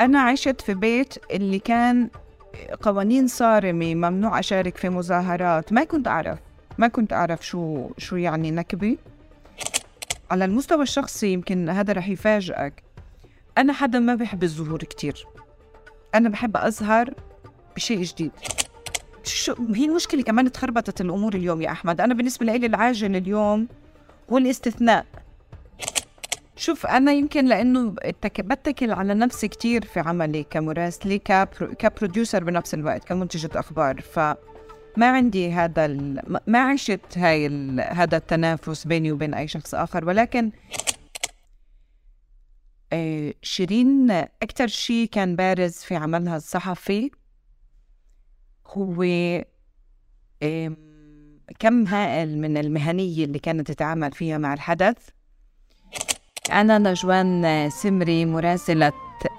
أنا 0.00 0.20
عشت 0.20 0.60
في 0.60 0.74
بيت 0.74 1.14
اللي 1.30 1.58
كان 1.58 2.08
قوانين 2.82 3.26
صارمة 3.26 3.94
ممنوع 3.94 4.38
أشارك 4.38 4.76
في 4.76 4.88
مظاهرات. 4.88 5.72
ما 5.72 5.84
كنت 5.84 6.08
أعرف. 6.08 6.38
ما 6.78 6.88
كنت 6.88 7.12
أعرف 7.12 7.46
شو 7.46 7.90
شو 7.98 8.16
يعني 8.16 8.50
نكبة 8.50 8.96
على 10.30 10.44
المستوى 10.44 10.82
الشخصي 10.82 11.32
يمكن 11.32 11.68
هذا 11.68 11.92
رح 11.92 12.08
يفاجئك. 12.08 12.82
أنا 13.58 13.72
حدا 13.72 13.98
ما 13.98 14.14
بحب 14.14 14.42
الظهور 14.42 14.78
كتير. 14.78 15.26
أنا 16.14 16.28
بحب 16.28 16.56
أظهر 16.56 17.14
بشيء 17.76 18.02
جديد. 18.02 18.30
شو 19.24 19.54
هي 19.74 19.84
المشكلة 19.84 20.22
كمان 20.22 20.52
تخربطت 20.52 21.00
الأمور 21.00 21.34
اليوم 21.34 21.62
يا 21.62 21.70
أحمد. 21.70 22.00
أنا 22.00 22.14
بالنسبة 22.14 22.46
لي 22.46 22.66
العاجل 22.66 23.16
اليوم 23.16 23.68
هو 24.32 24.38
الاستثناء. 24.38 25.06
شوف 26.60 26.86
أنا 26.86 27.12
يمكن 27.12 27.46
لأنه 27.46 27.94
بتكل 28.38 28.90
على 28.92 29.14
نفسي 29.14 29.48
كتير 29.48 29.84
في 29.84 30.00
عملي 30.00 30.42
كمراسلة 30.42 31.16
كبرو 31.16 31.74
كبروديوسر 31.74 32.44
بنفس 32.44 32.74
الوقت 32.74 33.04
كمنتجة 33.04 33.50
أخبار. 33.54 34.00
فما 34.00 34.36
عندي 35.00 35.52
هذا 35.52 35.86
ما 36.46 36.58
عشت 36.58 37.18
هاي 37.18 37.46
هذا 37.80 38.16
التنافس 38.16 38.86
بيني 38.86 39.12
وبين 39.12 39.34
أي 39.34 39.48
شخص 39.48 39.74
آخر. 39.74 40.04
ولكن 40.04 40.50
آه، 42.92 43.34
شيرين 43.42 44.10
أكثر 44.10 44.66
شيء 44.66 45.08
كان 45.08 45.36
بارز 45.36 45.72
في 45.72 45.96
عملها 45.96 46.36
الصحفي 46.36 47.10
هو 48.66 49.04
كم 51.58 51.86
هائل 51.86 52.38
من 52.38 52.56
المهنية 52.56 53.24
اللي 53.24 53.38
كانت 53.38 53.72
تتعامل 53.72 54.12
فيها 54.12 54.38
مع 54.38 54.54
الحدث. 54.54 55.08
أنا 56.52 56.78
نجوان 56.78 57.70
سمري 57.70 58.24
مراسلة 58.24 58.92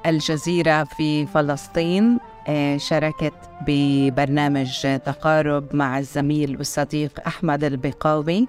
الجزيرة 0.06 0.84
في 0.84 1.26
فلسطين 1.26 2.20
آه، 2.48 2.78
شاركت 2.78 3.34
ببرنامج 3.68 4.82
تقارب 4.82 5.76
مع 5.76 6.00
الزميل 6.00 6.58
والصديق 6.58 7.20
أحمد 7.28 7.64
البقاوي 7.64 8.48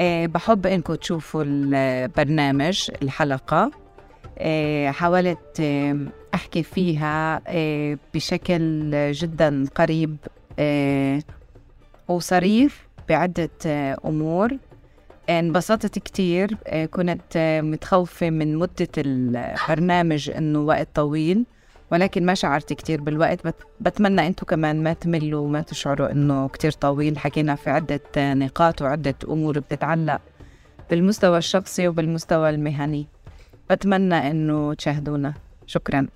آه، 0.00 0.26
بحب 0.26 0.66
إنكم 0.66 0.94
تشوفوا 0.94 1.44
البرنامج 1.46 2.90
الحلقة. 3.02 3.70
آه، 4.38 4.90
حاولت 4.90 5.60
أحكي 6.34 6.62
فيها 6.62 7.42
بشكل 8.14 8.90
جدا 9.12 9.64
قريب 9.74 10.16
وصريح 12.08 12.72
بعدة 13.08 13.50
أمور. 14.04 14.50
انبسطت 15.28 15.98
كتير. 15.98 16.56
آه، 16.66 16.86
كنت 16.86 17.22
آه، 17.36 17.60
متخوفة 17.60 18.30
من 18.30 18.56
مدة 18.56 18.88
البرنامج 18.98 20.30
إنه 20.30 20.58
وقت 20.58 20.88
طويل 20.94 21.46
ولكن 21.92 22.26
ما 22.26 22.34
شعرت 22.34 22.72
كتير 22.72 23.00
بالوقت. 23.00 23.54
بتمنى 23.80 24.26
أنتم 24.26 24.46
كمان 24.46 24.82
ما 24.82 24.92
تملوا 24.92 25.40
وما 25.40 25.60
تشعروا 25.60 26.10
إنه 26.12 26.48
كتير 26.48 26.72
طويل. 26.72 27.18
حكينا 27.18 27.54
في 27.54 27.70
عدة 27.70 28.00
نقاط 28.16 28.82
وعدة 28.82 29.14
أمور 29.28 29.58
بتتعلق 29.58 30.20
بالمستوى 30.90 31.38
الشخصي 31.38 31.88
وبالمستوى 31.88 32.50
المهني. 32.50 33.06
بتمنى 33.70 34.30
إنه 34.30 34.74
تشاهدونا. 34.74 35.34
شكراً. 35.66 36.06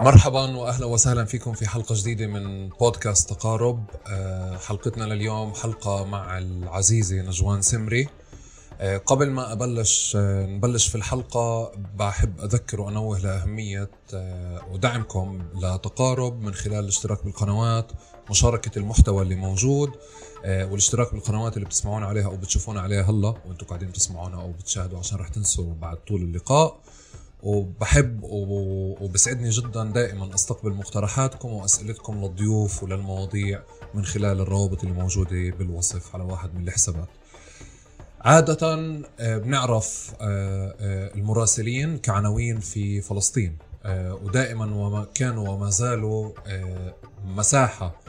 مرحبا 0.00 0.56
واهلا 0.56 0.86
وسهلا 0.86 1.24
فيكم 1.24 1.52
في 1.52 1.66
حلقة 1.68 1.94
جديدة 1.98 2.26
من 2.26 2.68
بودكاست 2.68 3.30
تقارب. 3.30 3.84
آه، 4.06 4.56
حلقتنا 4.56 5.04
لليوم 5.04 5.54
حلقة 5.54 6.04
مع 6.04 6.38
العزيزة 6.38 7.16
نجوان 7.16 7.62
سمري. 7.62 8.08
آه، 8.80 8.96
قبل 8.96 9.30
ما 9.30 9.52
أبلش 9.52 10.16
آه، 10.16 10.46
نبلش 10.46 10.88
في 10.88 10.94
الحلقة 10.94 11.72
بحب 11.96 12.40
أذكر 12.40 12.80
وأنوه 12.80 13.18
لأهمية 13.18 13.90
ودعمكم 14.70 15.42
لتقارب 15.54 16.40
من 16.42 16.54
خلال 16.54 16.78
الاشتراك 16.78 17.24
بالقنوات 17.24 17.92
مشاركة 18.30 18.78
المحتوى 18.78 19.22
اللي 19.22 19.34
موجود 19.34 19.90
والاشتراك 20.44 21.12
بالقنوات 21.12 21.56
اللي 21.56 21.66
بتسمعونا 21.66 22.06
عليها 22.06 22.26
أو 22.26 22.36
بتشوفونا 22.36 22.80
عليها 22.80 23.02
هلا 23.02 23.34
وأنتم 23.46 23.66
قاعدين 23.66 23.92
تسمعونا 23.92 24.40
أو 24.42 24.52
بتشاهدوا 24.52 24.98
عشان 24.98 25.18
رح 25.18 25.28
تنسوا 25.28 25.74
بعد 25.74 25.96
طول 25.96 26.22
اللقاء. 26.22 26.80
وبحب 27.42 28.20
وبسعدني 29.00 29.50
جدا 29.50 29.84
دائما 29.84 30.34
أستقبل 30.34 30.70
مقترحاتكم 30.70 31.48
وأسئلتكم 31.48 32.24
للضيوف 32.24 32.82
وللمواضيع 32.82 33.62
من 33.94 34.04
خلال 34.04 34.40
الروابط 34.40 34.82
اللي 34.84 34.94
موجوده 34.94 35.50
بالوصف 35.50 36.14
على 36.14 36.24
واحد 36.24 36.54
من 36.54 36.68
الحسابات. 36.68 37.08
عادة 38.20 38.74
آه، 39.20 39.38
بنعرف 39.38 40.14
آه، 40.20 40.74
آه، 40.80 41.14
المراسلين 41.14 41.98
كعناوين 41.98 42.60
في 42.60 43.00
فلسطين 43.00 43.58
ودائما 44.24 44.64
وما 44.64 45.06
كانوا 45.14 45.48
وما 45.48 45.70
زالوا 45.70 46.32
مساحة 47.24 48.00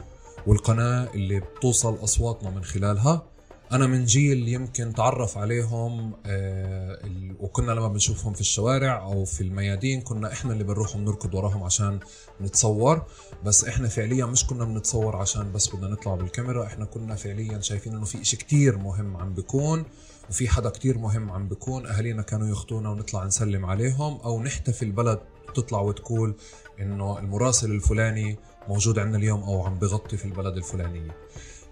والقناة 0.46 1.08
اللي 1.14 1.40
بتوصل 1.40 2.04
أصواتنا 2.04 2.50
من 2.50 2.64
خلالها 2.64 3.22
أنا 3.72 3.86
من 3.86 4.04
جيل 4.04 4.48
يمكن 4.48 4.92
تعرف 4.94 5.38
عليهم 5.38 6.14
آه 6.26 6.98
وكنا 7.40 7.72
لما 7.72 7.88
بنشوفهم 7.88 8.32
في 8.32 8.40
الشوارع 8.40 9.02
أو 9.02 9.24
في 9.24 9.40
الميادين 9.40 10.00
كنا 10.00 10.32
إحنا 10.32 10.52
اللي 10.52 10.64
بنروح 10.64 10.96
بنركض 10.96 11.34
وراهم 11.34 11.62
عشان 11.62 12.00
نتصور 12.40 13.02
بس 13.44 13.64
إحنا 13.64 13.88
فعليا 13.88 14.24
مش 14.26 14.46
كنا 14.46 14.64
بنتصور 14.64 15.16
عشان 15.16 15.52
بس 15.52 15.68
بدنا 15.74 15.88
نطلع 15.88 16.14
بالكاميرا 16.14 16.66
إحنا 16.66 16.84
كنا 16.84 17.14
فعليا 17.14 17.60
شايفين 17.60 17.94
إنه 17.94 18.04
في 18.04 18.20
إشي 18.20 18.36
كتير 18.36 18.78
مهم 18.78 19.16
عم 19.16 19.34
بيكون 19.34 19.84
وفي 20.30 20.48
حدا 20.48 20.70
كتير 20.70 20.98
مهم 20.98 21.30
عم 21.30 21.48
بيكون 21.48 21.86
أهالينا 21.86 22.22
كانوا 22.22 22.48
يخطونا 22.48 22.90
ونطلع 22.90 23.24
نسلم 23.24 23.66
عليهم 23.66 24.20
أو 24.20 24.42
نحتفي 24.42 24.82
البلد 24.84 25.18
تطلع 25.54 25.80
وتقول 25.80 26.34
إنه 26.80 27.18
المراسل 27.18 27.70
الفلاني 27.70 28.36
موجود 28.68 28.98
عندنا 28.98 29.18
اليوم 29.18 29.42
أو 29.42 29.62
عم 29.66 29.78
بغطي 29.78 30.16
في 30.16 30.24
البلد 30.24 30.56
الفلانية. 30.56 31.16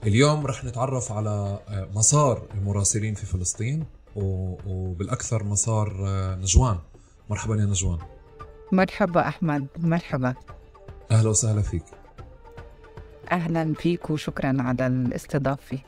اليوم 0.06 0.46
رح 0.46 0.64
نتعرف 0.64 1.12
على 1.12 1.58
آه، 1.68 1.88
مسار 1.94 2.42
المراسلين 2.54 3.14
في 3.14 3.26
فلسطين 3.26 3.84
وبالأكثر 4.16 5.44
مسار 5.44 6.04
آه، 6.06 6.36
نجوان. 6.36 6.78
مرحبا 7.30 7.54
يا 7.56 7.64
نجوان. 7.64 7.98
مرحبا 8.72 9.28
أحمد. 9.28 9.66
مرحبا. 9.78 10.34
أهلا 11.10 11.28
وسهلا 11.28 11.62
فيك. 11.62 11.84
أهلا 13.32 13.74
فيك 13.74 14.10
وشكرا 14.10 14.62
على 14.62 14.86
الاستضافة. 14.86 15.78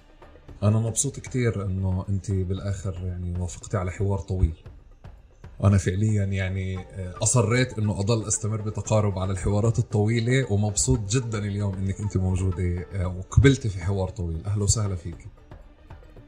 أنا 0.62 0.78
مبسوط 0.78 1.20
كثير 1.20 1.64
إنه 1.66 2.04
أنت 2.08 2.30
بالآخر 2.30 2.94
يعني 3.06 3.40
وافقتي 3.40 3.76
على 3.76 3.90
حوار 3.90 4.18
طويل. 4.18 4.54
وأنا 5.60 5.78
فعليا 5.78 6.24
يعني 6.24 6.78
آه، 6.78 7.14
أصريت 7.22 7.78
إنه 7.78 8.00
أضل 8.00 8.28
أستمر 8.28 8.60
بتقارب 8.60 9.18
على 9.18 9.32
الحوارات 9.32 9.78
الطويلة 9.78 10.52
ومبسوط 10.52 11.00
جدا 11.10 11.38
اليوم 11.38 11.74
إنك 11.74 12.00
أنت 12.00 12.16
موجودة 12.16 12.86
آه، 12.94 13.06
وقبلتي 13.06 13.68
في 13.68 13.84
حوار 13.84 14.08
طويل. 14.08 14.44
أهلا 14.46 14.62
وسهلا 14.62 14.96
فيك. 14.96 15.28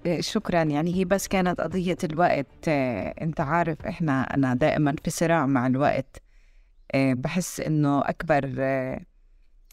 آه، 0.07 0.21
شكرا. 0.21 0.63
يعني 0.63 0.95
هي 0.95 1.05
بس 1.05 1.29
كانت 1.29 1.61
قضية 1.61 1.97
الوقت 2.05 2.69
أنت 2.69 3.41
عارف 3.41 3.87
إحنا 3.87 4.35
أنا 4.35 4.55
دائما 4.55 4.97
في 5.05 5.11
صراع 5.11 5.47
مع 5.47 5.67
الوقت. 5.67 6.23
بحس 6.95 7.61
إنه 7.61 8.01
أكبر 8.01 8.47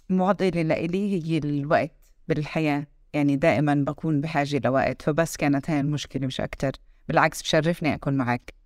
معضلة 0.09 0.61
لإلي 0.61 1.23
هي 1.23 1.37
الوقت 1.37 1.91
بالحياة. 2.27 2.87
يعني 3.13 3.35
دائما 3.35 3.73
بكون 3.73 4.21
بحاجة 4.21 4.61
لوقت 4.63 5.01
فبس 5.01 5.37
كانت 5.37 5.69
هاي 5.69 5.79
المشكلة 5.79 6.27
مش 6.27 6.41
أكتر. 6.41 6.71
بالعكس 7.07 7.41
بشرفني 7.41 7.93
أكون 7.93 8.13
معك. 8.13 8.58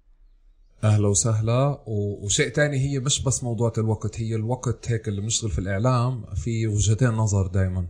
أهلا 0.83 1.07
وسهلا. 1.07 1.81
وشيء 1.87 2.49
تاني 2.49 2.77
هي 2.77 2.99
مش 2.99 3.23
بس 3.23 3.43
موضوع 3.43 3.73
الوقت 3.77 4.21
هي 4.21 4.35
الوقت 4.35 4.91
هيك 4.91 5.07
اللي 5.07 5.21
بنشتغل 5.21 5.51
في 5.51 5.59
الإعلام 5.59 6.25
في 6.35 6.67
وجهتين 6.67 7.09
نظر 7.09 7.47
دائما 7.47 7.87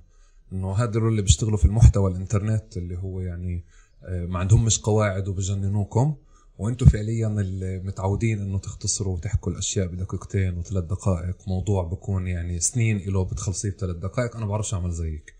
إنه 0.53 0.73
هذول 0.73 1.07
اللي 1.07 1.21
بيشتغلوا 1.21 1.57
في 1.57 1.65
المحتوى 1.65 2.11
الإنترنت 2.11 2.77
اللي 2.77 2.97
هو 2.97 3.19
يعني 3.19 3.63
آه، 4.03 4.25
ما 4.25 4.39
عندهم 4.39 4.69
قواعد 4.83 5.27
وبجننوكم. 5.27 6.15
وأنتم 6.57 6.85
فعليا 6.85 7.27
اللي 7.27 7.79
متعودين 7.79 8.41
إنه 8.41 8.57
تختصروا 8.57 9.15
وتحكوا 9.15 9.51
الأشياء 9.51 9.87
بدقيقتين 9.87 10.57
وثلاث 10.57 10.83
دقائق. 10.83 11.35
موضوع 11.47 11.83
بكون 11.83 12.27
يعني 12.27 12.59
سنين 12.59 12.97
له 12.97 13.23
بتخلصيه 13.23 13.71
بثلاث 13.71 13.95
دقائق. 13.95 14.35
أنا 14.35 14.45
بعرفش 14.45 14.73
أعمل 14.73 14.91
زيك. 14.91 15.33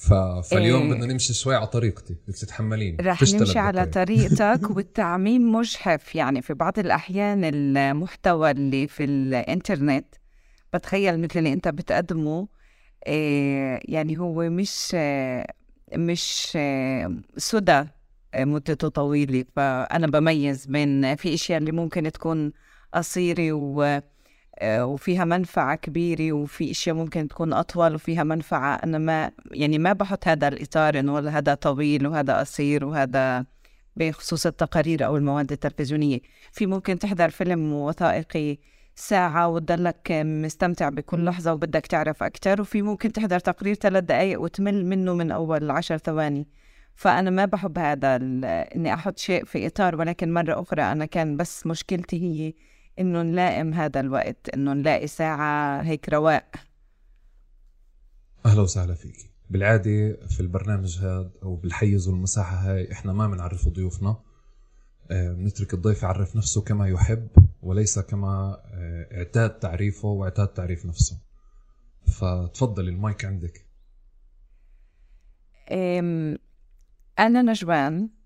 ف... 0.00 0.12
فاليوم 0.50 0.82
إيه. 0.82 0.90
بدنا 0.90 1.12
نمشي 1.12 1.34
شوي 1.34 1.54
على 1.54 1.66
طريقتي 1.66 2.16
بدك 2.28 2.38
تتحملين 2.38 2.96
رح 3.00 3.22
نمشي 3.22 3.58
على 3.58 3.86
طريقتك 3.86 4.70
والتعميم 4.76 5.52
مجحف. 5.52 6.14
يعني 6.14 6.42
في 6.42 6.54
بعض 6.54 6.78
الأحيان 6.78 7.40
المحتوى 7.44 8.50
اللي 8.50 8.88
في 8.88 9.04
الإنترنت 9.04 10.06
بتخيل 10.74 11.20
مثل 11.20 11.38
اللي 11.38 11.52
أنت 11.52 11.68
بتقدمه 11.68 12.48
إيه 13.06 13.80
يعني 13.84 14.18
هو 14.18 14.50
مش 14.50 14.96
مش 15.96 16.58
سدى 17.36 17.84
مدته 18.36 18.88
طويلة. 18.88 19.44
فأنا 19.56 20.06
بميز 20.06 20.66
بين 20.66 21.16
في 21.16 21.34
أشياء 21.34 21.58
اللي 21.58 21.72
ممكن 21.72 22.12
تكون 22.12 22.52
قصيرة 22.94 23.52
و 23.52 24.00
وفيها 24.62 25.24
منفعة 25.24 25.76
كبيرة 25.76 26.32
وفي 26.32 26.70
أشياء 26.70 26.96
ممكن 26.96 27.28
تكون 27.28 27.52
أطول 27.52 27.94
وفيها 27.94 28.24
منفعة 28.24 28.74
أنا 28.74 28.98
ما 28.98 29.30
يعني 29.52 29.78
ما 29.78 29.92
بحط 29.92 30.28
هذا 30.28 30.48
الإطار 30.48 30.98
إنه 30.98 31.18
هذا 31.18 31.54
طويل 31.54 32.06
وهذا 32.06 32.38
قصير 32.38 32.84
وهذا 32.84 33.46
بخصوص 33.96 34.46
التقارير 34.46 35.06
أو 35.06 35.16
المواد 35.16 35.52
التلفزيونية. 35.52 36.20
في 36.52 36.66
ممكن 36.66 36.98
تحضر 36.98 37.30
فيلم 37.30 37.72
وثائقي 37.72 38.58
ساعة 38.94 39.48
وتضلك 39.48 40.12
مستمتع 40.12 40.88
بكل 40.88 41.24
لحظة 41.24 41.52
وبدك 41.52 41.86
تعرف 41.86 42.22
أكتر 42.22 42.60
وفي 42.60 42.82
ممكن 42.82 43.12
تحضر 43.12 43.38
تقرير 43.38 43.74
ثلاث 43.74 44.04
دقايق 44.04 44.40
وتمل 44.40 44.86
منه 44.86 45.14
من 45.14 45.30
أول 45.30 45.70
عشر 45.70 45.98
ثواني. 45.98 46.46
فأنا 46.94 47.30
ما 47.30 47.44
بحب 47.44 47.78
هذا 47.78 48.16
إني 48.16 48.94
أحط 48.94 49.18
شيء 49.18 49.44
في 49.44 49.66
إطار 49.66 49.96
ولكن 49.96 50.32
مرة 50.34 50.60
أخرى 50.60 50.82
أنا 50.82 51.04
كان 51.04 51.36
بس 51.36 51.66
مشكلتي 51.66 52.22
هي 52.22 52.52
إنه 53.00 53.22
نلائم 53.22 53.74
هذا 53.74 54.00
الوقت 54.00 54.48
إنه 54.48 54.72
نلاقي 54.72 55.06
ساعة 55.06 55.82
هيك 55.82 56.08
رواق. 56.08 56.50
أهلا 58.46 58.60
وسهلا 58.60 58.94
فيك. 58.94 59.30
بالعادة 59.50 60.16
في 60.26 60.40
البرنامج 60.40 60.98
هذا 60.98 61.30
أو 61.42 61.56
بالحيز 61.56 62.08
والمساحة 62.08 62.56
هاي 62.56 62.92
إحنا 62.92 63.12
ما 63.12 63.28
بنعرف 63.28 63.68
ضيوفنا. 63.68 64.16
آه، 65.10 65.32
بنترك 65.32 65.74
الضيف 65.74 66.02
يعرف 66.02 66.36
نفسه 66.36 66.62
كما 66.62 66.88
يحب 66.88 67.28
وليس 67.62 67.98
كما 67.98 68.62
آه، 68.74 69.18
اعتاد 69.18 69.58
تعريفه 69.58 70.08
واعتاد 70.08 70.48
تعريف 70.48 70.86
نفسه. 70.86 71.18
فتفضل 72.06 72.88
المايك 72.88 73.24
عندك. 73.24 73.66
أنا 77.18 77.42
نجوان. 77.42 78.19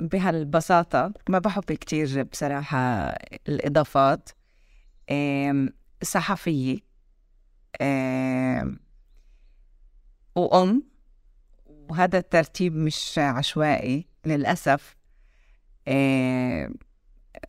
بهالبساطة 0.00 1.12
ما 1.28 1.38
بحب 1.38 1.64
كتير 1.64 2.22
بصراحة 2.22 3.08
الإضافات 3.48 4.28
صحفية 6.02 6.78
وأم 10.36 10.82
وهذا 11.66 12.18
الترتيب 12.18 12.76
مش 12.76 13.18
عشوائي 13.18 14.06
للأسف. 14.26 14.96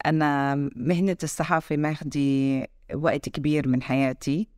أنا 0.05 0.55
مهنة 0.75 1.17
الصحافة 1.23 1.77
ماخدي 1.77 2.65
وقت 2.93 3.29
كبير 3.29 3.67
من 3.67 3.83
حياتي 3.83 4.49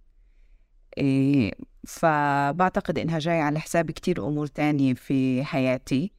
فبعتقد 1.88 3.00
إنها 3.00 3.19
جاية 3.19 3.42
على 3.42 3.60
حساب 3.60 3.92
كتير 3.92 4.28
أمور 4.28 4.48
تانية 4.48 4.94
في 4.94 5.44
حياتي. 5.44 6.12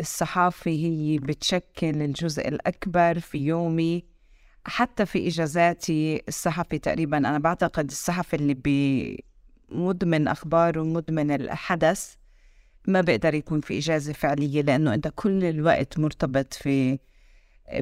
الصحافة 0.00 0.70
هي 0.70 1.18
بتشكل 1.18 2.02
الجزء 2.02 2.48
الأكبر 2.48 3.18
في 3.18 3.38
يومي. 3.38 4.04
حتى 4.64 5.06
في 5.06 5.28
إجازاتي 5.28 6.22
الصحفي 6.28 6.78
تقريبا 6.78 7.16
أنا 7.18 7.38
بعتقد 7.38 7.90
الصحفي 7.90 8.36
اللي 8.36 8.54
بمدمن 9.70 10.28
أخبار 10.28 10.78
ومدمن 10.78 11.30
الحدث 11.30 12.14
ما 12.86 13.00
بقدر 13.00 13.34
يكون 13.34 13.60
في 13.60 13.78
إجازة 13.78 14.12
فعلية 14.12 14.62
لأنه 14.62 14.94
أنت 14.94 15.08
كل 15.14 15.44
الوقت 15.44 15.98
مرتبط 15.98 16.54
في 16.54 16.98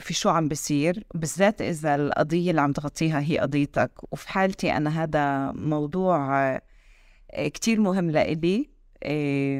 في 0.00 0.14
شو 0.14 0.28
عم 0.28 0.48
بصير 0.48 1.04
بالذات 1.14 1.62
إذا 1.62 1.94
القضية 1.94 2.50
اللي 2.50 2.60
عم 2.60 2.72
تغطيها 2.72 3.20
هي 3.20 3.38
قضيتك. 3.38 3.90
وفي 4.12 4.28
حالتي 4.28 4.72
أنا 4.76 5.02
هذا 5.04 5.52
موضوع 5.52 6.60
كتير 7.36 7.80
مهم 7.80 8.10
لإلي. 8.10 8.70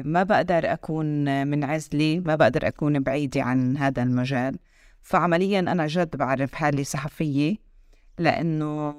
ما 0.05 0.23
بقدر 0.23 0.73
أكون 0.73 1.47
منعزلة 1.47 2.21
ما 2.25 2.35
بقدر 2.35 2.67
أكون 2.67 2.99
بعيدة 2.99 3.41
عن 3.41 3.77
هذا 3.77 4.03
المجال. 4.03 4.59
فعمليا 5.01 5.59
أنا 5.59 5.87
جد 5.87 6.15
بعرف 6.17 6.53
حالي 6.53 6.83
صحفية 6.83 7.55
لأنه 8.17 8.95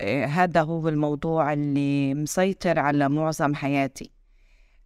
إيه، 0.00 0.24
هذا 0.24 0.62
هو 0.62 0.88
الموضوع 0.88 1.52
اللي 1.52 2.14
مسيطر 2.14 2.78
على 2.78 3.08
معظم 3.08 3.54
حياتي. 3.54 4.10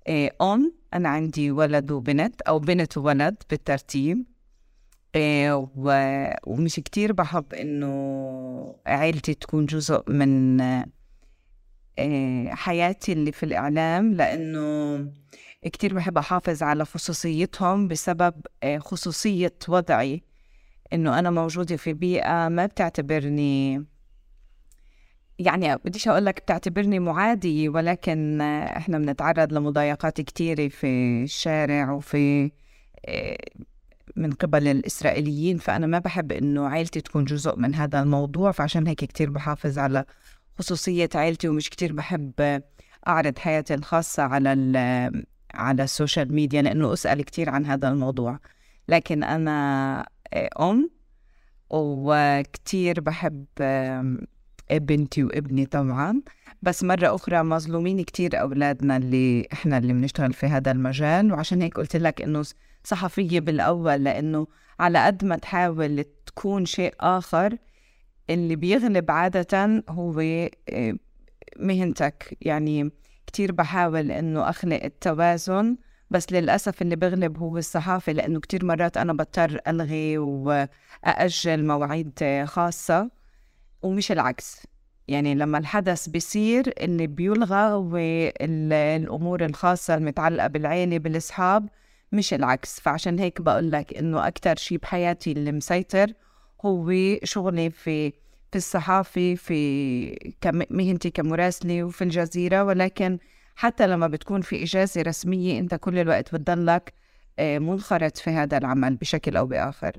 إيه، 0.09 0.31
أم 0.43 0.75
أنا 0.95 1.09
عندي 1.09 1.51
ولد 1.51 1.91
وبنت 1.91 2.41
أو 2.41 2.59
بنت 2.59 2.99
وولد 2.99 3.37
بالترتيب. 3.51 4.25
ومش 6.47 6.75
كتير 6.75 7.13
بحب 7.13 7.55
إنه 7.55 8.77
عيلتي 8.87 9.35
تكون 9.35 9.67
جزء 9.67 10.03
من 10.11 10.57
حياتي 12.51 13.13
اللي 13.13 13.33
في 13.33 13.43
الإعلام 13.43 14.15
لأنه 14.15 15.13
كتير 15.63 15.95
بحب 15.95 16.19
أحافظ 16.19 16.63
على 16.63 16.85
خصوصيتهم 16.85 17.89
بسبب 17.89 18.35
آه، 18.63 18.79
خصوصية 18.79 19.55
وضعي 19.69 20.23
إنه 20.93 21.19
أنا 21.19 21.31
موجودة 21.31 21.77
في 21.77 21.93
بيئة 21.93 22.49
ما 22.49 22.67
بتعتبرني 22.67 23.85
يعني 25.39 25.77
بديش 25.77 26.09
أقول 26.09 26.27
لك 26.27 26.41
بتعتبرني 26.41 26.99
معادية 26.99 27.69
ولكن 27.69 28.41
آه، 28.41 28.77
إحنا 28.77 28.99
بنتعرض 28.99 29.53
لمضايقات 29.53 30.21
كتيرة 30.21 30.69
في 30.69 30.87
الشارع 31.23 31.93
وفي 31.93 32.51
من 34.17 34.33
قبل 34.33 34.69
الإسرائيليين 34.69 35.59
فأنا 35.59 35.87
ما 35.87 35.99
بحب 35.99 36.33
إنه 36.33 36.69
عائلتي 36.69 37.01
تكون 37.01 37.25
جزء 37.25 37.57
من 37.57 37.75
هذا 37.75 38.03
الموضوع 38.03 38.53
فعشان 38.53 38.87
هيك 38.87 38.99
كتير 38.99 39.31
بحافظ 39.31 39.79
على 39.79 40.05
خصوصية 40.59 41.09
عيلتي 41.15 41.49
ومش 41.49 41.71
كتير 41.71 41.93
بحب 41.93 42.63
أعرض 43.09 43.39
حياتي 43.39 43.75
الخاصة 43.75 44.23
على 44.23 44.51
على 45.55 45.83
السوشيال 45.83 46.35
ميديا 46.35 46.63
لأنه 46.63 46.93
أسأل 46.93 47.23
كتير 47.23 47.51
عن 47.51 47.67
هذا 47.67 47.89
الموضوع. 47.89 48.39
لكن 48.89 49.23
أنا 49.25 50.07
أم 50.61 50.91
وكتير 51.71 53.01
بحب 53.01 53.45
بنتي 54.71 55.25
وابني 55.25 55.67
طبعا. 55.67 56.23
بس 56.63 56.85
مرة 56.85 57.15
أخرى 57.15 57.43
مظلومين 57.43 58.03
كتير 58.03 58.41
أولادنا 58.41 58.97
اللي 58.97 59.49
إحنا 59.53 59.79
اللي 59.79 59.93
بنشتغل 59.93 60.33
في 60.33 60.47
هذا 60.47 60.71
المجال. 60.71 61.33
وعشان 61.33 61.63
هيك 61.63 61.77
قلت 61.77 61.97
لك 61.97 62.23
إنه 62.23 62.45
صحفية 62.85 63.41
بالأول 63.41 64.05
لأنه 64.05 64.47
على 64.81 65.07
قد 65.07 65.25
ما 65.25 65.37
تحاول 65.37 66.05
تكون 66.27 66.65
شيء 66.67 66.95
آخر 67.01 67.57
اللي 68.31 68.57
بيغلب 68.57 69.11
عادة 69.11 69.85
هو 69.89 70.21
آه، 70.21 70.95
مهنتك. 71.57 72.37
يعني 72.41 72.91
كتير 73.27 73.53
بحاول 73.53 74.11
إنه 74.11 74.49
أخلق 74.51 74.85
التوازن 74.85 75.77
بس 76.11 76.33
للأسف 76.33 76.83
اللي 76.83 76.97
بغلب 76.97 77.39
هو 77.39 77.59
الصحافة 77.59 78.13
لأنه 78.13 78.41
كتير 78.41 78.65
مرات 78.65 78.97
أنا 78.97 79.13
بضطر 79.13 79.61
ألغي 79.69 80.19
وأأجل 80.19 81.67
مواعيد 81.67 82.43
خاصة 82.45 83.11
ومش 83.83 84.13
العكس. 84.13 84.67
يعني 85.09 85.35
لما 85.35 85.59
الحدث 85.59 86.09
بيصير 86.09 86.73
اللي 86.81 87.07
بيلغى 87.07 87.73
هو 87.73 87.97
الأمور 88.41 89.45
الخاصة 89.45 89.95
المتعلقة 89.95 90.47
بالعيلة 90.47 90.99
بالأصحاب 90.99 91.69
مش 92.13 92.35
العكس. 92.35 92.81
فعشان 92.81 93.19
هيك 93.19 93.41
بقول 93.41 93.71
لك 93.71 93.95
إنه 93.99 94.27
أكتر 94.29 94.57
شي 94.57 94.77
بحياتي 94.79 95.33
اللي 95.33 95.53
مسيطر 95.53 96.13
هو 96.65 96.93
شغلي 97.25 97.71
في 97.71 98.13
في 98.51 98.57
الصحافة 98.59 99.35
في 99.35 100.35
مهنتي 100.71 101.11
كمراسلة 101.11 101.85
وفي 101.85 102.05
الجزيرة. 102.05 102.65
ولكن 102.65 103.19
حتى 103.57 103.87
لما 103.87 104.07
بتكون 104.07 104.41
في 104.41 104.63
إجازة 104.63 105.03
رسمية 105.03 105.59
أنت 105.59 105.75
كل 105.75 105.99
الوقت 105.99 106.35
بتضلك 106.35 106.93
آه، 107.39 107.59
منخرط 107.59 108.17
في 108.17 108.31
هذا 108.31 108.59
العمل 108.59 108.97
بشكل 108.97 109.37
أو 109.37 109.47
بآخر. 109.47 109.93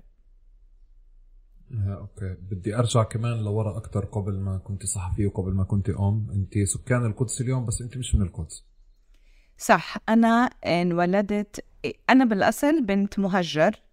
أوكي. 1.88 2.36
بدي 2.51 2.75
أرجع 2.75 3.03
كمان 3.03 3.43
لورا 3.43 3.77
أكثر 3.77 4.05
قبل 4.05 4.39
ما 4.39 4.57
كنت 4.57 4.86
صحفيه 4.86 5.27
وقبل 5.27 5.53
ما 5.53 5.63
كنت 5.63 5.89
أم. 5.89 6.27
أنت 6.34 6.67
سكان 6.67 7.05
القدس 7.05 7.41
اليوم 7.41 7.65
بس 7.65 7.81
أنت 7.81 7.98
مش 7.98 8.15
من 8.15 8.22
القدس. 8.22 8.63
صح. 9.57 9.98
أنا 10.10 10.50
انولدت 10.65 11.65
أنا 12.10 12.25
بالأصل 12.25 12.86
بنت 12.86 13.19
مهجر. 13.19 13.72
آه، 13.72 13.85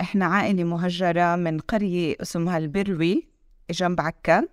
إحنا 0.00 0.24
عائلة 0.24 0.64
مهجرة 0.64 1.36
من 1.36 1.58
قرية 1.58 2.16
اسمها 2.22 2.58
البروي 2.58 3.28
جنب 3.70 4.00
عكا. 4.00 4.48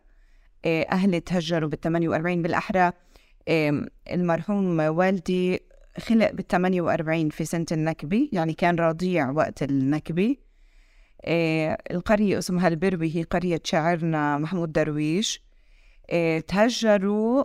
آه، 0.66 0.82
أهلي 0.84 1.20
تهجروا 1.20 1.70
بال 1.70 1.80
48 1.80 2.42
بالأحرى. 2.42 2.92
المرحوم 4.12 4.80
والدي 4.80 5.60
خلق 6.00 6.32
بال 6.32 6.48
48 6.48 7.30
في 7.30 7.46
سنة 7.46 7.66
النكبة 7.72 8.30
يعني 8.34 8.54
كان 8.54 8.76
رضيع 8.76 9.30
وقت 9.32 9.64
النكبة. 9.64 10.36
آه، 11.26 11.78
القرية 11.92 12.38
اسمها 12.38 12.68
البروي 12.68 13.16
هي 13.16 13.24
قرية 13.24 13.62
شاعرنا 13.64 14.38
محمود 14.38 14.72
درويش. 14.72 15.48
تهجروا 16.48 17.44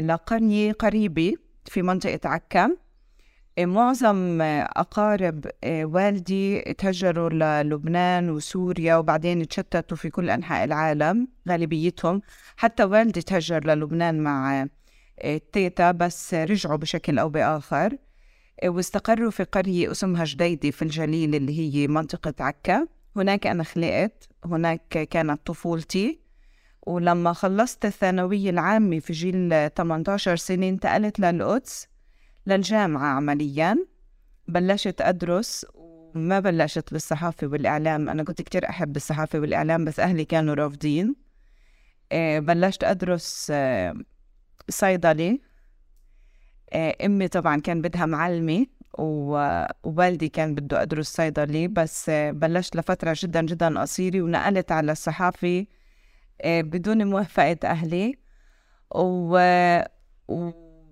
لقرية 0.00 0.72
قريبة 0.72 1.34
في 1.64 1.82
منطقة 1.82 2.28
عكا. 2.28 2.76
معظم 3.58 4.42
أقارب 4.42 5.46
آه، 5.64 5.84
والدي 5.84 6.60
تهجروا 6.60 7.30
للبنان 7.30 8.30
وسوريا 8.30 8.96
وبعدين 8.96 9.48
تشتتوا 9.48 9.96
في 9.96 10.10
كل 10.10 10.30
أنحاء 10.30 10.64
العالم 10.64 11.28
غالبيتهم. 11.48 12.22
حتى 12.56 12.84
والدي 12.84 13.22
تهجر 13.22 13.66
للبنان 13.66 14.20
مع 14.20 14.66
آه، 15.18 15.40
تيتا 15.52 15.90
بس 15.90 16.34
رجعوا 16.34 16.76
بشكل 16.76 17.18
أو 17.18 17.28
بآخر 17.28 17.96
واستقروا 18.64 19.30
في 19.30 19.44
قرية 19.44 19.90
اسمها 19.90 20.24
جديدة 20.24 20.70
في 20.70 20.82
الجليل 20.82 21.34
اللي 21.34 21.58
هي 21.58 21.88
منطقة 21.88 22.34
عكا. 22.40 22.86
هناك 23.16 23.46
أنا 23.46 23.62
خلقت 23.64 24.28
هناك 24.44 24.88
كانت 24.88 25.46
طفولتي. 25.46 26.20
ولما 26.86 27.32
خلصت 27.32 27.84
الثانوية 27.84 28.50
العامة 28.50 28.98
في 28.98 29.12
جيل 29.12 29.70
18 29.76 30.36
سنة 30.36 30.68
انتقلت 30.68 31.20
للقدس. 31.20 31.91
للجامعة 32.46 33.06
عمليا. 33.06 33.86
بلشت 34.48 35.00
أدرس 35.00 35.66
وما 35.74 36.40
بلشت 36.40 36.92
بالصحافة 36.92 37.46
والإعلام. 37.46 38.08
أنا 38.08 38.22
كنت 38.24 38.42
كتير 38.42 38.68
أحب 38.68 38.96
الصحافة 38.96 39.38
والإعلام 39.38 39.84
بس 39.84 40.00
أهلي 40.00 40.24
كانوا 40.24 40.54
رافضين. 40.54 41.14
آه، 42.12 42.38
بلشت 42.38 42.84
أدرس 42.84 43.48
آه، 43.50 43.94
صيدلي. 44.68 45.40
آه، 46.72 46.96
أمي 47.06 47.28
طبعا 47.28 47.60
كان 47.60 47.82
بدها 47.82 48.06
معلمة 48.06 48.66
ووالدي 48.98 50.28
كان 50.28 50.54
بده 50.54 50.82
أدرس 50.82 51.08
صيدلي 51.08 51.68
بس 51.68 52.10
بلشت 52.10 52.76
لفترة 52.76 53.16
جدا 53.18 53.42
جدا 53.42 53.80
قصيرة 53.80 54.22
ونقلت 54.22 54.72
على 54.72 54.92
الصحافة 54.92 55.66
بدون 56.44 57.06
موافقة 57.06 57.56
أهلي. 57.64 58.18
و... 58.94 59.38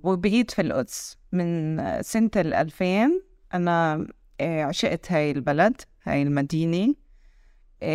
وبقيت 0.03 0.51
في 0.51 0.63
القدس. 0.63 1.17
من 1.33 2.03
سنة 2.03 2.31
الألفين 2.37 3.23
أنا 3.55 4.07
عشقت 4.41 5.13
هاي 5.13 5.31
البلد 5.31 5.81
هاي 6.05 6.23
المدينة 6.23 6.95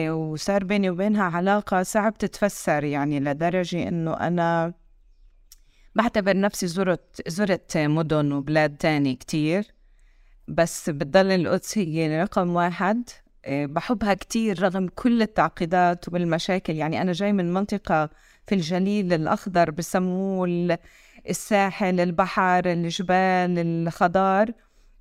وصار 0.09 0.63
بيني 0.63 0.89
وبينها 0.89 1.23
علاقة 1.23 1.83
صعب 1.83 2.17
تتفسر 2.17 2.83
يعني 2.83 3.19
لدرجة 3.19 3.87
إنه 3.87 4.13
أنا 4.13 4.73
بعتبر 5.95 6.39
نفسي 6.39 6.67
زرت 6.67 7.21
زرت 7.27 7.77
مدن 7.77 8.31
وبلاد 8.31 8.77
تاني 8.77 9.15
كتير. 9.15 9.73
بس 10.47 10.89
بتضل 10.89 11.31
القدس 11.31 11.77
هي 11.77 12.21
رقم 12.21 12.55
واحد. 12.55 13.09
بحبها 13.49 14.13
كتير 14.13 14.63
رغم 14.63 14.87
كل 14.87 15.21
التعقيدات 15.21 16.13
والمشاكل. 16.13 16.75
يعني 16.75 17.01
أنا 17.01 17.11
جاي 17.11 17.33
من 17.33 17.53
منطقة 17.53 18.09
في 18.47 18.55
الجليل 18.55 19.13
الأخضر 19.13 19.71
بسموه 19.71 20.77
الساحل 21.29 21.99
البحر 21.99 22.65
الجبال 22.65 23.59
الخضار. 23.59 24.51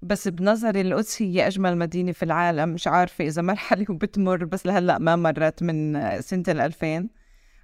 بس 0.03 0.29
بنظري 0.29 0.81
القدس 0.81 1.23
هي 1.23 1.47
أجمل 1.47 1.79
مدينة 1.79 2.13
في 2.13 2.23
العالم. 2.23 2.69
مش 2.69 2.87
عارفة 2.87 3.25
إذا 3.27 3.43
مرحلة 3.43 3.87
وبتمر 3.89 4.45
بس 4.45 4.67
لهلأ 4.67 4.99
ما 4.99 5.17
مرت 5.17 5.63
من 5.63 6.01
سنة 6.21 6.45
الألفين. 6.49 7.11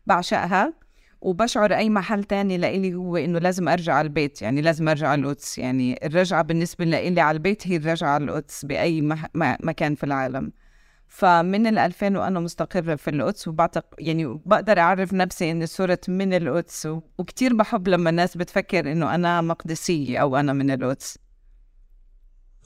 بعشقها. 0.07 0.73
وبشعر 1.21 1.75
أي 1.75 1.91
محل 1.91 2.25
تاني 2.25 2.59
لإلي 2.59 2.95
هو 2.95 3.17
إنه 3.17 3.39
لازم 3.39 3.69
أرجع 3.69 3.95
على 3.95 4.07
البيت. 4.07 4.43
يعني 4.43 4.61
لازم 4.61 4.89
أرجع 4.89 5.09
على 5.09 5.21
القدس. 5.21 5.59
يعني 5.59 6.07
الرجعة 6.07 6.43
بالنسبة 6.43 6.85
لإلي 6.85 7.21
على 7.21 7.37
البيت 7.37 7.69
هي 7.69 7.77
الرجعة 7.77 8.09
على 8.09 8.25
القدس 8.25 8.65
بأي 8.65 9.03
مح... 9.03 9.27
مكان 9.35 9.95
في 9.95 10.05
العالم. 10.05 10.53
فمن 11.11 11.67
ال 11.67 11.79
2000 11.79 12.17
وأنا 12.17 12.41
مستقرة 12.41 12.95
في 12.95 13.11
القدس 13.11 13.49
وبعتق 13.49 13.85
يعني 13.99 14.41
بقدر 14.47 14.79
أعرف 14.79 15.15
نفسي 15.15 15.51
إني 15.51 15.67
صرت 15.67 16.11
من 16.11 16.35
القدس 16.35 16.89
وكتير 17.19 17.55
بحب 17.55 17.89
لما 17.89 18.11
الناس 18.11 18.37
بتفكر 18.37 18.93
إنه 18.93 19.15
أنا 19.15 19.41
مقدسية 19.41 20.19
أو 20.19 20.37
أنا 20.37 20.53
من 20.53 20.71
القدس. 20.71 21.19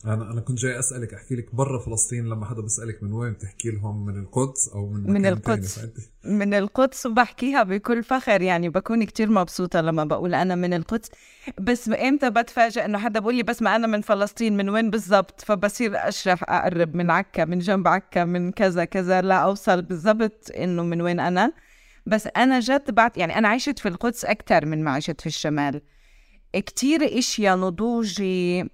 أنا 0.04 0.32
أنا 0.32 0.40
كنت 0.40 0.58
جاي 0.58 0.78
أسألك 0.78 1.14
أحكي 1.14 1.34
لك 1.34 1.54
برا 1.54 1.78
فلسطين 1.78 2.25
لما 2.25 2.46
حدا 2.46 2.62
بيسألك 2.62 3.02
من 3.02 3.12
وين 3.12 3.32
بتحكي 3.32 3.70
لهم؟ 3.70 4.06
من 4.06 4.18
القدس 4.18 4.68
أو 4.68 4.87
من 4.88 5.12
من 5.12 5.26
القدس. 5.26 5.87
من 6.25 6.54
القدس 6.54 7.06
وبحكيها 7.06 7.62
بكل 7.62 8.02
فخر 8.02 8.42
يعني 8.42 8.68
بكون 8.68 9.04
كتير 9.04 9.30
مبسوطة 9.30 9.80
لما 9.80 10.04
بقول 10.04 10.34
أنا 10.34 10.54
من 10.54 10.75
القدس. 10.75 11.11
بس 11.61 11.88
إمتى 11.88 12.30
بتفاجئ 12.30 12.84
إنه 12.84 12.99
حدا 12.99 13.20
بقول 13.20 13.34
لي 13.34 13.42
بس 13.42 13.62
ما 13.62 13.76
أنا 13.76 13.87
من 13.87 14.00
فلسطين 14.00 14.56
من 14.56 14.68
وين 14.68 14.90
بالضبط؟ 14.90 15.40
فبصير 15.40 16.08
أشرح 16.08 16.42
أقرب 16.49 16.96
من 16.96 17.11
عكا 17.11 17.44
من 17.44 17.58
جنب 17.58 17.88
عكا 17.88 18.25
من 18.25 18.52
كذا 18.52 18.84
كذا 18.84 19.23
لا 19.23 19.34
أوصل 19.34 19.82
بالضبط 19.82 20.50
إنه 20.56 20.82
من 20.82 21.00
وين 21.00 21.20
أنا. 21.20 21.52
بس 22.06 22.28
أنا 22.37 22.61
جد 22.61 22.90
بعد 22.94 23.16
يعني 23.16 23.38
أنا 23.38 23.49
عشت 23.49 23.78
في 23.78 23.88
القدس 23.88 24.25
أكثر 24.25 24.66
من 24.66 24.84
ما 24.84 24.90
عشت 24.90 25.20
في 25.20 25.26
الشمال. 25.26 25.80
كتير 26.52 27.18
إشياء 27.18 27.56
نضوجي 27.56 28.70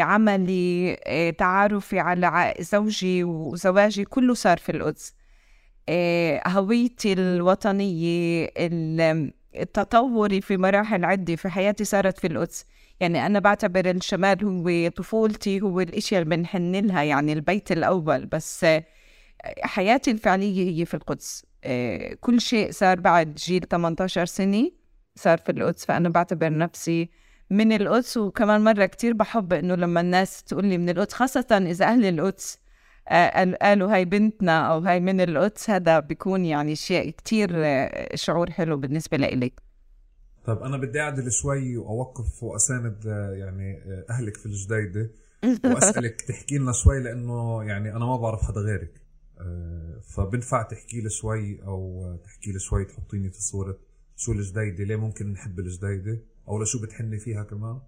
عملي 0.00 0.94
إيه، 1.06 1.30
تعارفي 1.30 1.98
على 1.98 2.54
زوجي 2.60 3.24
وزواجي 3.24 4.04
كله 4.04 4.34
صار 4.34 4.58
في 4.58 4.72
القدس. 4.72 5.14
إيه، 5.88 6.42
هويتي 6.46 7.12
الوطنية 7.12 8.50
التطوري 9.56 10.40
في 10.40 10.56
مراحل 10.56 11.04
عدة 11.04 11.36
في 11.36 11.48
حياتي 11.48 11.84
صارت 11.84 12.18
في 12.18 12.26
القدس. 12.26 12.64
يعني 13.00 13.26
أنا 13.26 13.38
بعتبر 13.38 13.90
الشمال 13.90 14.44
هو 14.44 14.88
طفولتي 14.90 15.60
هو 15.60 15.80
الأشياء 15.80 16.22
اللي 16.22 16.36
بنحن 16.36 16.74
لها 16.74 17.02
يعني 17.02 17.32
البيت 17.32 17.72
الأول. 17.72 18.26
بس 18.26 18.66
حياتي 19.62 20.10
الفعلية 20.10 20.80
هي 20.80 20.84
في 20.84 20.94
القدس. 20.94 21.46
كل 22.20 22.40
شيء 22.40 22.70
صار 22.70 23.00
بعد 23.00 23.34
جيل 23.34 23.60
18 23.60 24.26
سنة 24.26 24.70
صار 25.14 25.38
في 25.38 25.52
القدس. 25.52 25.84
فأنا 25.84 26.08
بعتبر 26.08 26.58
نفسي 26.58 27.10
من 27.50 27.72
القدس 27.72 28.16
وكمان 28.16 28.64
مرة 28.64 28.86
كتير 28.86 29.12
بحب 29.12 29.52
إنه 29.52 29.74
لما 29.74 30.00
الناس 30.00 30.42
تقول 30.42 30.66
لي 30.66 30.78
من 30.78 30.88
القدس 30.88 31.12
خاصة 31.12 31.46
إذا 31.52 31.86
أهل 31.86 32.04
القدس 32.04 32.58
آه، 33.08 33.56
قالوا 33.62 33.94
هاي 33.94 34.04
بنتنا 34.04 34.72
أو 34.72 34.78
هاي 34.78 35.00
من 35.00 35.20
القدس 35.20 35.70
هذا 35.70 36.00
بيكون 36.00 36.44
يعني 36.44 36.76
شيء 36.76 37.10
كتير 37.10 37.50
آه، 37.54 38.16
شعور 38.16 38.50
حلو 38.50 38.76
بالنسبة 38.76 39.16
لإلي. 39.16 39.52
طيب 40.46 40.58
أنا 40.58 40.76
بدي 40.76 41.00
أعدل 41.00 41.32
شوي 41.32 41.76
وأوقف 41.76 42.42
وأساند 42.42 43.06
آه، 43.06 43.30
يعني 43.30 43.78
أهلك 44.10 44.36
في 44.36 44.46
الجديدة. 44.46 45.10
وأسألك 45.74 46.20
تحكي 46.20 46.58
لنا 46.58 46.72
شوي 46.72 47.00
لأنه 47.00 47.64
يعني 47.64 47.96
أنا 47.96 48.04
ما 48.04 48.16
بعرف 48.16 48.42
حدا 48.42 48.60
غيرك. 48.60 49.04
فبنفع 50.16 50.62
تحكي 50.62 51.00
لي 51.00 51.10
شوي 51.10 51.62
أو 51.62 52.16
تحكي 52.24 52.52
لي 52.52 52.58
شوي 52.58 52.84
تحطيني 52.84 53.30
في 53.30 53.42
صورة 53.42 53.78
شو 54.16 54.32
الجديدة 54.32 54.84
ليه 54.84 54.96
ممكن 54.96 55.32
نحب 55.32 55.58
الجديدة؟ 55.58 56.20
أو 56.48 56.62
لشو 56.62 56.82
بتحني 56.82 57.18
فيها 57.18 57.42
كمان؟ 57.42 57.80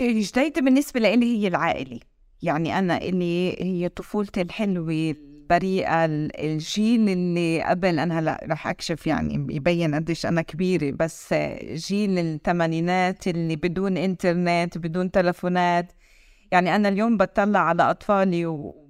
الجديدة 0.00 0.60
بالنسبة 0.60 1.00
لي 1.00 1.38
هي 1.38 1.48
العائلة. 1.48 2.00
يعني 2.42 2.78
أنا 2.78 3.02
اللي 3.02 3.62
هي 3.62 3.88
طفولتي 3.88 4.40
الحلوة 4.42 4.92
البريئة 4.92 6.04
الجيل 6.44 7.08
اللي 7.08 7.62
قبل 7.62 7.98
أنا 7.98 8.18
هلا 8.18 8.46
رح 8.50 8.66
أكشف 8.66 9.06
يعني 9.06 9.54
يبين 9.56 9.94
قديش 9.94 10.26
أنا 10.26 10.42
كبيرة. 10.42 10.90
بس 10.90 11.34
جيل 11.64 12.18
الثمانينات 12.18 13.28
اللي 13.28 13.56
بدون 13.56 13.96
إنترنت 13.96 14.78
بدون 14.78 15.10
تلفونات. 15.10 15.92
يعني 16.52 16.76
أنا 16.76 16.88
اليوم 16.88 17.16
بطلع 17.16 17.58
على 17.60 17.82
أطفالي 17.82 18.46
و... 18.46 18.88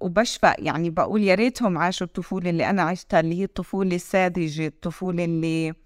وبشفق. 0.00 0.54
يعني 0.58 0.90
بقول 0.90 1.22
يا 1.22 1.34
ريتهم 1.34 1.78
عاشوا 1.78 2.06
الطفولة 2.06 2.50
اللي 2.50 2.70
أنا 2.70 2.82
عشتها 2.82 3.20
اللي 3.20 3.40
هي 3.40 3.44
الطفولة 3.44 3.96
الساذجة 3.96 4.66
الطفولة 4.66 5.24
اللي 5.24 5.83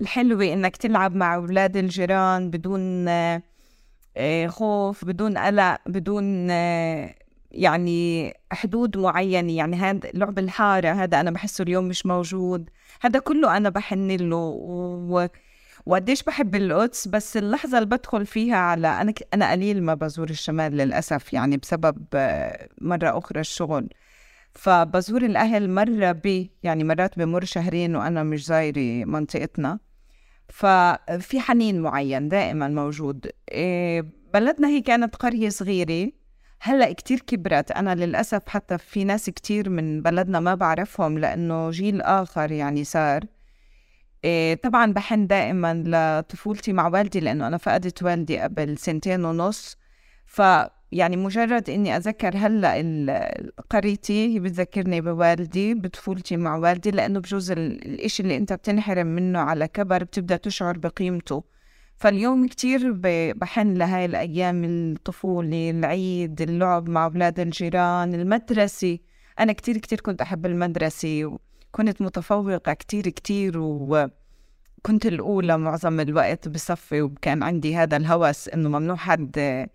الحلوة 0.00 0.44
إنك 0.52 0.76
تلعب 0.76 1.14
مع 1.16 1.34
أولاد 1.34 1.76
الجيران 1.76 2.50
بدون 2.50 3.08
آه، 4.16 4.46
خوف 4.46 5.04
بدون 5.04 5.38
قلق 5.38 5.78
بدون 5.86 6.50
آه، 6.50 7.14
يعني 7.50 8.32
حدود 8.52 8.98
معينة. 8.98 9.52
يعني 9.56 9.76
هذا 9.76 10.10
لعب 10.14 10.38
الحارة 10.38 10.88
هذا 10.88 11.20
أنا 11.20 11.30
بحسه 11.30 11.62
اليوم 11.62 11.84
مش 11.88 12.06
موجود. 12.06 12.70
هذا 13.00 13.18
كله 13.18 13.56
أنا 13.56 13.68
بحن 13.68 14.10
له. 14.10 14.36
و... 14.36 15.28
وقديش 15.86 16.22
بحب 16.22 16.54
القدس 16.54 17.08
بس 17.08 17.36
اللحظة 17.36 17.78
اللي 17.78 17.88
بدخل 17.88 18.26
فيها 18.26 18.56
على 18.56 18.88
أنا 18.88 19.14
أنا 19.34 19.50
قليل 19.50 19.82
ما 19.82 19.94
بزور 19.94 20.30
الشمال 20.30 20.72
للأسف 20.72 21.32
يعني 21.32 21.56
بسبب 21.56 22.06
آه، 22.14 22.68
مرة 22.80 23.18
أخرى 23.18 23.40
الشغل. 23.40 23.88
فبزور 24.52 25.22
الأهل 25.24 25.70
مرة 25.70 26.12
ب 26.12 26.48
يعني 26.62 26.84
مرات 26.84 27.18
بمر 27.18 27.44
شهرين 27.44 27.96
وأنا 27.96 28.22
مش 28.22 28.46
زايرة 28.46 29.04
منطقتنا. 29.04 29.78
ففي 30.48 31.40
حنين 31.40 31.80
معين 31.80 32.28
دائما 32.28 32.68
موجود. 32.68 33.30
إيه، 33.52 34.04
بلدنا 34.34 34.68
هي 34.68 34.80
كانت 34.80 35.16
قرية 35.16 35.48
صغيرة 35.48 36.10
هلأ 36.60 36.92
كتير 36.92 37.20
كبرت. 37.20 37.70
أنا 37.70 37.94
للأسف 37.94 38.48
حتى 38.48 38.78
في 38.78 39.04
ناس 39.04 39.30
كتير 39.30 39.70
من 39.70 40.02
بلدنا 40.02 40.40
ما 40.40 40.54
بعرفهم 40.54 41.18
لأنه 41.18 41.70
جيل 41.70 42.02
آخر 42.02 42.52
يعني 42.52 42.84
صار. 42.84 43.24
إيه، 44.24 44.54
طبعا 44.54 44.92
بحن 44.92 45.26
دائما 45.26 45.82
لطفولتي 45.86 46.72
مع 46.72 46.88
والدي 46.88 47.20
لأنه 47.20 47.46
أنا 47.46 47.56
فقدت 47.56 48.02
والدي 48.02 48.38
قبل 48.38 48.78
سنتين 48.78 49.24
ونص. 49.24 49.76
ف 50.26 50.42
يعني 50.92 51.16
مجرد 51.16 51.70
إني 51.70 51.96
أذكر 51.96 52.36
هلأ 52.36 53.34
قريتي 53.70 54.34
هي 54.34 54.40
بتذكرني 54.40 55.00
بوالدي 55.00 55.74
بطفولتي 55.74 56.36
مع 56.36 56.56
والدي 56.56 56.90
لأنه 56.90 57.20
بجوز 57.20 57.50
الإشي 57.50 58.22
اللي 58.22 58.36
أنت 58.36 58.52
بتنحرم 58.52 59.06
منه 59.06 59.38
على 59.38 59.68
كبر 59.68 60.04
بتبدأ 60.04 60.36
تشعر 60.36 60.78
بقيمته. 60.78 61.44
فاليوم 61.96 62.46
كتير 62.46 62.92
بحن 63.32 63.74
لهاي 63.74 64.04
الأيام 64.04 64.64
الطفولة 64.64 65.70
العيد 65.70 66.40
اللعب 66.42 66.88
مع 66.88 67.04
أولاد 67.04 67.40
الجيران 67.40 68.14
المدرسة. 68.14 68.98
أنا 69.40 69.52
كتير 69.52 69.78
كتير 69.78 70.00
كنت 70.00 70.20
أحب 70.22 70.46
المدرسة 70.46 71.24
وكنت 71.24 72.02
متفوقة 72.02 72.72
كتير 72.72 73.08
كتير 73.08 73.58
و 73.58 74.08
كنت 74.82 75.06
الأولى 75.06 75.58
معظم 75.58 76.00
الوقت 76.00 76.48
بصفي 76.48 77.02
وكان 77.02 77.42
عندي 77.42 77.76
هذا 77.76 77.96
الهوس 77.96 78.48
إنه 78.48 78.68
ممنوع 78.68 78.96
حد 78.96 79.66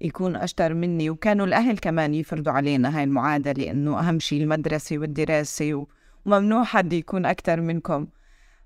يكون 0.00 0.36
أشطر 0.36 0.74
مني 0.74 1.10
وكانوا 1.10 1.46
الأهل 1.46 1.78
كمان 1.78 2.14
يفرضوا 2.14 2.52
علينا 2.52 2.98
هاي 2.98 3.04
المعادلة 3.04 3.70
إنه 3.70 4.00
أهم 4.00 4.18
شيء 4.18 4.42
المدرسة 4.42 4.98
والدراسة 4.98 5.86
وممنوع 6.26 6.64
حد 6.64 6.92
يكون 6.92 7.26
أكتر 7.26 7.60
منكم. 7.60 8.06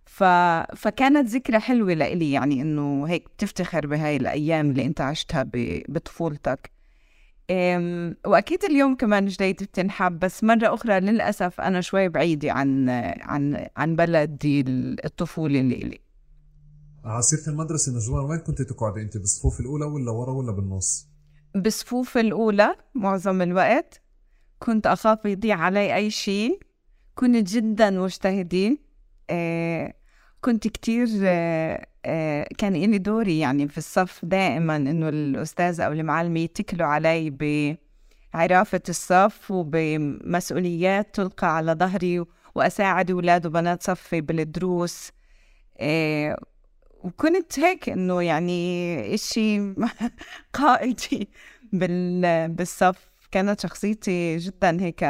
ف... 0.05 0.25
فكانت 0.77 1.29
ذكرى 1.29 1.59
حلوة 1.59 1.95
لإلي 1.95 2.33
يعني 2.33 2.63
إنه 2.63 3.05
هيك 3.05 3.25
بتفتخر 3.37 3.87
بهاي 3.87 4.17
الأيام 4.17 4.71
اللي 4.71 4.85
أنت 4.87 5.01
عشتها 5.01 5.43
ب... 5.43 5.83
بطفولتك. 5.89 6.71
أم... 7.51 8.17
وأكيد 8.27 8.65
اليوم 8.65 8.97
كمان 8.97 9.27
جديد 9.27 9.63
بتنحب 9.63 10.19
بس 10.19 10.45
مرة 10.45 10.75
أخرى 10.75 11.01
للأسف 11.01 11.61
أنا 11.61 11.81
شوي 11.81 12.09
بعيدة 12.09 12.53
عن 12.53 12.89
عن 13.21 13.67
عن 13.77 13.97
بلدي 13.97 14.65
الطفولة 15.05 15.61
اللي 15.61 15.75
إلي. 15.75 16.01
على 17.05 17.23
سيرة 17.23 17.49
المدرسة 17.55 17.93
نجوان 17.93 18.25
وين 18.25 18.39
كنت 18.39 18.63
تقعدي 18.63 19.03
أنت؟ 19.03 19.17
بالصفوف 19.17 19.61
الأولى 19.61 19.85
ولا 19.85 20.11
ورا 20.11 20.33
ولا 20.33 20.53
بالنص؟ 20.53 21.12
بالصفوف 21.55 22.19
الأولى 22.19 22.75
معظم 22.95 23.43
الوقت. 23.43 24.03
كنت 24.59 24.87
أخاف 24.87 25.25
يضيع 25.25 25.57
علي 25.61 25.95
أي 25.95 26.11
شيء. 26.11 26.61
كنت 27.15 27.49
جدا 27.53 27.91
مجتهدة 27.91 28.79
آه 29.31 29.95
كنت 30.41 30.69
كتير 30.69 31.09
آه 31.25 31.87
آه 32.05 32.49
كان 32.59 32.75
إلي 32.77 32.99
دوري 32.99 33.39
يعني 33.39 33.69
في 33.69 33.79
الصف 33.79 34.25
دائما 34.25 34.77
إنه 34.77 35.09
الأستاذ 35.09 35.81
أو 35.81 35.93
المعلمة 35.93 36.41
يتكلوا 36.41 36.87
علي 36.87 37.31
بعرافة 38.35 38.83
الصف 38.89 39.51
وبمسؤوليات 39.51 41.15
تلقى 41.15 41.57
على 41.57 41.73
ظهري 41.73 42.25
وأساعد 42.55 43.11
أولاد 43.11 43.47
وبنات 43.47 43.83
صفي 43.83 44.21
بالدروس. 44.21 45.11
آه 45.79 46.37
وكنت 47.03 47.59
هيك 47.61 47.89
إنه 47.89 48.23
يعني 48.23 49.15
إشي 49.15 49.75
قائدي 50.55 51.29
بالصف. 51.73 53.13
كانت 53.31 53.61
شخصيتي 53.61 54.37
جدا 54.37 54.81
هيك 54.81 55.03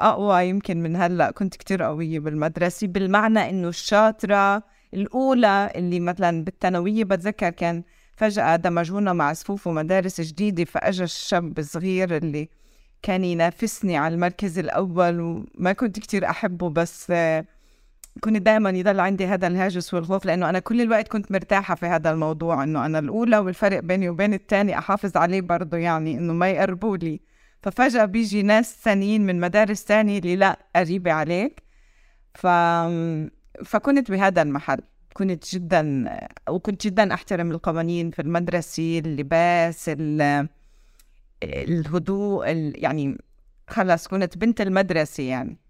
أقوى. 0.00 0.44
يمكن 0.48 0.82
من 0.82 0.96
هلأ 0.96 1.30
كنت 1.30 1.56
كتير 1.56 1.82
قوية 1.82 2.18
بالمدرسة 2.20 2.86
بالمعنى 2.86 3.50
إنه 3.50 3.68
الشاطرة 3.68 4.62
الأولى 4.94 5.72
اللي 5.76 6.00
مثلا 6.00 6.44
بالثانوية 6.44 7.04
بتذكر 7.04 7.50
كان 7.50 7.82
فجأة 8.16 8.56
دمجونا 8.56 9.12
مع 9.12 9.32
صفوف 9.32 9.66
ومدارس 9.66 10.20
جديدة 10.20 10.64
فاجى 10.64 11.04
الشاب 11.04 11.58
الصغير 11.58 12.16
اللي 12.16 12.48
كان 13.02 13.24
ينافسني 13.24 13.96
على 13.96 14.14
المركز 14.14 14.58
الأول. 14.58 15.20
وما 15.20 15.72
كنت 15.72 15.98
كتير 15.98 16.30
أحبه 16.30 16.70
بس 16.70 17.12
كنت 18.20 18.36
دائما 18.36 18.70
يضل 18.70 19.00
عندي 19.00 19.26
هذا 19.26 19.46
الهاجس 19.46 19.94
والخوف 19.94 20.24
لأنه 20.26 20.50
أنا 20.50 20.58
كل 20.58 20.80
الوقت 20.80 21.08
كنت 21.08 21.32
مرتاحة 21.32 21.74
في 21.74 21.86
هذا 21.86 22.10
الموضوع 22.10 22.62
إنه 22.64 22.86
أنا 22.86 22.98
الأولى 22.98 23.38
والفرق 23.38 23.80
بيني 23.80 24.08
وبين 24.08 24.34
الثاني 24.34 24.78
أحافظ 24.78 25.16
عليه 25.16 25.40
برضه 25.40 25.76
يعني 25.76 26.18
إنه 26.18 26.32
ما 26.32 26.50
يقربوا 26.50 26.96
لي. 26.96 27.20
ففجأة 27.62 28.04
بيجي 28.04 28.42
ناس 28.42 28.76
ثانيين 28.82 29.26
من 29.26 29.40
مدارس 29.40 29.84
ثانية 29.84 30.18
اللي 30.18 30.36
لا 30.36 30.58
قريبة 30.76 31.12
عليك. 31.12 31.62
ف 32.34 32.46
فكنت 33.64 34.10
بهذا 34.10 34.42
المحل. 34.42 34.80
كنت 35.14 35.54
جدا 35.54 36.18
وكنت 36.48 36.86
جدا 36.86 37.14
أحترم 37.14 37.50
القوانين 37.50 38.10
في 38.10 38.22
المدرسة 38.22 38.98
اللباس 38.98 39.90
الهدوء 41.42 42.46
يعني 42.74 43.18
خلص 43.68 44.08
كنت 44.08 44.38
بنت 44.38 44.60
المدرسة 44.60 45.22
يعني. 45.22 45.69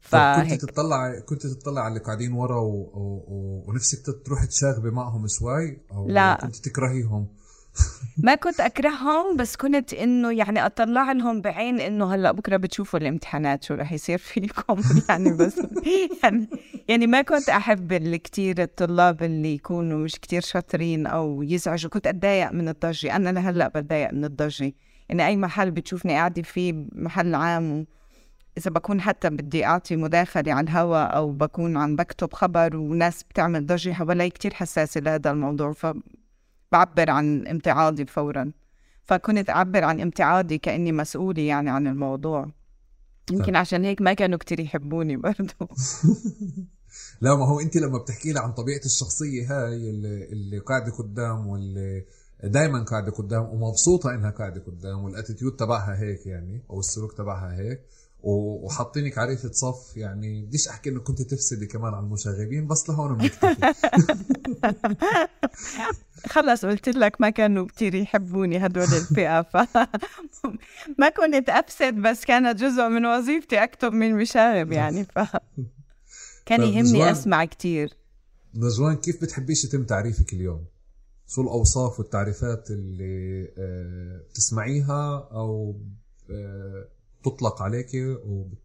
فكنت 0.00 0.64
تطلع 0.64 1.20
كنت 1.20 1.46
تطلع 1.46 1.80
على 1.82 1.88
اللي 1.88 2.04
قاعدين 2.04 2.32
ورا 2.32 2.60
و... 2.60 2.68
و... 2.68 3.24
و... 3.28 3.64
ونفسك 3.68 3.98
تروح 4.24 4.44
تشاغبي 4.44 4.90
معهم 4.90 5.26
شوي؟ 5.28 5.80
أو 5.92 6.08
لا. 6.08 6.34
كنت 6.34 6.56
تكرهيهم؟ 6.56 7.26
ما 8.24 8.34
كنت 8.34 8.60
أكرههم 8.60 9.36
بس 9.36 9.56
كنت 9.56 9.94
إنه 9.94 10.32
يعني 10.32 10.66
أطلع 10.66 11.12
لهم 11.12 11.40
بعين 11.40 11.80
إنه 11.80 12.14
هلأ 12.14 12.32
بكرة 12.32 12.56
بتشوفوا 12.56 12.98
الامتحانات 13.00 13.64
شو 13.64 13.74
رح 13.74 13.92
يصير 13.92 14.18
فيكم. 14.18 14.82
يعني 15.08 15.32
بس 15.32 15.60
يعني 16.22 16.48
يعني 16.88 17.06
ما 17.06 17.22
كنت 17.22 17.48
أحب 17.48 17.94
كثير 18.16 18.62
الطلاب 18.62 19.22
اللي 19.22 19.54
يكونوا 19.54 19.98
مش 19.98 20.20
كثير 20.20 20.40
شاطرين 20.40 21.06
أو 21.06 21.42
يزعجوا. 21.42 21.90
كنت 21.90 22.06
أتضايق 22.06 22.52
من 22.52 22.68
الضجة. 22.68 23.16
أنا 23.16 23.30
لهلأ 23.30 23.68
بتضايق 23.68 24.12
من 24.12 24.24
الضجة. 24.24 24.72
يعني 25.08 25.26
أي 25.26 25.36
محل 25.36 25.70
بتشوفني 25.70 26.12
قاعدة 26.12 26.42
فيه 26.42 26.86
محل 26.92 27.34
عام 27.34 27.86
إذا 28.60 28.70
بكون 28.70 29.00
حتى 29.00 29.30
بدي 29.30 29.66
أعطي 29.66 29.96
مداخلة 29.96 30.52
على 30.52 30.64
الهواء 30.64 31.16
أو 31.16 31.32
بكون 31.32 31.76
عم 31.76 31.96
بكتب 31.96 32.32
خبر 32.34 32.76
وناس 32.76 33.22
بتعمل 33.22 33.66
ضجة 33.66 33.92
حوالي 33.92 34.30
كتير 34.30 34.54
حساسة 34.54 35.00
لهذا 35.00 35.30
الموضوع 35.30 35.72
فبعبر 35.72 37.10
عن 37.10 37.46
امتعاضي 37.46 38.06
فورا. 38.06 38.52
فكنت 39.04 39.50
أعبر 39.50 39.84
عن 39.84 40.00
امتعاضي 40.00 40.58
كأني 40.58 40.92
مسؤولة 40.92 41.42
يعني 41.42 41.70
عن 41.70 41.86
الموضوع. 41.86 42.50
يمكن 43.30 43.44
طيب. 43.44 43.56
عشان 43.56 43.84
هيك 43.84 44.02
ما 44.02 44.12
كانوا 44.12 44.38
كتير 44.38 44.60
يحبوني 44.60 45.16
برضه 45.16 45.54
لا 47.20 47.34
ما 47.36 47.46
هو 47.48 47.60
أنت 47.60 47.76
لما 47.76 47.98
بتحكي 47.98 48.32
لي 48.32 48.40
عن 48.40 48.52
طبيعة 48.52 48.80
الشخصية 48.84 49.46
هاي 49.50 49.90
اللي, 49.90 50.24
اللي 50.24 50.58
قاعدة 50.58 50.92
قدام 50.92 51.46
واللي 51.46 52.04
دائما 52.44 52.84
قاعدة 52.84 53.12
قدام 53.12 53.42
ومبسوطة 53.42 54.14
إنها 54.14 54.30
قاعدة 54.30 54.62
قدام 54.66 55.04
والاتيتيود 55.04 55.56
تبعها 55.56 56.00
هيك 56.00 56.26
يعني 56.26 56.62
أو 56.70 56.80
السلوك 56.80 57.12
تبعها 57.12 57.56
هيك 57.58 57.80
وحاطينك 58.22 59.18
عريفة 59.18 59.50
صف 59.52 59.96
يعني 59.96 60.42
بديش 60.42 60.68
أحكي 60.68 60.90
إنه 60.90 61.00
كنت 61.00 61.22
تفسدي 61.22 61.66
كمان 61.66 61.94
على 61.94 62.04
المشاغبين 62.04 62.66
بس 62.66 62.88
لهون 62.88 63.16
بنكتفي 63.16 63.74
خلص 66.32 66.64
قلت 66.64 66.88
لك 66.88 67.20
ما 67.20 67.30
كانوا 67.30 67.66
كتير 67.66 67.94
يحبوني 67.94 68.66
هدول 68.66 68.82
الفئة 68.82 69.42
ف 69.42 69.56
ما 71.00 71.08
كنت 71.08 71.48
أفسد 71.48 71.94
بس 71.94 72.24
كانت 72.24 72.60
جزء 72.60 72.88
من 72.88 73.06
وظيفتي 73.06 73.64
أكتب 73.64 73.92
من 73.92 74.14
مشاغب 74.14 74.72
يعني 74.72 75.04
ف 75.04 75.18
كان 76.46 76.62
يهمني 76.62 77.10
أسمع 77.10 77.44
كتير. 77.44 77.96
نجوان 78.54 78.96
كيف 78.96 79.22
بتحبيش 79.22 79.64
يتم 79.64 79.84
تعريفك 79.84 80.32
اليوم؟ 80.32 80.64
شو 81.26 81.42
الأوصاف 81.42 81.98
والتعريفات 81.98 82.70
اللي 82.70 83.48
آه، 83.58 84.20
بتسمعيها 84.30 85.28
أو 85.32 85.80
آه، 87.26 87.30
تطلق 87.30 87.62
عليك 87.62 87.88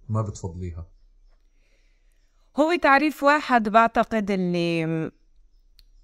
وما 0.10 0.22
بتفضليها. 0.22 0.88
هو 2.58 2.76
تعريف 2.76 3.24
واحد 3.24 3.70
بعتقد 3.70 4.32
اللي 4.32 5.12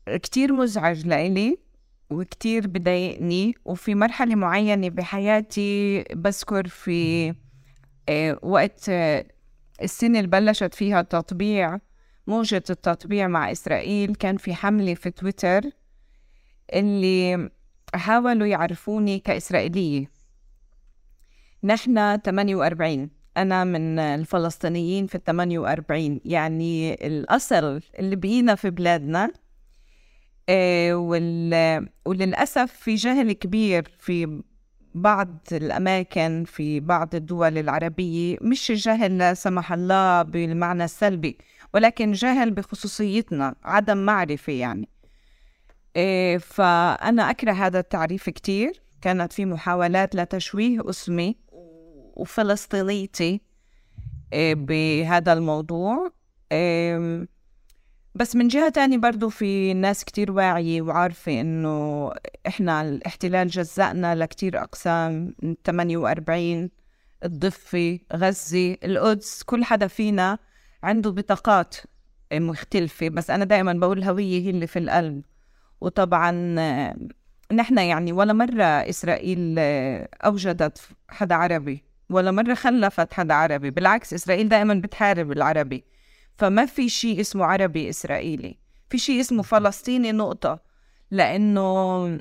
كتير 0.07 0.53
مزعج 0.53 1.07
لإلي 1.07 1.57
وكتير 2.09 2.67
بضايقني 2.67 3.55
وفي 3.65 3.95
مرحلة 3.95 4.35
معينة 4.35 4.89
بحياتي 4.89 6.03
بذكر 6.03 6.67
في 6.67 7.33
آه، 8.09 8.39
وقت 8.43 8.89
آه، 8.89 9.25
السنة 9.81 10.19
اللي 10.19 10.29
بلشت 10.29 10.73
فيها 10.73 11.01
تطبيع 11.01 11.77
موجة 12.27 12.63
التطبيع 12.69 13.27
مع 13.27 13.51
إسرائيل 13.51 14.15
كان 14.15 14.37
في 14.37 14.53
حملة 14.55 14.93
في 14.93 15.11
تويتر 15.11 15.61
اللي 16.73 17.49
حاولوا 17.95 18.47
يعرفوني 18.47 19.19
كإسرائيلية. 19.19 20.11
نحن 21.63 22.17
48 22.17 23.10
أنا 23.38 23.63
من 23.63 24.00
الفلسطينيين 24.00 25.08
في 25.08 25.15
ال 25.15 25.24
48 25.24 26.19
يعني 26.26 26.93
الأصل 27.08 27.82
اللي 28.00 28.15
بقينا 28.15 28.56
في 28.56 28.69
بلادنا 28.69 29.32
آه، 30.50 30.95
وللأسف 32.06 32.71
في 32.71 32.95
جهل 32.95 33.32
كبير 33.32 33.91
في 34.00 34.41
بعض 34.95 35.38
الأماكن 35.52 36.43
في 36.47 36.80
بعض 36.80 37.15
الدول 37.15 37.58
العربية. 37.58 38.38
مش 38.41 38.71
جهل 38.71 39.17
لا 39.17 39.34
سمح 39.34 39.74
الله 39.74 40.21
بالمعنى 40.21 40.84
السلبي 40.84 41.38
ولكن 41.74 42.12
جهل 42.12 42.52
بخصوصيتنا 42.52 43.56
عدم 43.63 43.97
معرفة 43.97 44.54
يعني. 44.54 44.89
آه، 45.95 46.38
فأنا 46.38 47.30
أكره 47.30 47.52
هذا 47.52 47.80
التعريف 47.80 48.30
كتير. 48.30 48.82
كانت 49.02 49.34
في 49.34 49.45
محاولات 49.45 50.15
لتشويه 50.15 50.89
أسمي. 50.89 51.36
وفلسطينيتي 52.13 53.41
آه، 54.34 54.54
بهذا 54.54 55.34
الموضوع. 55.34 56.12
بس 58.15 58.36
من 58.36 58.47
جهة 58.47 58.69
تانية 58.69 58.97
برضو 58.97 59.30
في 59.30 59.74
ناس 59.74 60.06
كتير 60.06 60.32
واعية 60.32 60.82
وعارفة 60.82 61.41
إنه 61.41 62.12
إحنا 62.47 62.82
الاحتلال 62.82 63.47
جزأنا 63.47 64.15
لكتير 64.15 64.62
أقسام 64.62 65.36
من 65.43 65.56
48 65.65 66.69
الضفة 67.26 68.00
غزة 68.13 68.78
القدس 68.84 69.43
كل 69.43 69.63
حدا 69.63 69.88
فينا 69.88 70.38
عنده 70.84 71.12
بطاقات 71.12 71.76
مختلفة. 72.34 73.10
بس 73.10 73.30
أنا 73.30 73.45
دائما 73.45 73.74
بقول 73.74 73.97
الهوية 73.97 74.41
هي 74.41 74.50
اللي 74.50 74.67
في 74.67 74.80
القلب. 74.80 75.21
وطبعا 75.82 76.32
نحن 77.54 77.78
يعني 77.78 78.12
ولا 78.12 78.34
مرة 78.34 78.63
إسرائيل 78.63 79.56
أوجدت 80.26 80.82
حدا 81.10 81.36
عربي. 81.36 81.84
ولا 82.12 82.32
مرة 82.32 82.54
خلفت 82.54 83.13
حدا 83.13 83.34
عربي 83.34 83.69
بالعكس 83.69 84.13
إسرائيل 84.13 84.50
دائما 84.50 84.74
بتحارب 84.74 85.32
العربي. 85.32 85.84
فما 86.38 86.65
في 86.65 86.89
شيء 86.89 87.19
اسمه 87.19 87.45
عربي 87.45 87.89
إسرائيلي. 87.89 88.58
في 88.89 88.97
شيء 88.97 89.19
اسمه 89.19 89.43
فلسطيني 89.43 90.12
نقطة. 90.12 90.60
لأنه 91.12 92.19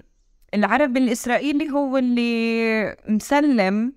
العربي 0.55 1.01
الإسرائيلي 1.01 1.71
هو 1.71 1.97
اللي 1.97 2.97
مسلم 3.09 3.93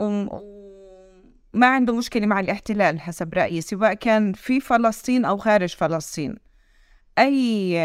وما 0.00 1.66
عنده 1.66 1.96
مشكلة 1.96 2.26
مع 2.26 2.40
الاحتلال 2.40 3.00
حسب 3.00 3.34
رأيي 3.34 3.60
سواء 3.60 3.94
كان 3.94 4.32
في 4.32 4.60
فلسطين 4.60 5.24
أو 5.24 5.36
خارج 5.36 5.74
فلسطين. 5.74 6.36
أي 7.18 7.78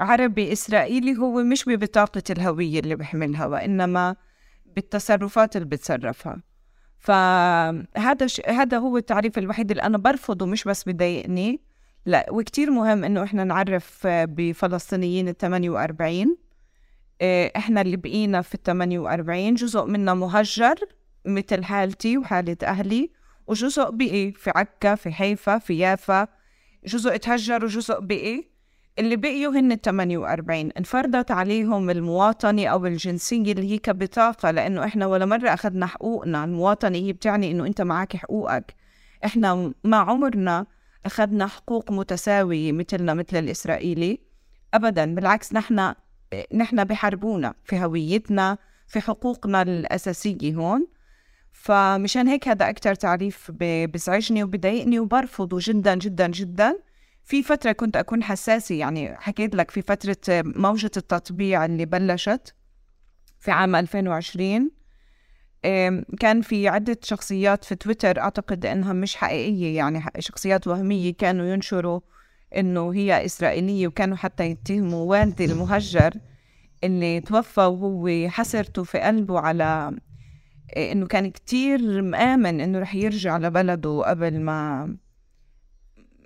عربي 0.00 0.52
إسرائيلي 0.52 1.16
هو 1.16 1.42
مش 1.42 1.68
ببطاقة 1.68 2.22
الهوية 2.30 2.80
اللي 2.80 2.96
بحملها 2.96 3.46
وإنما 3.46 4.16
بالتصرفات 4.76 5.56
اللي 5.56 5.68
بتصرفها. 5.68 6.42
فهذا 6.98 8.26
ش... 8.26 8.40
هذا 8.46 8.78
هو 8.78 8.96
التعريف 8.96 9.38
الوحيد 9.38 9.70
اللي 9.70 9.82
أنا 9.82 9.98
برفضه 9.98 10.46
مش 10.46 10.64
بس 10.64 10.84
بضايقني 10.84 11.60
لا 12.06 12.26
وكتير 12.30 12.70
مهم 12.70 13.04
إنه 13.04 13.22
إحنا 13.22 13.44
نعرف 13.44 14.06
بفلسطينيين 14.06 15.28
ال 15.28 15.36
48 15.36 16.36
آه، 17.20 17.52
إحنا 17.56 17.80
اللي 17.80 17.96
بقينا 17.96 18.42
في 18.42 18.54
ال 18.54 18.62
48 18.62 19.54
جزء 19.54 19.84
منا 19.84 20.14
مهجر 20.14 20.74
مثل 21.26 21.64
حالتي 21.64 22.18
وحالة 22.18 22.56
أهلي 22.62 23.10
وجزء 23.46 23.90
بقي 23.90 24.32
في 24.32 24.52
عكا 24.54 24.94
في 24.94 25.12
حيفا 25.12 25.58
في 25.58 25.78
يافا. 25.78 26.28
جزء 26.86 27.16
تهجر 27.16 27.64
وجزء 27.64 28.00
بقي. 28.00 28.44
اللي 28.98 29.16
بقيوا 29.16 29.52
هن 29.52 29.72
ال 29.72 29.80
48 29.80 30.70
انفرضت 30.70 31.30
عليهم 31.30 31.90
المواطنة 31.90 32.66
أو 32.66 32.86
الجنسية 32.86 33.52
اللي 33.52 33.70
هي 33.72 33.78
كبطاقة 33.78 34.50
لأنه 34.50 34.84
إحنا 34.84 35.06
ولا 35.06 35.26
مرة 35.26 35.48
أخذنا 35.48 35.86
حقوقنا. 35.86 36.44
المواطنة 36.44 36.98
هي 36.98 37.12
بتعني 37.12 37.50
إنه 37.50 37.66
أنت 37.66 37.80
معك 37.82 38.16
حقوقك. 38.16 38.74
إحنا 39.24 39.72
ما 39.84 39.96
عمرنا 39.96 40.66
أخذنا 41.06 41.46
حقوق 41.46 41.92
متساوية 41.92 42.72
مثلنا 42.72 43.14
مثل 43.14 43.36
الإسرائيلي. 43.36 44.20
أبدا 44.74 45.14
بالعكس 45.14 45.52
نحن 45.52 45.94
نحن 46.54 46.84
بحربونا 46.84 47.54
في 47.64 47.84
هويتنا 47.84 48.58
في 48.86 49.00
حقوقنا 49.00 49.62
الأساسية 49.62 50.54
هون. 50.54 50.86
فمشان 51.52 52.28
هيك 52.28 52.48
هذا 52.48 52.70
أكتر 52.70 52.94
تعريف 52.94 53.50
بزعجني 53.60 54.44
وبضايقني 54.44 54.98
وبرفضه 54.98 55.58
جدا 55.60 55.94
جدا 55.94 56.26
جدا. 56.26 56.78
في 57.24 57.42
فترة 57.42 57.72
كنت 57.72 57.96
أكون 57.96 58.22
حساسة 58.22 58.74
يعني 58.74 59.16
حكيت 59.16 59.54
لك 59.54 59.70
في 59.70 59.82
فترة 59.82 60.16
موجة 60.28 60.90
التطبيع 60.96 61.64
اللي 61.64 61.86
بلشت 61.86 62.54
في 63.38 63.50
عام 63.50 63.76
2020 63.76 64.70
كان 66.20 66.42
في 66.42 66.68
عدة 66.68 66.98
شخصيات 67.02 67.64
في 67.64 67.74
تويتر 67.74 68.20
أعتقد 68.20 68.66
أنها 68.66 68.92
مش 68.92 69.16
حقيقية 69.16 69.76
يعني 69.76 70.02
شخصيات 70.18 70.66
وهمية 70.66 71.14
كانوا 71.14 71.46
ينشروا 71.46 72.00
إنه 72.56 72.94
هي 72.94 73.24
إسرائيلية 73.24 73.86
وكانوا 73.86 74.16
حتى 74.16 74.44
يتهموا 74.44 75.10
والدي 75.10 75.44
المهجر 75.44 76.12
اللي 76.84 77.20
توفى 77.20 77.60
وهو 77.60 78.28
حسرته 78.28 78.84
في 78.84 78.98
قلبه 78.98 79.40
على 79.40 79.96
إنه 80.76 81.06
كان 81.06 81.30
كتير 81.30 82.02
مآمن 82.02 82.60
إنه 82.60 82.78
رح 82.78 82.94
يرجع 82.94 83.38
لبلده 83.38 84.02
قبل 84.06 84.40
ما 84.40 84.96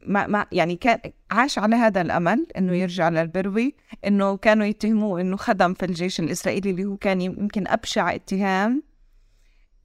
ما, 0.06 0.26
ما 0.26 0.46
يعني 0.52 0.76
كان 0.76 0.98
عاش 1.30 1.58
على 1.58 1.76
هذا 1.76 2.00
الأمل 2.00 2.46
إنه 2.58 2.72
يرجع 2.72 3.08
للبروي 3.08 3.74
إنه 4.06 4.36
كانوا 4.36 4.66
يتهموه 4.66 5.20
إنه 5.20 5.36
خدم 5.36 5.74
في 5.74 5.86
الجيش 5.86 6.20
الإسرائيلي 6.20 6.70
اللي 6.70 6.84
هو 6.84 6.96
كان 6.96 7.20
يمكن 7.20 7.68
أبشع 7.68 8.14
اتهام. 8.14 8.82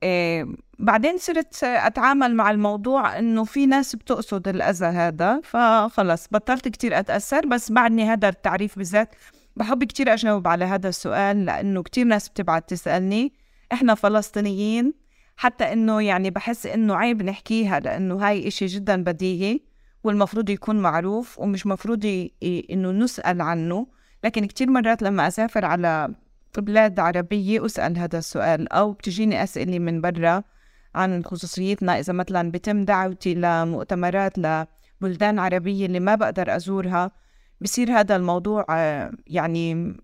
إيه 0.03 0.47
بعدين 0.79 1.17
صرت 1.17 1.63
أتعامل 1.63 2.35
مع 2.35 2.51
الموضوع 2.51 3.19
إنه 3.19 3.43
في 3.43 3.65
ناس 3.65 3.95
بتقصد 3.95 4.47
الأذى 4.47 4.85
هذا 4.85 5.41
فخلص 5.43 6.27
بطلت 6.31 6.67
كتير 6.67 6.99
أتأثر 6.99 7.45
بس 7.45 7.71
بعدني 7.71 8.03
هذا 8.03 8.29
التعريف 8.29 8.77
بالذات 8.77 9.15
بحب 9.55 9.83
كتير 9.83 10.13
أجاوب 10.13 10.47
على 10.47 10.65
هذا 10.65 10.89
السؤال 10.89 11.45
لإنه 11.45 11.83
كتير 11.83 12.05
ناس 12.05 12.29
بتبعت 12.29 12.69
تسألني. 12.69 13.33
إحنا 13.73 13.95
فلسطينيين 13.95 14.93
حتى 15.37 15.73
إنه 15.73 16.01
يعني 16.01 16.29
بحس 16.29 16.65
إنه 16.65 16.95
عيب 16.95 17.23
نحكيها 17.23 17.79
لإنه 17.79 18.15
هاي 18.15 18.47
إشي 18.47 18.65
جدا 18.65 19.03
بديهي. 19.03 19.59
والمفروض 20.03 20.49
يكون 20.49 20.75
معروف 20.79 21.39
ومش 21.39 21.65
مفروض 21.65 22.29
إنه 22.43 22.91
نسأل 22.91 23.41
عنه. 23.41 23.87
لكن 24.23 24.45
كتير 24.45 24.69
مرات 24.69 25.01
لما 25.01 25.27
أسافر 25.27 25.65
على 25.65 26.15
بلاد 26.57 26.99
عربية 26.99 27.65
أسأل 27.65 27.97
هذا 27.97 28.17
السؤال 28.17 28.73
أو 28.73 28.91
بتجيني 28.91 29.43
أسئلة 29.43 29.79
من 29.79 30.01
برا 30.01 30.43
عن 30.95 31.23
خصوصيتنا. 31.23 31.99
إذا 31.99 32.13
مثلا 32.13 32.51
بتم 32.51 32.85
دعوتي 32.85 33.33
لمؤتمرات 33.33 34.37
لبلدان 34.37 35.39
عربية 35.39 35.85
اللي 35.85 35.99
ما 35.99 36.15
بقدر 36.15 36.55
أزورها 36.55 37.11
بصير 37.61 37.91
هذا 37.91 38.15
الموضوع 38.15 38.65
يعني 39.27 39.95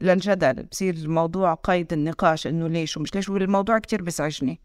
للجدل 0.00 0.62
بصير 0.62 1.08
موضوع 1.08 1.54
قيد 1.54 1.92
النقاش 1.92 2.46
إنه 2.46 2.68
ليش 2.68 2.96
ومش 2.96 3.14
ليش 3.14 3.28
والموضوع 3.28 3.78
كتير 3.78 4.02
بزعجني 4.02 4.60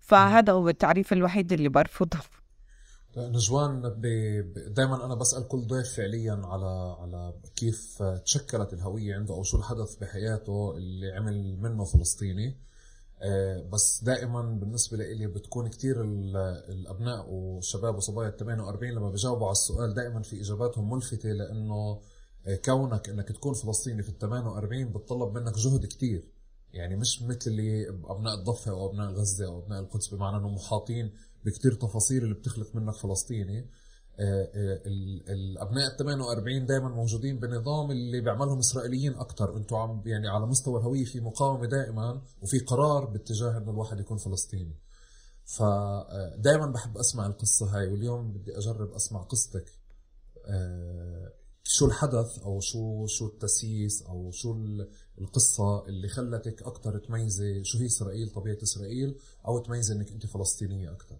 فهذا 0.00 0.52
هو 0.52 0.68
التعريف 0.68 1.12
الوحيد 1.12 1.52
اللي 1.52 1.68
برفضه. 1.68 2.18
نجوان 3.18 3.82
دائما 4.68 5.04
أنا 5.04 5.14
بسأل 5.14 5.48
كل 5.48 5.66
ضيف 5.66 5.96
فعليا 5.96 6.40
على 6.44 6.96
على 7.00 7.34
كيف 7.56 8.02
تشكلت 8.02 8.72
الهوية 8.72 9.14
عنده 9.14 9.34
أو 9.34 9.42
شو 9.42 9.56
الحدث 9.56 9.96
بحياته 9.96 10.76
اللي 10.76 11.12
عمل 11.12 11.56
منه 11.60 11.84
فلسطيني. 11.84 12.68
آه، 13.20 13.62
بس 13.72 14.04
دائما 14.04 14.42
بالنسبة 14.42 14.96
لي 14.96 15.26
بتكون 15.26 15.68
كثير 15.68 16.02
الأبناء 16.02 17.30
والشباب 17.30 17.96
وصبايا 17.96 18.28
ال 18.28 18.36
48 18.36 18.92
لما 18.92 19.10
بجاوبوا 19.10 19.46
على 19.46 19.52
السؤال 19.52 19.94
دائما 19.94 20.22
في 20.22 20.40
إجاباتهم 20.40 20.90
ملفتة 20.90 21.28
لأنه 21.32 22.00
آه، 22.46 22.56
كونك 22.64 23.08
إنك 23.08 23.28
تكون 23.28 23.54
فلسطيني 23.54 24.02
في 24.02 24.08
ال 24.08 24.18
48 24.18 24.92
بتطلب 24.92 25.38
منك 25.38 25.54
جهد 25.58 25.86
كثير 25.86 26.28
يعني 26.72 26.96
مش 26.96 27.22
مثل 27.22 27.50
اللي 27.50 27.88
أبناء 27.88 28.34
الضفة 28.34 28.70
أو 28.70 28.90
أبناء 28.90 29.12
غزة 29.12 29.46
أو 29.46 29.58
أبناء 29.58 29.80
القدس 29.80 30.08
بمعنى 30.08 30.36
إنه 30.36 30.48
محاطين 30.48 31.12
بكتير 31.44 31.74
تفاصيل 31.74 32.22
اللي 32.22 32.34
بتخلق 32.34 32.76
منك 32.76 32.94
فلسطيني. 32.94 33.70
آه، 34.20 34.50
آه، 34.54 34.82
الأبناء 35.28 35.92
ال 35.92 35.96
48 35.96 36.66
دائما 36.66 36.88
موجودين 36.88 37.38
بنظام 37.40 37.90
اللي 37.90 38.20
بيعملهم 38.20 38.58
إسرائيليين 38.58 39.14
أكثر 39.14 39.56
أنتم 39.56 39.76
عم 39.76 40.02
يعني 40.06 40.28
على 40.28 40.46
مستوى 40.46 40.80
الهوية 40.80 41.04
في 41.04 41.20
مقاومة 41.20 41.66
دائما 41.66 42.22
وفي 42.42 42.58
قرار 42.58 43.04
باتجاه 43.04 43.58
إنه 43.58 43.70
الواحد 43.70 44.00
يكون 44.00 44.16
فلسطيني. 44.16 44.76
فدائما 45.44 46.64
آه، 46.64 46.72
بحب 46.72 46.98
أسمع 46.98 47.26
القصة 47.26 47.66
هاي 47.66 47.86
واليوم 47.86 48.32
بدي 48.32 48.58
أجرب 48.58 48.92
أسمع 48.92 49.22
قصتك. 49.22 49.72
شو 51.70 51.86
الحدث 51.86 52.38
أو 52.38 52.60
شو 52.60 53.06
شو 53.06 53.26
التسييس 53.26 54.02
أو 54.02 54.30
شو 54.30 54.56
القصة 55.18 55.86
اللي 55.86 56.08
خلتك 56.08 56.62
أكثر 56.62 56.98
تميزي؟ 56.98 57.64
شو 57.64 57.78
هي 57.78 57.86
إسرائيل 57.86 58.30
طبيعة 58.30 58.58
إسرائيل؟ 58.62 59.18
أو 59.46 59.58
تميزي 59.58 59.94
إنك 59.94 60.12
أنت 60.12 60.26
فلسطينية 60.26 60.92
أكثر 60.92 61.18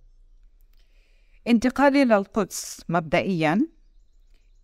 انتقالي 1.49 2.05
للقدس 2.05 2.81
مبدئيا. 2.89 3.67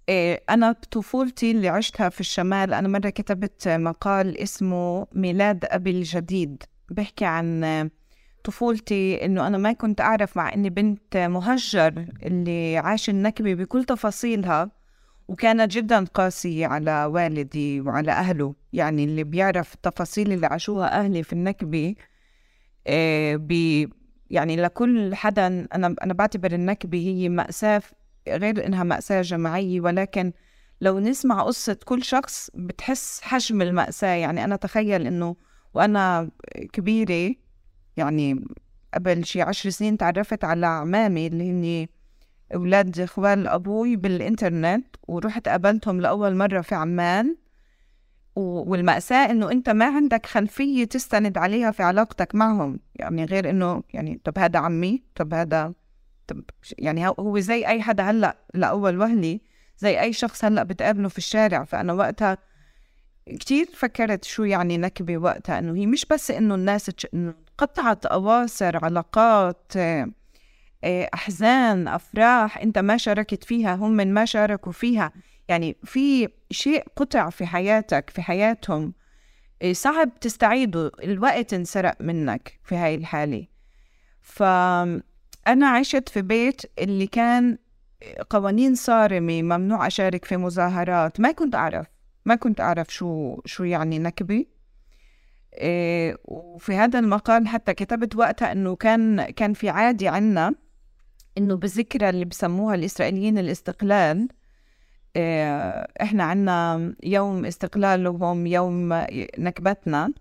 إيه، 0.08 0.44
أنا 0.50 0.72
طفولتي 0.72 1.50
اللي 1.50 1.68
عشتها 1.68 2.08
في 2.08 2.20
الشمال 2.20 2.74
أنا 2.74 2.88
مرة 2.88 3.08
كتبت 3.08 3.68
مقال 3.68 4.38
اسمه 4.38 5.06
ميلاد 5.12 5.64
أبي 5.64 5.90
الجديد. 5.90 6.62
بحكي 6.90 7.24
عن 7.24 7.90
طفولتي 8.44 9.24
إنه 9.24 9.46
أنا 9.46 9.58
ما 9.58 9.72
كنت 9.72 10.00
أعرف 10.00 10.36
مع 10.36 10.54
إني 10.54 10.70
بنت 10.70 11.16
مهجر 11.16 12.06
اللي 12.22 12.76
عاش 12.76 13.10
النكبة 13.10 13.54
بكل 13.54 13.84
تفاصيلها 13.84 14.70
وكانت 15.28 15.70
جدا 15.72 16.04
قاسية 16.04 16.66
على 16.66 17.04
والدي 17.04 17.80
وعلى 17.80 18.12
أهله. 18.12 18.54
يعني 18.72 19.04
اللي 19.04 19.24
بيعرف 19.24 19.74
التفاصيل 19.74 20.32
اللي 20.32 20.46
عاشوها 20.46 21.00
أهلي 21.00 21.22
في 21.22 21.32
النكبة 21.32 21.94
إيه، 22.86 23.36
يعني 24.34 24.56
لكل 24.56 25.14
حدا 25.14 25.46
أنا 25.46 25.94
أنا 26.02 26.12
بعتبر 26.12 26.52
النكبة 26.52 26.98
هي 26.98 27.28
مأساة 27.28 27.82
غير 28.28 28.66
إنها 28.66 28.84
مأساة 28.84 29.22
جماعية 29.22 29.80
ولكن 29.80 30.32
لو 30.80 30.98
نسمع 30.98 31.42
قصة 31.42 31.78
كل 31.84 32.02
شخص 32.02 32.50
بتحس 32.54 33.20
حجم 33.22 33.62
المأساة. 33.62 34.08
يعني 34.14 34.44
أنا 34.44 34.56
تخيل 34.56 35.06
إنه 35.06 35.36
وأنا 35.74 36.30
كبيرة 36.72 37.34
يعني 37.96 38.44
قبل 38.94 39.24
شي 39.24 39.42
عشر 39.42 39.70
سنين 39.70 39.96
تعرفت 39.98 40.44
على 40.44 40.66
عمامي 40.66 41.26
اللي 41.26 41.50
هني 41.50 41.90
أولاد 42.54 43.00
إخوال 43.00 43.48
أبوي 43.48 43.96
بالإنترنت 43.96 44.86
ورحت 45.08 45.48
قابلتهم 45.48 46.00
لأول 46.00 46.34
مرة 46.36 46.60
في 46.60 46.74
عمان. 46.74 47.36
والمأساة 48.36 49.30
إنه 49.30 49.52
أنت 49.52 49.70
ما 49.70 49.84
عندك 49.96 50.26
خلفية 50.26 50.84
تستند 50.84 51.38
عليها 51.38 51.70
في 51.70 51.82
علاقتك 51.82 52.34
معهم. 52.34 52.80
يعني 52.94 53.24
غير 53.24 53.50
إنه 53.50 53.82
يعني 53.94 54.20
طب 54.24 54.38
هذا 54.38 54.58
عمي 54.58 55.02
طب 55.14 55.34
هذا 55.34 55.72
طب 56.26 56.42
يعني 56.78 57.08
هو 57.08 57.38
زي 57.38 57.66
أي 57.66 57.82
حدا 57.82 58.02
هلأ 58.02 58.36
لأول 58.54 58.98
وهلة 58.98 59.40
زي 59.78 60.00
أي 60.00 60.12
شخص 60.12 60.44
هلأ 60.44 60.62
بتقابله 60.62 61.08
في 61.08 61.18
الشارع. 61.18 61.64
فأنا 61.64 61.92
وقتها 61.92 62.38
كتير 63.26 63.66
فكرت 63.74 64.24
شو 64.24 64.44
يعني 64.44 64.78
نكبة 64.78 65.18
وقتها 65.18 65.58
إنه 65.58 65.76
هي 65.76 65.86
مش 65.86 66.06
بس 66.06 66.30
إنه 66.30 66.54
الناس 66.54 66.90
قطعت 67.58 68.06
أواصر 68.06 68.84
علاقات 68.84 69.72
آه، 70.84 71.08
أحزان 71.14 71.88
أفراح 71.88 72.58
أنت 72.58 72.78
ما 72.78 72.96
شاركت 72.96 73.44
فيها 73.44 73.74
هم 73.74 73.90
من 73.90 74.14
ما 74.14 74.24
شاركوا 74.24 74.72
فيها. 74.72 75.12
يعني 75.48 75.76
في 75.84 76.28
شيء 76.50 76.84
قطع 76.96 77.30
في 77.30 77.46
حياتك 77.46 78.10
في 78.10 78.22
حياتهم 78.22 78.94
إيه، 79.62 79.72
صعب 79.72 80.20
تستعيده 80.20 80.92
الوقت 81.02 81.54
انسرق 81.54 81.96
منك 82.00 82.60
في 82.64 82.76
هاي 82.76 82.94
الحالة. 82.94 83.46
فأنا 84.20 85.68
عشت 85.68 86.08
في 86.08 86.22
بيت 86.22 86.62
اللي 86.78 87.06
كان 87.06 87.58
قوانين 88.30 88.74
صارمة 88.74 89.42
ممنوع 89.42 89.86
أشارك 89.86 90.24
في 90.24 90.36
مظاهرات. 90.36 91.20
ما 91.20 91.32
كنت 91.32 91.54
أعرف 91.54 91.86
ما 92.24 92.34
كنت 92.34 92.60
أعرف 92.60 92.94
شو 92.94 93.40
شو 93.44 93.64
يعني 93.64 93.98
نكبة. 93.98 94.44
إيه 95.54 96.18
وفي 96.24 96.74
هذا 96.74 96.98
المقال 96.98 97.48
حتى 97.48 97.74
كتبت 97.74 98.16
وقتها 98.16 98.52
إنه 98.52 98.76
كان 98.76 99.24
كان 99.30 99.52
في 99.52 99.68
عادي 99.68 100.08
عنا 100.08 100.54
إنه 101.38 101.56
بذكرى 101.56 102.08
اللي 102.08 102.24
بسموها 102.24 102.74
الإسرائيليين 102.74 103.38
الاستقلال 103.38 104.28
إيه 105.16 105.58
إحنا 106.02 106.24
عنا 106.24 106.94
يوم 107.02 107.44
استقلالهم 107.44 108.46
يوم 108.46 108.92
نكبتنا 109.38 110.12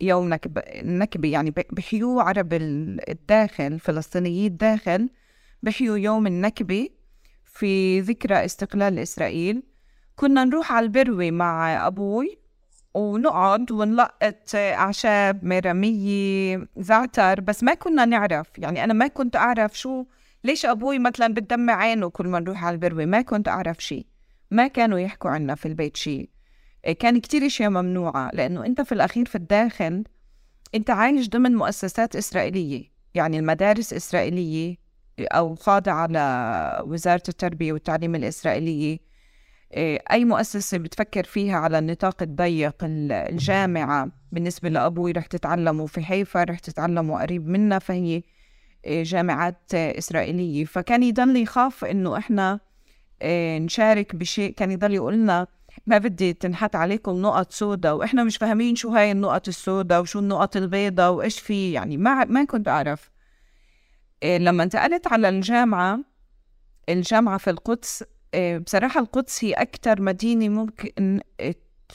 يوم 0.00 0.28
نكب 0.28 0.58
نكبة 0.84 1.28
يعني 1.28 1.54
بحيوا 1.72 2.22
عرب 2.22 2.52
الداخل 3.08 3.78
فلسطينيي 3.78 4.46
الداخل 4.46 5.08
بحيوا 5.62 5.96
يوم 5.96 6.26
النكبة 6.26 6.88
في 7.44 8.00
ذكرى 8.00 8.44
استقلال 8.44 8.98
إسرائيل. 8.98 9.62
كنا 10.16 10.44
نروح 10.44 10.72
على 10.72 10.86
البروي 10.86 11.30
مع 11.30 11.86
أبوي 11.86 12.38
ونقعد 12.94 13.72
ونلقط 13.72 14.54
أعشاب 14.54 15.44
مرامية 15.44 16.68
زعتر 16.76 17.40
بس 17.40 17.62
ما 17.62 17.74
كنا 17.74 18.04
نعرف. 18.04 18.46
يعني 18.58 18.84
أنا 18.84 18.94
ما 18.94 19.06
كنت 19.06 19.36
أعرف 19.36 19.78
شو 19.78 20.04
ليش 20.44 20.66
أبوي 20.66 20.98
مثلا 20.98 21.34
بتدمع 21.34 21.72
عينه 21.72 22.10
كل 22.10 22.28
ما 22.28 22.40
نروح 22.40 22.64
على 22.64 22.74
البروي؟ 22.74 23.06
ما 23.06 23.22
كنت 23.22 23.48
أعرف 23.48 23.78
شيء 23.78 24.06
ما 24.50 24.66
كانوا 24.66 24.98
يحكوا 24.98 25.30
عنا 25.30 25.54
في 25.54 25.66
البيت 25.66 25.96
شيء 25.96 26.30
كان 26.98 27.20
كتير 27.20 27.46
أشياء 27.46 27.70
ممنوعة 27.70 28.30
لأنه 28.34 28.66
أنت 28.66 28.80
في 28.80 28.92
الأخير 28.92 29.24
في 29.26 29.34
الداخل 29.34 30.04
أنت 30.74 30.90
عايش 30.90 31.28
ضمن 31.28 31.54
مؤسسات 31.54 32.16
إسرائيلية. 32.16 32.84
يعني 33.14 33.38
المدارس 33.38 33.92
إسرائيلية 33.92 34.76
أو 35.20 35.54
خاضعة 35.54 36.06
لوزارة 36.06 37.22
التربية 37.28 37.72
والتعليم 37.72 38.14
الإسرائيلية. 38.14 38.98
إيه، 39.74 40.02
أي 40.10 40.24
مؤسسة 40.24 40.78
بتفكر 40.78 41.24
فيها 41.24 41.56
على 41.56 41.78
النطاق 41.78 42.22
الضيق 42.22 42.76
الجامعة 42.82 44.10
بالنسبة 44.32 44.68
لأبوي 44.68 45.12
رح 45.12 45.26
تتعلموا 45.26 45.86
في 45.86 46.00
حيفا 46.00 46.44
رح 46.44 46.58
تتعلموا 46.58 47.22
قريب 47.22 47.48
منا 47.48 47.78
فهي 47.78 48.06
إيه، 48.06 48.22
جامعات 48.86 49.74
إسرائيلية. 49.74 50.64
فكان 50.64 51.02
يضل 51.02 51.36
يخاف 51.36 51.84
إنه 51.84 52.18
إحنا 52.18 52.60
إيه، 53.22 53.58
نشارك 53.58 54.16
بشيء. 54.16 54.52
كان 54.52 54.70
يضل 54.70 54.94
يقولنا 54.94 55.46
ما 55.86 55.98
بدي 55.98 56.32
تنحط 56.32 56.76
عليكم 56.76 57.22
نقط 57.22 57.52
سودا 57.52 57.92
وإحنا 57.92 58.24
مش 58.24 58.36
فاهمين 58.36 58.76
شو 58.76 58.88
هاي 58.88 59.12
النقط 59.12 59.48
السودا 59.48 59.98
وشو 59.98 60.18
النقط 60.18 60.56
البيضاء 60.56 61.12
وإيش 61.12 61.40
في. 61.40 61.72
يعني 61.72 61.96
ما 61.96 62.24
ما 62.24 62.44
كنت 62.44 62.68
أعرف. 62.68 63.10
لما 64.24 64.62
انتقلت 64.62 65.06
على 65.06 65.28
الجامعة 65.28 66.00
الجامعة 66.88 67.38
في 67.38 67.50
القدس 67.50 68.04
آه، 68.34 68.58
بصراحة 68.58 69.00
القدس 69.00 69.44
هي 69.44 69.52
أكتر 69.52 70.02
مدينة 70.02 70.48
ممكن 70.48 71.20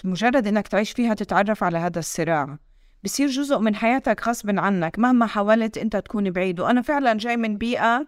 مجرد 0.04 0.48
إنك 0.48 0.68
تعيش 0.68 0.92
فيها 0.92 1.14
تتعرف 1.14 1.64
على 1.64 1.78
هذا 1.78 2.00
الصراع. 2.00 2.58
بصير 3.04 3.28
جزء 3.28 3.60
من 3.60 3.76
حياتك 3.76 4.28
غصب 4.28 4.60
عنك 4.60 5.00
مهما 5.00 5.26
حاولت 5.26 5.78
أنت 5.78 5.96
تكون 5.96 6.32
بعيد. 6.32 6.60
وأنا 6.60 6.82
فعلا 6.82 7.14
جاي 7.14 7.38
من 7.38 7.58
بيئة 7.58 8.08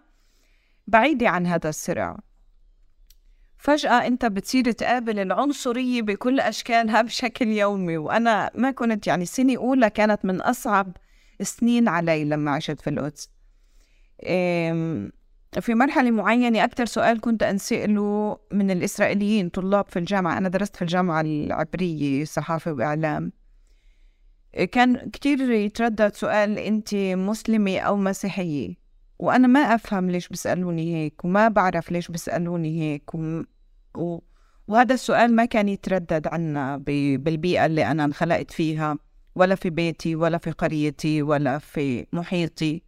بعيدة 0.86 1.28
عن 1.28 1.46
هذا 1.46 1.68
الصراع. 1.68 2.18
فجأة 3.58 4.06
أنت 4.06 4.26
بتصير 4.26 4.72
تقابل 4.72 5.18
العنصرية 5.18 6.02
بكل 6.02 6.40
أشكالها 6.40 7.02
بشكل 7.02 7.46
يومي. 7.46 7.96
وأنا 7.96 8.50
ما 8.54 8.70
كنت 8.70 9.06
يعني 9.06 9.24
سنة 9.24 9.56
أولى 9.56 9.90
كانت 9.90 10.24
من 10.24 10.40
أصعب 10.40 10.96
سنين 11.42 11.88
علي 11.88 12.24
لما 12.24 12.50
عشت 12.50 12.80
في 12.80 12.90
القدس. 12.90 13.30
في 15.60 15.74
مرحلة 15.74 16.10
معينة 16.10 16.64
أكثر 16.64 16.84
سؤال 16.84 17.20
كنت 17.20 17.42
أنسأله 17.42 18.38
من 18.52 18.70
الإسرائيليين 18.70 19.48
طلاب 19.48 19.84
في 19.88 19.98
الجامعة. 19.98 20.38
أنا 20.38 20.48
درست 20.48 20.76
في 20.76 20.82
الجامعة 20.82 21.20
العبرية 21.20 22.24
صحافة 22.24 22.72
وإعلام. 22.72 23.32
كان 24.64 25.10
كتير 25.10 25.50
يتردد 25.50 26.14
سؤال 26.14 26.58
أنت 26.58 26.94
مسلمة 26.94 27.78
أو 27.78 27.96
مسيحية؟ 27.96 28.74
وأنا 29.18 29.48
ما 29.48 29.60
أفهم 29.60 30.10
ليش 30.10 30.28
بيسألوني 30.28 30.94
هيك 30.94 31.24
وما 31.24 31.48
بعرف 31.48 31.92
ليش 31.92 32.08
بيسألوني 32.08 32.80
هيك 32.80 33.14
و... 33.14 33.42
و... 33.96 34.18
وهذا 34.68 34.94
السؤال 34.94 35.36
ما 35.36 35.44
كان 35.44 35.68
يتردد 35.68 36.26
عنا 36.26 36.76
ب... 36.76 36.84
بالبيئة 37.24 37.66
اللي 37.66 37.86
أنا 37.86 38.04
انخلقت 38.04 38.50
فيها 38.50 38.98
ولا 39.34 39.54
في 39.54 39.70
بيتي 39.70 40.16
ولا 40.16 40.38
في 40.38 40.50
قريتي 40.50 41.22
ولا 41.22 41.58
في 41.58 42.06
محيطي. 42.12 42.82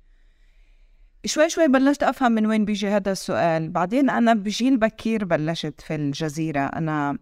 شوي 1.25 1.51
شوي 1.51 1.69
بلشت 1.69 2.03
أفهم 2.03 2.33
من 2.33 2.47
وين 2.47 2.65
بيجي 2.65 2.89
هذا 2.89 3.13
السؤال. 3.13 3.71
بعدين 3.71 4.11
أنا 4.11 4.35
بجيل 4.35 4.77
بكير 4.77 5.25
بلشت 5.25 5.81
في 5.81 5.95
الجزيرة. 5.95 6.61
أنا 6.61 7.19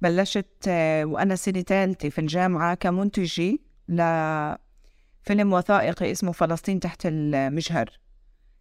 بلشت 0.00 0.64
آه، 0.68 1.04
وأنا 1.04 1.36
سنة 1.36 1.60
ثالثة 1.60 2.08
في 2.08 2.20
الجامعة 2.20 2.74
كمنتجة 2.74 3.58
لفيلم 3.88 5.52
وثائقي 5.52 6.12
اسمه 6.12 6.32
فلسطين 6.32 6.80
تحت 6.80 7.00
المجهر. 7.04 7.98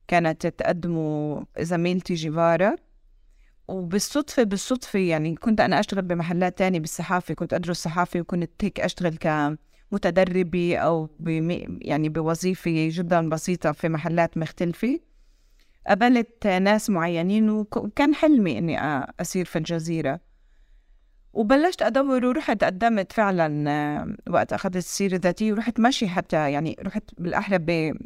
كانت 0.07 0.47
تقدمه 0.47 1.45
زميلتي 1.59 2.13
جيفارا. 2.13 2.75
وبالصدفة 3.67 4.43
بالصدفة 4.43 4.99
يعني 4.99 5.35
كنت 5.35 5.61
أنا 5.61 5.79
أشتغل 5.79 6.01
بمحلات 6.01 6.57
تانية 6.57 6.79
بالصحافة 6.79 7.33
كنت 7.33 7.53
أدرس 7.53 7.77
صحافة 7.77 8.19
وكنت 8.19 8.51
هيك 8.61 8.79
أشتغل 8.79 9.17
ك 9.17 9.57
متدربة 9.91 10.77
أو 10.77 11.09
يعني 11.81 12.09
بوظيفة 12.09 12.89
جدا 12.91 13.29
بسيطة 13.29 13.71
في 13.71 13.89
محلات 13.89 14.37
مختلفة. 14.37 14.99
قابلت 15.87 16.47
ناس 16.47 16.89
معينين 16.89 17.49
وكان 17.49 18.15
حلمي 18.15 18.57
إني 18.57 18.79
أصير 19.21 19.45
في 19.45 19.57
الجزيرة. 19.57 20.19
وبلشت 21.37 21.81
أدور 21.81 22.25
ورحت 22.25 22.63
قدمت 22.63 23.11
فعلا 23.11 24.15
وقت 24.29 24.53
أخذت 24.53 24.75
السيرة 24.75 25.15
الذاتية 25.15 25.53
ورحت 25.53 25.79
مشي 25.79 26.07
حتى 26.07 26.51
يعني 26.51 26.75
رحت 26.85 27.03
بالأحرى 27.17 27.57
ب 27.57 27.97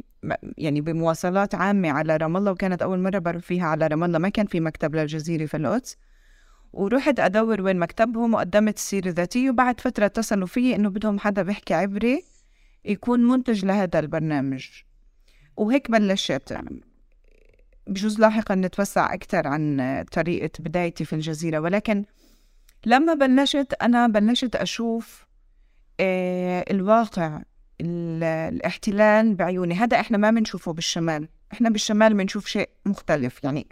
يعني 0.58 0.80
بمواصلات 0.80 1.54
عامة 1.54 1.90
على 1.90 2.16
رام 2.16 2.36
الله 2.36 2.52
وكانت 2.52 2.82
أول 2.82 2.98
مرة 2.98 3.18
بروح 3.18 3.42
فيها 3.42 3.66
على 3.66 3.86
رام 3.86 4.04
الله 4.04 4.18
ما 4.18 4.28
كان 4.28 4.46
في 4.46 4.60
مكتب 4.60 4.94
للجزيرة 4.94 5.46
في 5.46 5.56
القدس. 5.56 5.96
ورحت 6.72 7.20
أدور 7.20 7.62
وين 7.62 7.78
مكتبهم 7.78 8.34
وقدمت 8.34 8.76
السيرة 8.76 9.08
الذاتية 9.08 9.50
وبعد 9.50 9.80
فترة 9.80 10.06
اتصلوا 10.06 10.46
فيي 10.46 10.76
إنه 10.76 10.88
بدهم 10.88 11.18
حدا 11.18 11.42
بيحكي 11.42 11.74
عبري 11.74 12.22
يكون 12.84 13.20
منتج 13.26 13.64
لهذا 13.64 13.98
البرنامج. 13.98 14.68
وهيك 15.56 15.90
بلشت. 15.90 16.58
بجوز 17.86 18.20
لاحقا 18.20 18.54
نتوسع 18.54 19.14
أكثر 19.14 19.48
عن 19.48 20.04
طريقة 20.12 20.50
بدايتي 20.60 21.04
في 21.04 21.12
الجزيرة 21.12 21.58
ولكن 21.58 22.04
لما 22.86 23.14
بلشت 23.14 23.74
أنا 23.82 24.06
بلشت 24.06 24.56
أشوف 24.56 25.26
آه، 26.00 26.64
الواقع 26.70 27.42
الاحتلال 27.80 29.34
بعيوني. 29.34 29.74
هذا 29.74 30.00
إحنا 30.00 30.18
ما 30.18 30.30
بنشوفه 30.30 30.72
بالشمال. 30.72 31.28
إحنا 31.52 31.70
بالشمال 31.70 32.14
بنشوف 32.14 32.46
شيء 32.46 32.68
مختلف. 32.86 33.44
يعني 33.44 33.66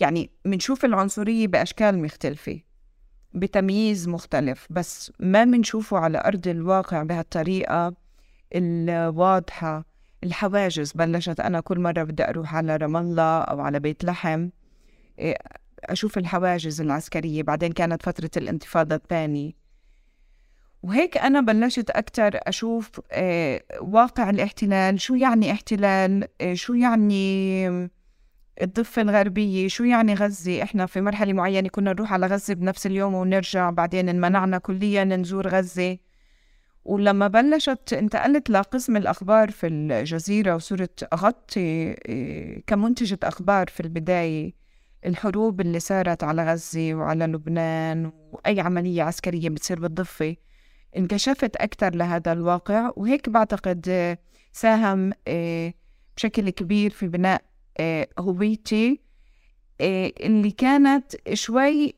يعني 0.00 0.30
بنشوف 0.44 0.84
العنصرية 0.84 1.46
بأشكال 1.46 1.98
مختلفة 2.02 2.60
بتمييز 3.34 4.08
مختلف 4.08 4.66
بس 4.70 5.12
ما 5.20 5.44
بنشوفه 5.44 5.98
على 5.98 6.22
أرض 6.24 6.48
الواقع 6.48 7.02
بهالطريقة 7.02 7.94
الواضحة 8.54 9.84
الحواجز. 10.24 10.92
بلشت 10.92 11.40
أنا 11.40 11.60
كل 11.60 11.80
مرة 11.80 12.02
بدي 12.02 12.28
أروح 12.28 12.54
على 12.54 12.76
رام 12.76 12.96
الله 12.96 13.40
أو 13.40 13.60
على 13.60 13.80
بيت 13.80 14.04
لحم 14.04 14.48
إيه، 15.18 15.38
أشوف 15.84 16.18
الحواجز 16.18 16.80
العسكرية 16.80 17.42
بعدين 17.42 17.72
كانت 17.72 18.02
فترة 18.02 18.30
الانتفاضة 18.36 18.94
الثانية. 18.94 19.52
وهيك 20.82 21.18
أنا 21.18 21.40
بلشت 21.40 21.90
أكتر 21.90 22.30
أشوف 22.34 23.00
إيه، 23.12 23.66
واقع 23.80 24.30
الاحتلال 24.30 25.00
شو 25.00 25.14
يعني 25.14 25.52
احتلال؟ 25.52 26.28
إيه، 26.40 26.54
شو 26.54 26.74
يعني 26.74 27.68
الضفة 28.62 29.02
الغربية؟ 29.02 29.68
شو 29.68 29.84
يعني 29.84 30.14
غزة؟ 30.14 30.62
إحنا 30.62 30.86
في 30.86 31.00
مرحلة 31.00 31.32
معينة 31.32 31.68
كنا 31.68 31.92
نروح 31.92 32.12
على 32.12 32.26
غزة 32.26 32.54
بنفس 32.54 32.86
اليوم 32.86 33.14
ونرجع 33.14 33.70
بعدين 33.70 34.08
انمنعنا 34.08 34.58
كليا 34.58 35.04
نزور 35.04 35.48
غزة. 35.48 35.98
ولما 36.84 37.28
بلشت 37.28 37.92
انتقلت 37.92 38.50
لقسم 38.50 38.96
الأخبار 38.96 39.50
في 39.50 39.66
الجزيرة 39.66 40.54
وصرت 40.54 41.08
أغطي 41.12 41.60
إيه، 41.60 42.62
كمنتجة 42.66 43.18
أخبار 43.22 43.66
في 43.68 43.80
البداية. 43.80 44.61
الحروب 45.06 45.60
اللي 45.60 45.80
صارت 45.80 46.24
على 46.24 46.52
غزة 46.52 46.94
وعلى 46.94 47.24
لبنان 47.24 48.12
وأي 48.32 48.60
عملية 48.60 49.02
عسكرية 49.02 49.48
بتصير 49.48 49.80
بالضفة 49.80 50.36
انكشفت 50.96 51.56
أكثر 51.56 51.94
لهذا 51.94 52.32
الواقع 52.32 52.90
وهيك 52.96 53.28
بعتقد 53.28 54.18
ساهم 54.52 55.12
إيه، 55.28 55.74
بشكل 56.16 56.50
كبير 56.50 56.90
في 56.90 57.08
بناء 57.08 57.42
آه، 57.78 58.08
هويتي 58.18 59.00
آه، 59.80 60.12
اللي 60.20 60.50
كانت 60.50 61.12
شوي 61.32 61.94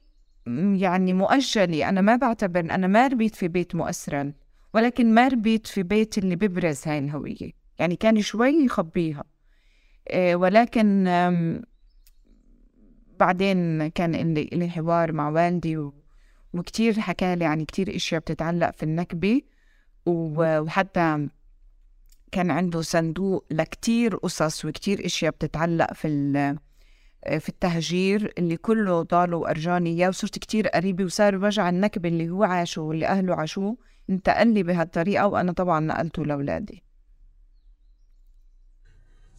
يعني 0.75 1.13
مؤجلة. 1.13 1.89
أنا 1.89 2.01
ما 2.01 2.17
بعتبر 2.17 2.61
أنا 2.61 2.87
ما 2.87 3.07
ربيت 3.07 3.35
في 3.35 3.49
بيت 3.49 3.75
مؤثرا 3.75 4.33
ولكن 4.75 5.15
ما 5.15 5.29
ربيت 5.29 5.67
في 5.67 5.83
بيت 5.83 6.19
اللي 6.19 6.37
ببرز 6.37 6.89
هاي 6.89 6.99
الهوية. 6.99 7.53
يعني 7.79 7.97
كان 7.97 8.21
شوي 8.21 8.65
يخبيها 8.65 9.25
آه، 10.09 10.35
ولكن 10.35 11.09
بعدين 13.21 13.89
كان 13.89 14.35
لي 14.35 14.69
حوار 14.69 15.13
مع 15.13 15.29
والدي 15.29 15.91
وكتير 16.55 17.01
حكى 17.01 17.37
لي 17.37 17.45
عن 17.45 17.65
كتير 17.65 17.97
إشياء 17.97 18.21
بتتعلق 18.21 18.71
في 18.71 18.83
النكبة 18.83 19.43
وحتى 20.07 21.29
كان 22.33 22.51
عنده 22.51 22.81
صندوق 22.81 23.45
لكتير 23.51 24.17
قصص 24.17 24.65
وكتير 24.65 25.07
إشياء 25.07 25.33
بتتعلق 25.33 25.93
في 25.93 26.07
في 27.39 27.49
التهجير 27.49 28.33
اللي 28.39 28.57
كله 28.57 29.03
ضاله 29.03 29.37
وأرجاني 29.37 29.91
إياه 29.91 30.09
وصرت 30.09 30.39
كتير 30.39 30.69
قريبة 30.69 31.05
وصار 31.05 31.37
وجع 31.37 31.69
النكبة 31.69 32.09
اللي 32.09 32.31
هو 32.31 32.45
عاشه 32.45 32.83
واللي 32.83 33.07
أهله 33.07 33.35
عاشوه 33.35 33.77
انتقل 34.11 34.55
لي 34.55 34.63
بهالطريقة 34.63 35.27
وأنا 35.27 35.53
طبعا 35.53 35.81
نقلته 35.81 36.25
لأولادي. 36.25 36.83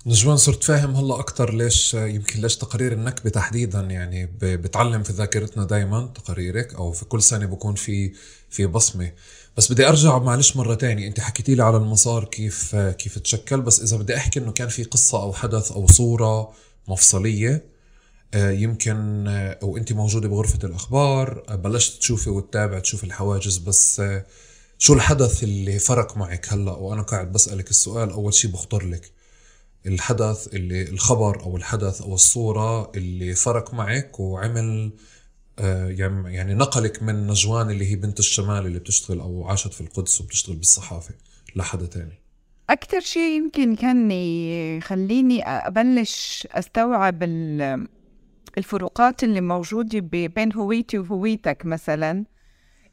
نجوان 0.07 0.37
صرت 0.37 0.63
فاهم 0.63 0.95
هلا 0.95 1.19
أكثر 1.19 1.53
ليش 1.53 1.93
يمكن 1.93 2.41
ليش 2.41 2.57
تقارير 2.57 2.93
النكبة 2.93 3.29
تحديدا 3.29 3.79
يعني 3.79 4.25
بتعلم 4.41 5.03
في 5.03 5.13
ذاكرتنا 5.13 5.65
دائما 5.65 6.11
تقاريرك 6.15 6.73
أو 6.73 6.91
في 6.91 7.05
كل 7.05 7.21
سنة 7.21 7.45
بكون 7.45 7.75
في 7.75 8.13
في 8.49 8.65
بصمة. 8.65 9.11
بس 9.57 9.71
بدي 9.71 9.87
أرجع 9.87 10.17
معلش 10.17 10.55
مرة 10.55 10.75
تانية 10.75 11.07
أنت 11.07 11.19
حكيتي 11.19 11.55
لي 11.55 11.63
على 11.63 11.77
المسار 11.77 12.25
كيف 12.25 12.75
كيف 12.75 13.19
تشكل. 13.19 13.61
بس 13.61 13.81
إذا 13.81 13.97
بدي 13.97 14.15
أحكي 14.17 14.39
إنه 14.39 14.51
كان 14.51 14.67
في 14.67 14.83
قصة 14.83 15.21
أو 15.23 15.33
حدث 15.33 15.71
أو 15.71 15.87
صورة 15.87 16.53
مفصلية 16.87 17.65
آه، 18.33 18.51
يمكن 18.51 19.27
آه، 19.27 19.59
أو 19.63 19.77
أنت 19.77 19.93
موجودة 19.93 20.27
بغرفة 20.29 20.59
الأخبار 20.63 21.43
آه، 21.49 21.55
بلشت 21.55 21.99
تشوفي 21.99 22.29
وتتابع 22.29 22.79
تشوفي 22.79 23.03
الحواجز. 23.03 23.57
بس 23.57 24.01
شو 24.77 24.93
الحدث 24.93 25.43
اللي 25.43 25.79
فرق 25.79 26.17
معك 26.17 26.53
هلا؟ 26.53 26.71
وأنا 26.71 27.01
قاعد 27.01 27.31
بسألك 27.31 27.69
السؤال 27.69 28.09
أول 28.11 28.33
شيء 28.33 28.51
بخطر 28.51 28.85
لك. 28.85 29.14
الحدث 29.85 30.47
اللي 30.53 30.89
الخبر 30.89 31.43
أو 31.43 31.57
الحدث 31.57 32.01
أو 32.01 32.13
الصورة 32.13 32.91
اللي 32.95 33.35
فرق 33.35 33.73
معك 33.73 34.19
وعمل 34.19 34.91
يعني 35.57 36.53
نقلك 36.53 37.03
من 37.03 37.27
نجوان 37.27 37.69
اللي 37.69 37.91
هي 37.91 37.95
بنت 37.95 38.19
الشمال 38.19 38.65
اللي 38.65 38.79
بتشتغل 38.79 39.19
أو 39.19 39.47
عاشت 39.47 39.73
في 39.73 39.81
القدس 39.81 40.21
وبتشتغل 40.21 40.55
بالصحافة 40.55 41.13
لحدا 41.55 41.85
تاني. 41.85 42.21
أكتر 42.69 42.99
شيء 42.99 43.37
يمكن 43.37 43.75
كان 43.75 44.11
يخليني 44.11 45.43
أبلش 45.47 46.47
أستوعب 46.51 47.23
الفروقات 48.57 49.23
اللي 49.23 49.41
موجودة 49.41 49.99
بين 50.27 50.53
هويتي 50.53 50.97
وهويتك 50.97 51.65
مثلا 51.65 52.25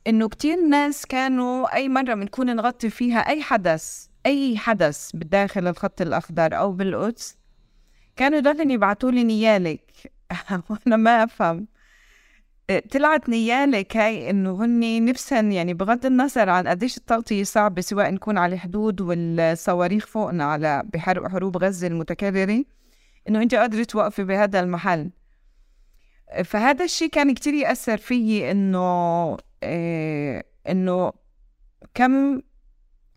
إنه 0.07 0.28
كتير 0.28 0.61
ناس 0.61 1.07
كانوا 1.07 1.74
أي 1.74 1.88
مرة 1.88 2.14
بنكون 2.14 2.57
نغطي 2.57 2.90
فيها 2.90 3.18
أي 3.18 3.42
حدث 3.42 4.07
أي 4.26 4.58
حدث 4.58 5.11
بداخل 5.14 5.68
الخط 5.68 6.00
الأخضر 6.00 6.58
أو 6.58 6.72
بالقدس 6.72 7.38
كانوا 8.16 8.40
دايما 8.40 8.72
يبعتوا 8.74 9.11
لي 9.11 9.24
نيالك. 9.24 10.12
وأنا 10.70 10.96
ما 10.96 11.24
أفهم. 11.24 11.66
طلعت 12.92 13.28
نيالك 13.28 13.96
هاي 13.96 14.30
إنه 14.30 14.64
هن 14.64 15.04
نفسن 15.04 15.52
يعني 15.52 15.74
بغض 15.74 16.06
النظر 16.06 16.50
عن 16.50 16.68
قديش 16.68 16.96
التغطية 16.96 17.44
صعبة 17.44 17.82
سواء 17.82 18.11
نكون 18.11 18.38
على 18.38 18.54
الحدود 18.54 19.00
والصواريخ 19.00 20.06
فوقنا 20.06 20.44
على 20.44 20.82
بحرب 20.92 21.28
حروب 21.28 21.56
غزة 21.56 21.87
المتكررة 21.87 22.64
إنه 23.28 23.42
أنت 23.42 23.54
قادرة 23.54 23.85
توقفي 23.85 24.24
بهذا 24.24 24.61
المحل. 24.61 25.11
فهذا 26.44 26.85
الشيء 26.85 27.08
كان 27.08 27.35
كتير 27.35 27.54
يأثر 27.54 27.96
فيي 27.96 28.50
إنه 28.50 29.37
إيه 29.62 30.46
إنه 30.68 31.12
كم 31.94 32.42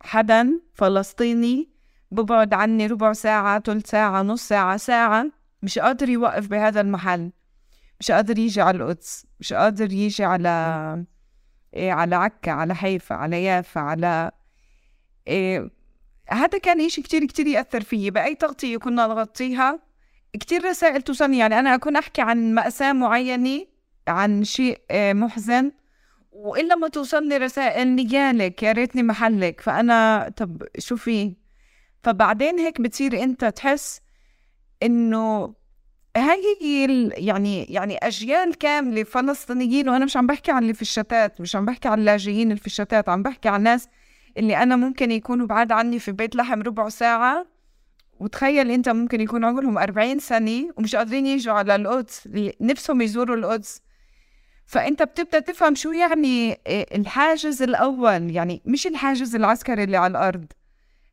حدا 0.06 0.60
فلسطيني 0.74 1.68
ببعد 2.10 2.54
عني 2.54 2.86
ربع 2.86 3.12
ساعة 3.12 3.60
ثلث 3.60 3.90
ساعة 3.90 4.22
نص 4.22 4.48
ساعة 4.48 4.76
ساعة. 4.76 5.26
مش 5.62 5.78
قادر 5.78 6.08
يوقف 6.08 6.48
بهذا 6.48 6.80
المحل. 6.80 7.32
مش 8.00 8.10
قادر 8.10 8.38
يجي 8.38 8.60
على 8.60 8.76
القدس. 8.76 9.26
مش 9.40 9.52
قادر 9.52 9.92
يجي 9.92 10.24
على 10.24 11.04
إيه 11.74 11.92
على 11.92 12.16
عكا 12.16 12.50
على 12.50 12.74
حيفا 12.74 13.14
على 13.14 13.44
يافا 13.44 13.80
على 13.80 14.30
إيه. 15.28 15.70
هذا 16.28 16.58
كان 16.58 16.80
إشي 16.80 17.02
كتير 17.02 17.24
كتير 17.24 17.46
يأثر 17.46 17.80
فيي. 17.80 18.10
بأي 18.10 18.34
تغطية 18.34 18.76
كنا 18.76 19.06
نغطيها 19.06 19.78
كتير 20.32 20.64
رسائل 20.64 21.02
توصلني 21.02 21.38
يعني 21.38 21.58
أنا 21.58 21.74
أكون 21.74 21.96
أحكي 21.96 22.22
عن 22.22 22.54
مأساة 22.54 22.92
معينة 22.92 23.66
عن 24.08 24.44
شيء 24.44 24.80
إيه 24.90 25.12
محزن. 25.12 25.72
وإلا 26.36 26.74
ما 26.76 26.88
توصلني 26.88 27.36
رسائل 27.36 27.88
نيالك 27.88 28.62
يا 28.62 28.72
ريتني 28.72 29.02
محلك. 29.02 29.60
فأنا 29.60 30.28
طب 30.36 30.62
شو 30.78 30.96
في 30.96 31.34
فبعدين 32.02 32.58
هيك 32.58 32.80
بتصير 32.80 33.22
أنت 33.22 33.44
تحس 33.44 34.00
إنه 34.82 35.54
هاي 36.16 36.42
هي 36.62 37.08
يعني 37.08 37.64
يعني 37.64 37.96
أجيال 37.96 38.54
كاملة 38.58 39.02
فلسطينيين 39.02 39.88
وأنا 39.88 40.04
مش 40.04 40.16
عم 40.16 40.26
بحكي 40.26 40.52
عن 40.52 40.62
اللي 40.62 40.74
في 40.74 40.82
الشتات 40.82 41.40
مش 41.40 41.56
عم 41.56 41.64
بحكي 41.64 41.88
عن 41.88 41.98
اللاجئين 41.98 42.50
اللي 42.50 42.60
في 42.60 42.66
الشتات 42.66 43.08
عم 43.08 43.22
بحكي 43.22 43.48
عن 43.48 43.62
ناس 43.62 43.88
اللي 44.38 44.56
أنا 44.56 44.76
ممكن 44.76 45.10
يكونوا 45.10 45.46
بعاد 45.46 45.72
عني 45.72 45.98
في 45.98 46.12
بيت 46.12 46.36
لحم 46.36 46.62
ربع 46.62 46.88
ساعة. 46.88 47.46
وتخيل 48.20 48.70
أنت 48.70 48.88
ممكن 48.88 49.20
يكون 49.20 49.44
عمرهم 49.44 49.78
40 49.78 50.18
سنة 50.18 50.70
ومش 50.76 50.96
قادرين 50.96 51.26
يجوا 51.26 51.54
على 51.54 51.76
القدس 51.76 52.28
نفسهم 52.60 53.02
يزوروا 53.02 53.36
القدس. 53.36 53.82
فأنت 54.66 55.02
بتبدأ 55.02 55.40
تفهم 55.40 55.74
شو 55.74 55.92
يعني 55.92 56.52
آه، 56.52 56.86
الحاجز 56.94 57.62
الأول 57.62 58.30
يعني 58.30 58.62
مش 58.64 58.86
الحاجز 58.86 59.34
العسكري 59.34 59.84
اللي 59.84 59.96
على 59.96 60.10
الأرض. 60.10 60.46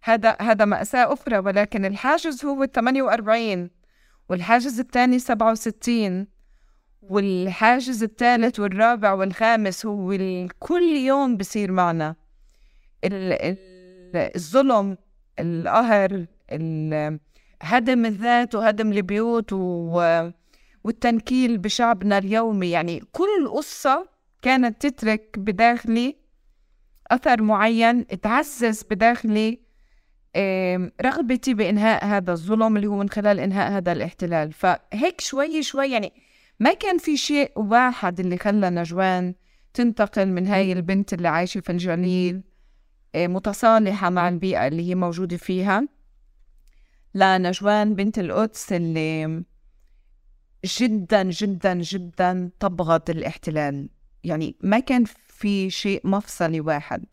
هذا 0.04 0.38
هذا 0.42 0.66
مأساة 0.66 1.14
أخرى 1.14 1.38
ولكن 1.38 1.86
الحاجز 1.86 2.46
هو 2.46 2.64
ال 2.64 2.72
48 2.72 3.70
والحاجز 4.30 4.80
الثاني 4.80 5.20
سبعة 5.20 5.52
وستين 5.52 6.28
والحاجز 7.02 8.04
الثالث 8.04 8.60
والرابع 8.60 9.14
والخامس 9.14 9.86
هو 9.86 10.18
كل 10.60 10.84
يوم 10.84 11.38
بصير 11.38 11.72
معنا. 11.72 12.16
الظلم 14.16 14.98
القهر 15.40 16.26
هدم 17.62 18.06
الذات 18.06 18.56
وهدم 18.56 18.92
البيوت 18.92 19.54
والتنكيل 20.84 21.58
بشعبنا 21.58 22.18
اليومي. 22.18 22.72
يعني 22.72 23.04
كل 23.12 23.50
قصة 23.54 24.10
كانت 24.42 24.88
تترك 24.88 25.40
بداخلي 25.40 26.16
أثر 27.12 27.42
معين 27.42 28.08
تعزز 28.08 28.84
بداخلي 28.84 29.60
رغبتي 31.02 31.54
بإنهاء 31.54 32.06
هذا 32.06 32.32
الظلم 32.32 32.76
اللي 32.76 32.88
هو 32.88 32.98
من 32.98 33.10
خلال 33.10 33.40
إنهاء 33.40 33.72
هذا 33.72 33.92
الاحتلال. 33.92 34.54
فهيك 34.54 35.22
شوي 35.22 35.64
شوي 35.64 35.92
يعني 35.92 36.14
ما 36.60 36.74
كان 36.74 36.98
في 36.98 37.18
شيء 37.18 37.52
واحد 37.56 38.20
اللي 38.20 38.38
خلى 38.38 38.70
نجوان 38.70 39.34
تنتقل 39.74 40.28
من 40.28 40.48
هاي 40.48 40.72
البنت 40.72 41.14
اللي 41.14 41.28
عايشة 41.28 41.60
في 41.60 41.72
الجليل 41.72 42.44
متصالحة 43.16 44.10
مع 44.10 44.30
البيئة 44.30 44.68
اللي 44.68 44.90
هي 44.90 44.96
موجودة 44.96 45.38
فيها. 45.38 45.88
لنجوان 47.16 47.96
بنت 47.96 48.20
القدس 48.20 48.74
اللي 48.74 49.44
جدا 50.66 51.24
جدا 51.24 51.74
جدا 51.74 52.52
تبغض 52.60 53.10
الاحتلال. 53.10 53.90
يعني 54.24 54.56
ما 54.62 54.80
كان 54.80 55.04
في 55.28 55.70
شيء 55.70 56.08
مفصلي 56.08 56.60
واحد. 56.60 57.06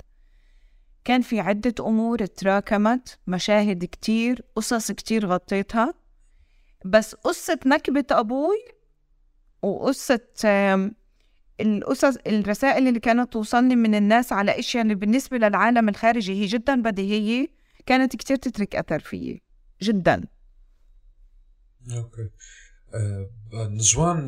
كان 1.04 1.20
في 1.22 1.40
عدة 1.40 1.74
أمور 1.80 2.26
تراكمت 2.26 3.18
مشاهد 3.26 3.84
كتير 3.84 4.42
قصص 4.56 4.92
كتير 4.92 5.26
غطيتها. 5.26 5.94
بس 6.84 7.14
قصة 7.14 7.58
نكبة 7.66 8.04
أبوي 8.10 8.64
وقصة 9.62 10.20
القصص 11.60 12.16
الرسائل 12.26 12.88
اللي 12.88 13.00
كانت 13.00 13.32
توصلني 13.32 13.76
من 13.76 13.94
الناس 13.94 14.32
على 14.32 14.58
إشياء 14.58 14.82
اللي 14.82 14.94
بالنسبة 14.94 15.36
للعالم 15.38 15.88
الخارجي 15.88 16.32
هي 16.32 16.46
جدا 16.46 16.82
بديهية 16.82 17.46
كانت 17.86 18.16
كتير 18.16 18.36
تترك 18.36 18.76
أثر 18.76 18.98
فيي. 18.98 19.42
جدا. 19.82 20.24
أوكي. 21.96 22.22
آه 22.22 22.30
نجوان 23.54 24.26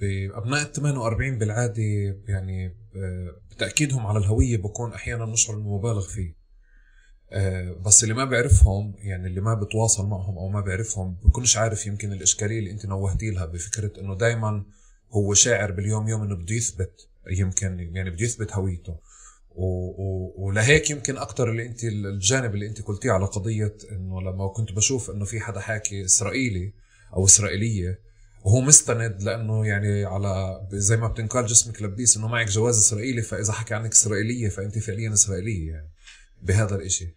بابناء 0.00 0.62
ال 0.62 0.72
48 0.72 1.38
بالعادة 1.38 1.82
يعني 2.28 2.74
بتأكيدهم 3.50 4.06
على 4.06 4.18
الهوية 4.18 4.56
بكون 4.56 4.92
أحيانا 4.92 5.26
نشعر 5.26 5.56
مبالغ 5.56 6.08
فيه. 6.08 6.38
آه، 7.32 7.72
بس 7.72 8.02
اللي 8.02 8.14
ما 8.14 8.24
بيعرفهم 8.24 8.94
يعني 8.98 9.26
اللي 9.26 9.40
ما 9.40 9.54
بتواصل 9.54 10.06
معهم 10.06 10.38
أو 10.38 10.48
ما 10.48 10.60
بيعرفهم 10.60 11.16
بكونش 11.24 11.56
عارف 11.56 11.86
يمكن 11.86 12.12
الإشكالية 12.12 12.58
اللي 12.58 12.70
أنت 12.70 12.86
نوهتي 12.86 13.30
لها 13.30 13.46
بفكرة 13.46 14.00
إنه 14.00 14.16
دائما 14.16 14.64
هو 15.12 15.34
شاعر 15.34 15.72
باليوم 15.72 16.08
يوم 16.08 16.22
إنه 16.22 16.34
بده 16.34 16.54
يثبت 16.54 17.08
يمكن 17.30 17.80
يعني 17.80 18.10
بده 18.10 18.24
يثبت 18.24 18.52
هويته. 18.52 18.96
ولهيك 20.36 20.90
يمكن 20.90 21.16
أكثر 21.16 21.50
اللي 21.50 21.66
أنت 21.66 21.84
الجانب 21.84 22.54
اللي 22.54 22.66
أنت 22.66 22.82
قلتيه 22.82 23.10
على 23.10 23.24
قضية 23.26 23.76
إنه 23.92 24.20
لما 24.20 24.48
كنت 24.48 24.72
بشوف 24.72 25.10
إنه 25.10 25.24
في 25.24 25.40
حدا 25.40 25.60
حاكي 25.60 26.04
إسرائيلي 26.04 26.72
أو 27.14 27.24
إسرائيلية. 27.24 28.08
وهو 28.44 28.60
مستند 28.60 29.22
لأنه 29.22 29.66
يعني 29.66 30.04
على 30.04 30.60
زي 30.72 30.96
ما 30.96 31.08
بتنقال 31.08 31.46
جسمك 31.46 31.82
لبيس 31.82 32.16
إنه 32.16 32.28
معك 32.28 32.46
جواز 32.46 32.78
إسرائيلي 32.78 33.22
فإذا 33.22 33.52
حكى 33.52 33.74
عنك 33.74 33.92
إسرائيلية 33.92 34.48
فأنت 34.48 34.78
فعليا 34.78 35.12
إسرائيلية 35.12 35.70
يعني 35.70 35.90
بهذا 36.42 36.76
الإشي. 36.76 37.14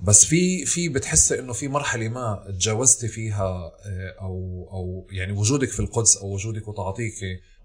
بس 0.00 0.24
في 0.24 0.66
في 0.66 0.88
بتحس 0.88 1.32
إنه 1.32 1.52
في 1.52 1.68
مرحلة 1.68 2.08
ما 2.08 2.44
تجاوزتي 2.48 3.08
فيها 3.08 3.72
آه، 3.86 4.14
أو 4.20 4.68
أو 4.72 5.06
يعني 5.10 5.32
وجودك 5.32 5.68
في 5.68 5.80
القدس 5.80 6.16
أو 6.16 6.34
وجودك 6.34 6.68
وتعاطيك 6.68 7.14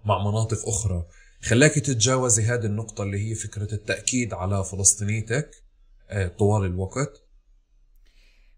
مع 0.04 0.18
مناطق 0.18 0.68
أخرى. 0.68 1.06
خلاك 1.42 1.74
تتجاوزي 1.74 2.42
هذه 2.42 2.66
النقطة 2.66 3.02
اللي 3.02 3.30
هي 3.30 3.34
فكرة 3.34 3.74
التأكيد 3.74 4.34
على 4.34 4.64
فلسطينيتك 4.64 5.50
آه، 6.10 6.28
طوال 6.28 6.64
الوقت. 6.64 7.22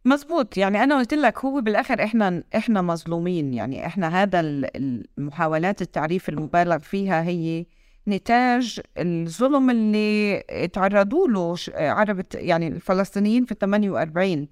مزبوط 0.04 0.56
يعني 0.56 0.82
أنا 0.82 0.98
قلت 0.98 1.14
لك 1.14 1.44
هو 1.44 1.60
بالآخر 1.60 2.04
إحنا 2.04 2.42
إحنا 2.56 2.82
مظلومين. 2.82 3.54
يعني 3.54 3.86
إحنا 3.86 4.22
هذا 4.22 4.40
المحاولات 4.40 5.82
التعريف 5.82 6.28
المبالغ 6.28 6.78
فيها 6.78 7.22
هي 7.22 7.66
نتاج 8.08 8.80
الظلم 8.98 9.70
اللي 9.70 10.42
تعرضوا 10.72 11.28
له 11.28 11.56
عرب 11.74 12.22
يعني 12.34 12.68
الفلسطينيين 12.68 13.44
في 13.44 13.54
48 13.60 14.48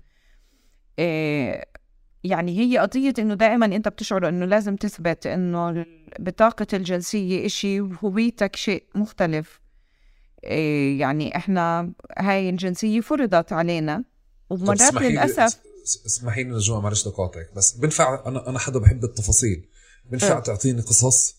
إيه 0.98 1.64
يعني 2.24 2.58
هي 2.58 2.78
قضية 2.78 3.14
إنه 3.18 3.34
دائما 3.34 3.66
أنت 3.66 3.88
بتشعر 3.88 4.28
إنه 4.28 4.46
لازم 4.46 4.76
تثبت 4.76 5.26
إنه 5.26 5.86
بطاقة 6.18 6.66
الجنسية 6.74 7.46
إشي 7.46 7.80
وهويتك 7.80 8.56
شيء 8.56 8.84
مختلف. 8.94 9.60
إيه 10.44 11.00
يعني 11.00 11.36
إحنا 11.36 11.92
هاي 12.18 12.50
الجنسية 12.50 13.00
فرضت 13.00 13.52
علينا. 13.52 14.04
ومرات 14.50 14.94
للأسف 14.94 15.58
اسمحي 16.06 16.42
لي 16.42 16.50
نجوى 16.50 16.82
معلش 16.82 17.02
تقاطعك 17.02 17.50
بس 17.56 17.72
بنفع 17.72 18.22
أنا 18.26 18.48
أنا 18.48 18.58
حدا 18.58 18.78
بحب 18.78 19.04
التفاصيل. 19.04 19.68
بنفع 20.10 20.36
أه. 20.36 20.40
تعطيني 20.40 20.80
قصص؟ 20.80 21.36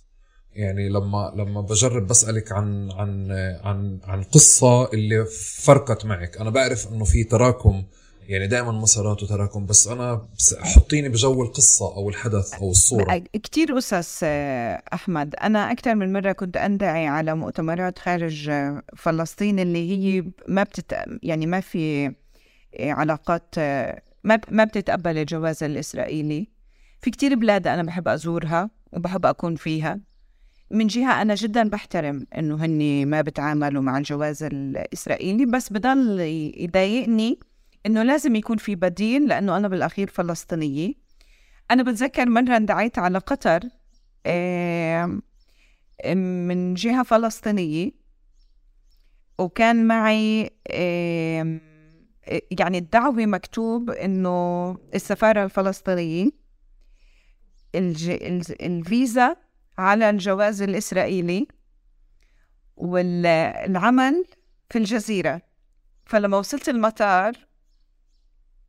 يعني 0.53 0.89
لما 0.89 1.33
لما 1.35 1.61
بجرب 1.61 2.07
بسألك 2.07 2.51
عن 2.51 2.91
عن 2.91 3.31
عن 3.63 3.99
عن 4.03 4.23
قصة 4.23 4.91
اللي 4.93 5.25
فرقت 5.63 6.05
معك. 6.05 6.37
أنا 6.37 6.49
بعرف 6.49 6.87
إنه 6.87 7.05
في 7.05 7.23
تراكم 7.23 7.83
يعني 8.27 8.47
دائما 8.47 8.71
مسارات 8.71 9.23
وتراكم 9.23 9.65
بس 9.65 9.87
أنا 9.87 10.27
حطيني 10.59 11.09
بجو 11.09 11.43
القصة 11.43 11.95
أو 11.95 12.09
الحدث 12.09 12.53
أو 12.53 12.71
الصورة. 12.71 13.23
كثير 13.43 13.75
قصص 13.75 14.19
أحمد. 14.93 15.35
أنا 15.35 15.71
أكثر 15.71 15.95
من 15.95 16.13
مرة 16.13 16.31
كنت 16.31 16.57
أندعي 16.57 17.07
على 17.07 17.35
مؤتمرات 17.35 17.99
خارج 17.99 18.51
فلسطين 18.97 19.59
اللي 19.59 19.89
هي 19.91 20.23
ما 20.47 20.63
بتت 20.63 20.95
يعني 21.23 21.45
ما 21.45 21.59
في 21.59 22.11
علاقات 22.79 23.59
ما 24.23 24.39
ما 24.49 24.63
بتتقبل 24.63 25.17
الجواز 25.17 25.63
الإسرائيلي. 25.63 26.47
في 27.01 27.11
كتير 27.11 27.35
بلاد 27.35 27.67
أنا 27.67 27.83
بحب 27.83 28.07
أزورها 28.07 28.69
وبحب 28.93 29.25
أكون 29.25 29.55
فيها. 29.55 29.99
من 30.71 30.87
جهة 30.87 31.21
أنا 31.21 31.35
جدا 31.35 31.69
بحترم 31.69 32.27
إنه 32.37 32.65
هني 32.65 33.05
ما 33.05 33.21
بتعاملوا 33.21 33.81
مع 33.81 33.97
الجواز 33.97 34.43
الإسرائيلي 34.43 35.45
بس 35.45 35.73
بضل 35.73 36.19
يضايقني 36.57 37.39
إنه 37.85 38.03
لازم 38.03 38.35
يكون 38.35 38.57
في 38.57 38.75
بديل 38.75 39.27
لأنه 39.27 39.57
أنا 39.57 39.67
بالأخير 39.67 40.07
فلسطينية. 40.07 40.93
أنا 41.71 41.83
بتذكر 41.83 42.29
مرة 42.29 42.57
اندعيت 42.57 42.99
على 42.99 43.17
قطر 43.17 43.59
من 46.15 46.73
جهة 46.73 47.03
فلسطينية 47.03 47.91
وكان 49.37 49.87
معي 49.87 50.49
يعني 52.51 52.77
الدعوة 52.77 53.25
مكتوب 53.25 53.89
إنه 53.89 54.77
السفارة 54.93 55.43
الفلسطينية 55.43 56.31
الفيزا 57.75 59.35
على 59.77 60.09
الجواز 60.09 60.61
الإسرائيلي 60.61 61.47
والعمل 62.77 64.25
في 64.69 64.77
الجزيرة. 64.77 65.41
فلما 66.05 66.37
وصلت 66.37 66.69
المطار 66.69 67.33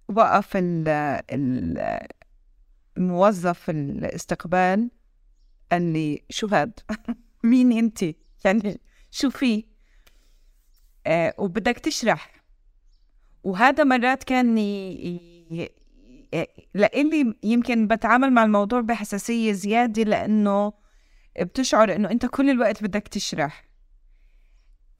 وقف 0.08 0.52
الموظف 2.96 3.70
الاستقبال 3.70 4.90
قال 5.72 5.82
لي 5.92 6.24
شو 6.30 6.46
هاد؟ 6.46 6.80
مين 7.44 7.72
انت؟ 7.72 8.02
يعني 8.44 8.80
شو 9.10 9.30
في؟ 9.30 9.64
آه 11.06 11.34
وبدك 11.38 11.78
تشرح. 11.78 12.41
وهذا 13.44 13.84
مرات 13.84 14.24
كان 14.24 14.54
لإلي 16.74 17.34
يمكن 17.42 17.86
بتعامل 17.86 18.32
مع 18.32 18.44
الموضوع 18.44 18.80
بحساسية 18.80 19.52
زيادة 19.52 20.02
لأنه 20.02 20.72
بتشعر 21.40 21.94
إنه 21.96 22.10
أنت 22.10 22.26
كل 22.26 22.50
الوقت 22.50 22.84
بدك 22.84 23.08
تشرح. 23.08 23.72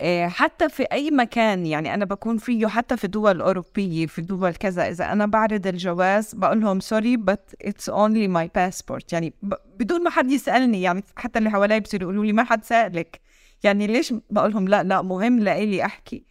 آه، 0.01 0.29
حتى 0.29 0.69
في 0.69 0.83
أي 0.83 1.11
مكان 1.11 1.67
يعني 1.67 1.95
أنا 1.95 2.05
بكون 2.05 2.39
فيه 2.39 2.67
حتى 2.67 2.97
في 2.97 3.07
دول 3.09 3.41
أوروبية 3.41 4.07
في 4.07 4.23
دول 4.23 4.55
كذا 4.55 4.89
إذا 4.89 5.13
أنا 5.13 5.27
بعرض 5.27 5.67
الجواز 5.67 6.35
بقول 6.35 6.61
لهم 6.61 6.81
سوري 6.81 7.17
but 7.17 7.55
it's 7.63 7.89
only 7.89 8.29
my 8.29 8.51
passport 8.55 9.13
يعني 9.13 9.35
بدون 9.79 10.03
ما 10.05 10.11
حد 10.11 10.31
يسألني 10.31 10.83
يعني 10.83 11.05
حتى 11.17 11.39
اللي 11.39 11.51
حوالي 11.51 11.81
بصيروا 11.81 12.03
يقولوا 12.05 12.25
لي 12.25 12.33
ما 12.33 12.45
حد 12.45 12.65
سألك. 12.65 13.21
يعني 13.63 13.87
ليش 13.87 14.15
بقول 14.31 14.53
لهم 14.53 14.69
لا 14.69 14.83
لا 14.83 15.03
مهم 15.03 15.39
لإلي 15.41 15.85
أحكي. 15.85 16.25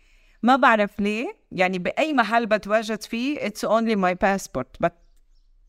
ما 0.44 0.56
بعرف 0.56 1.00
ليه. 1.00 1.38
يعني 1.52 1.80
بأي 1.80 2.14
محل 2.14 2.46
بتواجد 2.46 3.02
فيه 3.02 3.46
it's 3.46 3.66
only 3.66 3.96
my 3.96 4.16
passport 4.16 4.92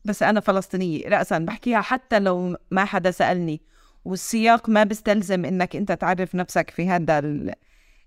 بس 0.05 0.23
أنا 0.23 0.39
فلسطينية 0.39 1.09
راسا 1.09 1.39
بحكيها 1.39 1.81
حتى 1.81 2.19
لو 2.19 2.57
ما 2.71 2.85
حدا 2.85 3.11
سألني. 3.11 3.61
والسياق 4.05 4.69
ما 4.69 4.83
بيستلزم 4.83 5.45
إنك 5.45 5.75
أنت 5.75 5.91
تعرف 5.91 6.35
نفسك 6.35 6.69
في 6.69 6.89
هذا 6.89 7.21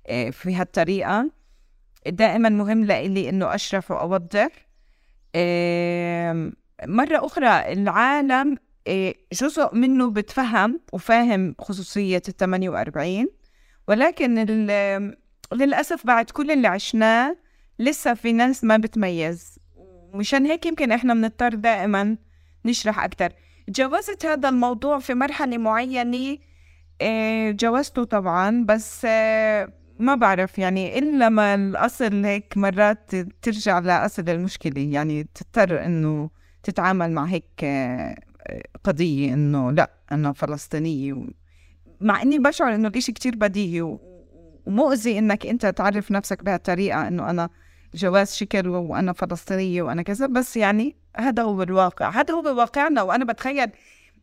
آه، 0.06 0.30
في 0.30 0.54
هالطريقة. 0.54 1.30
دائما 2.06 2.48
مهم 2.48 2.84
لإلي 2.84 3.28
إنه 3.28 3.54
أشرف 3.54 3.90
وأوضح. 3.90 4.48
مرة 6.84 7.26
أخرى 7.26 7.72
العالم 7.72 8.56
آه، 8.88 9.14
جزء 9.32 9.74
منه 9.74 10.10
بتفهم 10.10 10.80
وفاهم 10.92 11.54
خصوصية 11.58 12.22
ال 12.28 12.36
48 12.36 13.28
ولكن 13.88 14.38
للأسف 15.52 16.06
بعد 16.06 16.30
كل 16.30 16.50
اللي 16.50 16.68
عشناه 16.68 17.36
لسه 17.78 18.14
في 18.14 18.32
ناس 18.32 18.64
ما 18.64 18.76
بتميز. 18.76 19.58
مشان 20.14 20.46
هيك 20.46 20.66
يمكن 20.66 20.92
إحنا 20.92 21.14
بنضطر 21.14 21.54
دائما 21.54 22.16
نشرح 22.64 23.04
أكثر 23.04 23.32
جوزت 23.68 24.26
هذا 24.26 24.48
الموضوع 24.48 24.98
في 24.98 25.14
مرحلة 25.14 25.58
معينة 25.58 26.38
آه، 27.00 27.50
جوزته 27.50 28.04
طبعا 28.04 28.64
بس 28.64 29.02
آه، 29.04 29.72
ما 29.98 30.14
بعرف 30.14 30.58
يعني 30.58 30.98
إلا 30.98 31.28
ما 31.28 31.54
الأصل 31.54 32.24
هيك 32.24 32.56
مرات 32.56 33.10
ترجع 33.42 33.78
لأصل 33.78 34.28
المشكلة. 34.28 34.80
يعني 34.82 35.28
تضطر 35.34 35.84
إنه 35.84 36.30
تتعامل 36.62 37.12
مع 37.12 37.24
هيك 37.24 37.64
آه، 37.64 38.16
قضية 38.84 39.34
إنه 39.34 39.72
لا 39.72 39.90
أنا 40.12 40.32
فلسطينية 40.32 41.26
مع 42.00 42.22
إني 42.22 42.38
بشعر 42.38 42.74
إنه 42.74 42.88
الإشي 42.88 43.12
كتير 43.12 43.36
بديهي 43.36 43.98
ومؤذي 44.66 45.18
إنك 45.18 45.46
أنت 45.46 45.66
تعرف 45.66 46.10
نفسك 46.10 46.44
بهالطريقة 46.44 47.08
إنه 47.08 47.30
أنا 47.30 47.48
جواز 47.94 48.34
شكل 48.34 48.68
وأنا 48.68 49.12
فلسطينية 49.12 49.82
وأنا 49.82 50.02
كذا. 50.02 50.26
بس 50.26 50.56
يعني 50.56 50.96
هذا 51.16 51.42
هو 51.42 51.62
الواقع. 51.62 52.10
هذا 52.10 52.34
هو 52.34 52.58
واقعنا 52.58 53.02
وأنا 53.02 53.24
بتخيل 53.24 53.70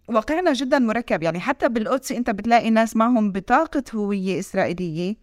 واقعنا 0.08 0.54
جدا 0.54 0.80
مركب. 0.80 1.24
يعني 1.24 1.40
حتى 1.40 1.70
بالقدس 1.70 2.12
أنت 2.12 2.30
بتلاقي 2.30 2.70
ناس 2.70 2.96
معهم 2.96 3.32
بطاقة 3.32 3.84
هوية 3.96 4.40
إسرائيلية. 4.40 5.16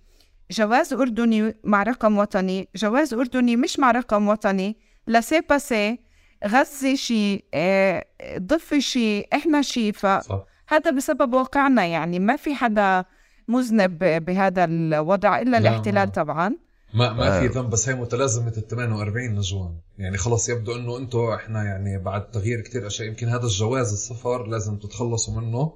جواز 0.51 0.93
أردني 0.93 1.55
مع 1.65 1.83
رقم 1.83 2.19
وطني. 2.19 2.69
جواز 2.77 3.15
أردني 3.15 3.57
مش 3.57 3.79
مع 3.79 3.91
رقم 3.91 4.29
وطني. 4.29 4.77
لاسي 5.07 5.41
باسي 5.41 5.99
غزة 6.47 6.95
شيء 6.95 7.45
آه، 7.55 8.05
ضفة 8.39 8.79
شيء 8.79 9.29
إحنا 9.33 9.63
شيء. 9.63 9.93
فهذا 9.93 10.91
بسبب 10.97 11.35
واقعنا. 11.35 11.87
يعني 11.87 12.19
ما 12.19 12.37
في 12.37 12.55
حدا 12.55 13.05
مذنب 13.51 13.99
بهذا 14.25 14.65
الوضع 14.65 15.41
إلا 15.41 15.59
الاحتلال 15.59 16.13
طبعا. 16.13 16.57
ما 16.95 17.13
ما 17.13 17.41
في 17.41 17.47
آه. 17.47 17.51
ذنب 17.51 17.71
بس 17.71 17.89
هي 17.89 17.95
متلازمة 17.95 18.53
ال 18.57 18.69
48 18.69 19.35
نجوان. 19.35 19.75
يعني 19.99 20.17
خلص 20.17 20.49
يبدو 20.49 20.77
إنه 20.77 20.99
أنتم 20.99 21.19
إحنا 21.19 21.65
يعني 21.65 21.99
بعد 21.99 22.31
تغيير 22.31 22.61
كتير 22.61 22.87
أشياء. 22.87 23.09
يمكن 23.09 23.29
هذا 23.29 23.45
الجواز 23.45 23.93
السفر 23.93 24.47
لازم 24.47 24.77
تتخلصوا 24.77 25.41
منه 25.41 25.73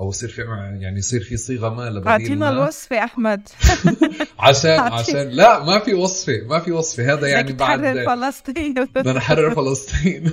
أو 0.00 0.08
يصير 0.08 0.28
في 0.28 0.42
يعني 0.80 0.98
يصير 0.98 1.22
في 1.22 1.36
صيغة 1.36 1.68
ما 1.68 1.90
لبديل 1.90 2.08
أعطينا 2.08 2.50
الوصفة 2.50 3.04
أحمد. 3.04 3.48
عشان 4.38 4.80
عشان 4.80 5.28
لا 5.28 5.64
ما 5.64 5.78
في 5.78 5.94
وصفة 5.94 6.40
ما 6.46 6.58
في 6.58 6.72
وصفة. 6.72 7.12
هذا 7.12 7.26
يعني 7.26 7.52
بعد 7.52 7.80
نحرر 7.80 8.06
فلسطين. 8.06 8.74
بدنا 8.74 9.12
نحرر 9.12 9.54
فلسطين. 9.54 10.32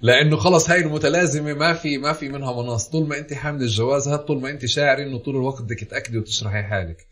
لأنه 0.00 0.36
خلص 0.36 0.70
هاي 0.70 0.80
المتلازمة 0.80 1.54
ما 1.54 1.72
في 1.72 1.98
ما 1.98 2.12
في 2.12 2.28
منها 2.28 2.62
مناص 2.62 2.90
طول 2.90 3.08
ما 3.08 3.18
أنت 3.18 3.32
حامل 3.34 3.62
الجواز 3.62 4.08
هذا 4.08 4.16
طول 4.16 4.40
ما 4.40 4.50
أنت 4.50 4.66
شاعري 4.66 5.02
انه 5.02 5.18
طول 5.18 5.36
الوقت 5.36 5.62
بدك 5.62 5.84
تأكدي 5.84 6.18
وتشرحي 6.18 6.62
حالك. 6.62 7.06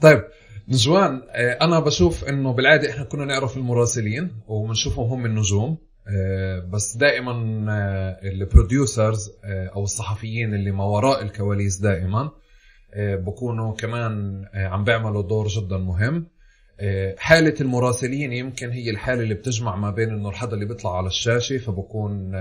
طيب 0.00 0.22
نجوان 0.68 1.22
آه، 1.30 1.52
أنا 1.64 1.80
بشوف 1.80 2.24
إنه 2.24 2.52
بالعادة 2.52 2.90
إحنا 2.90 3.04
كنا 3.04 3.24
نعرف 3.24 3.56
المراسلين 3.56 4.30
وبنشوفهم 4.48 5.10
هم 5.10 5.26
النجوم 5.26 5.78
آه، 6.08 6.58
بس 6.72 6.96
دائما 6.96 7.32
البروديوسرز 8.22 9.30
أو 9.44 9.82
الصحفيين 9.82 10.54
اللي 10.54 10.70
ما 10.70 10.84
وراء 10.84 11.22
الكواليس 11.22 11.76
دائما 11.76 12.30
بكونوا 12.98 13.74
كمان 13.74 14.44
عم 14.54 14.84
بيعملوا 14.84 15.22
دور 15.22 15.48
جدا 15.48 15.76
مهم. 15.76 16.26
حالة 17.18 17.54
المراسلين 17.60 18.32
يمكن 18.32 18.70
هي 18.70 18.90
الحالة 18.90 19.22
اللي 19.22 19.34
بتجمع 19.34 19.76
ما 19.76 19.90
بين 19.90 20.10
إنه 20.10 20.28
الحدا 20.28 20.54
اللي 20.54 20.64
بيطلع 20.64 20.96
على 20.96 21.06
الشاشة 21.06 21.58
فبكون 21.58 22.32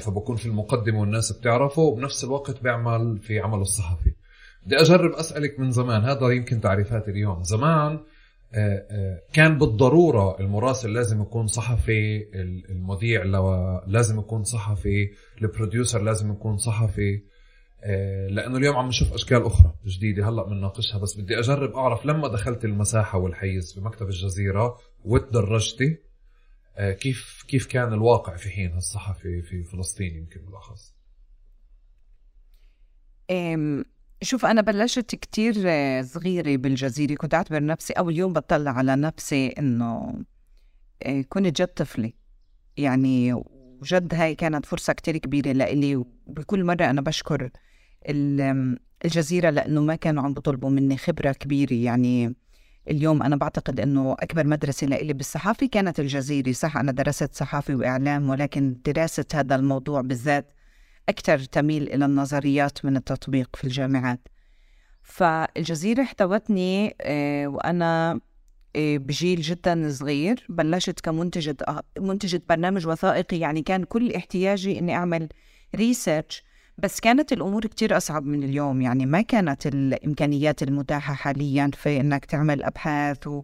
فبكون 0.00 0.36
في 0.36 0.46
المقدمة 0.46 1.00
والناس 1.00 1.32
بتعرفه 1.32 1.82
وبنفس 1.82 2.24
الوقت 2.24 2.62
بيعمل 2.62 3.18
في 3.18 3.40
عمله 3.40 3.62
الصحفي. 3.62 4.12
بدي 4.66 4.76
أجرب 4.76 5.12
أسألك 5.12 5.60
من 5.60 5.70
زمان 5.70 6.04
هذا 6.04 6.30
يمكن 6.30 6.60
تعريفات 6.60 7.08
اليوم. 7.08 7.42
زمان 7.42 8.00
آه، 8.54 8.86
آه، 8.90 9.22
كان 9.32 9.58
بالضرورة 9.58 10.40
المراسل 10.40 10.92
لازم 10.92 11.22
يكون 11.22 11.46
صحفي 11.46 12.26
المذيع 12.70 13.22
لازم 13.86 14.18
يكون 14.18 14.44
صحفي 14.44 15.10
البروديوسر 15.42 16.02
لازم 16.02 16.30
يكون 16.30 16.56
صحفي. 16.56 17.14
آه، 17.14 17.20
لأنه 18.30 18.56
اليوم 18.56 18.76
عم 18.76 18.88
نشوف 18.88 19.12
أشكال 19.12 19.42
أخرى 19.42 19.74
جديدة 19.86 20.28
هلأ 20.28 20.42
بنناقشها 20.42 20.98
بس 20.98 21.20
بدي 21.20 21.38
أجرب 21.38 21.76
أعرف 21.76 22.06
لما 22.06 22.28
دخلت 22.28 22.64
المساحة 22.64 23.18
والحيز 23.18 23.74
في 23.74 23.80
مكتب 23.80 24.06
الجزيره 24.06 24.78
وتدرجتي 25.04 25.98
كيف 26.78 27.44
كيف 27.48 27.66
كان 27.66 27.92
الواقع 27.92 28.36
في 28.36 28.50
حين 28.50 28.76
الصحفي 28.76 29.42
في 29.42 29.64
فلسطين 29.64 30.16
يمكن 30.16 30.40
بالأخص؟ 30.40 30.94
شوف 34.22 34.46
أنا 34.46 34.60
بلشت 34.60 35.14
كتير 35.14 35.54
صغيرة 36.02 36.56
بالجزيرة 36.56 37.14
كنت 37.14 37.34
أعتبر 37.34 37.64
نفسي 37.64 37.92
أول 37.92 38.16
يوم 38.16 38.32
بطلع 38.32 38.70
على 38.70 38.96
نفسي 38.96 39.48
إنه 39.48 40.14
آه، 41.02 41.20
كنت 41.28 41.60
جد 41.60 41.66
طفلة. 41.66 42.12
يعني 42.76 43.32
وجد 43.82 44.14
هاي 44.14 44.34
كانت 44.34 44.66
فرصة 44.66 44.92
كتير 44.92 45.16
كبيرة 45.16 45.52
لإلي 45.52 45.96
وبكل 45.96 46.64
مرة 46.64 46.84
أنا 46.84 47.00
بشكر 47.00 47.50
الجزيرة 48.06 49.50
لأنه 49.50 49.80
ما 49.80 49.94
كانوا 49.94 50.22
عم 50.22 50.34
بطلبوا 50.34 50.70
مني 50.70 50.96
خبرة 50.96 51.32
كبيرة. 51.32 51.74
يعني 51.74 52.34
اليوم 52.90 53.22
أنا 53.22 53.36
بعتقد 53.36 53.80
أنه 53.80 54.12
أكبر 54.12 54.46
مدرسة 54.46 54.86
لإلي 54.86 55.12
بالصحافة 55.12 55.66
كانت 55.66 56.00
الجزيرة 56.00 56.52
صح؟ 56.52 56.76
أنا 56.76 56.92
درست 56.92 57.34
صحافة 57.34 57.74
وإعلام 57.74 58.30
ولكن 58.30 58.76
دراسة 58.84 59.24
هذا 59.34 59.54
الموضوع 59.54 60.00
بالذات 60.00 60.52
أكثر 61.08 61.38
تميل 61.38 61.82
إلى 61.82 62.04
النظريات 62.04 62.84
من 62.84 62.96
التطبيق 62.96 63.56
في 63.56 63.64
الجامعات. 63.64 64.28
فالجزيرة 65.02 66.02
احتوتني 66.02 66.96
آه، 67.00 67.46
وأنا 67.46 68.20
آه، 68.76 68.96
بجيل 68.96 69.40
جدا 69.40 69.90
صغير 69.90 70.46
بلشت 70.48 71.00
كمنتجة 71.00 71.56
آه، 71.68 71.82
منتجة 71.98 72.42
برنامج 72.48 72.86
وثائقي. 72.86 73.38
يعني 73.38 73.62
كان 73.62 73.84
كل 73.84 74.12
احتياجي 74.12 74.78
إني 74.78 74.94
أعمل 74.94 75.28
research 75.74 76.42
بس 76.78 77.00
كانت 77.00 77.32
الأمور 77.32 77.66
كتير 77.66 77.96
أصعب 77.96 78.24
من 78.26 78.42
اليوم 78.42 78.82
يعني 78.82 79.06
ما 79.06 79.20
كانت 79.20 79.66
الإمكانيات 79.66 80.62
المتاحة 80.62 81.14
حاليا 81.14 81.70
في 81.74 82.00
إنك 82.00 82.24
تعمل 82.24 82.62
أبحاث 82.62 83.26
و... 83.26 83.42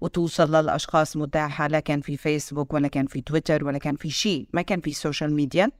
وتوصل 0.00 0.56
للأشخاص 0.56 1.16
متاحة 1.16 1.66
لا 1.66 1.80
كان 1.80 2.00
في 2.00 2.16
فيسبوك 2.16 2.72
ولا 2.72 2.88
كان 2.88 3.06
في 3.06 3.20
تويتر 3.20 3.64
ولا 3.64 3.78
كان 3.78 3.96
في 3.96 4.10
شيء 4.10 4.48
ما 4.52 4.62
كان 4.62 4.80
في 4.80 4.92
social 4.92 5.34
media 5.34 5.70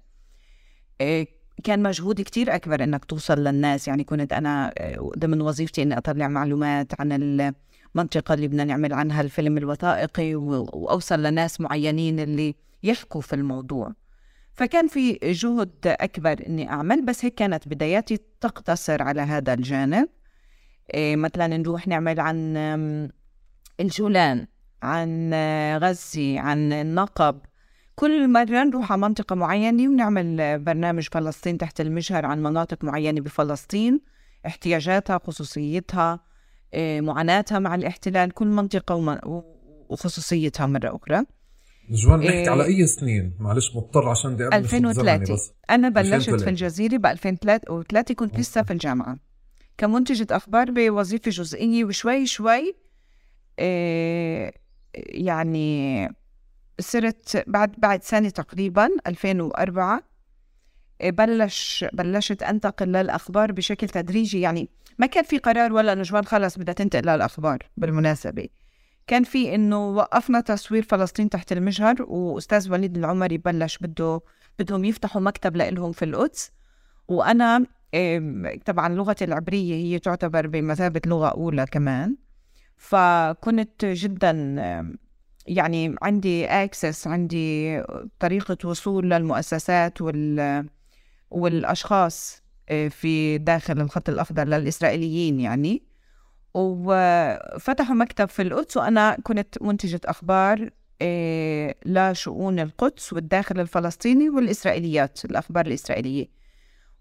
إيه، 1.01 1.29
كان 1.65 1.83
مجهود 1.83 2.21
كتير 2.21 2.55
أكبر 2.55 2.85
إنك 2.85 3.05
توصل 3.05 3.39
للناس. 3.39 3.89
يعني 3.89 4.05
كنت 4.05 4.33
أنا 4.33 4.73
إيه، 4.81 5.11
ضمن 5.19 5.41
وظيفتي 5.41 5.83
إني 5.83 5.99
أطلع 5.99 6.29
معلومات 6.29 7.01
عن 7.01 7.13
المنطقة 7.13 8.35
اللي 8.35 8.49
بدنا 8.49 8.65
نعمل 8.65 8.93
عنها 8.93 9.21
الفيلم 9.21 9.59
الوثائقي 9.59 10.35
وأوصل 10.35 11.23
لناس 11.23 11.61
معينين 11.61 12.21
اللي 12.21 12.55
يحكوا 12.83 13.21
في 13.21 13.33
الموضوع. 13.33 13.93
فكان 14.55 14.89
في 14.89 15.19
جهد 15.23 15.87
أكبر 15.87 16.47
إني 16.47 16.71
أعمل 16.71 17.05
بس 17.05 17.25
هيك 17.25 17.35
كانت 17.35 17.69
بداياتي 17.69 18.19
تقتصر 18.41 19.03
على 19.03 19.21
هذا 19.21 19.55
الجانب. 19.55 20.09
إيه 20.95 21.17
مثلا 21.17 21.47
نروح 21.57 21.89
نعمل 21.89 22.21
عن 22.21 22.57
الجولان 23.81 24.47
عن 24.83 25.35
غزة 25.83 26.41
عن 26.41 26.73
النقب. 26.73 27.41
كل 27.95 28.29
مرة 28.29 28.65
نروح 28.65 28.93
على 28.93 29.01
منطقة 29.01 29.37
معينة 29.37 29.89
ونعمل 29.89 30.59
برنامج 30.59 31.09
فلسطين 31.13 31.59
تحت 31.59 31.81
المجهر 31.81 32.27
عن 32.27 32.43
مناطق 32.43 32.85
معينة 32.85 33.21
بفلسطين 33.21 34.01
احتياجاتها 34.47 35.19
خصوصيتها 35.19 36.21
آه، 36.75 37.01
معاناتها 37.01 37.59
مع 37.59 37.75
الاحتلال 37.75 38.31
كل 38.31 38.47
منطقة 38.47 38.95
وخصوصيتها 39.89 40.67
مرة 40.67 40.97
أخرى. 40.97 41.25
نجوان 41.91 42.19
نحكي 42.21 42.33
إيه 42.33 42.51
على 42.51 42.65
أي 42.65 42.87
سنين؟ 42.87 43.37
معلش 43.41 43.77
مضطر 43.77 44.09
عشان 44.09 44.35
بدي 44.35 44.49
2003 44.49 45.35
بس. 45.35 45.53
أنا 45.71 45.89
بلشت 45.89 46.15
2003. 46.15 46.45
في 46.45 46.51
الجزيرة 46.51 46.97
ب 46.97 47.07
2003 47.07 48.15
كنت 48.15 48.39
لسه 48.39 48.63
في 48.63 48.73
الجامعة. 48.73 49.19
كمنتجة 49.79 50.27
أخبار 50.31 50.71
بوظيفة 50.71 51.31
جزئية 51.31 51.85
وشوي 51.85 52.27
شوي 52.27 52.75
إيه 53.59 54.53
يعني 54.95 56.09
صرت 56.81 57.45
بعد 57.47 57.73
بعد 57.79 58.03
سنة 58.03 58.29
تقريبا 58.29 58.89
2004 59.07 60.03
إيه، 61.01 61.11
بلش 61.11 61.85
بلشت 61.93 62.43
أنتقل 62.43 62.87
للأخبار 62.87 63.53
بشكل 63.53 63.89
تدريجي. 63.89 64.41
يعني 64.41 64.69
ما 64.99 65.07
كان 65.07 65.25
في 65.25 65.39
قرار 65.39 65.73
ولا 65.73 65.95
نجوان 65.95 66.25
خلص 66.25 66.59
بدها 66.59 66.75
تنتقل 66.75 67.03
للأخبار 67.03 67.59
بالمناسبة. 67.77 68.49
كان 69.07 69.25
في 69.25 69.55
إنه 69.55 69.89
وقفنا 69.89 70.41
تصوير 70.41 70.83
فلسطين 70.83 71.31
تحت 71.31 71.53
المجهر 71.53 72.03
وأستاذ 72.03 72.73
وليد 72.73 72.97
العمري 72.97 73.39
بلش 73.39 73.79
بده 73.79 74.21
بدهم 74.59 74.85
يفتحوا 74.85 75.21
مكتب 75.21 75.57
لهم 75.57 75.93
في 75.93 76.05
القدس. 76.05 76.53
وأنا 77.09 77.67
إيه، 77.95 78.59
طبعا 78.67 78.89
لغتي 78.89 79.25
العبرية 79.25 79.75
هي 79.75 79.99
تعتبر 79.99 80.47
بمثابة 80.47 81.01
لغة 81.07 81.29
أولى 81.29 81.67
كمان. 81.67 82.17
فكنت 82.77 83.85
جدا 83.85 84.33
يعني 85.47 85.97
عندي 86.03 86.47
access 86.47 87.07
عندي 87.07 87.83
طريقة 88.19 88.69
وصول 88.69 89.11
للمؤسسات 89.11 90.01
وال 90.03 90.67
والأشخاص 91.31 92.43
آه، 92.69 92.89
في 92.89 93.39
داخل 93.39 93.81
الخط 93.81 94.09
الأخضر 94.09 94.45
للإسرائيليين 94.45 95.41
يعني. 95.41 95.83
وفتحوا 96.55 97.95
مكتب 97.95 98.29
في 98.29 98.43
القدس 98.43 98.77
وأنا 98.77 99.17
كنت 99.23 99.63
منتجة 99.63 100.01
أخبار 100.05 100.71
آه، 101.03 101.75
لشؤون 101.87 102.59
القدس 102.61 103.13
والداخل 103.13 103.61
الفلسطيني 103.61 104.29
والإسرائيليات 104.31 105.25
الأخبار 105.25 105.67
الإسرائيلية. 105.67 106.27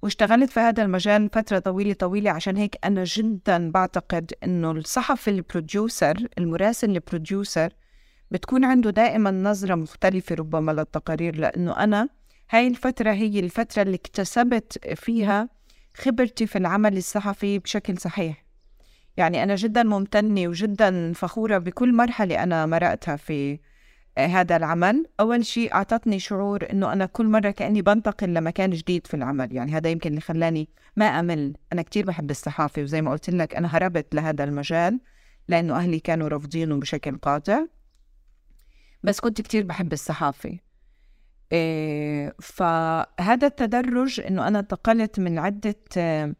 واشتغلت 0.01 0.49
في 0.49 0.59
هذا 0.59 0.83
المجال 0.83 1.29
فترة 1.33 1.59
طويلة 1.59 1.93
طويلة 1.93 2.31
عشان 2.31 2.57
هيك 2.57 2.75
أنا 2.83 3.03
جدا 3.03 3.71
بعتقد 3.71 4.31
إنه 4.43 4.71
الصحفي 4.71 5.29
ال 5.29 5.40
producer 5.40 6.27
المراسل 6.37 6.89
ال 6.89 6.99
producer 6.99 7.73
بتكون 8.31 8.65
عنده 8.65 8.89
دائما 8.89 9.31
نظرة 9.31 9.75
مختلفة 9.75 10.35
ربما 10.35 10.71
للتقارير 10.71 11.35
لأنه 11.35 11.77
أنا 11.83 12.09
هاي 12.49 12.67
الفترة 12.67 13.11
هي 13.11 13.39
الفترة 13.39 13.81
اللي 13.81 13.95
اكتسبت 13.95 14.95
فيها 14.95 15.49
خبرتي 15.95 16.47
في 16.47 16.57
العمل 16.57 16.97
الصحفي 16.97 17.59
بشكل 17.59 17.97
صحيح. 17.97 18.42
يعني 19.17 19.43
أنا 19.43 19.55
جدا 19.55 19.83
ممتنة 19.83 20.47
وجدا 20.47 21.13
فخورة 21.13 21.57
بكل 21.57 21.93
مرحلة 21.93 22.43
أنا 22.43 22.65
مرقتها 22.65 23.15
في 23.15 23.59
هذا 24.17 24.55
العمل. 24.55 25.05
أول 25.19 25.45
شيء 25.45 25.73
أعطتني 25.73 26.19
شعور 26.19 26.71
أنه 26.71 26.93
أنا 26.93 27.05
كل 27.05 27.25
مرة 27.25 27.51
كأني 27.51 27.81
بنتقل 27.81 28.33
لمكان 28.33 28.69
جديد 28.69 29.07
في 29.07 29.13
العمل. 29.13 29.55
يعني 29.55 29.71
هذا 29.71 29.89
يمكن 29.89 30.09
اللي 30.09 30.21
خلاني 30.21 30.69
ما 30.95 31.05
أمل. 31.05 31.53
أنا 31.73 31.81
كتير 31.81 32.05
بحب 32.05 32.31
الصحافة 32.31 32.81
وزي 32.81 33.01
ما 33.01 33.11
قلت 33.11 33.29
لك 33.29 33.55
أنا 33.55 33.77
هربت 33.77 34.15
لهذا 34.15 34.43
المجال 34.43 34.99
لأنه 35.47 35.75
أهلي 35.75 35.99
كانوا 35.99 36.27
رافضينه 36.27 36.79
بشكل 36.79 37.17
قاطع. 37.17 37.65
بس 39.03 39.19
كنت 39.19 39.41
كتير 39.41 39.63
بحب 39.63 39.93
الصحافة. 39.93 40.59
إيه 41.51 42.35
فهذا 42.41 43.47
التدرج 43.47 44.21
إنه 44.21 44.47
أنا 44.47 44.59
انتقلت 44.59 45.19
من 45.19 45.39
عدة 45.39 45.75
آه، 45.97 46.35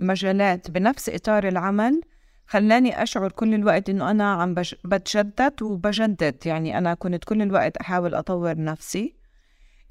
مجالات 0.00 0.70
بنفس 0.70 1.08
إطار 1.08 1.48
العمل 1.48 2.00
خلاني 2.46 3.02
أشعر 3.02 3.32
كل 3.32 3.54
الوقت 3.54 3.90
إنه 3.90 4.10
أنا 4.10 4.32
عم 4.32 4.54
بتجدد 4.84 5.62
وبجدد 5.62 6.46
يعني 6.46 6.78
أنا 6.78 6.94
كنت 6.94 7.24
كل 7.24 7.42
الوقت 7.42 7.76
أحاول 7.76 8.14
أطور 8.14 8.58
نفسي. 8.58 9.16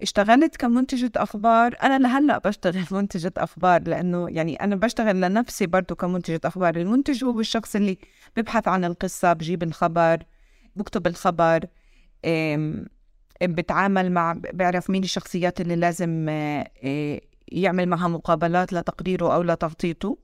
اشتغلت 0.01 0.55
كمنتجة 0.55 1.11
أخبار 1.15 1.75
أنا 1.83 1.99
لهلأ 1.99 2.37
بشتغل 2.37 2.85
منتجة 2.97 3.33
أخبار 3.37 3.81
لأنه 3.87 4.27
يعني 4.29 4.55
أنا 4.55 4.75
بشتغل 4.75 5.21
لنفسي 5.21 5.65
برضو 5.65 5.95
كمنتجة 5.95 6.41
أخبار. 6.45 6.75
المنتج 6.75 7.23
هو 7.23 7.39
الشخص 7.39 7.75
اللي 7.75 7.97
ببحث 8.37 8.67
عن 8.67 8.85
القصة 8.85 9.33
بجيب 9.33 9.63
الخبر 9.63 10.23
بكتب 10.75 11.07
الخبر 11.07 11.65
بتعامل 13.41 14.11
مع 14.11 14.33
بيعرف 14.33 14.89
مين 14.89 15.03
الشخصيات 15.03 15.61
اللي 15.61 15.75
لازم 15.75 16.25
آه، 16.29 17.21
يعمل 17.47 17.85
معها 17.85 18.07
مقابلات 18.07 18.73
لتقريره 18.73 19.35
أو 19.35 19.43
لتغطيته 19.43 20.17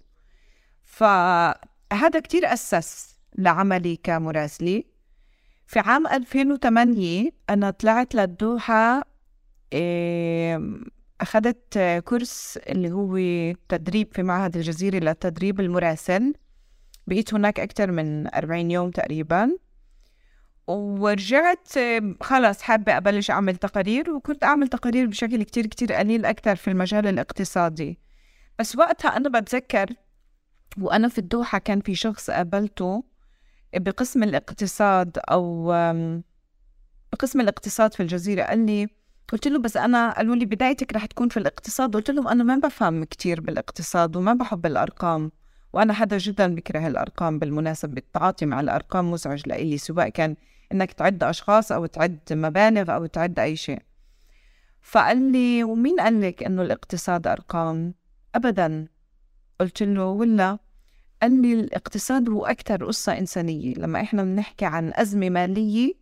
فهذا 0.83 2.19
كتير 2.23 2.53
أسس 2.53 3.19
لعملي 3.37 3.95
كمراسلة 3.95 4.83
في 5.67 5.79
عام 5.79 6.07
2008 6.07 7.31
أنا 7.49 7.69
طلعت 7.69 8.15
للدوحة 8.15 9.03
أخذت 11.21 11.79
كورس 12.05 12.59
اللي 12.67 12.91
هو 12.91 13.17
تدريب 13.69 14.13
في 14.13 14.23
معهد 14.23 14.55
الجزيرة 14.55 14.97
للتدريب 14.99 15.59
المراسل. 15.59 16.33
بقيت 17.07 17.33
هناك 17.33 17.59
أكثر 17.59 17.91
من 17.91 18.35
40 18.35 18.71
يوم 18.71 18.91
تقريبا. 18.91 19.57
ورجعت 20.67 21.67
خلص 22.21 22.61
حابة 22.61 22.97
أبلش 22.97 23.31
أعمل 23.31 23.55
تقارير 23.55 24.11
وكنت 24.11 24.43
أعمل 24.43 24.67
تقارير 24.67 25.05
بشكل 25.05 25.43
كتير 25.43 25.65
كتير 25.65 25.93
قليل 25.93 26.25
أكثر 26.25 26.55
في 26.55 26.67
المجال 26.71 27.07
الاقتصادي. 27.07 27.99
بس 28.59 28.75
وقتها 28.75 29.17
أنا 29.17 29.39
بتذكر 29.39 29.89
وأنا 30.77 31.07
في 31.07 31.17
الدوحة 31.17 31.57
كان 31.57 31.81
في 31.81 31.95
شخص 31.95 32.29
قابلته 32.29 33.03
بقسم 33.75 34.23
الاقتصاد 34.23 35.17
أو 35.31 35.71
بقسم 37.13 37.41
الاقتصاد 37.41 37.93
في 37.93 38.03
الجزيرة 38.03 38.43
قال 38.43 38.65
لي 38.65 38.87
قلت 39.33 39.47
له 39.47 39.59
بس 39.59 39.77
أنا 39.77 40.11
قالوا 40.11 40.35
لي 40.35 40.45
بدايتك 40.45 40.93
رح 40.93 41.05
تكون 41.05 41.29
في 41.29 41.37
الاقتصاد 41.37 41.95
قلت 41.95 42.11
لهم 42.11 42.27
أنا 42.27 42.43
ما 42.43 42.55
بفهم 42.55 43.03
كتير 43.03 43.41
بالاقتصاد 43.41 44.15
وما 44.15 44.33
بحب 44.33 44.65
الأرقام 44.65 45.31
وأنا 45.73 45.93
حدا 45.93 46.17
جدا 46.17 46.55
بكره 46.55 46.87
الأرقام 46.87 47.39
بالمناسبة 47.39 47.97
التعاطي 47.97 48.45
مع 48.45 48.59
الأرقام 48.59 49.11
مزعج 49.11 49.41
لإلي 49.47 49.77
سواء 49.77 50.09
كان 50.09 50.35
إنك 50.71 50.91
تعد 50.91 51.23
أشخاص 51.23 51.71
أو 51.71 51.85
تعد 51.85 52.19
مبالغ 52.31 52.95
أو 52.95 53.05
تعد 53.05 53.39
أي 53.39 53.55
شيء. 53.55 53.81
فقال 54.81 55.31
لي 55.31 55.63
ومين 55.63 55.99
قال 55.99 56.21
لك 56.21 56.43
إنه 56.43 56.61
الاقتصاد 56.61 57.27
أرقام؟ 57.27 57.93
أبدا. 58.35 58.87
قلت 59.59 59.83
له 59.83 60.05
ولا. 60.05 60.57
قال 61.21 61.41
لي 61.41 61.53
الاقتصاد 61.53 62.29
هو 62.29 62.45
أكثر 62.45 62.85
قصة 62.85 63.17
إنسانية. 63.17 63.73
لما 63.73 64.01
إحنا 64.01 64.23
بنحكي 64.23 64.65
عن 64.65 64.91
أزمة 64.95 65.29
مالية 65.29 65.93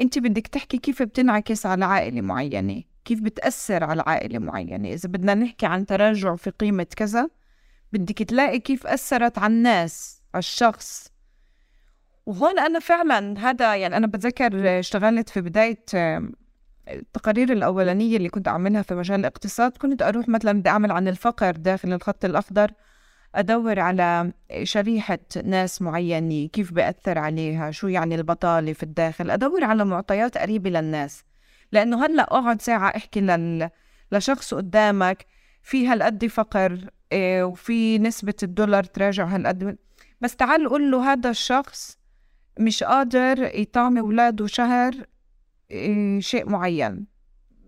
أنت 0.00 0.18
بدك 0.18 0.46
تحكي 0.46 0.78
كيف 0.78 1.02
بتنعكس 1.02 1.66
على 1.66 1.84
عائلة 1.84 2.20
معينة 2.20 2.82
كيف 3.04 3.20
بتأثر 3.20 3.84
على 3.84 4.04
عائلة 4.06 4.38
معينة. 4.38 4.88
إذا 4.92 5.08
بدنا 5.08 5.34
نحكي 5.34 5.66
عن 5.66 5.86
تراجع 5.86 6.36
في 6.36 6.50
قيمة 6.50 6.86
كذا 6.96 7.28
بدك 7.92 8.22
تلاقي 8.22 8.58
كيف 8.58 8.86
أثرت 8.86 9.38
على 9.38 9.52
الناس 9.52 10.22
على 10.34 10.38
الشخص. 10.38 11.08
وهون 12.26 12.58
أنا 12.58 12.78
فعلا 12.78 13.38
هذا 13.38 13.76
يعني 13.76 13.96
أنا 13.96 14.06
بتذكر 14.06 14.78
اشتغلت 14.78 15.28
في 15.28 15.40
بداية 15.40 15.84
التقارير 16.88 17.52
الأولانية 17.52 18.16
اللي 18.16 18.28
كنت 18.28 18.48
أعملها 18.48 18.82
في 18.82 18.94
مجال 18.94 19.20
الاقتصاد 19.20 19.76
كنت 19.76 20.02
أروح 20.02 20.28
مثلا 20.28 20.52
بدي 20.52 20.68
أعمل 20.68 20.92
عن 20.92 21.08
الفقر 21.08 21.50
داخل 21.50 21.92
الخط 21.92 22.24
الأخضر 22.24 22.70
أدور 23.34 23.80
على 23.80 24.32
شريحة 24.62 25.18
ناس 25.44 25.82
معينة 25.82 26.48
كيف 26.48 26.72
بأثر 26.72 27.18
عليها 27.18 27.70
شو 27.70 27.88
يعني 27.88 28.14
البطالة 28.14 28.72
في 28.72 28.82
الداخل 28.82 29.30
أدور 29.30 29.64
على 29.64 29.84
معطيات 29.84 30.38
قريبة 30.38 30.70
للناس. 30.70 31.24
لأنه 31.72 32.06
هلأ 32.06 32.22
أقعد 32.22 32.62
ساعة 32.62 32.88
أحكي 32.96 33.20
لل... 33.20 33.70
لشخص 34.12 34.54
قدامك 34.54 35.26
في 35.62 35.88
هالقد 35.88 36.26
فقر 36.26 36.78
إيه 37.12 37.44
وفي 37.44 37.98
نسبة 37.98 38.34
الدولار 38.42 38.84
تراجع 38.84 39.24
هالقد 39.24 39.76
بس 40.20 40.36
تعال 40.36 40.68
قول 40.68 40.90
له 40.90 41.12
هذا 41.12 41.30
الشخص 41.30 41.95
مش 42.58 42.84
قادر 42.84 43.50
يطعم 43.54 43.98
أولاده 43.98 44.46
شهر 44.46 44.94
إيه 45.70 46.20
شيء 46.20 46.48
معين. 46.48 47.06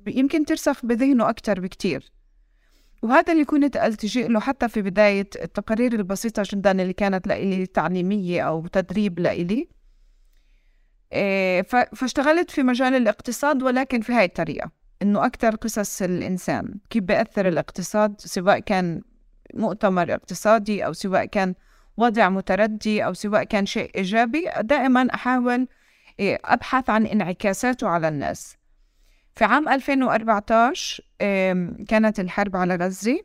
يمكن 0.06 0.44
ترسخ 0.44 0.86
بذهنه 0.86 1.28
أكتر 1.28 1.60
بكتير. 1.60 2.12
وهذا 3.02 3.32
اللي 3.32 3.44
كنت 3.44 3.76
ألتجئ 3.76 4.28
له 4.28 4.40
حتى 4.40 4.68
في 4.68 4.82
بداية 4.82 5.30
التقارير 5.42 5.92
البسيطة 5.92 6.42
جدا 6.52 6.70
اللي 6.70 6.92
كانت 6.92 7.26
لإلي 7.26 7.66
تعليمية 7.66 8.42
أو 8.42 8.66
تدريب 8.66 9.18
لإلي. 9.18 9.68
إيه 11.12 11.62
فاشتغلت 11.94 12.50
في 12.50 12.62
مجال 12.62 12.94
الاقتصاد 12.94 13.62
ولكن 13.62 14.00
في 14.00 14.12
هاي 14.12 14.24
الطريقة 14.24 14.70
إنه 15.02 15.26
أكثر 15.26 15.54
قصص 15.54 16.02
الإنسان 16.02 16.74
كيف 16.90 17.02
بيأثر 17.04 17.48
الاقتصاد 17.48 18.20
سواء 18.20 18.58
كان 18.58 19.02
مؤتمر 19.54 20.14
اقتصادي 20.14 20.86
أو 20.86 20.92
سواء 20.92 21.24
كان 21.24 21.54
وضع 21.98 22.28
متردي 22.28 23.04
أو 23.04 23.12
سواء 23.12 23.44
كان 23.44 23.66
شيء 23.66 23.90
إيجابي 23.96 24.50
دائما 24.60 25.14
أحاول 25.14 25.68
إيه، 26.20 26.38
أبحث 26.44 26.90
عن 26.90 27.06
انعكاساته 27.06 27.88
على 27.88 28.08
الناس. 28.08 28.56
في 29.36 29.44
عام 29.44 29.68
2014 29.68 31.02
كانت 31.88 32.20
الحرب 32.20 32.56
على 32.56 32.76
غزة. 32.76 33.20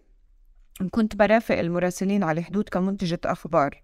كنت 0.91 1.15
برافق 1.15 1.59
المراسلين 1.59 2.23
على 2.23 2.39
الحدود 2.39 2.69
كمنتجة 2.69 3.19
أخبار. 3.25 3.83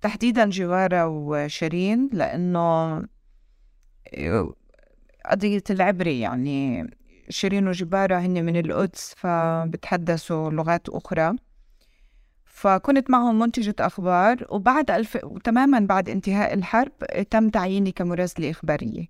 تحديدا 0.00 0.50
جوارة 0.50 1.06
وشيرين 1.06 2.10
لأنه 2.12 2.98
إيه، 4.12 4.52
قضية 5.30 5.62
العبري 5.70 6.20
يعني 6.20 6.90
شيرين 7.28 7.68
وجبارة 7.68 8.16
هن 8.16 8.44
من 8.44 8.56
القدس 8.56 9.14
فبتحدثوا 9.16 10.50
لغات 10.50 10.88
أخرى. 10.88 11.36
فكنت 12.54 13.10
معهم 13.10 13.38
منتجة 13.38 13.74
أخبار 13.80 14.46
وبعد 14.50 14.90
ألف... 14.90 15.16
تماما 15.44 15.80
بعد 15.80 16.08
انتهاء 16.08 16.54
الحرب 16.54 16.92
تم 17.30 17.48
تعييني 17.48 17.92
كمراسلة 17.92 18.50
إخبارية. 18.50 19.06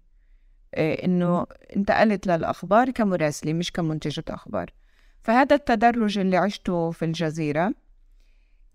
إيه، 0.76 1.04
إنه 1.04 1.46
انتقلت 1.76 2.26
للأخبار 2.26 2.90
كمراسلة 2.90 3.52
مش 3.52 3.72
كمنتجة 3.72 4.24
أخبار. 4.28 4.70
فهذا 5.22 5.56
التدرج 5.56 6.18
اللي 6.18 6.36
عشته 6.36 6.90
في 6.90 7.04
الجزيرة. 7.04 7.74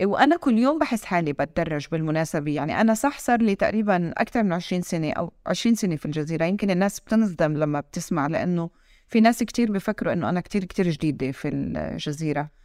وأنا 0.03 0.37
كل 0.37 0.57
يوم 0.57 0.79
بحس 0.79 1.05
حالي 1.05 1.33
بتدرج 1.33 1.87
بالمناسبة. 1.91 2.51
يعني 2.51 2.81
أنا 2.81 2.93
صح 2.93 3.19
صار 3.19 3.41
لي 3.41 3.55
تقريبا 3.55 4.13
أكثر 4.17 4.43
من 4.43 4.53
20 4.53 4.81
سنة 4.81 5.11
أو 5.11 5.33
20 5.45 5.75
سنة 5.75 5.95
في 5.95 6.05
الجزيرة. 6.05 6.45
يمكن 6.45 6.71
الناس 6.71 6.99
بتنصدم 6.99 7.53
لما 7.53 7.79
بتسمع 7.79 8.27
لأنه 8.27 8.69
في 9.07 9.21
ناس 9.21 9.43
كتير 9.43 9.71
بفكروا 9.71 10.13
إنه 10.13 10.29
أنا 10.29 10.41
كتير 10.41 10.63
كتير 10.63 10.89
جديدة 10.89 11.31
في 11.31 11.47
الجزيرة. 11.47 12.58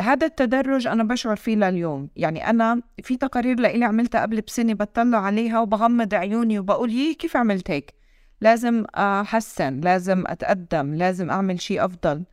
هذا 0.00 0.26
التدرج 0.26 0.86
أنا 0.86 1.04
بشعر 1.04 1.36
فيه 1.36 1.56
لليوم. 1.56 2.08
يعني 2.16 2.50
أنا 2.50 2.82
في 3.02 3.16
تقارير 3.16 3.60
لإلي 3.60 3.84
عملتها 3.84 4.22
قبل 4.22 4.40
بسنة 4.40 4.74
بطلع 4.74 5.18
عليها 5.18 5.60
وبغمض 5.60 6.14
عيوني 6.14 6.58
وبقول 6.58 6.90
يي 6.90 7.14
كيف 7.14 7.36
عملت 7.36 7.70
هيك؟ 7.70 7.94
لازم 8.40 8.84
أحسن 8.94 9.80
لازم 9.80 10.24
أتقدم 10.26 10.94
لازم 10.94 11.30
أعمل 11.30 11.60
شيء 11.60 11.84
أفضل. 11.84 12.24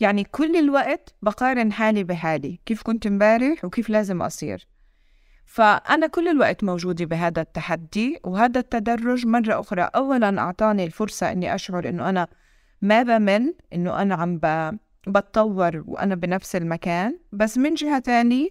يعني 0.00 0.24
كل 0.24 0.56
الوقت 0.56 1.14
بقارن 1.22 1.72
حالي 1.72 2.04
بحالي 2.04 2.60
كيف 2.66 2.82
كنت 2.82 3.06
امبارح 3.06 3.64
وكيف 3.64 3.90
لازم 3.90 4.22
أصير. 4.22 4.66
فأنا 5.46 6.06
كل 6.06 6.28
الوقت 6.28 6.64
موجودة 6.64 7.04
بهذا 7.04 7.42
التحدي 7.42 8.18
وهذا 8.24 8.60
التدرج 8.60 9.26
مرة 9.26 9.60
أخرى 9.60 9.82
أولا 9.82 10.40
أعطاني 10.40 10.84
الفرصة 10.84 11.32
أني 11.32 11.54
أشعر 11.54 11.88
أنه 11.88 12.08
أنا 12.08 12.26
ما 12.82 13.02
بمل 13.02 13.54
أنه 13.72 14.02
أنا 14.02 14.14
عم 14.14 14.38
بتطور 15.06 15.84
وأنا 15.86 16.14
بنفس 16.14 16.56
المكان 16.56 17.18
بس 17.32 17.58
من 17.58 17.74
جهة 17.74 17.98
تانية 17.98 18.48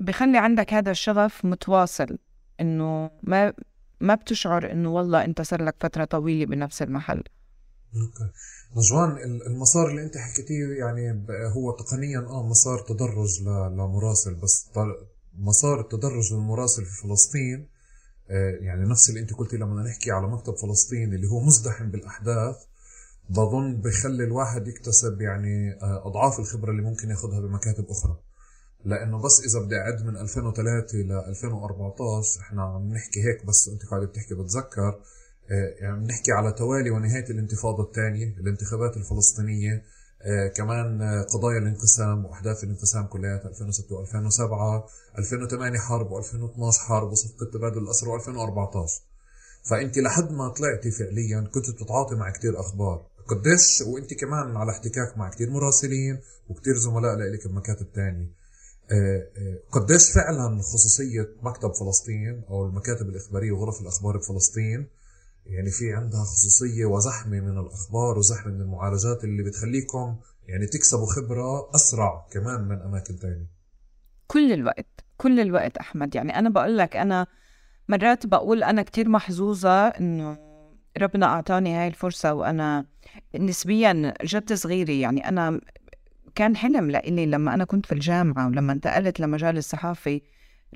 بخلي 0.00 0.38
عندك 0.38 0.74
هذا 0.74 0.90
الشغف 0.90 1.44
متواصل 1.44 2.18
إنه 2.60 3.10
ما 3.22 3.52
ما 4.00 4.14
بتشعر 4.14 4.72
إنه 4.72 4.92
والله 4.92 5.24
أنت 5.24 5.42
صار 5.42 5.62
لك 5.64 5.74
فترة 5.80 6.04
طويلة 6.04 6.46
بنفس 6.46 6.82
المحل. 6.82 7.16
أوكي. 7.16 8.32
نجوان 8.76 9.16
المسار 9.46 9.90
اللي 9.90 10.02
أنت 10.02 10.16
حكيتيه 10.16 10.78
يعني 10.78 11.26
هو 11.56 11.70
تقنيا 11.70 12.18
آه 12.18 12.46
مسار 12.46 12.78
تدرج 12.78 13.42
لمراسل 13.72 14.34
بس 14.34 14.70
مسار 15.38 15.80
التدرج 15.80 16.32
للمراسل 16.34 16.84
في 16.84 17.02
فلسطين 17.02 17.68
آه، 18.30 18.50
يعني 18.60 18.90
نفس 18.90 19.08
اللي 19.10 19.20
أنت 19.20 19.34
قلتي 19.34 19.56
لما 19.56 19.82
نحكي 19.82 20.10
على 20.10 20.26
مكتب 20.26 20.54
فلسطين 20.56 21.14
اللي 21.14 21.26
هو 21.26 21.40
مزدحم 21.40 21.90
بالأحداث 21.90 22.56
بظن 23.28 23.76
بخلي 23.80 24.24
الواحد 24.24 24.68
يكتسب 24.68 25.20
يعني 25.20 25.72
آه، 25.82 26.06
أضعاف 26.06 26.38
الخبرة 26.38 26.70
اللي 26.70 26.82
ممكن 26.82 27.10
ياخذها 27.10 27.40
بمكاتب 27.40 27.86
أخرى. 27.90 28.16
لأنه 28.84 29.22
بس 29.22 29.40
إذا 29.46 29.66
بدي 29.66 29.76
أعد 29.76 30.06
من 30.06 30.16
2003 30.16 30.98
ل 30.98 31.12
2014 31.12 32.40
إحنا 32.40 32.62
عم 32.62 32.92
نحكي 32.92 33.20
هيك 33.20 33.46
بس 33.46 33.68
انت 33.68 33.86
قاعدة 33.90 34.06
بتحكي 34.06 34.34
بتذكر 34.34 35.00
آه، 35.50 35.74
يعني 35.80 36.04
بنحكي 36.04 36.32
على 36.32 36.52
توالي 36.52 36.90
ونهاية 36.90 37.30
الانتفاضة 37.30 37.82
الثانية 37.82 38.36
الانتخابات 38.40 38.96
الفلسطينية 38.96 39.82
آه 40.22 40.48
كمان 40.48 41.02
قضايا 41.22 41.58
الانقسام 41.58 42.24
وأحداث 42.24 42.64
الانقسام 42.64 43.06
كلياتها 43.06 43.48
2006 43.48 44.04
و2007 44.04 45.18
2008 45.18 45.78
حرب 45.78 46.08
و2012 46.10 46.78
حرب 46.78 47.10
وصفقة 47.10 47.46
تبادل 47.52 47.78
الأسرى 47.78 48.10
و2014 48.10 49.08
فأنت 49.70 49.98
لحد 49.98 50.32
ما 50.32 50.48
طلعتي 50.48 50.90
فعليا 50.90 51.48
كنت 51.54 51.70
بتتعاطي 51.70 52.14
مع 52.14 52.30
كتير 52.30 52.60
أخبار. 52.60 53.06
قديش 53.28 53.82
وانت 53.86 54.14
كمان 54.14 54.56
على 54.56 54.70
احتكاك 54.70 55.18
مع 55.18 55.30
كتير 55.30 55.50
مراسلين 55.50 56.20
وكتير 56.48 56.76
زملاء 56.76 57.16
لك 57.16 57.48
بمكاتب 57.48 57.92
تانية. 57.92 58.38
آه، 58.92 59.28
آه، 59.38 59.58
قديش 59.72 60.12
فعلا 60.12 60.62
خصوصية 60.62 61.28
مكتب 61.42 61.72
فلسطين 61.74 62.42
أو 62.50 62.66
المكاتب 62.66 63.08
الإخبارية 63.08 63.52
وغرف 63.52 63.80
الأخبار 63.80 64.16
بفلسطين؟ 64.16 64.86
يعني 65.46 65.70
في 65.70 65.92
عندها 65.92 66.24
خصوصية 66.24 66.84
وزحمة 66.84 67.40
من 67.40 67.58
الأخبار 67.58 68.18
وزحمة 68.18 68.52
من 68.52 68.60
المعالجات 68.60 69.24
اللي 69.24 69.42
بتخليكم 69.42 70.16
يعني 70.48 70.66
تكسبوا 70.66 71.06
خبرة 71.06 71.74
أسرع 71.74 72.26
كمان 72.32 72.60
من 72.68 72.80
أماكن 72.80 73.18
تانية. 73.18 73.46
كل 74.26 74.52
الوقت 74.52 75.04
كل 75.16 75.40
الوقت 75.40 75.76
أحمد. 75.76 76.14
يعني 76.14 76.38
أنا 76.38 76.48
بقول 76.48 76.78
لك 76.78 76.96
أنا 76.96 77.26
مرات 77.88 78.26
بقول 78.26 78.62
أنا 78.62 78.82
كتير 78.82 79.08
محظوظة 79.08 79.86
إنه 79.86 80.38
ربنا 80.98 81.26
أعطاني 81.26 81.74
هاي 81.74 81.88
الفرصة 81.88 82.32
وأنا 82.34 82.86
نسبيا 83.38 84.14
جد 84.24 84.52
صغيرة. 84.52 84.90
يعني 84.90 85.28
أنا 85.28 85.60
كان 86.34 86.56
حلم 86.56 86.90
لإلي 86.90 87.26
لما 87.26 87.54
أنا 87.54 87.64
كنت 87.64 87.86
في 87.86 87.92
الجامعة 87.92 88.46
ولما 88.46 88.72
انتقلت 88.72 89.20
لمجال 89.20 89.56
الصحافة. 89.56 90.20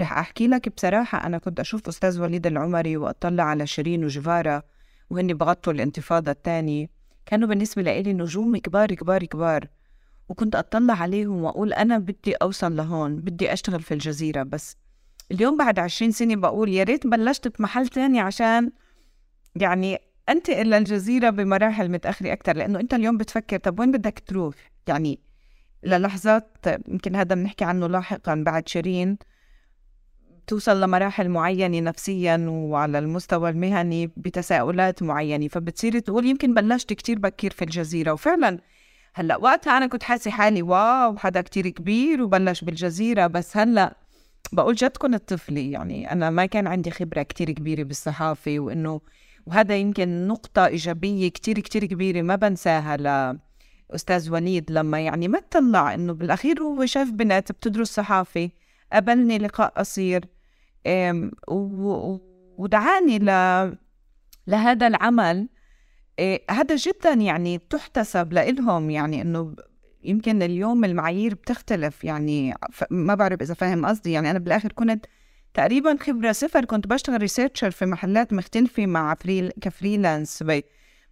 رح 0.01 0.19
أحكي 0.19 0.47
لك 0.49 0.69
بصراحة 0.77 1.27
أنا 1.27 1.39
كنت 1.39 1.61
أشوف 1.61 1.89
أستاذ 1.89 2.21
وليد 2.21 2.47
العمري 2.47 2.97
وأطلع 2.97 3.45
على 3.45 3.67
شيرين 3.67 4.05
وجفارة 4.05 4.63
وهن 5.11 5.27
بغطوا 5.27 5.73
الانتفاضة 5.73 6.31
الثانية. 6.31 6.87
كانوا 7.27 7.49
بالنسبة 7.49 7.83
لإلي 7.83 8.13
نجوم 8.13 8.57
كبار 8.57 8.95
كبار 8.95 9.25
كبار. 9.25 9.69
وكنت 10.29 10.57
أطلع 10.57 10.95
عليهم 10.95 11.43
وأقول 11.43 11.73
أنا 11.73 11.99
بدي 11.99 12.35
أوصل 12.35 12.77
لهون 12.77 13.17
بدي 13.17 13.53
أشتغل 13.53 13.83
في 13.83 13.95
الجزيرة. 13.95 14.43
بس 14.43 14.77
اليوم 15.33 15.57
بعد 15.57 15.79
عشرين 15.79 16.11
سنة 16.11 16.37
بقول 16.37 16.69
يا 16.69 16.85
ريت 16.85 17.07
بلشت 17.07 17.59
بمحل 17.59 17.89
تاني 17.89 18.21
عشان 18.21 18.71
يعني 19.57 19.99
انتقل 20.29 20.71
للجزيرة 20.71 21.31
بمراحل 21.31 21.91
متأخرة 21.91 22.33
أكثر 22.33 22.57
لأنه 22.57 22.81
أنت 22.81 22.95
اليوم 22.95 23.17
بتفكر 23.17 23.57
طب 23.57 23.81
وين 23.81 23.93
بدك 23.93 24.23
تروح؟ 24.27 24.55
يعني 24.87 25.19
للحظات 25.85 26.57
يمكن 26.89 27.17
هذا 27.17 27.35
بنحكي 27.35 27.65
عنه 27.65 27.87
لاحقا 27.87 28.43
بعد 28.47 28.69
شيرين 28.69 29.19
توصل 30.47 30.81
لمراحل 30.81 31.29
معينة 31.29 31.81
نفسيا 31.81 32.47
وعلى 32.49 32.99
المستوى 32.99 33.51
المهني 33.51 34.11
بتساؤلات 34.17 35.03
معينة 35.03 35.49
فبتصير 35.49 35.99
تقول 35.99 36.27
يمكن 36.27 36.55
بلشت 36.55 36.93
كتير 36.93 37.19
بكير 37.19 37.51
في 37.51 37.63
الجزيرة. 37.63 38.13
وفعلا 38.13 38.59
هلأ 39.15 39.37
وقتها 39.37 39.77
أنا 39.77 39.87
كنت 39.87 40.03
حاسة 40.03 40.31
حالي 40.31 40.63
واو 40.63 41.17
حدا 41.17 41.41
كتير 41.41 41.69
كبير 41.69 42.23
وبلش 42.23 42.65
بالجزيرة 42.65 43.27
بس 43.27 43.57
هلأ 43.57 43.97
بقول 44.53 44.75
جد 44.75 44.97
كنت 44.97 45.35
طفلة 45.35 45.61
يعني 45.61 46.13
أنا 46.13 46.31
ما 46.31 46.47
كان 46.47 46.67
عندي 46.67 46.91
خبرة 46.91 47.23
كتير 47.23 47.51
كبيرة 47.51 47.83
بالصحافة 47.83 48.59
وإنه 48.59 49.01
وهذا 49.47 49.77
يمكن 49.77 50.27
نقطة 50.29 50.67
إيجابية 50.67 51.29
كتير 51.29 51.61
كتير 51.61 51.85
كبيرة 51.85 52.23
ما 52.23 52.37
بنساها 52.37 52.97
لأستاذ 53.91 54.31
وليد 54.31 54.71
لما 54.71 55.01
يعني 55.01 55.29
ما 55.29 55.41
طلع 55.51 55.95
إنه 55.95 56.13
بالأخير 56.13 56.63
هو 56.63 56.87
شاف 56.87 57.11
بنات 57.11 57.53
بتدرس 57.53 57.91
صحافة 57.95 58.51
قابلني 58.93 59.39
لقاء 59.39 59.73
قصير 59.77 60.25
ودعاني 62.59 63.19
ل... 63.19 63.27
لهذا 64.47 64.87
العمل. 64.87 65.49
إيه، 66.19 66.43
هذا 66.51 66.77
جدا 66.77 67.13
يعني 67.13 67.59
تحتسب 67.59 68.33
لإلهم 68.33 68.91
يعني 68.91 69.23
إنه 69.23 69.55
يمكن 70.05 70.43
اليوم 70.43 70.85
المعايير 70.85 71.35
بتختلف 71.35 72.05
يعني 72.05 72.55
ما 72.91 73.15
بعرف 73.15 73.43
إذا 73.43 73.55
فاهم 73.55 73.87
قصدي 73.87 74.13
يعني 74.13 74.31
أنا 74.31 74.39
بالآخر 74.39 74.73
كنت 74.73 75.07
تقريبا 75.55 75.97
خبرة 76.01 76.33
صفر 76.33 76.65
كنت 76.65 76.87
بشتغل 76.87 77.21
researcher 77.21 77.71
في 77.71 77.87
محلات 77.87 78.33
مختلفة 78.33 78.87
مع 78.87 79.15
فريل 79.15 79.53
ك 79.61 79.69
freelance 79.69 80.45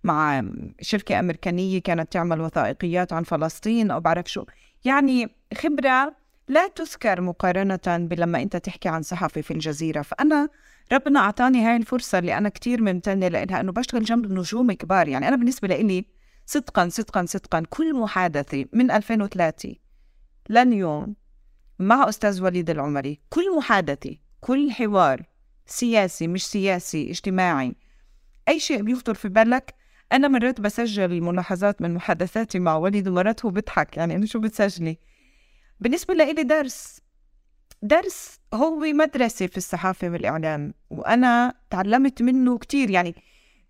مع 0.04 0.44
شركة 0.80 1.20
أمريكانية 1.20 1.78
كانت 1.82 2.12
تعمل 2.12 2.40
وثائقيات 2.40 3.12
عن 3.12 3.22
فلسطين 3.22 3.90
أو 3.90 4.00
بعرف 4.00 4.26
شو. 4.26 4.44
يعني 4.84 5.28
خبرة 5.54 6.16
لا 6.48 6.68
تذكر 6.68 7.20
مقارنة 7.20 7.80
بلما 7.86 8.42
أنت 8.42 8.56
تحكي 8.56 8.88
عن 8.88 9.02
صحفي 9.02 9.42
في 9.42 9.50
الجزيرة. 9.50 10.02
فأنا 10.02 10.48
ربنا 10.92 11.20
أعطاني 11.20 11.64
هاي 11.64 11.76
الفرصة 11.76 12.18
اللي 12.18 12.38
أنا 12.38 12.48
كتير 12.48 12.82
ممتنة 12.82 13.28
لإنها 13.28 13.60
إنه 13.60 13.72
بشتغل 13.72 14.04
جنب 14.04 14.32
نجوم 14.32 14.72
كبار. 14.72 15.08
يعني 15.08 15.28
أنا 15.28 15.36
بالنسبة 15.36 15.68
لإلي 15.68 16.04
صدقا 16.46 16.88
صدقا 16.88 17.24
صدقا 17.26 17.62
كل 17.70 17.94
محادثة 17.94 18.64
من 18.72 18.90
2003 18.90 19.74
لليوم 20.48 21.14
مع 21.78 22.08
أستاذ 22.08 22.42
وليد 22.42 22.70
العمري 22.70 23.20
كل 23.28 23.56
محادثة 23.56 24.16
كل 24.40 24.70
حوار 24.72 25.22
سياسي 25.66 26.28
مش 26.28 26.46
سياسي 26.46 27.10
اجتماعي. 27.10 27.74
أي 28.48 28.60
شيء 28.60 28.82
بيخطر 28.82 29.14
في 29.14 29.28
بالك. 29.28 29.74
أنا 30.12 30.28
مرات 30.28 30.60
بسجل 30.60 31.12
الملاحظات 31.12 31.82
من 31.82 31.94
محادثاتي 31.94 32.58
مع 32.58 32.76
وليد 32.76 33.08
ومرات 33.08 33.44
هو 33.44 33.50
بيضحك 33.50 33.96
يعني 33.96 34.14
إنه 34.14 34.26
شو 34.26 34.40
بتسجلي؟ 34.40 34.98
بالنسبة 35.80 36.14
لإلي 36.14 36.42
درس 36.42 37.00
درس 37.82 38.40
هو 38.54 38.78
مدرسة 38.78 39.46
في 39.46 39.56
الصحافة 39.56 40.08
والإعلام 40.08 40.74
وأنا 40.90 41.54
تعلمت 41.70 42.22
منه 42.22 42.58
كتير. 42.58 42.90
يعني 42.90 43.14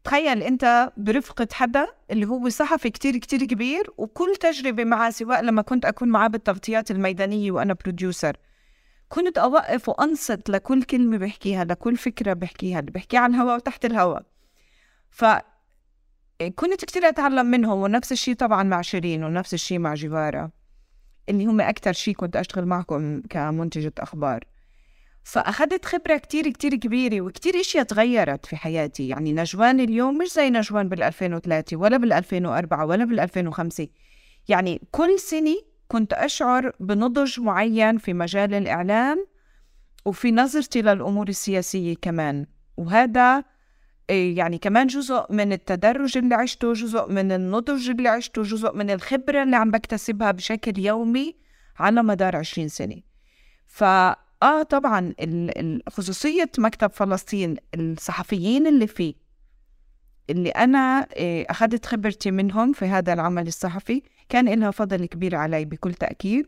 تخيل 0.05 0.43
أنت 0.43 0.93
برفقة 0.97 1.49
حدا 1.53 1.87
اللي 2.11 2.27
هو 2.27 2.49
صحفي 2.49 2.91
كتير 2.91 3.17
كتير 3.17 3.45
كبير 3.45 3.91
وكل 3.99 4.37
تجربة 4.37 4.85
معه 4.85 5.11
سواء 5.11 5.43
لما 5.43 5.63
كنت 5.63 5.85
أكون 5.85 6.09
معاه 6.09 6.29
بالتغطيات 6.29 6.91
الميدانية 6.91 7.53
وأنا 7.53 7.75
بروديوسر 7.75 8.37
كنت 9.11 9.39
أوقف 9.39 9.89
وأنصت 9.89 10.51
لكل 10.51 10.83
كلمة 10.83 11.17
بحكيها 11.17 11.65
لكل 11.65 11.97
فكرة 11.97 12.33
بحكيها 12.33 12.81
اللي 12.81 12.91
بحكيها 12.91 13.21
على 13.21 13.35
الهواء 13.35 13.57
وتحت 13.57 13.85
الهواء 13.85 14.23
ف 15.11 15.25
كنت 16.55 16.85
كتير 16.85 17.09
أتعلم 17.09 17.47
منهم 17.47 17.79
ونفس 17.79 18.13
الشيء 18.13 18.35
طبعا 18.35 18.63
مع 18.63 18.83
شيرين 18.83 19.25
ونفس 19.25 19.55
الشيء 19.55 19.79
مع 19.79 19.95
جوارة 19.95 20.51
اللي 21.29 21.47
هم 21.47 21.61
أكتر 21.61 21.93
شيء 21.93 22.15
كنت 22.15 22.37
أشتغل 22.37 22.67
معكم 22.67 23.21
كمنتجة 23.31 23.93
أخبار. 23.99 24.45
فأخذت 25.25 25.85
خبرة 25.85 26.17
كتير 26.17 26.49
كتير 26.51 26.75
كبيرة 26.75 27.21
وكتير 27.21 27.61
أشياء 27.61 27.85
تغيرت 27.85 28.47
في 28.47 28.57
حياتي. 28.57 29.09
يعني 29.09 29.33
نجوان 29.33 29.81
اليوم 29.81 30.19
مش 30.19 30.33
زي 30.33 30.51
نجوان 30.51 30.89
بال 30.89 31.03
2003 31.03 31.77
ولا 31.77 31.97
بال 31.97 32.13
2004 32.13 32.87
ولا 32.87 33.05
بال 33.05 33.21
2005 33.21 33.89
يعني 34.49 34.81
كل 34.91 35.19
سنة 35.19 35.57
كنت 35.91 36.13
أشعر 36.13 36.73
بنضج 36.81 37.41
معين 37.41 37.99
في 37.99 38.13
مجال 38.13 38.55
الإعلام 38.55 39.27
وفي 40.05 40.33
نظرتي 40.33 40.83
للأمور 40.83 41.29
السياسية 41.29 41.95
كمان. 42.03 42.47
وهذا 42.77 43.45
إيه، 44.11 44.37
يعني 44.37 44.59
كمان 44.59 44.87
جزء 44.87 45.27
من 45.31 45.53
التدرج 45.53 46.19
اللي 46.19 46.35
عشته 46.35 46.73
جزء 46.73 47.09
من 47.09 47.33
النضج 47.33 47.91
اللي 47.91 48.09
عشته 48.09 48.43
جزء 48.43 48.77
من 48.77 48.91
الخبرة 48.91 49.43
اللي 49.43 49.57
عم 49.57 49.71
بكتسبها 49.71 50.31
بشكل 50.31 50.79
يومي 50.79 51.37
على 51.79 52.03
مدار 52.03 52.37
عشرين 52.37 52.69
سنة. 52.69 53.01
فآه 53.67 54.63
طبعا 54.69 55.15
خصوصية 55.89 56.51
مكتب 56.59 56.91
فلسطين 56.91 57.57
الصحفيين 57.75 58.67
اللي 58.67 58.87
فيه 58.87 59.15
اللي 60.31 60.51
أنا 60.51 61.07
إيه، 61.17 61.47
أخذت 61.51 61.87
خبرتي 61.87 62.31
منهم 62.31 62.73
في 62.73 62.85
هذا 62.85 63.13
العمل 63.13 63.47
الصحفي 63.47 64.03
كان 64.31 64.61
لها 64.61 64.71
فضل 64.71 65.07
كبير 65.07 65.37
علي 65.37 65.65
بكل 65.65 65.95
تأكيد. 65.95 66.47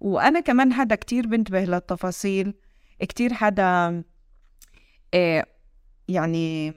وأنا 0.00 0.40
كمان 0.40 0.72
حدا 0.72 0.94
كتير 0.94 1.26
بنتبه 1.26 1.64
للتفاصيل 1.64 2.54
كتير 3.00 3.34
حدا 3.34 4.02
إيه 5.14 5.44
يعني 6.08 6.74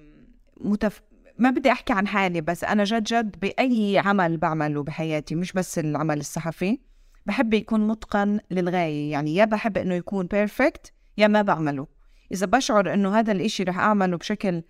متف... 0.61 1.01
ما 1.37 1.49
بدي 1.49 1.71
أحكي 1.71 1.93
عن 1.93 2.07
حالي 2.07 2.41
بس 2.41 2.63
أنا 2.63 2.83
جد 2.83 3.03
جد 3.03 3.39
بأي 3.39 3.97
عمل 3.97 4.37
بعمله 4.37 4.83
بحياتي 4.83 5.35
مش 5.35 5.53
بس 5.53 5.79
العمل 5.79 6.19
الصحفي 6.19 6.79
بحب 7.25 7.53
يكون 7.53 7.87
متقن 7.87 8.39
للغاية. 8.51 9.11
يعني 9.11 9.35
يا 9.35 9.45
بحب 9.45 9.77
إنه 9.77 9.95
يكون 9.95 10.25
بيرفكت 10.25 10.93
يا 11.17 11.27
ما 11.27 11.41
بعمله. 11.41 11.87
إذا 12.31 12.45
بشعر 12.45 12.93
إنه 12.93 13.19
هذا 13.19 13.31
الإشي 13.31 13.63
رح 13.63 13.79
أعمله 13.79 14.17
بشكل 14.17 14.63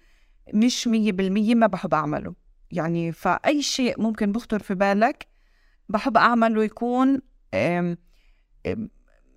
مش 0.54 0.88
مية 0.88 1.12
بالمية 1.12 1.56
ما 1.56 1.68
بحب 1.68 1.94
أعمله. 1.94 2.36
يعني 2.72 3.12
فأي 3.12 3.62
شيء 3.62 4.02
ممكن 4.02 4.32
بخطر 4.32 4.60
في 4.60 4.76
بالك 4.76 5.31
بحب 5.92 6.18
أعمله 6.18 6.64
يكون 6.64 7.22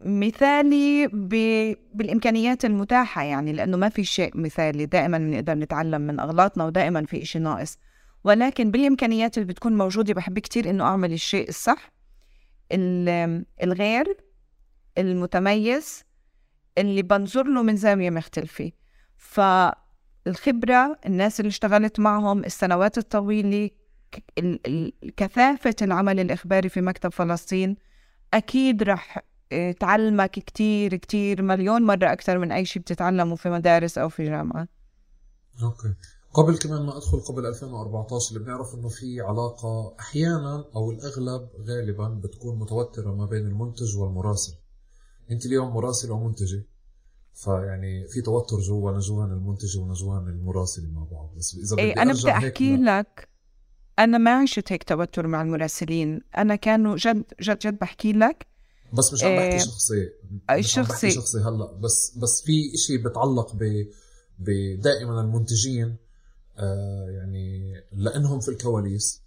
مثالي 0.01 1.07
بالإمكانيات 1.95 2.65
المتاحة 2.65 3.23
يعني 3.23 3.53
لأنه 3.53 3.77
ما 3.77 3.89
في 3.89 4.05
شيء 4.05 4.37
مثالي 4.39 4.87
دائما 4.87 5.19
بنقدر 5.19 5.55
نتعلم 5.55 6.01
من 6.01 6.21
أغلاطنا 6.21 6.65
ودائما 6.65 7.05
في 7.07 7.23
إشي 7.23 7.39
ناقص. 7.39 7.79
ولكن 8.25 8.71
بالإمكانيات 8.71 9.39
اللي 9.39 9.49
بتكون 9.49 9.77
موجودة 9.77 10.15
بحب 10.15 10.39
كتير 10.39 10.71
إنه 10.71 10.85
أعمل 10.85 11.13
الشيء 11.13 11.49
الصح 11.49 11.93
الغير 13.63 14.17
المتميز 14.99 16.05
اللي 16.79 17.03
بنظر 17.03 17.47
له 17.47 17.63
من 17.63 17.77
زاوية 17.77 18.11
مختلفة. 18.11 18.73
فالخبرة 19.17 20.99
الناس 21.07 21.41
اللي 21.41 21.49
اشتغلت 21.49 22.01
معهم 22.01 22.45
السنوات 22.45 22.99
الطويلة 22.99 23.71
كثافة 25.17 25.75
العمل 25.83 26.21
الإخباري 26.21 26.69
في 26.69 26.81
مكتب 26.81 27.13
فلسطين. 27.13 27.77
أكيد 28.35 28.83
رح 28.83 29.25
آه، 29.53 29.73
تعلمك 29.73 30.31
كتير 30.31 30.97
كتير 30.97 31.43
مليون 31.43 31.83
مرة 31.83 32.13
أكثر 32.13 32.39
من 32.39 32.53
أي 32.53 32.65
شيء 32.65 32.83
بتتعلمه 32.83 33.37
في 33.37 33.51
مدارس 33.51 33.99
أو 33.99 34.09
في 34.09 34.25
جامعة. 34.25 34.69
أوكي. 35.63 35.95
قبل 36.35 36.59
كمان 36.59 36.83
ما 36.83 36.97
أدخل 36.97 37.21
قبل 37.21 37.47
2014 37.47 38.29
اللي 38.35 38.45
بنعرف 38.45 38.75
إنه 38.75 38.89
في 38.89 39.21
علاقة 39.21 39.95
أحيانا 40.01 40.65
أو 40.77 40.91
الأغلب 40.91 41.49
غالبا 41.69 42.09
بتكون 42.09 42.59
متوترة 42.59 43.15
ما 43.15 43.27
بين 43.27 43.47
المنتج 43.47 43.97
والمراسل. 43.97 44.55
أنت 45.31 45.47
اليوم 45.47 45.75
مراسل 45.75 46.11
ومنتجة 46.11 46.67
فيعني 47.35 48.09
في 48.09 48.21
توتر 48.21 48.61
جوا 48.61 48.93
نجوان 48.93 49.33
المنتج 49.33 49.79
ونجوان 49.79 50.29
المراسل 50.29 50.91
مع 50.93 51.05
بعض. 51.05 51.35
بس 51.37 51.55
إذا 51.55 51.77
بدي 51.77 51.83
إيه 51.83 52.03
أنا 52.03 52.13
بدي 52.13 52.31
أحكي 52.31 52.77
لك 52.77 53.29
أنا 53.99 54.19
ما 54.19 54.43
عشت 54.43 54.73
هيك 54.73 54.83
توتر 54.83 55.27
مع 55.27 55.43
المراسلين. 55.43 56.21
أنا 56.39 56.57
كانوا 56.57 56.97
جد 56.97 57.25
جد 57.41 57.59
جد 57.59 57.79
بحكي 57.79 58.13
لك 58.13 58.47
بس 58.93 59.13
مش 59.13 59.25
عم 59.25 59.37
بحكي 59.37 59.53
إيه 59.53 59.59
شخصي. 59.59 60.11
مش 60.51 60.73
شخصي 60.73 60.81
عم 60.81 60.87
بحكي 60.87 61.11
شخصي. 61.11 61.39
هلأ. 61.39 61.73
بس 61.73 62.19
بس 62.23 62.43
في 62.43 62.77
شيء 62.77 63.05
بتعلق 63.05 63.55
ب 64.39 64.81
دائما 64.81 65.21
المنتجين 65.21 65.97
آه، 66.59 67.07
يعني 67.11 67.75
لأنهم 67.93 68.41
في 68.41 68.49
الكواليس 68.49 69.23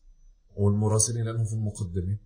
والمراسلين 0.55 1.26
لأنهم 1.26 1.45
في 1.45 1.53
المقدمة. 1.53 2.18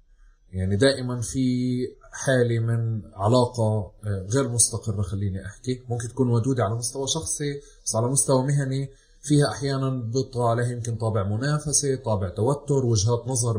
يعني 0.52 0.76
دائما 0.76 1.22
في 1.22 1.78
حالة 2.12 2.60
من 2.60 3.02
علاقة 3.14 3.92
آه، 4.04 4.28
غير 4.34 4.50
مستقرة 4.50 5.02
خليني 5.02 5.46
أحكي. 5.46 5.82
ممكن 5.90 6.08
تكون 6.08 6.30
ودودة 6.30 6.64
على 6.64 6.76
مستوى 6.76 7.08
شخصي 7.08 7.62
بس 7.86 7.96
على 7.96 8.08
مستوى 8.08 8.48
مهني. 8.48 8.90
فيها 9.22 9.52
أحيانا 9.52 9.90
بيطغى 9.90 10.50
عليها 10.50 10.72
يمكن 10.72 10.96
طابع 10.96 11.24
منافسة 11.24 11.96
طابع 11.96 12.30
توتر 12.30 12.86
وجهات 12.86 13.28
نظر 13.28 13.58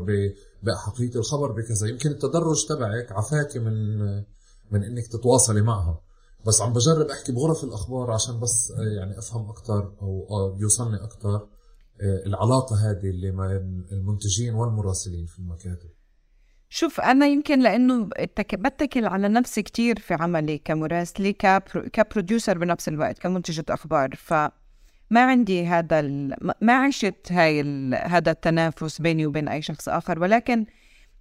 باحقيه 0.63 1.11
الخبر 1.17 1.53
بكذا. 1.53 1.89
يمكن 1.89 2.11
التدرج 2.11 2.67
تبعك 2.69 3.13
عفاكي 3.13 3.59
من 3.59 3.99
من 4.71 4.85
إنك 4.85 5.07
تتواصلي 5.07 5.63
معها 5.63 6.01
بس 6.47 6.61
عم 6.61 6.73
بجرب 6.73 7.07
أحكي 7.07 7.33
بغرف 7.33 7.65
الأخبار 7.65 8.11
عشان 8.11 8.41
بس 8.41 8.73
يعني 8.97 9.19
أفهم 9.19 9.49
أكثر 9.49 9.95
أو 10.03 10.57
يوصلني 10.61 11.05
أكثر 11.05 11.49
آه، 12.01 12.27
العلاقة 12.27 12.77
هذه 12.77 13.11
اللي 13.11 13.31
بين 13.31 13.87
المنتجين 13.93 14.55
والمراسلين 14.55 15.27
في 15.27 15.39
المكاتب. 15.39 15.91
شوف 16.69 17.01
أنا 17.01 17.27
يمكن 17.27 17.63
لأنه 17.63 18.09
بتكل 18.55 19.05
على 19.05 19.29
نفسي 19.29 19.63
كتير 19.63 19.99
في 19.99 20.15
عملي 20.15 20.59
كمراسلة 20.59 21.31
كبروديوسر 21.93 22.59
بنفس 22.59 22.89
الوقت 22.89 23.19
كمنتجة 23.19 23.65
أخبار. 23.69 24.11
فما 25.13 25.25
عندي 25.25 25.67
هذا 25.67 26.03
ما 26.61 26.73
عشت 26.73 27.33
هاي 27.33 27.63
هذا 27.95 28.31
التنافس 28.31 29.01
بيني 29.01 29.27
وبين 29.27 29.49
أي 29.49 29.63
شخص 29.63 29.89
آخر 29.89 30.21
ولكن 30.21 30.67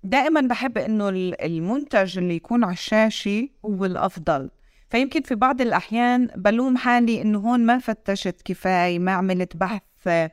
دائما 0.04 0.42
بحب 0.42 0.78
إنه 0.78 1.10
المنتج 1.44 2.18
اللي 2.18 2.36
يكون 2.36 2.64
على 2.64 2.74
الشاشة 2.74 3.50
هو 3.66 3.86
الأفضل. 3.86 4.50
فيمكن 4.90 5.22
في 5.22 5.36
بعض 5.36 5.62
الأحيان 5.62 6.28
بلوم 6.36 6.78
حالي 6.78 7.22
إنه 7.22 7.40
هون 7.40 7.66
ما 7.66 7.78
فتشت 7.80 8.42
كفاية 8.46 9.00
ما 9.00 9.12
عملت 9.12 9.58
بحث 9.58 10.30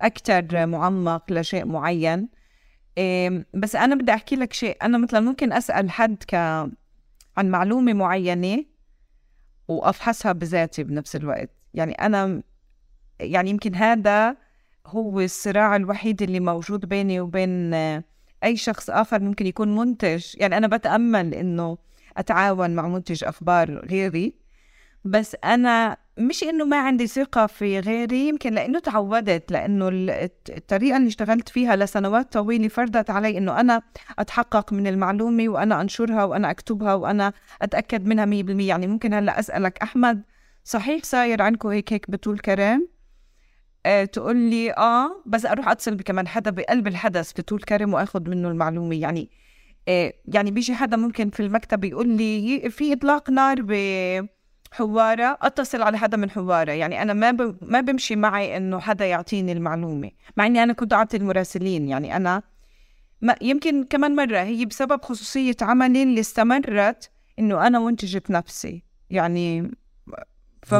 أكثر 0.00 0.66
معمق 0.66 1.32
لشيء 1.32 1.66
معين. 1.66 2.28
بس 3.54 3.76
أنا 3.76 3.94
بدي 3.94 4.14
أحكي 4.14 4.36
لك 4.36 4.52
شيء. 4.52 4.76
أنا 4.82 4.98
مثلا 4.98 5.20
ممكن 5.20 5.52
أسأل 5.52 5.90
حد 5.90 6.24
ك 6.28 6.34
عن 7.36 7.50
معلومة 7.50 7.92
معينة 7.92 8.64
وأفحصها 9.68 10.32
بذاتي 10.32 10.84
بنفس 10.84 11.16
الوقت. 11.16 11.50
يعني 11.74 11.92
أنا 11.92 12.42
يعني 13.22 13.50
يمكن 13.50 13.74
هذا 13.74 14.36
هو 14.86 15.20
الصراع 15.20 15.76
الوحيد 15.76 16.22
اللي 16.22 16.40
موجود 16.40 16.86
بيني 16.86 17.20
وبين 17.20 17.74
أي 18.44 18.56
شخص 18.56 18.90
آخر 18.90 19.20
ممكن 19.20 19.46
يكون 19.46 19.76
منتج. 19.76 20.26
يعني 20.36 20.56
أنا 20.56 20.66
بتأمل 20.66 21.34
إنه 21.34 21.78
أتعاون 22.16 22.70
مع 22.70 22.88
منتج 22.88 23.24
أخبار 23.24 23.86
غيري 23.86 24.34
بس 25.04 25.36
أنا 25.44 25.96
مش 26.18 26.42
إنه 26.42 26.64
ما 26.64 26.76
عندي 26.76 27.06
ثقة 27.06 27.46
في 27.46 27.80
غيري 27.80 28.28
يمكن 28.28 28.52
لأنه 28.54 28.78
تعودت 28.78 29.52
لأنه 29.52 29.88
الطريقة 30.50 30.96
اللي 30.96 31.08
اشتغلت 31.08 31.48
فيها 31.48 31.76
لسنوات 31.76 32.32
طويلة 32.32 32.68
فرضت 32.68 33.10
علي 33.10 33.38
إنه 33.38 33.60
أنا 33.60 33.82
أتحقق 34.18 34.72
من 34.72 34.86
المعلومة 34.86 35.48
وأنا 35.48 35.80
أنشرها 35.80 36.24
وأنا 36.24 36.50
أكتبها 36.50 36.94
وأنا 36.94 37.32
أتأكد 37.62 38.06
منها 38.06 38.24
مية 38.24 38.42
بالمية. 38.42 38.68
يعني 38.68 38.86
ممكن 38.86 39.14
هلأ 39.14 39.38
أسألك 39.38 39.78
أحمد 39.78 40.22
صحيح 40.64 41.04
صاير 41.04 41.42
عندكم 41.42 41.68
هيك 41.68 41.92
هيك 41.92 42.10
بطول 42.10 42.40
أه 42.48 42.80
تقول 44.12 44.36
لي 44.36 44.72
آه 44.72 45.22
بس 45.26 45.46
أروح 45.46 45.68
أتصل 45.68 45.94
بكمان 45.94 46.28
حدا 46.28 46.50
بقلب 46.50 46.86
الحدث 46.86 47.32
بطول 47.40 47.60
كرم 47.62 47.94
واخذ 47.94 48.30
منه 48.30 48.48
المعلومة. 48.48 48.94
يعني 48.96 49.30
آه 49.88 50.12
يعني 50.28 50.50
بيجي 50.50 50.74
حدا 50.74 50.96
ممكن 50.96 51.30
في 51.30 51.40
المكتب 51.40 51.84
يقول 51.84 52.08
لي 52.08 52.70
في 52.70 52.92
إطلاق 52.92 53.30
نار 53.30 53.56
ب 53.62 53.72
حوارة 54.72 55.38
أتصل 55.42 55.82
على 55.82 55.98
حدا 55.98 56.16
من 56.16 56.30
حوارة. 56.30 56.72
يعني 56.72 57.02
أنا 57.02 57.12
ما. 57.12 57.56
ما 57.62 57.80
بمشي 57.80 58.16
معي 58.16 58.56
إنه 58.56 58.78
حدا 58.80 59.06
يعطيني 59.06 59.52
المعلومة 59.52 60.10
مع 60.36 60.46
إني 60.46 60.62
أنا 60.62 60.72
كنت 60.72 60.92
أعطي 60.92 61.16
المراسلين. 61.16 61.88
يعني 61.88 62.16
أنا 62.16 62.42
ما 63.20 63.36
يمكن 63.40 63.84
كمان 63.84 64.16
مرة 64.16 64.38
هي 64.38 64.64
بسبب 64.64 65.02
خصوصية 65.04 65.56
عملي 65.62 66.02
اللي 66.02 66.20
استمرت 66.20 67.10
إنه 67.38 67.66
أنا 67.66 67.78
منتجة 67.78 68.22
نفسي. 68.30 68.82
يعني 69.10 69.70
ف... 70.62 70.74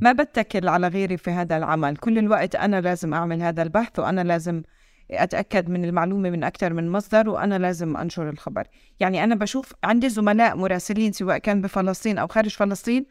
ما 0.00 0.12
بتكل 0.12 0.68
على 0.68 0.88
غيري 0.88 1.16
في 1.16 1.30
هذا 1.30 1.56
العمل. 1.56 1.96
كل 1.96 2.18
الوقت 2.18 2.54
أنا 2.54 2.80
لازم 2.80 3.14
أعمل 3.14 3.42
هذا 3.42 3.62
البحث 3.62 3.98
وأنا 3.98 4.20
لازم 4.20 4.62
أتأكد 5.10 5.70
من 5.70 5.84
المعلومة 5.84 6.30
من 6.30 6.44
أكثر 6.44 6.72
من 6.72 6.90
مصدر 6.90 7.28
وأنا 7.28 7.58
لازم 7.58 7.96
أنشر 7.96 8.28
الخبر. 8.28 8.66
يعني 9.00 9.24
أنا 9.24 9.34
بشوف 9.34 9.72
عندي 9.84 10.08
زملاء 10.08 10.56
مراسلين 10.56 11.12
سواء 11.12 11.38
كان 11.38 11.60
بفلسطين 11.60 12.18
أو 12.18 12.26
خارج 12.26 12.50
فلسطين 12.50 13.06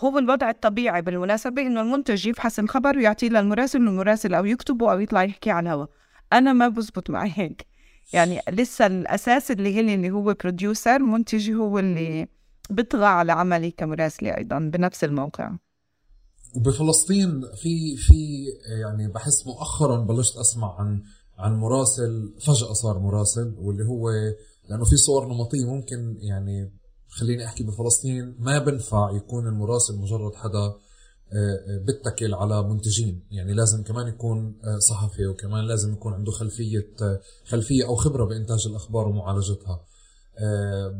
هو 0.00 0.18
الوضع 0.18 0.50
الطبيعي 0.50 1.02
بالمناسبة 1.02 1.62
إنه 1.62 1.80
المنتج 1.80 2.26
يفحص 2.26 2.58
الخبر 2.58 2.96
ويعطيه 2.96 3.28
للمراسل 3.28 3.86
والمراسل 3.86 4.34
أو 4.34 4.44
يكتبه 4.44 4.92
أو 4.92 5.00
يطلع 5.00 5.22
يحكي 5.22 5.50
على 5.50 5.68
الهواء. 5.68 5.88
أنا 6.32 6.52
ما 6.52 6.68
بزبط 6.68 7.10
معي 7.10 7.32
هيك. 7.34 7.66
يعني 8.12 8.40
لسه 8.50 8.86
الأساس 8.86 9.50
اللي 9.50 9.76
هي 9.76 9.94
اللي 9.94 10.10
هو 10.10 10.34
بروديوسر 10.34 10.98
منتجي 10.98 11.54
هو 11.54 11.78
اللي 11.78 12.28
بيطغى 12.70 13.06
على 13.06 13.32
عملي 13.32 13.70
كمراسلة 13.70 14.36
أيضا 14.36 14.58
بنفس 14.58 15.04
الموقع. 15.04 15.50
وبفلسطين 16.56 17.40
في 17.40 17.96
في 17.96 18.46
يعني 18.80 19.08
بحس 19.08 19.46
مؤخرا 19.46 20.04
بلشت 20.04 20.36
أسمع 20.36 20.80
عن 20.80 21.02
عن 21.38 21.54
مراسل 21.56 22.34
فجأة 22.40 22.72
صار 22.72 22.98
مراسل 22.98 23.54
واللي 23.58 23.84
هو 23.84 24.10
لأنه 24.68 24.84
في 24.84 24.96
صور 24.96 25.28
نمطية 25.28 25.64
ممكن 25.64 26.16
يعني 26.20 26.72
خليني 27.08 27.44
أحكي 27.44 27.64
بفلسطين 27.64 28.36
ما 28.38 28.58
بنفع 28.58 29.10
يكون 29.10 29.46
المراسل 29.46 29.96
مجرد 29.96 30.34
حدا 30.34 30.74
آه، 31.32 31.54
آه، 31.68 31.78
بتكل 31.84 32.34
على 32.34 32.62
منتجين. 32.62 33.22
يعني 33.30 33.52
لازم 33.52 33.82
كمان 33.82 34.08
يكون 34.08 34.58
آه، 34.64 34.78
صحفي 34.78 35.26
وكمان 35.26 35.64
لازم 35.64 35.92
يكون 35.92 36.14
عنده 36.14 36.32
خلفية 36.32 36.90
خلفية 37.44 37.86
أو 37.86 37.94
خبرة 37.94 38.24
بإنتاج 38.24 38.66
الأخبار 38.66 39.08
ومعالجتها. 39.08 39.80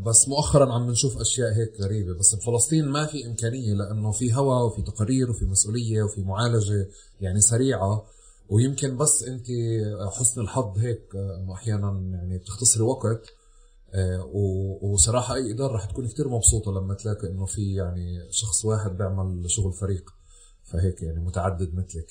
بس 0.07 0.29
مؤخرا 0.29 0.73
عم 0.73 0.91
نشوف 0.91 1.19
أشياء 1.19 1.53
هيك 1.53 1.81
غريبة. 1.81 2.15
بس 2.15 2.35
بفلسطين 2.35 2.85
ما 2.89 3.07
في 3.07 3.27
إمكانية 3.27 3.75
لأنه 3.75 4.13
في 4.13 4.35
هوا 4.35 4.63
وفي 4.63 4.83
تقارير 4.83 5.31
وفي 5.31 5.45
مسؤولية 5.45 6.03
وفي 6.03 6.23
معالجة 6.23 6.89
يعني 7.21 7.41
سريعة. 7.41 8.05
ويمكن 8.49 8.97
بس 8.97 9.23
أنت 9.23 9.47
حسن 10.19 10.41
الحظ 10.41 10.79
هيك 10.79 11.03
إنه 11.15 11.53
أحيانا 11.55 12.01
يعني 12.13 12.39
بتختصري 12.39 12.83
وقت. 12.83 13.27
آه، 13.95 14.31
وصراحة 14.83 15.35
أي 15.35 15.53
إدارة 15.53 15.73
رح 15.73 15.85
تكون 15.85 16.09
كتير 16.09 16.29
مبسوطة 16.29 16.73
لما 16.73 16.95
تلاقي 16.95 17.29
إنه 17.29 17.47
في 17.47 17.75
يعني 17.75 18.29
شخص 18.31 18.65
واحد 18.65 18.97
بيعمل 18.97 19.51
شغل 19.51 19.73
فريق. 19.73 20.11
فهيك 20.65 21.03
يعني 21.03 21.21
متعدد 21.21 21.75
مثلك. 21.75 22.07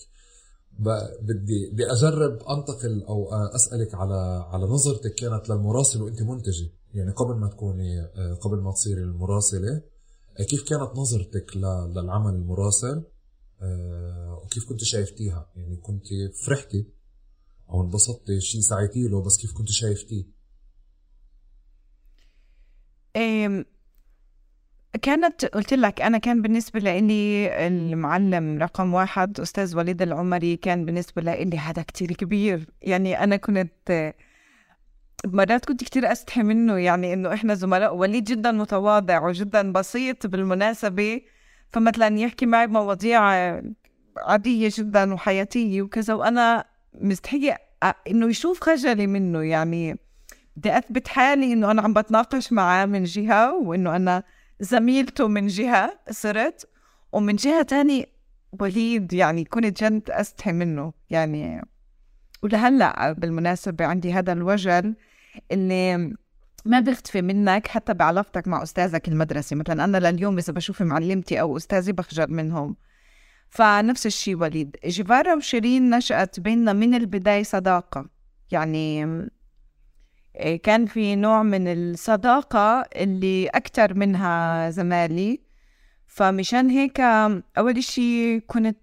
بدي 0.80 1.70
بدي 1.72 1.92
أجرب 1.92 2.32
أنتقل 2.32 3.04
أو 3.04 3.30
أسألك 3.56 3.96
على 3.96 4.46
على 4.52 4.66
نظرتك 4.66 5.14
كانت 5.16 5.50
للمراسل 5.50 6.02
وأنت 6.02 6.22
منتجة. 6.22 6.70
يعني 6.94 7.12
قبل 7.12 7.36
ما 7.36 7.48
تكوني 7.48 8.02
آه، 8.02 8.34
قبل 8.34 8.58
ما 8.58 8.72
تصيري 8.72 9.02
المراسلة 9.02 9.82
آه، 10.40 10.44
كيف 10.44 10.64
كانت 10.64 10.92
نظرتك 10.96 11.58
للعمل 11.58 12.34
المراسل؟ 12.34 13.04
آه، 13.62 14.42
وكيف 14.46 14.70
كنت 14.70 14.84
شايفتيها؟ 14.84 15.52
يعني 15.56 15.78
كنت 15.78 16.06
فرحتي 16.46 16.88
أو 17.70 17.82
انبسطتي؟ 17.82 18.42
شيء 18.42 18.62
سعيتي 18.62 19.08
له؟ 19.08 19.24
بس 19.24 19.38
كيف 19.38 19.54
كنت 19.54 19.70
شايفتيه؟ 19.70 20.24
كانت 25.02 25.46
قلت 25.46 25.74
لك 25.74 26.02
أنا 26.02 26.18
كان 26.18 26.42
بالنسبة 26.42 26.80
لي 26.80 27.68
المعلم 27.68 28.58
رقم 28.62 28.94
واحد 28.94 29.40
أستاذ 29.40 29.78
وليد 29.78 30.02
العمري 30.02 30.58
كان 30.58 30.86
بالنسبة 30.86 31.22
لي 31.22 31.58
هذا 31.58 31.82
كتير 31.82 32.12
كبير. 32.12 32.66
يعني 32.82 33.24
أنا 33.24 33.36
كنت 33.36 34.14
مرات 35.26 35.66
كنت 35.66 35.84
كتير 35.84 36.12
أستحي 36.12 36.44
منه 36.44 36.78
يعني 36.78 37.14
إنه 37.14 37.34
إحنا 37.34 37.54
زملاء 37.54 37.96
وليد 37.96 38.24
جدا 38.24 38.52
متواضع 38.52 39.26
وجدا 39.28 39.72
بسيط 39.72 40.28
بالمناسبة. 40.28 41.22
فمثلا 41.70 42.20
يحكي 42.20 42.46
معي 42.46 42.68
بمواضيع 42.68 43.22
عادية 44.18 44.70
جدا 44.74 45.14
وحياتية 45.14 45.82
وكذا 45.82 46.14
وأنا 46.14 46.66
مستحية 46.94 47.58
إنه 48.08 48.30
يشوف 48.30 48.64
خجلي 48.64 49.08
منه. 49.08 49.44
يعني 49.44 50.00
بدي 50.56 50.78
أثبت 50.78 51.08
حالي 51.08 51.54
إنه 51.54 51.72
أنا 51.72 51.82
عم 51.82 51.94
بتناقش 51.94 52.54
معاه 52.54 52.86
من 52.86 53.04
جهة 53.04 53.56
وإنه 53.56 53.96
أنا 53.96 54.24
زميلته 54.60 55.28
من 55.28 55.48
جهة 55.48 56.00
صرت 56.12 56.70
ومن 57.12 57.36
جهة 57.36 57.62
تانية 57.62 58.06
وليد 58.60 59.14
يعني 59.14 59.44
كنت 59.44 59.84
جد 59.84 60.10
أستحي 60.10 60.52
منه. 60.52 60.94
يعني 61.10 61.62
ولهلأ 62.44 63.12
بالمناسبة 63.12 63.86
عندي 63.86 64.14
هذا 64.14 64.34
الوجل 64.34 64.96
اللي 65.52 66.14
ما 66.66 66.80
بيختفي 66.80 67.22
منك 67.22 67.68
حتى 67.68 67.94
بعلاقتك 67.94 68.48
مع 68.48 68.64
أستاذك 68.64 69.08
المدرسي 69.08 69.56
مثلا 69.56 69.84
أنا 69.84 69.98
لليوم 69.98 70.38
إذا 70.38 70.54
بشوف 70.54 70.82
معلمتي 70.82 71.42
أو 71.42 71.58
أستاذي 71.58 71.92
بخجل 71.92 72.34
منهم. 72.34 72.76
فنفس 73.50 74.06
الشيء 74.06 74.36
وليد. 74.36 74.78
جيفارا 74.86 75.36
وشيرين 75.36 75.90
نشأت 75.90 76.40
بيننا 76.40 76.74
من 76.74 76.96
البداية 76.96 77.44
صداقة. 77.44 78.10
يعني 78.52 79.06
كان 80.64 80.86
في 80.86 81.16
نوع 81.16 81.44
من 81.44 81.68
الصداقة 81.68 82.82
اللي 82.96 83.48
أكثر 83.48 83.94
منها 83.94 84.70
زمالي. 84.70 85.42
فمشان 86.08 86.70
هيك 86.70 87.00
أول 87.58 87.78
إشي 87.78 88.40
كنت 88.40 88.78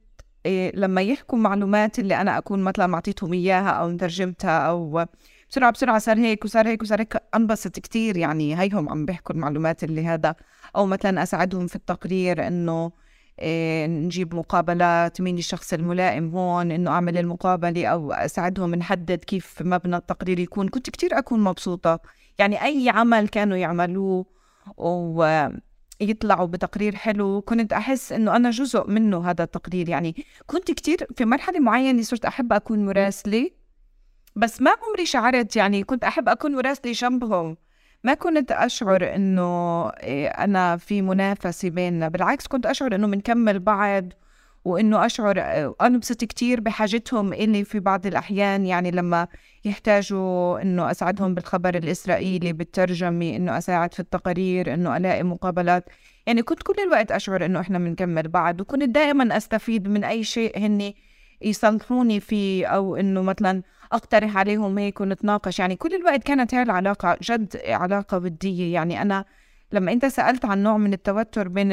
إيه 0.46 0.76
لما 0.76 1.02
يحكوا 1.02 1.38
معلومات 1.38 1.98
اللي 1.98 2.20
أنا 2.20 2.38
أكون 2.38 2.62
مثلا 2.62 2.86
معطيتهم 2.86 3.32
إياها 3.32 3.70
أو 3.70 3.96
ترجمتها 3.96 4.59
أو 4.59 5.07
بسرعة 5.50 5.70
بسرعة 5.72 5.98
صار 5.98 6.18
هيك 6.18 6.44
وصار 6.44 6.68
هيك 6.68 6.82
وصار 6.82 7.00
هيك 7.00 7.16
أنبسط 7.34 7.78
كتير. 7.78 8.16
يعني 8.16 8.61
هيهم 8.61 8.88
عم 8.88 9.07
بيحكوا 9.07 9.34
المعلومات 9.34 9.84
اللي 9.84 10.07
هذا. 10.07 10.34
أو 10.76 10.86
مثلا 10.86 11.22
أساعدهم 11.22 11.66
في 11.66 11.76
التقرير 11.76 12.46
إنه 12.46 12.92
نجيب 13.87 14.34
مقابلات 14.34 15.20
مين 15.20 15.39
الشخص 15.39 15.72
الملائم 15.72 16.37
هون 16.37 16.70
إنه 16.70 16.91
أعمل 16.91 17.18
المقابلة 17.18 17.87
أو 17.87 18.12
أساعدهم 18.12 18.74
نحدد 18.74 19.24
كيف 19.24 19.62
مبنى 19.62 19.97
التقرير 19.97 20.39
يكون. 20.39 20.68
كنت 20.68 20.91
كتير 20.91 21.18
أكون 21.18 21.41
مبسوطة. 21.41 22.01
يعني 22.39 22.64
أي 22.64 22.89
عمل 22.89 23.28
كانوا 23.28 23.57
يعملوه 23.57 24.26
ويطلعوا 24.76 26.47
بتقرير 26.47 26.97
حلو 26.97 27.41
كنت 27.41 27.72
أحس 27.72 28.12
إنه 28.12 28.37
أنا 28.37 28.51
جزء 28.51 28.91
منه 28.91 29.30
هذا 29.30 29.45
التقرير. 29.45 29.89
يعني 29.89 30.24
كنت 30.47 30.70
كتير 30.70 31.07
في 31.16 31.24
مرحلة 31.24 31.61
معينة 31.61 32.03
صرت 32.03 32.24
أحب 32.24 32.53
أكون 32.53 32.87
مراسلة 32.87 33.51
بس 34.37 34.62
ما 34.62 34.70
عمري 34.70 35.07
شعرت 35.07 35.57
يعني 35.57 35.82
كنت 35.82 36.05
أحب 36.05 36.28
أكون 36.28 36.55
مراسلة 36.55 36.93
جنبهم. 36.93 37.57
ما 38.07 38.14
كنت 38.14 38.52
أشعر 38.52 39.14
إنه 39.14 39.88
إيه، 39.88 40.28
أنا 40.28 40.76
في 40.76 41.02
منافسة 41.02 41.70
بيننا 41.70 42.09
بالعكس 42.09 42.46
كنت 42.46 42.66
أشعر 42.66 42.94
إنه 42.94 43.07
بنكمل 43.07 43.59
بعض 43.59 44.04
وإنه 44.64 45.07
أشعر 45.07 45.34
أنبسط 45.82 46.24
كتير 46.24 46.61
بحاجتهم 46.61 47.32
إلي 47.32 47.64
في 47.64 47.80
بعض 47.80 48.07
الأحيان. 48.07 48.66
يعني 48.66 48.90
لما 48.90 49.26
يحتاجوا 49.64 50.62
إنه 50.62 50.90
أساعدهم 50.90 51.34
بالخبر 51.34 51.74
الإسرائيلي 51.74 52.52
بالترجمة 52.52 53.36
إنه 53.36 53.59
أساعد 53.59 53.94
في 53.94 54.00
التقارير 54.00 54.74
إنه 54.74 54.96
ألاقي 54.96 55.22
مقابلات. 55.22 55.84
يعني 56.26 56.42
كنت 56.42 56.62
كل 56.62 56.74
الوقت 56.86 57.12
أشعر 57.12 57.44
إنه 57.44 57.61
إحنا 57.61 57.78
بنكمل 57.78 58.28
بعض 58.28 58.61
وكنت 58.61 58.88
دائما 58.88 59.36
أستفيد 59.36 59.88
من 59.88 60.04
أي 60.04 60.24
شيء 60.24 60.59
هني 60.59 60.96
يصلحوني 61.42 62.20
فيه 62.20 62.66
أو 62.66 62.96
إنه 62.96 63.22
مثلا 63.22 63.62
أقترح 63.93 64.37
عليهم 64.37 64.78
هيك 64.78 65.01
ونتناقش. 65.01 65.59
يعني 65.59 65.76
كل 65.76 65.95
الوقت 65.95 66.22
كانت 66.22 66.55
هاي 66.55 66.62
العلاقة 66.62 67.18
جد 67.22 67.57
علاقة 67.66 68.18
ودية. 68.18 68.74
يعني 68.74 69.03
أنا 69.03 69.24
لما 69.72 69.93
أنت 69.93 70.07
سألت 70.07 70.45
عن 70.45 70.62
نوع 70.62 70.76
من 70.76 70.93
التوتر 70.93 71.49
بين 71.49 71.72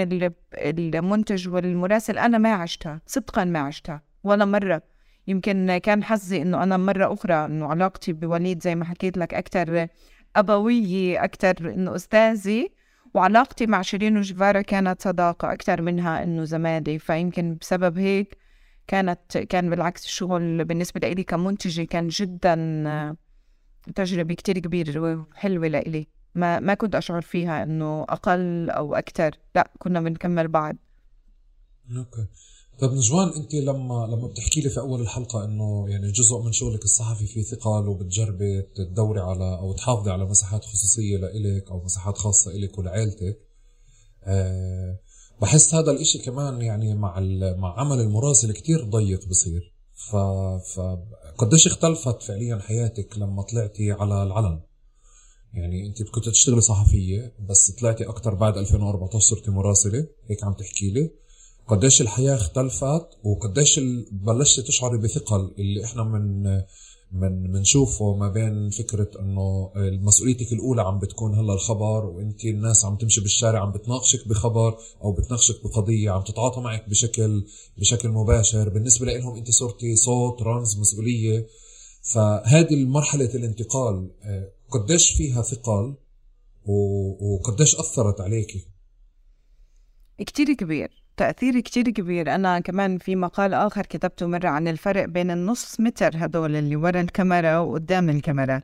المنتج 0.96 1.50
والمراسل 1.50 2.18
أنا 2.18 2.38
ما 2.38 2.54
عشتها 2.54 3.02
صدقا 3.06 3.44
ما 3.44 3.60
عشتها 3.60 4.02
ولا 4.24 4.46
مرة. 4.46 4.82
يمكن 5.28 5.78
كان 5.78 6.04
حظي 6.04 6.42
إنه 6.42 6.64
أنا 6.64 6.78
مرة 6.78 7.14
أخرى 7.14 7.46
إنه 7.46 7.68
علاقتي 7.68 8.14
بوليد 8.14 8.64
زي 8.64 8.76
ما 8.76 8.86
حكيت 8.86 9.18
لك 9.18 9.34
أكثر 9.34 9.88
أبوية 10.36 11.24
أكثر 11.24 11.74
إنه 11.74 11.96
أستاذي 11.96 12.72
وعلاقتي 13.14 13.68
مع 13.68 13.82
شيرين 13.82 14.18
وجفارة 14.18 14.62
كانت 14.62 15.02
صداقة 15.02 15.54
أكثر 15.54 15.82
منها 15.82 16.24
إنه 16.24 16.44
زمالة. 16.44 16.98
فيمكن 16.98 17.58
بسبب 17.62 17.98
هيك 17.98 18.38
كانت 18.88 19.38
كان 19.38 19.70
بالعكس 19.70 20.06
الشغل 20.06 20.66
بالنسبة 20.66 21.08
لي 21.08 21.24
كمنتجة 21.24 21.84
كان 21.84 22.08
جدا 22.08 22.56
تجربة 23.96 24.34
كتير 24.34 24.60
كبيرة 24.60 25.00
وحلوة 25.00 25.68
لإلي. 25.68 26.08
ما 26.36 26.60
ما 26.60 26.74
كنت 26.74 26.96
أشعر 26.96 27.22
فيها 27.22 27.64
إنه 27.64 28.04
أقل 28.04 28.70
أو 28.70 28.96
أكثر 28.96 29.38
لا 29.56 29.72
كنا 29.80 30.02
بنكمل 30.02 30.48
بعض 30.48 30.76
أوكي. 31.98 32.28
طيب 32.80 32.92
نجوان 32.92 33.28
أنت 33.28 33.54
لما 33.54 34.08
لما 34.12 34.28
بتحكي 34.28 34.62
لي 34.62 34.70
في 34.70 34.80
أول 34.80 35.02
الحلقة 35.02 35.46
إنه 35.46 35.86
يعني 35.90 36.12
جزء 36.12 36.42
من 36.42 36.52
شغلك 36.52 36.84
الصحفي 36.84 37.28
في 37.28 37.44
ثقل 37.44 37.88
وبتجربي 37.88 38.62
تدوري 38.62 39.20
على 39.20 39.58
أو 39.60 39.74
تحافظي 39.74 40.12
على 40.12 40.26
مساحات 40.26 40.66
خصوصية 40.66 41.18
لإلك 41.18 41.72
أو 41.72 41.84
مساحات 41.84 42.18
خاصة 42.18 42.52
إلك 42.52 42.78
ولعائلتك 42.78 43.40
أه 44.24 45.00
بحس 45.44 45.76
هذا 45.76 45.92
الإشي 45.92 46.20
كمان 46.20 46.62
يعني 46.62 46.96
مع 46.96 47.20
مع 47.58 47.80
عمل 47.80 48.00
المراسل 48.00 48.52
كتير 48.52 48.84
ضيق 48.90 49.28
بصير. 49.30 49.74
ف, 49.96 50.16
ف 50.74 50.80
قديش 51.38 51.68
اختلفت 51.68 52.24
فعليا 52.24 52.60
حياتك 52.60 53.18
لما 53.18 53.42
طلعتي 53.42 53.92
على 53.92 54.24
العلن؟ 54.24 54.62
يعني 55.54 55.88
أنت 55.88 56.04
كنت 56.04 56.30
تشتغلي 56.30 56.62
صحفية 56.62 57.34
بس 57.50 57.72
طلعتي 57.72 58.04
أكثر 58.04 58.34
بعد 58.34 58.58
2014 58.58 59.20
صرتي 59.20 59.52
مراسلة. 59.52 60.08
هيك 60.30 60.44
عم 60.44 60.54
تحكي 60.54 60.90
لي. 60.90 61.12
قديش 61.68 62.02
الحياة 62.02 62.36
اختلفت 62.36 63.08
وقديش 63.24 63.80
بلشتي 64.12 64.62
تشعري 64.62 64.98
بثقل 64.98 65.54
اللي 65.60 65.86
إحنا 65.86 66.04
من 66.04 66.44
من 67.14 67.52
بنشوفه 67.52 68.16
ما 68.16 68.30
بين 68.30 68.70
فكرة 68.70 69.10
إنه 69.20 69.72
مسؤوليتك 69.76 70.54
الأولى 70.54 70.82
عم 70.82 71.00
بتكون 71.00 71.36
هلأ 71.36 71.54
الخبر 71.54 72.06
وانت 72.06 72.46
الناس 72.46 72.86
عم 72.86 72.96
تمشي 72.96 73.22
بالشارع 73.22 73.60
عم 73.60 73.72
بتناقشك 73.72 74.28
بخبر 74.28 74.78
أو 75.04 75.12
بتناقشك 75.12 75.64
بقضية 75.64 76.12
عم 76.12 76.24
تتعاطى 76.24 76.62
معك 76.62 76.90
بشكل 76.90 77.46
بشكل 77.78 78.10
مباشر. 78.10 78.70
بالنسبة 78.70 79.06
لهم 79.06 79.36
أنت 79.36 79.52
صرتي 79.52 79.96
صوت 79.96 80.42
رمز 80.42 80.80
مسؤولية. 80.80 81.48
فهذه 82.14 82.74
المرحله 82.74 83.36
الانتقال 83.36 84.12
قديش 84.70 85.12
فيها 85.12 85.42
ثقل 85.42 85.96
وقديش 86.66 87.76
أثرت 87.76 88.22
عليكي 88.22 88.68
كتير 90.18 90.54
كبير. 90.54 91.03
تأثير 91.18 91.60
كتير 91.60 91.90
كبير. 91.90 92.36
أنا 92.36 92.60
كمان 92.60 92.98
في 92.98 93.16
مقال 93.16 93.54
آخر 93.54 93.86
كتبته 93.86 94.28
مرة 94.28 94.48
عن 94.48 94.68
الفرق 94.68 95.06
بين 95.06 95.32
النص 95.32 95.80
متر 95.80 96.12
هدول 96.16 96.56
اللي 96.56 96.76
ورا 96.76 97.02
الكاميرا 97.02 97.58
وقدام 97.58 98.10
الكاميرا. 98.10 98.62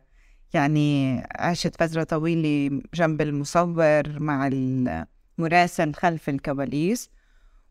يعني 0.54 1.18
عشت 1.36 1.76
فترة 1.84 2.04
طويلة 2.04 2.82
جنب 2.94 3.22
المصور 3.22 4.20
مع 4.20 4.48
المراسل 4.48 5.94
خلف 5.94 6.30
الكواليس. 6.30 7.10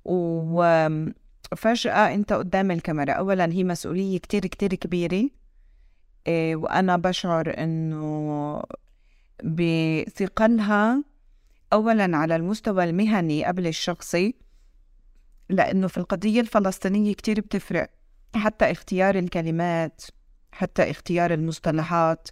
وفجأة 0.04 1.14
أنت 2.14 2.32
قدام 2.32 2.70
الكاميرا. 2.70 3.12
أولا 3.12 3.52
هي 3.52 3.64
مسؤولية 3.64 4.18
كتير 4.18 4.46
كتير 4.46 4.74
كبيرة. 4.74 5.28
إيه، 6.26 6.56
وأنا 6.56 6.96
بشعر 6.96 7.54
إنه 7.58 8.62
بثقلها 9.44 11.04
أولا 11.72 12.16
على 12.16 12.36
المستوى 12.36 12.84
المهني 12.84 13.44
قبل 13.44 13.66
الشخصي. 13.66 14.34
لأنه 15.48 15.86
في 15.86 15.98
القضية 15.98 16.40
الفلسطينية 16.40 17.14
كتير 17.14 17.40
بتفرق. 17.40 17.90
حتى 18.34 18.70
اختيار 18.70 19.14
الكلمات 19.14 20.02
حتى 20.52 20.90
اختيار 20.90 21.34
المصطلحات 21.34 22.28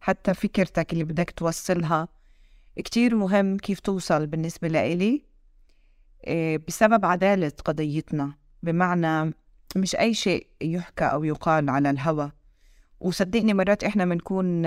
حتى 0.00 0.34
فكرتك 0.34 0.92
اللي 0.92 1.04
بدك 1.04 1.30
توصلها 1.30 2.08
كتير 2.76 3.14
مهم 3.14 3.56
كيف 3.56 3.80
توصل 3.80 4.26
بالنسبة 4.26 4.68
لإلي. 4.68 5.24
إيه، 6.26 6.58
بسبب 6.68 7.04
عدالة 7.04 7.52
قضيتنا 7.64 8.32
بمعنى 8.62 9.34
مش 9.76 9.96
أي 9.96 10.14
شيء 10.14 10.46
يحكى 10.60 11.04
أو 11.04 11.24
يقال 11.24 11.70
على 11.70 11.90
الهوى. 11.90 12.32
وصدقني 13.00 13.54
مرات 13.54 13.84
إحنا 13.84 14.04
بنكون 14.04 14.62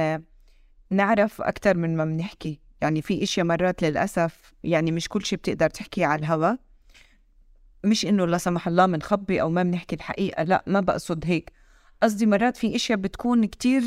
نعرف 0.90 1.42
أكتر 1.42 1.78
من 1.78 1.98
ما 1.98 2.06
بنحكي. 2.06 2.60
يعني 2.82 3.02
في 3.02 3.24
إشياء 3.24 3.46
مرات 3.46 3.84
للأسف 3.84 4.54
يعني 4.64 4.92
مش 4.92 5.10
كل 5.10 5.26
شيء 5.26 5.40
بتقدر 5.40 5.70
تحكي 5.70 6.04
على 6.04 6.20
الهوى. 6.20 6.58
مش 7.84 8.06
إنه 8.06 8.26
لا 8.28 8.38
سمح 8.38 8.68
الله 8.68 8.86
بنخبي 8.86 9.42
أو 9.42 9.50
ما 9.50 9.64
بنحكي 9.64 9.96
الحقيقة 9.96 10.44
لا 10.44 10.64
ما 10.68 10.80
بقصد 10.80 11.24
هيك. 11.26 11.52
قصدي 12.04 12.26
مرات 12.26 12.58
في 12.58 12.76
إشياء 12.76 12.98
بتكون 13.00 13.46
كتير 13.46 13.84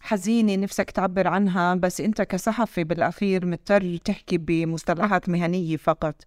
حزينة 0.00 0.56
نفسك 0.56 0.90
تعبر 0.90 1.28
عنها 1.28 1.74
بس 1.74 2.00
أنت 2.00 2.22
كصحفي 2.22 2.84
بالأخير 2.84 3.46
مضطر 3.46 3.96
تحكي 3.96 4.38
بمصطلحات 4.38 5.28
مهنية 5.28 5.76
فقط. 5.76 6.22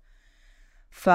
ف 0.90 1.10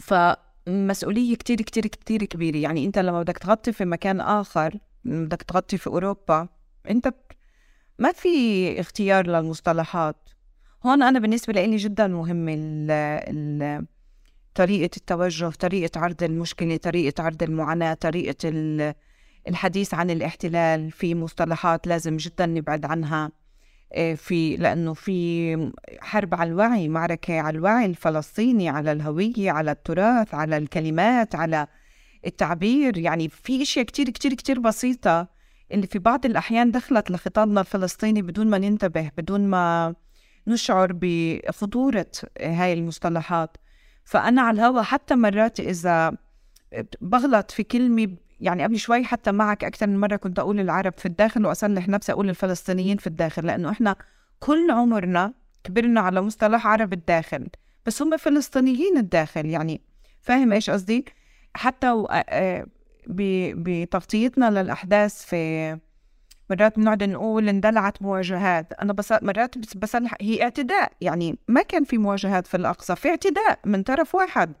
فمسؤولية 0.00 1.36
كتير 1.36 1.56
كتير 1.56 1.86
كتير 1.86 2.24
كبيرة. 2.24 2.56
يعني 2.56 2.86
أنت 2.86 2.98
لما 2.98 3.22
بدك 3.22 3.38
تغطي 3.38 3.72
في 3.72 3.84
مكان 3.84 4.20
آخر 4.20 4.78
بدك 5.04 5.42
تغطي 5.42 5.78
في 5.78 5.86
أوروبا 5.86 6.48
أنت 6.90 7.14
ما 7.98 8.12
في 8.12 8.80
اختيار 8.80 9.26
للمصطلحات. 9.26 10.28
هون 10.86 11.02
أنا 11.02 11.18
بالنسبة 11.18 11.52
لي 11.52 11.76
جدا 11.76 12.06
مهم 12.06 12.48
ال 12.48 12.90
ال 12.90 13.86
طريقة 14.54 14.90
التوجه 14.96 15.50
طريقة 15.50 16.00
عرض 16.00 16.22
المشكلة 16.22 16.76
طريقة 16.76 17.22
عرض 17.22 17.42
المعاناة 17.42 17.94
طريقة 17.94 18.48
الحديث 19.48 19.94
عن 19.94 20.10
الاحتلال 20.10 20.90
في 20.90 21.14
مصطلحات 21.14 21.86
لازم 21.86 22.16
جدا 22.16 22.46
نبعد 22.46 22.84
عنها 22.84 23.30
آه، 23.92 24.14
في 24.14 24.56
لأنه 24.56 24.94
في 24.94 25.72
حرب 26.00 26.34
على 26.34 26.50
الوعي 26.50 26.88
معركة 26.88 27.40
على 27.40 27.58
الوعي 27.58 27.86
الفلسطيني 27.86 28.68
على 28.68 28.92
الهوية 28.92 29.50
على 29.50 29.70
التراث 29.70 30.34
على 30.34 30.56
الكلمات 30.56 31.34
على 31.34 31.66
التعبير. 32.26 32.98
يعني 32.98 33.28
في 33.28 33.62
إشياء 33.62 33.84
كتير 33.84 34.10
كتير 34.10 34.34
كتير 34.34 34.60
بسيطة 34.60 35.28
اللي 35.72 35.86
في 35.86 35.98
بعض 35.98 36.26
الأحيان 36.26 36.70
دخلت 36.70 37.10
لخطابنا 37.10 37.60
الفلسطيني 37.60 38.22
بدون 38.22 38.46
ما 38.50 38.58
ننتبه 38.58 39.10
بدون 39.18 39.48
ما 39.48 39.94
نشعر 40.46 40.92
بخطورة 40.92 42.06
هاي 42.40 42.72
المصطلحات. 42.72 43.56
فأنا 44.04 44.42
على 44.42 44.54
الهوا 44.54 44.82
حتى 44.82 45.14
مرات 45.14 45.60
إذا 45.60 46.16
بغلط 47.00 47.50
في 47.50 47.62
كلمة 47.62 48.16
يعني 48.40 48.62
قبل 48.62 48.78
شوي 48.78 49.04
حتى 49.04 49.32
معك 49.32 49.64
أكثر 49.64 49.86
من 49.86 50.00
مرة 50.00 50.16
كنت 50.16 50.38
أقول 50.38 50.60
العرب 50.60 50.92
في 50.96 51.06
الداخل 51.06 51.46
وأصلح 51.46 51.88
نفسي 51.88 52.12
أقول 52.12 52.28
الفلسطينيين 52.28 52.96
في 52.96 53.06
الداخل 53.06 53.46
لأنه 53.46 53.70
إحنا 53.70 53.96
كل 54.40 54.70
عمرنا 54.70 55.32
كبرنا 55.64 56.00
على 56.00 56.22
مصطلح 56.22 56.66
عرب 56.66 56.92
الداخل 56.92 57.48
بس 57.86 58.02
هم 58.02 58.16
فلسطينيين 58.16 58.98
الداخل 58.98 59.46
يعني 59.46 59.80
فاهم 60.20 60.52
إيش 60.52 60.70
قصدي؟ 60.70 61.04
حتى 61.54 62.04
بتغطيتنا 63.08 64.50
للأحداث 64.50 65.24
في 65.24 65.78
مرات 66.50 66.78
بنقعد 66.78 67.02
نقول 67.02 67.48
اندلعت 67.48 68.02
مواجهات. 68.02 68.72
أنا 68.72 68.92
بس 68.92 69.14
مرات 69.22 69.58
بس 69.58 69.74
بصلح 69.74 70.14
هي 70.20 70.42
اعتداء 70.42 70.92
يعني 71.00 71.38
ما 71.48 71.62
كان 71.62 71.84
في 71.84 71.98
مواجهات 71.98 72.46
في 72.46 72.56
الأقصى 72.56 72.96
في 72.96 73.08
اعتداء 73.08 73.58
من 73.64 73.82
طرف 73.82 74.14
واحد. 74.14 74.52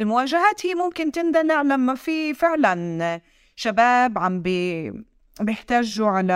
المواجهات 0.00 0.66
هي 0.66 0.74
ممكن 0.74 1.12
تندلع 1.12 1.62
لما 1.62 1.94
في 1.94 2.34
فعلا 2.34 3.20
شباب 3.56 4.18
عم 4.18 4.42
بي 4.42 4.92
بيحتجوا 5.40 6.08
على 6.08 6.32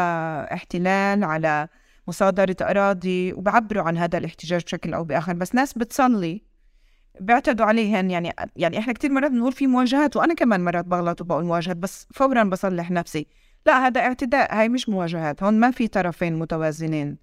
احتلال 0.53 1.25
على 1.25 1.69
مصادرة 2.09 2.57
أراضي 2.63 3.33
وبعبروا 3.33 3.83
عن 3.83 3.99
هذا 3.99 4.19
الاحتجاج 4.19 4.63
بشكل 4.63 4.95
أو 4.95 5.05
بآخر. 5.05 5.33
بس 5.33 5.55
ناس 5.55 5.79
بتصلي 5.79 6.43
بيعتدوا 7.21 7.67
عليهن 7.67 8.11
يعني 8.11 8.33
يعني 8.57 8.79
إحنا 8.79 8.93
كثير 8.93 9.13
مرات 9.13 9.31
بنقول 9.31 9.53
في 9.53 9.67
مواجهات 9.67 10.17
وأنا 10.17 10.35
كمان 10.35 10.65
مرات 10.65 10.85
بغلط 10.85 11.21
وبقول 11.21 11.45
مواجهات 11.45 11.77
بس 11.77 12.07
فورا 12.15 12.45
بصلح 12.45 12.91
نفسي. 12.91 13.27
لا 13.67 13.87
هذا 13.87 14.01
اعتداء 14.01 14.55
هاي 14.55 14.69
مش 14.69 14.89
مواجهات 14.89 15.43
هون 15.43 15.61
ما 15.61 15.71
في 15.71 15.89
طرفين 15.89 16.39
متوازنين. 16.39 17.17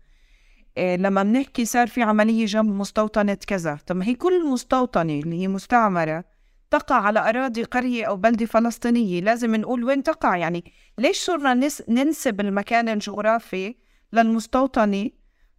إيه 0.78 0.96
لما 0.96 1.24
بنحكي 1.24 1.66
صار 1.66 1.88
في 1.88 2.02
عملية 2.04 2.46
جنب 2.46 2.70
مستوطنة 2.70 3.38
كذا 3.48 3.80
طب 3.88 3.96
ما 3.96 4.06
هي 4.06 4.16
كل 4.16 4.50
مستوطنة 4.50 5.20
اللي 5.20 5.42
هي 5.42 5.48
مستعمرة 5.48 6.24
تقع 6.72 6.96
على 6.96 7.30
أراضي 7.30 7.64
قرية 7.64 8.06
أو 8.06 8.16
بلدة 8.16 8.46
فلسطينية 8.46 9.22
لازم 9.22 9.56
نقول 9.56 9.84
وين 9.84 10.04
تقع؟ 10.04 10.38
يعني 10.38 10.64
ليش 10.98 11.18
صرنا 11.18 11.70
ننسب 11.90 12.42
المكان 12.42 12.90
الجغرافي 12.90 13.76
للمستوطنة 14.14 15.10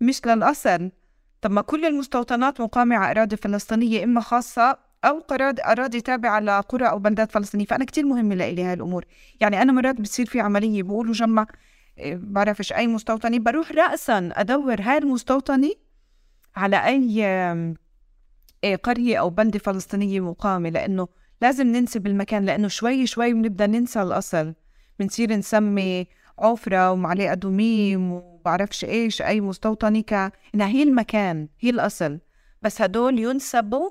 مش 0.01 0.26
للأصل 0.26 0.91
طب 1.41 1.51
ما 1.51 1.61
كل 1.61 1.85
المستوطنات 1.85 2.61
مقامة 2.61 2.97
على 2.97 3.11
أراضي 3.20 3.37
فلسطينية 3.37 4.05
إما 4.05 4.20
خاصة 4.20 4.78
أو 5.05 5.22
أراضي 5.61 6.00
تابعة 6.00 6.40
لقرى 6.40 6.88
أو 6.88 6.98
بلدات 6.98 7.32
فلسطينية 7.32 7.64
فأنا 7.64 7.84
كتير 7.84 8.05
مهمة 8.07 8.34
لإلي 8.34 8.64
هاي 8.64 8.72
الأمور. 8.72 9.05
يعني 9.40 9.62
أنا 9.62 9.72
مرات 9.72 10.00
بتصير 10.00 10.26
في 10.26 10.40
عملية 10.40 10.82
بقولوا 10.82 11.12
جمع 11.12 11.46
إيه، 11.98 12.18
بعرفش 12.22 12.72
أي 12.72 12.86
مستوطنة 12.86 13.38
بروح 13.38 13.72
رأسا 13.72 14.30
أدور 14.32 14.80
هاي 14.80 14.98
المستوطنة 14.98 15.70
على 16.57 16.76
أي 16.86 17.24
إيه، 18.64 18.76
قرية 18.76 19.16
أو 19.20 19.30
بلدة 19.30 19.59
فلسطينية 19.59 20.20
مقامة 20.20 20.68
لأنه 20.68 21.09
لازم 21.40 21.66
ننسب 21.66 22.07
المكان 22.07 22.44
لأنه 22.44 22.68
شوي 22.68 23.07
شوي 23.07 23.32
بنبدأ 23.32 23.66
ننسى 23.66 24.02
الأصل. 24.02 24.55
بنصير 25.00 25.36
نسمي 25.36 26.07
عفرة 26.38 26.92
ومعلقة 26.92 27.34
دوميم 27.34 28.12
وبعرفش 28.12 28.84
إيش 28.84 29.22
أي 29.22 29.40
مستوطنة 29.40 30.00
كإنها 30.00 30.66
هي 30.68 30.82
المكان 30.82 31.48
هي 31.61 31.70
الأصل. 31.70 32.18
بس 32.62 32.82
هدول 32.82 33.18
ينسبوا 33.18 33.90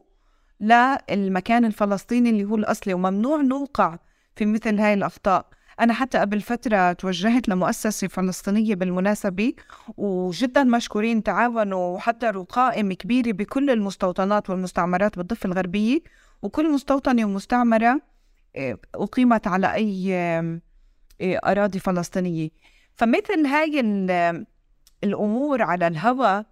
للمكان 0.63 1.65
الفلسطيني 1.65 2.29
اللي 2.29 2.43
هو 2.43 2.55
الأصلي 2.55 2.93
وممنوع 2.93 3.41
نوقع 3.41 3.97
في 4.35 4.45
مثل 4.45 4.79
هاي 4.79 4.93
الأخطاء. 4.93 5.45
أنا 5.79 5.93
حتى 5.93 6.17
قبل 6.17 6.41
فترة 6.41 6.93
توجهت 6.93 7.49
لمؤسسة 7.49 8.07
فلسطينية 8.07 8.75
بالمناسبة 8.75 9.53
وجدا 9.97 10.63
مشكورين 10.63 11.23
تعاونوا 11.23 11.95
وحضروا 11.95 12.43
قائمة 12.43 12.93
كبيرة 12.93 13.31
بكل 13.31 13.69
المستوطنات 13.69 14.49
والمستعمرات 14.49 15.17
بالضفة 15.17 15.47
الغربية 15.47 15.99
وكل 16.41 16.71
مستوطنة 16.71 17.25
ومستعمرة 17.25 18.01
آه، 18.55 18.77
أقيمت 18.95 19.47
على 19.47 19.73
أي 19.73 20.15
آه، 20.15 20.59
أراضي 21.21 21.79
فلسطينية. 21.79 22.49
فمثل 22.95 23.45
هاي 23.45 23.79
الأمور 25.03 25.61
على 25.61 25.87
الهوى 25.87 26.45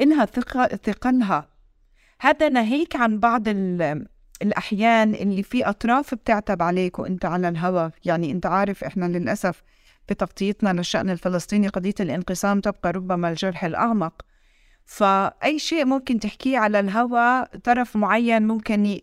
إنها 0.00 0.24
ثقلها. 0.84 1.55
هذا 2.20 2.48
ناهيك 2.48 2.96
عن 2.96 3.18
بعض 3.18 3.42
الأحيان 4.42 5.14
اللي 5.14 5.42
في 5.42 5.64
أطراف 5.64 6.14
بتعتب 6.14 6.62
عليك 6.62 6.98
وأنت 6.98 7.24
على 7.24 7.48
الهوى 7.48 7.90
يعني 8.04 8.30
أنت 8.32 8.46
عارف 8.46 8.84
إحنا 8.84 9.04
للأسف 9.04 9.62
بتغطيتنا 10.08 10.72
للشأن 10.72 11.10
الفلسطيني 11.10 11.68
قضية 11.68 11.94
الانقسام 12.00 12.60
تبقى 12.60 12.92
ربما 12.92 13.28
الجرح 13.28 13.64
الأعمق. 13.64 14.22
فأي 14.84 15.58
شيء 15.58 15.84
ممكن 15.84 16.20
تحكيه 16.20 16.58
على 16.58 16.80
الهوى 16.80 17.44
طرف 17.64 17.96
معين 17.96 18.46
ممكن 18.46 18.98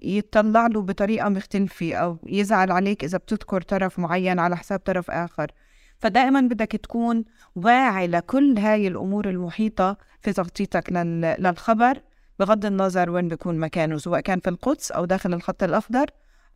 يطلع 0.00 0.66
له 0.66 0.82
بطريقة 0.82 1.28
مختلفة 1.28 1.94
أو 1.94 2.18
يزعل 2.26 2.72
عليك 2.72 3.04
إذا 3.04 3.18
بتذكر 3.18 3.60
طرف 3.62 3.98
معين 3.98 4.38
على 4.38 4.56
حساب 4.56 4.78
طرف 4.78 5.10
آخر. 5.10 5.50
فدائما 5.98 6.40
بدك 6.40 6.72
تكون 6.72 7.24
واعي 7.56 8.06
لكل 8.06 8.58
هاي 8.58 8.88
الأمور 8.88 9.28
المحيطة 9.28 9.96
في 10.20 10.32
تغطيتك 10.32 10.92
للخبر. 10.92 12.00
بغض 12.38 12.66
النظر 12.66 13.10
وين 13.10 13.28
بيكون 13.28 13.58
مكانه 13.58 13.98
سواء 13.98 14.20
كان 14.20 14.40
في 14.40 14.50
القدس 14.50 14.90
أو 14.92 15.04
داخل 15.04 15.34
الخط 15.34 15.62
الأخضر 15.62 16.06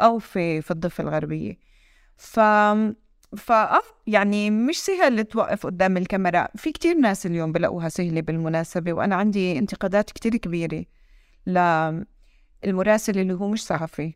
أو 0.01 0.19
في 0.19 0.63
في 0.63 0.71
الضفة 0.71 1.05
الغربية. 1.05 1.59
ف 2.17 2.41
فأه 3.37 3.83
يعني 4.07 4.51
مش 4.51 4.79
سهل 4.79 5.25
توقف 5.25 5.67
قدام 5.67 5.97
الكاميرا. 5.97 6.49
في 6.57 6.73
كتير 6.73 6.95
ناس 6.95 7.27
اليوم 7.27 7.53
بلاقوها 7.53 7.89
سهلة 7.89 8.21
بالمناسبة 8.21 8.93
وأنا 8.93 9.17
عندي 9.17 9.59
انتقادات 9.59 10.11
كتير 10.11 10.37
كبيرة 10.37 10.85
للمراسل 11.47 13.19
اللي 13.19 13.35
هو 13.35 13.49
مش 13.49 13.65
صحفي 13.65 14.15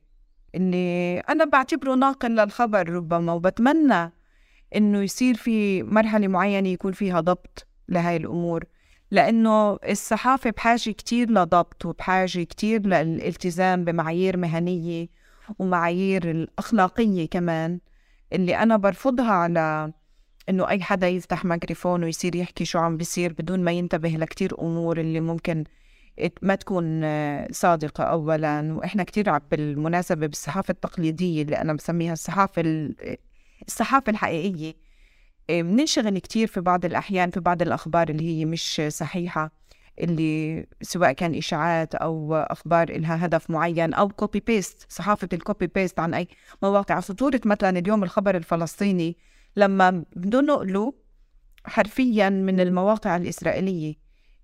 اللي 0.55 1.19
أنا 1.19 1.45
بعتبره 1.45 1.95
ناقل 1.95 2.31
للخبر 2.31 2.89
ربما 2.89 3.33
وبتمنى 3.33 4.13
إنه 4.77 5.03
يصير 5.03 5.35
في 5.35 5.83
مرحلة 5.83 6.29
معينة 6.29 6.69
يكون 6.69 6.93
فيها 6.93 7.21
ضبط 7.21 7.67
لهاي 7.89 8.17
الأمور. 8.17 8.65
لأنه 9.11 9.79
الصحافة 9.89 10.51
بحاجة 10.51 10.91
كتير 10.91 11.31
لضبط 11.31 11.87
وبحاجة 11.87 12.43
كتير 12.43 12.87
للالتزام 12.87 13.85
بمعايير 13.85 14.37
مهنية 14.37 15.09
ومعايير 15.59 16.31
الأخلاقية 16.31 17.29
كمان. 17.29 17.81
اللي 18.33 18.57
أنا 18.57 18.77
برفضها 18.77 19.33
على 19.33 19.93
إنه 20.49 20.69
أي 20.69 20.83
حدا 20.83 21.09
يفتح 21.09 21.45
ميكروفون 21.45 22.05
ويصير 22.05 22.37
يحكي 22.37 22.65
شو 22.65 22.79
عم 22.79 22.97
بيصير 22.97 23.33
بدون 23.33 23.65
ما 23.65 23.73
ينتبه 23.73 24.09
لكتير 24.09 24.61
أمور 24.61 25.01
اللي 25.01 25.21
ممكن 25.21 25.65
ما 26.43 26.55
تكون 26.55 27.03
صادقة 27.53 28.05
أولا. 28.05 28.73
وإحنا 28.75 29.03
كتير 29.05 29.39
بالمناسبة 29.39 30.27
بالصحافة 30.27 30.73
التقليدية 30.73 31.43
اللي 31.43 31.57
أنا 31.57 31.73
بسميها 31.73 32.13
الصحافة 32.13 32.91
الصحافة 33.69 34.11
الحقيقية. 34.11 34.86
بننشغل 35.49 36.19
كتير 36.19 36.47
في 36.47 36.61
بعض 36.61 36.85
الأحيان 36.85 37.31
في 37.31 37.41
بعض 37.41 37.63
الأخبار 37.63 38.09
اللي 38.09 38.25
هي 38.41 38.45
مش 38.45 38.83
صحيحة 38.89 39.51
اللي 39.99 40.67
سواء 40.83 41.13
كان 41.13 41.35
إشاعات 41.35 41.95
أو 41.95 42.35
أخبار 42.35 42.89
إلها 42.89 43.27
هدف 43.27 43.51
معين 43.51 43.95
أو 43.95 44.09
copy 44.09 44.41
paste 44.41 44.87
صحافة 44.89 45.29
ال 45.33 45.39
copy 45.39 45.67
paste 45.67 46.01
عن 46.01 46.15
أي 46.15 46.29
مواقع. 46.63 47.01
خطورة 47.01 47.41
مثلا 47.45 47.79
اليوم 47.79 48.05
الخبر 48.05 48.37
الفلسطيني 48.37 49.17
لما 49.57 50.05
بنقله 50.17 50.95
حرفيا 51.65 52.29
من 52.31 52.61
المواقع 52.61 53.17
الإسرائيلية 53.17 53.95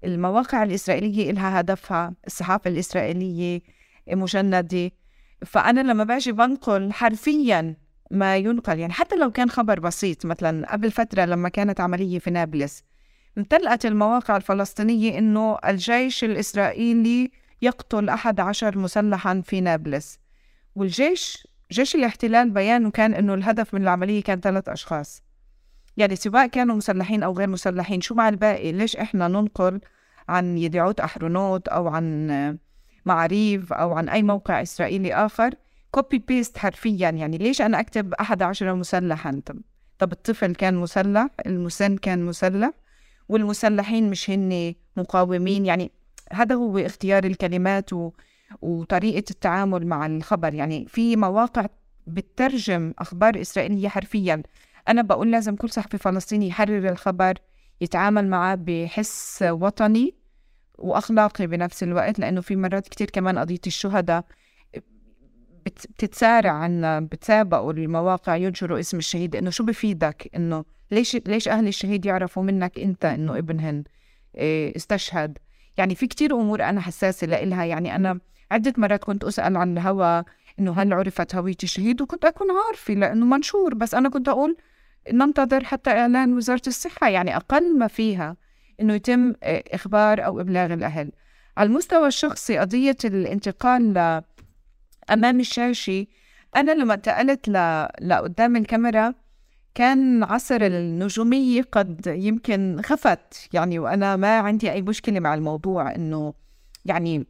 المواقع 0.05 0.63
الإسرائيلية 0.63 1.31
إلها 1.31 1.61
هدفها 1.61 2.15
الصحافة 2.27 2.71
الإسرائيلية 2.71 3.61
مجندة 4.09 4.91
فأنا 5.47 5.81
لما 5.81 6.05
باجي 6.05 6.33
بنقل 6.33 6.93
حرفيا 6.93 7.77
ما 8.13 8.37
ينقل 8.37 8.79
يعني 8.79 8.93
حتى 8.93 9.17
لو 9.17 9.31
كان 9.31 9.51
خبر 9.51 9.81
بسيط 9.81 10.27
مثلا 10.27 10.73
قبل 10.73 10.91
فترة 10.91 11.25
لما 11.25 11.49
كانت 11.49 11.81
عملية 11.81 12.19
في 12.19 12.31
نابلس 12.31 12.85
امتلأت 13.39 13.87
المواقع 13.87 14.37
الفلسطينية 14.37 15.19
إنه 15.19 15.59
الجيش 15.69 16.25
الإسرائيلي 16.25 17.31
يقتل 17.63 18.09
أحد 18.09 18.41
عشر 18.41 18.79
مسلحا 18.79 19.43
في 19.45 19.61
نابلس. 19.61 20.19
والجيش 20.75 21.49
جيش 21.73 21.95
الاحتلال 21.95 22.51
بيانه 22.51 22.91
كان 22.91 23.15
إنه 23.15 23.35
الهدف 23.35 23.75
من 23.75 23.83
العملية 23.83 24.23
كان 24.23 24.41
ثلاث 24.41 24.69
أشخاص. 24.69 25.23
يعني 25.97 26.17
سواء 26.17 26.47
كانوا 26.47 26.77
مسلحين 26.77 27.23
أو 27.23 27.33
غير 27.33 27.49
مسلحين 27.49 28.01
شو 28.01 28.15
مع 28.15 28.29
الباقي؟ 28.29 28.73
ليش 28.73 28.97
إحنا 28.97 29.29
ننقل 29.29 29.81
عن 30.29 30.59
يديعوت 30.59 31.01
أحرونوت 31.01 31.69
أو 31.69 31.89
عن 31.89 32.59
معاريف 33.05 33.73
أو 33.73 33.93
عن 33.93 34.09
أي 34.09 34.23
موقع 34.23 34.63
إسرائيلي 34.63 35.15
آخر؟ 35.15 35.55
copy 35.93 36.19
paste 36.19 36.59
حرفيا. 36.59 37.11
يعني 37.11 37.39
ليش 37.39 37.63
أنا 37.63 37.81
أكتب 37.81 38.15
أحد 38.15 38.43
عشر 38.43 38.75
مسلحا 38.75 39.41
طب 39.47 39.59
طب 39.99 40.13
الطفل 40.13 40.55
كان 40.55 40.75
مسلح 40.75 41.29
المسن 41.47 41.97
كان 41.97 42.25
مسلح 42.25 42.73
والمسلحين 43.29 44.11
مش 44.11 44.31
هن 44.31 44.75
مقاومين. 44.97 45.67
يعني 45.67 45.91
هذا 46.33 46.55
هو 46.55 46.79
اختيار 46.79 47.25
الكلمات 47.25 47.93
و... 47.93 48.11
وطريقة 48.63 49.25
التعامل 49.31 49.87
مع 49.87 50.07
الخبر. 50.07 50.55
يعني 50.55 50.87
في 50.89 51.17
مواقع 51.17 51.67
بتترجم 52.07 52.95
أخبار 52.99 53.41
إسرائيلية 53.41 53.89
حرفيا. 53.89 54.43
أنا 54.89 55.03
بقول 55.03 55.31
لازم 55.31 55.57
كل 55.57 55.71
صحفي 55.71 55.99
فلسطيني 55.99 56.49
يحرر 56.49 56.89
الخبر 56.89 57.39
يتعامل 57.81 58.29
معاه 58.29 58.55
بحس 58.55 59.45
وطني 59.49 60.15
وأخلاقي 60.79 61.47
بنفس 61.47 61.83
الوقت 61.83 62.19
لأنه 62.19 62.41
في 62.41 62.57
مرات 62.57 62.89
كتير 62.89 63.11
كمان 63.11 63.39
قضية 63.39 63.61
الشهداء 63.67 64.25
بتتسارع 65.67 66.53
عنا 66.53 67.01
بتسابقوا 67.01 67.73
المواقع 67.73 68.37
ينشروا 68.37 68.81
اسم 68.81 68.99
الشهيد 68.99 69.37
إنه 69.37 69.51
شو 69.51 69.65
بفيدك؟ 69.65 70.31
إنه 70.37 70.65
ليش 70.91 71.17
ليش 71.27 71.49
أهل 71.49 71.69
الشهيد 71.69 72.07
يعرفوا 72.07 72.43
منك 72.43 72.79
أنت 72.79 73.05
إنه 73.05 73.39
ابنهن 73.39 73.85
إيه، 74.37 74.77
استشهد. 74.77 75.39
يعني 75.77 75.95
في 75.95 76.07
كتير 76.07 76.35
أمور 76.35 76.63
أنا 76.63 76.81
حساسة 76.81 77.27
لإلها. 77.27 77.65
يعني 77.65 77.97
أنا 77.97 78.19
عدة 78.51 78.73
مرات 78.77 79.05
كنت 79.05 79.25
أسأل 79.25 79.57
عن 79.57 79.73
الهوى 79.73 80.25
إنه 80.59 80.73
هل 80.73 80.93
عرفت 80.93 81.35
هوية 81.35 81.57
الشهيد؟ 81.63 82.03
وكنت 82.03 82.25
أكون 82.25 82.47
عارفة 82.67 82.95
لأنه 82.95 83.27
منشور. 83.27 83.75
بس 83.75 83.95
أنا 83.95 84.09
كنت 84.09 84.29
أقول 84.29 84.57
ننتظر 85.13 85.65
حتى 85.65 85.91
إعلان 85.91 86.37
وزارة 86.37 86.63
الصحة. 86.67 87.09
يعني 87.09 87.37
أقل 87.37 87.79
ما 87.79 87.87
فيها 87.87 88.37
إنه 88.81 88.95
يتم 88.95 89.33
إخبار 89.45 90.25
أو 90.25 90.41
إبلاغ 90.41 90.73
الأهل. 90.73 91.13
على 91.57 91.67
المستوى 91.67 92.07
الشخصي 92.07 92.59
قضية 92.59 92.97
الانتقال 93.05 93.95
ل 95.09 95.13
أمام 95.13 95.41
الشاشة. 95.41 96.07
أنا 96.57 96.73
لما 96.73 96.95
انتقلت 96.95 97.49
ل... 97.49 97.87
لقدام 98.01 98.57
الكاميرا 98.57 99.15
كان 99.75 100.25
عصر 100.25 100.61
النجومية 100.63 101.63
قد 101.73 102.07
يمكن 102.07 102.81
خفت. 102.85 103.49
يعني 103.53 103.79
وأنا 103.79 104.17
ما 104.17 104.39
عندي 104.39 104.73
أي 104.73 104.83
مشكلة 104.83 105.21
مع 105.21 105.35
الموضوع 105.35 105.95
إنه 105.95 106.35
يعني 106.85 107.27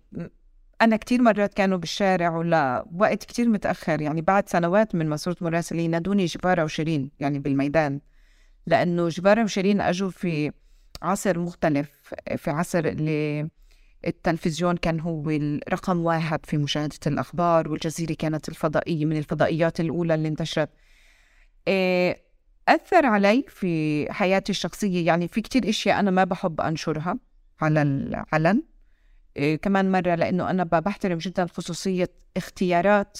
أنا 0.82 0.96
كتير 0.96 1.22
مرات 1.22 1.54
كانوا 1.54 1.78
بالشارع 1.78 2.36
ولا 2.36 2.84
وقت 2.96 3.24
كتير 3.24 3.48
متأخر. 3.48 4.00
يعني 4.00 4.20
بعد 4.20 4.48
سنوات 4.48 4.94
من 4.94 5.08
ما 5.08 5.16
صرت 5.16 5.42
مراسلة 5.42 5.80
ينادوني 5.80 6.24
جبارة 6.24 6.64
وشيرين 6.64 7.10
يعني 7.20 7.38
بالميدان. 7.38 8.00
لأنه 8.66 9.08
جبارة 9.08 9.42
وشيرين 9.44 9.80
أجوا 9.80 10.10
في 10.10 10.52
عصر 11.02 11.38
مختلف 11.38 12.14
في 12.36 12.50
عصر 12.50 12.78
اللي 12.78 13.48
التلفزيون 14.06 14.76
كان 14.76 15.00
هو 15.00 15.30
الرقم 15.30 16.00
واحد 16.04 16.46
في 16.46 16.56
مشاهدة 16.56 16.98
الأخبار 17.06 17.68
والجزيرة 17.68 18.12
كانت 18.12 18.48
الفضائية 18.48 19.04
من 19.04 19.16
الفضائيات 19.16 19.80
الأولى 19.80 20.14
اللي 20.14 20.28
انتشرت. 20.28 20.70
إيه، 21.68 22.22
أثر 22.68 23.06
علي 23.06 23.44
في 23.48 24.06
حياتي 24.12 24.52
الشخصية. 24.52 25.06
يعني 25.06 25.28
في 25.28 25.40
كتير 25.40 25.68
إشياء 25.68 26.00
أنا 26.00 26.10
ما 26.10 26.24
بحب 26.24 26.60
أنشرها 26.60 27.18
على 27.60 27.82
العلن. 27.82 28.62
إيه 29.36 29.56
كمان 29.56 29.92
مرة 29.92 30.14
لأنه 30.14 30.50
أنا 30.50 30.64
بحترم 30.64 31.18
جدا 31.18 31.46
خصوصية 31.46 32.10
اختيارات 32.36 33.18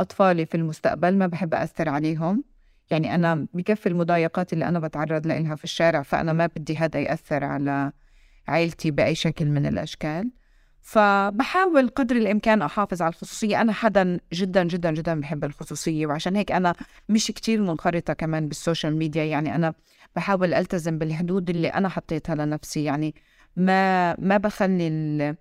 أطفالي 0.00 0.46
في 0.46 0.56
المستقبل 0.56 1.16
ما 1.16 1.26
بحب 1.26 1.54
أثر 1.54 1.88
عليهم. 1.88 2.44
يعني 2.90 3.14
أنا 3.14 3.46
بكفي 3.54 3.88
المضايقات 3.88 4.52
اللي 4.52 4.68
أنا 4.68 4.78
بتعرض 4.80 5.26
لها 5.26 5.54
في 5.54 5.64
الشارع 5.64 6.02
فأنا 6.02 6.32
ما 6.32 6.46
بدي 6.46 6.76
هذا 6.76 7.00
يأثر 7.00 7.44
على 7.44 7.92
عائلتي 8.48 8.90
بأي 8.90 9.14
شكل 9.14 9.46
من 9.46 9.66
الأشكال. 9.66 10.30
فبحاول 10.80 11.88
قدر 11.88 12.16
الإمكان 12.16 12.62
أحافظ 12.62 13.02
على 13.02 13.10
الخصوصية. 13.10 13.60
أنا 13.60 13.72
حدا 13.72 14.20
جدا 14.32 14.64
جدا 14.64 14.90
جدا 14.90 15.20
بحب 15.20 15.44
الخصوصية 15.44 16.06
وعشان 16.06 16.36
هيك 16.36 16.52
أنا 16.52 16.74
مش 17.08 17.26
كتير 17.26 17.60
منخرطة 17.60 18.12
كمان 18.12 18.48
بال 18.48 18.60
social 18.60 18.96
media. 18.96 19.24
يعني 19.24 19.54
أنا 19.54 19.74
بحاول 20.16 20.54
ألتزم 20.54 20.98
بالحدود 20.98 21.50
اللي 21.50 21.68
أنا 21.68 21.88
حطيتها 21.88 22.34
لنفسي. 22.34 22.84
يعني 22.84 23.14
ما 23.56 24.14
ما 24.20 24.36
بخلي 24.36 25.36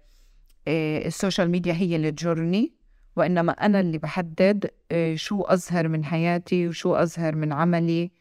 آه، 0.68 1.08
ال 1.08 1.14
social 1.14 1.50
media 1.50 1.74
هي 1.74 1.96
اللي 1.96 2.12
تجرني 2.12 2.74
وإنما 3.16 3.52
أنا 3.52 3.80
اللي 3.80 3.98
بحدد 3.98 4.72
آه، 4.92 5.16
شو 5.16 5.42
أظهر 5.42 5.88
من 5.88 6.06
حياتي 6.06 6.68
وشو 6.68 6.96
أظهر 6.96 7.36
من 7.36 7.54
عملي. 7.54 8.12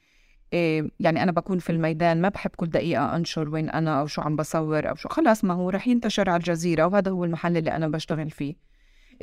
يعني 1.00 1.22
أنا 1.22 1.32
بكون 1.32 1.58
في 1.58 1.70
الميدان 1.70 2.20
ما 2.20 2.28
بحب 2.28 2.50
كل 2.56 2.66
دقيقة 2.66 3.16
أنشر 3.16 3.48
وين 3.48 3.70
أنا 3.70 4.00
أو 4.00 4.06
شو 4.06 4.22
عم 4.22 4.36
بصور 4.36 4.90
أو 4.90 4.94
شو. 4.94 5.08
خلاص 5.08 5.44
ما 5.44 5.54
هو 5.54 5.70
رح 5.70 5.88
ينتشر 5.88 6.30
على 6.30 6.36
الجزيرة 6.38 6.86
وهذا 6.86 7.10
هو 7.10 7.24
المحل 7.24 7.56
اللي 7.56 7.76
أنا 7.76 7.88
بشتغل 7.88 8.30
فيه. 8.30 8.54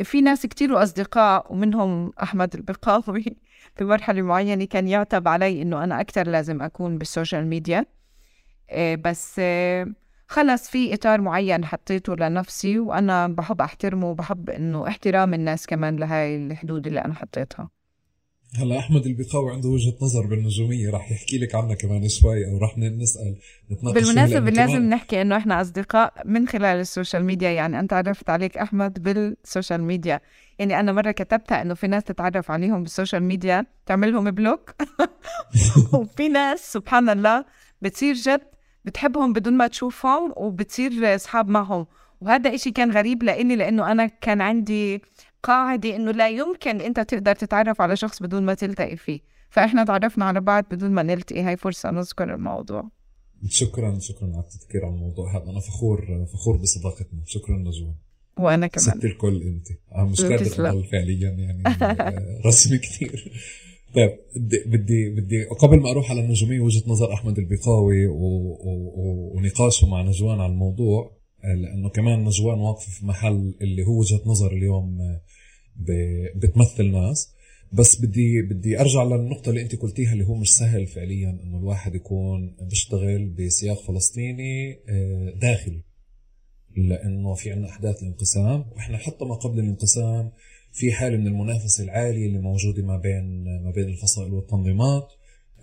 في 0.03 0.21
ناس 0.21 0.45
كتير 0.45 0.73
وأصدقاء 0.73 1.53
ومنهم 1.53 2.13
أحمد 2.23 2.55
البقاوي 2.55 3.23
في 3.75 3.83
مرحلة 3.83 4.21
معينة 4.21 4.65
كان 4.65 4.87
يعتب 4.87 5.27
علي 5.27 5.61
إنه 5.61 5.83
أنا 5.83 6.01
أكتر 6.01 6.27
لازم 6.27 6.61
أكون 6.61 6.97
بال 6.97 7.10
social 7.10 7.47
media. 7.47 7.85
بس 8.99 9.41
خلص 10.27 10.69
في 10.69 10.93
إطار 10.93 11.21
معين 11.21 11.65
حطيته 11.65 12.15
لنفسي 12.15 12.79
وأنا 12.79 13.27
بحب 13.27 13.61
أحترمه 13.61 14.09
وبحب 14.09 14.49
إنه 14.49 14.87
احترام 14.87 15.33
الناس 15.33 15.67
كمان 15.67 15.95
لهاي 15.95 16.35
الحدود 16.47 16.87
اللي 16.87 16.99
أنا 17.05 17.13
حطيتها. 17.13 17.69
هلا 18.55 18.79
أحمد 18.79 19.05
البقاوي 19.05 19.51
عنده 19.53 19.69
وجهة 19.69 19.93
نظر 20.01 20.25
بالنجومية 20.25 20.89
راح 20.89 21.11
يحكي 21.11 21.37
لك 21.37 21.55
عنها 21.55 21.75
كمان 21.75 22.09
شوي 22.09 22.45
أو 22.45 22.57
راح 22.57 22.77
نسأل 22.77 23.35
نتناقش 23.71 23.95
بالمناسبة 23.95 24.49
لازم 24.49 24.89
نحكي 24.89 25.21
إنه 25.21 25.37
إحنا 25.37 25.61
أصدقاء 25.61 26.13
من 26.25 26.47
خلال 26.47 26.79
ال 26.79 26.86
social 26.86 27.25
media 27.25 27.49
يعني 27.49 27.79
أنت 27.79 27.93
عرفت 27.93 28.29
عليك 28.29 28.57
أحمد 28.57 29.03
بال 29.03 29.23
social 29.23 29.83
media. 29.83 30.21
يعني 30.59 30.79
أنا 30.79 30.91
مرة 30.91 31.11
كتبتها 31.11 31.61
إنه 31.61 31.73
في 31.73 31.87
ناس 31.87 32.03
تتعرف 32.03 32.51
عليهم 32.51 32.83
بال 32.83 32.93
social 32.93 33.23
media. 33.23 33.65
تعمل 33.85 34.13
لهم 34.13 34.31
block؟ 34.31 34.75
وفي 35.93 36.27
ناس 36.29 36.73
سبحان 36.73 37.09
الله 37.09 37.45
بتصير 37.81 38.15
جد 38.15 38.41
بتحبهم 38.85 39.33
بدون 39.33 39.53
ما 39.53 39.67
تشوفهم 39.67 40.33
وبتصير 40.37 41.15
أصحاب 41.15 41.49
معهم. 41.49 41.85
وهذا 42.21 42.55
إشي 42.55 42.71
كان 42.71 42.91
غريب 42.91 43.23
لإلي 43.23 43.55
لأنه 43.55 43.91
أنا 43.91 44.05
كان 44.05 44.41
عندي 44.41 45.01
قاعدة 45.43 45.95
إنه 45.95 46.11
لا 46.11 46.29
يمكن 46.29 46.81
أنت 46.81 46.99
تقدر 46.99 47.35
تتعرف 47.35 47.81
على 47.81 47.95
شخص 47.95 48.23
بدون 48.23 48.43
ما 48.43 48.53
تلتقي 48.53 48.97
فيه. 48.97 49.19
فإحنا 49.49 49.83
تعرفنا 49.83 50.25
على 50.25 50.41
بعض 50.41 50.65
بدون 50.71 50.91
ما 50.91 51.03
نلتقي. 51.03 51.41
هاي 51.41 51.57
فرصة 51.57 51.91
نذكر 51.91 52.33
الموضوع. 52.33 52.89
شكرا 53.47 53.99
شكرا 53.99 54.27
على 54.27 54.43
التذكير 54.43 54.85
على 54.85 54.93
الموضوع. 54.95 55.37
هذا 55.37 55.49
أنا 55.51 55.59
فخور 55.59 56.25
فخور 56.33 56.57
بصداقتنا. 56.57 57.21
شكرا 57.25 57.57
نجوان 57.57 57.95
وأنا 58.39 58.67
كمان. 58.67 58.97
ست 58.97 59.05
الكل 59.05 59.41
أنت. 59.41 59.67
أنا 59.95 60.03
مش 60.03 60.21
قادر 60.21 60.83
فعليا 60.91 61.29
يعني 61.29 61.63
رسمي 62.45 62.77
كثير 62.77 63.31
طيب 63.95 64.19
بدي 64.35 64.63
بدي 64.65 65.09
بدي 65.09 65.43
قبل 65.43 65.79
ما 65.79 65.91
أروح 65.91 66.11
على 66.11 66.21
النجومية 66.21 66.59
وجهة 66.59 66.83
نظر 66.87 67.13
أحمد 67.13 67.37
البقاوي 67.39 68.07
و... 68.07 68.15
و... 68.15 69.31
ونقاشه 69.35 69.87
مع 69.87 70.01
نجوان 70.01 70.39
على 70.39 70.51
الموضوع 70.51 71.17
لأنه 71.43 71.89
كمان 71.89 72.23
نجوان 72.25 72.59
واقفة 72.59 72.91
في 72.91 73.05
محل 73.05 73.55
اللي 73.61 73.85
هو 73.85 73.99
وجهة 73.99 74.21
نظر 74.25 74.51
اليوم 74.51 74.97
ب... 74.97 75.19
بتمثل 76.35 76.91
ناس. 76.91 77.33
بس 77.73 78.01
بدي 78.01 78.41
بدي 78.41 78.79
أرجع 78.79 79.03
للنقطة 79.03 79.49
اللي 79.49 79.61
أنت 79.61 79.75
قلتيها 79.75 80.13
اللي 80.13 80.25
هو 80.25 80.35
مش 80.35 80.55
سهل 80.55 80.87
فعليا 80.87 81.29
إنه 81.43 81.57
الواحد 81.57 81.95
يكون 81.95 82.55
بيشتغل 82.61 83.25
بسياق 83.25 83.81
فلسطيني 83.81 84.79
آه، 84.89 85.33
داخلي. 85.41 85.81
لأنه 86.77 87.33
في 87.33 87.51
عندنا 87.51 87.69
أحداث 87.69 88.01
الانقسام 88.01 88.65
وإحنا 88.75 88.97
حتى 88.97 89.25
ما 89.25 89.35
قبل 89.35 89.59
الانقسام 89.59 90.31
في 90.71 90.91
حالة 90.91 91.17
من 91.17 91.27
المنافسة 91.27 91.83
العالية 91.83 92.27
اللي 92.27 92.39
موجودة 92.39 92.83
ما 92.83 92.97
بين 92.97 93.43
ما 93.63 93.71
بين 93.71 93.87
الفصائل 93.87 94.33
والتنظيمات 94.33 95.07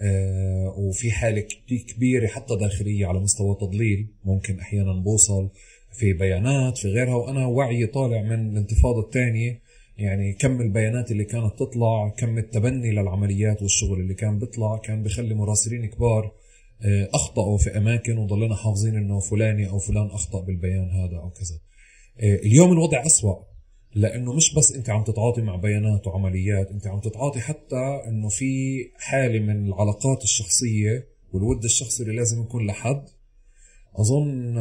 آه، 0.00 0.74
وفي 0.78 1.10
حالة 1.10 1.46
كبيرة 1.88 2.26
حتى 2.26 2.56
داخلية 2.56 3.06
على 3.06 3.20
مستوى 3.20 3.56
تضليل 3.60 4.08
ممكن 4.24 4.58
أحيانا 4.58 4.92
بوصل 4.92 5.50
في 5.92 6.12
بيانات 6.12 6.78
في 6.78 6.88
غيرها. 6.88 7.14
وأنا 7.14 7.46
وعي 7.46 7.86
طالع 7.86 8.22
من 8.22 8.50
الانتفاضة 8.50 9.00
الثانية 9.00 9.60
يعني 9.98 10.32
كم 10.32 10.60
البيانات 10.60 11.10
اللي 11.10 11.24
كانت 11.24 11.58
تطلع 11.58 12.08
كم 12.08 12.38
التبني 12.38 12.90
للعمليات 12.90 13.62
والشغل 13.62 14.00
اللي 14.00 14.14
كان 14.14 14.38
بيطلع 14.38 14.76
كان 14.76 15.02
بخلي 15.02 15.34
مراسلين 15.34 15.86
كبار 15.86 16.32
آه، 16.82 17.08
أخطأوا 17.14 17.58
في 17.58 17.78
أماكن 17.78 18.18
وضلنا 18.18 18.54
حافظين 18.54 18.96
أنه 18.96 19.20
فلاني 19.20 19.68
أو 19.68 19.78
فلان 19.78 20.06
أخطأ 20.06 20.40
بالبيان 20.40 20.90
هذا 20.90 21.16
أو 21.16 21.30
كذا. 21.30 21.58
آه، 22.20 22.34
اليوم 22.34 22.72
الوضع 22.72 23.06
أسوأ 23.06 23.34
لأنه 23.94 24.32
مش 24.32 24.54
بس 24.54 24.72
أنت 24.72 24.90
عم 24.90 25.04
تتعاطي 25.04 25.42
مع 25.42 25.56
بيانات 25.56 26.06
وعمليات 26.06 26.70
أنت 26.70 26.86
عم 26.86 27.00
تتعاطي 27.00 27.40
حتى 27.40 28.02
إنه 28.08 28.28
في 28.28 28.44
حالة 28.96 29.40
من 29.40 29.66
العلاقات 29.66 30.22
الشخصية 30.22 31.08
والود 31.32 31.64
الشخصي 31.64 32.02
اللي 32.02 32.16
لازم 32.16 32.42
يكون 32.42 32.66
لحد 32.66 33.04
أظن 33.96 34.56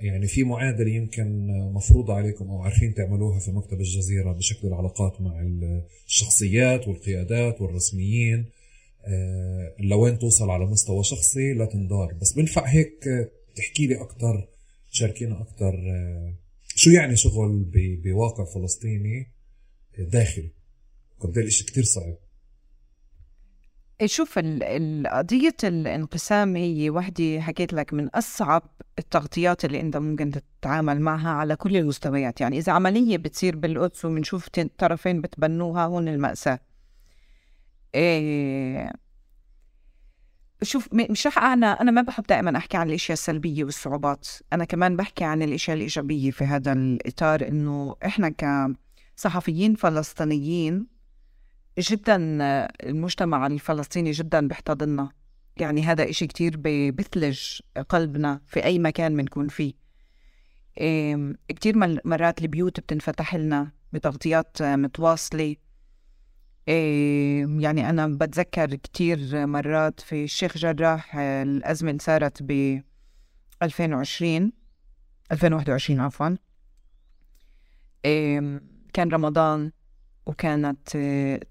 يعني 0.00 0.26
في 0.26 0.44
معادلة 0.44 0.90
يمكن 0.90 1.46
مفروضة 1.46 2.14
عليكم 2.14 2.50
أو 2.50 2.62
عارفين 2.62 2.94
تعملوها 2.94 3.38
في 3.38 3.50
مكتب 3.50 3.80
الجزيرة 3.80 4.32
بشكل 4.32 4.68
العلاقات 4.68 5.20
مع 5.20 5.40
الشخصيات 6.06 6.88
والقيادات 6.88 7.60
والرسميين. 7.60 8.46
آه، 9.06 9.74
لوين 9.80 10.18
توصل 10.18 10.50
على 10.50 10.66
مستوى 10.66 11.04
شخصي 11.04 11.52
لا 11.52 11.64
تندار 11.64 12.14
بس 12.20 12.32
بنفع 12.32 12.66
هيك 12.66 13.04
تحكي 13.56 13.86
لي 13.86 14.00
أكثر 14.00 14.48
تشاركينا 14.92 15.42
أكثر 15.42 15.74
آه، 15.90 16.34
شو 16.74 16.90
يعني 16.90 17.16
شغل 17.16 17.64
بواقع 18.04 18.44
فلسطيني 18.44 19.26
داخلي؟ 19.98 20.50
قد 21.20 21.36
إيه 21.36 21.42
الإشي 21.42 21.64
كتير 21.64 21.84
صعب. 21.84 22.04
إيه، 22.04 22.18
شوف 24.06 24.38
قضية 25.06 25.56
الانقسام 25.64 26.56
هي 26.56 26.90
وحدة 26.90 27.40
حكيت 27.40 27.72
لك 27.72 27.94
من 27.94 28.08
أصعب 28.08 28.62
التغطيات 28.98 29.64
اللي 29.64 29.80
أنت 29.80 29.96
ممكن 29.96 30.30
تتعامل 30.30 31.00
معها 31.00 31.30
على 31.30 31.56
كل 31.56 31.76
المستويات. 31.76 32.40
يعني 32.40 32.58
إذا 32.58 32.72
عملية 32.72 33.18
بتصير 33.18 33.56
بالقدس 33.56 34.04
وبنشوف 34.04 34.48
طرفين 34.78 35.20
بتبنوها 35.20 35.84
هون 35.84 36.08
المأساة. 36.08 36.58
إيه 37.94 38.92
شوف 40.62 40.88
مش 40.92 41.26
رح 41.26 41.38
أنا 41.38 41.80
أنا 41.80 41.90
ما 41.90 42.02
بحب 42.02 42.24
دائما 42.26 42.56
أحكي 42.56 42.76
عن 42.76 42.88
الأشياء 42.88 43.12
السلبية 43.12 43.64
والصعوبات. 43.64 44.28
أنا 44.52 44.64
كمان 44.64 44.96
بحكي 44.96 45.24
عن 45.24 45.42
الأشياء 45.42 45.76
الإيجابية 45.76 46.30
في 46.30 46.44
هذا 46.44 46.72
الإطار 46.72 47.48
إنه 47.48 47.96
إحنا 48.06 48.34
كصحفيين 49.16 49.74
فلسطينيين 49.74 50.93
جدا 51.78 52.16
المجتمع 52.82 53.46
الفلسطيني 53.46 54.10
جدا 54.10 54.48
بيحتضننا. 54.48 55.08
يعني 55.56 55.82
هذا 55.82 56.10
إشي 56.10 56.26
كتير 56.26 56.56
بيثلج 56.90 57.60
قلبنا 57.88 58.40
في 58.46 58.64
أي 58.64 58.78
مكان 58.78 59.16
بنكون 59.16 59.48
فيه. 59.48 59.72
كتير 61.48 62.00
مرات 62.04 62.42
البيوت 62.42 62.80
بتنفتح 62.80 63.34
لنا 63.34 63.72
بتغطيات 63.92 64.62
متواصلة. 64.62 65.56
يعني 66.66 67.90
أنا 67.90 68.06
بتذكر 68.06 68.74
كتير 68.74 69.46
مرات 69.46 70.00
في 70.00 70.24
الشيخ 70.24 70.58
جراح 70.58 71.16
الأزمة 71.16 71.90
اللي 71.90 72.02
صارت 72.02 72.42
ب 72.42 72.80
2020 73.62 74.52
2021 75.32 76.00
عفوا. 76.00 76.36
كان 78.92 79.08
رمضان. 79.12 79.72
وكانت 80.26 80.96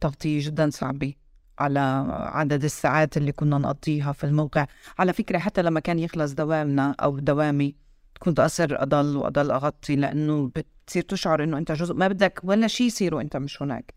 تغطية 0.02 0.46
جدا 0.46 0.70
صعبة 0.70 1.14
على 1.60 1.80
عدد 2.10 2.64
الساعات 2.64 3.18
اللي 3.18 3.32
كنا 3.32 3.58
نقضيها 3.58 4.12
في 4.12 4.24
الموقع. 4.24 4.66
على 5.00 5.14
فكرة 5.14 5.38
حتى 5.38 5.62
لما 5.62 5.80
كان 5.80 6.00
يخلص 6.00 6.32
دوامنا 6.34 6.96
أو 7.00 7.20
دوامي 7.20 7.76
كنت 8.20 8.40
أصر 8.40 8.68
أضل 8.72 9.18
وأضل 9.18 9.52
أغطي 9.52 9.96
لأنه 9.96 10.52
بتصير 10.56 11.04
تشعر 11.04 11.44
إنه 11.44 11.58
أنت 11.58 11.72
جزء 11.72 11.94
ما 11.94 12.08
بدك 12.08 12.40
ولا 12.44 12.68
شيء 12.68 12.88
يصير 12.88 13.16
وأنت 13.16 13.38
مش 13.38 13.62
هناك. 13.62 13.94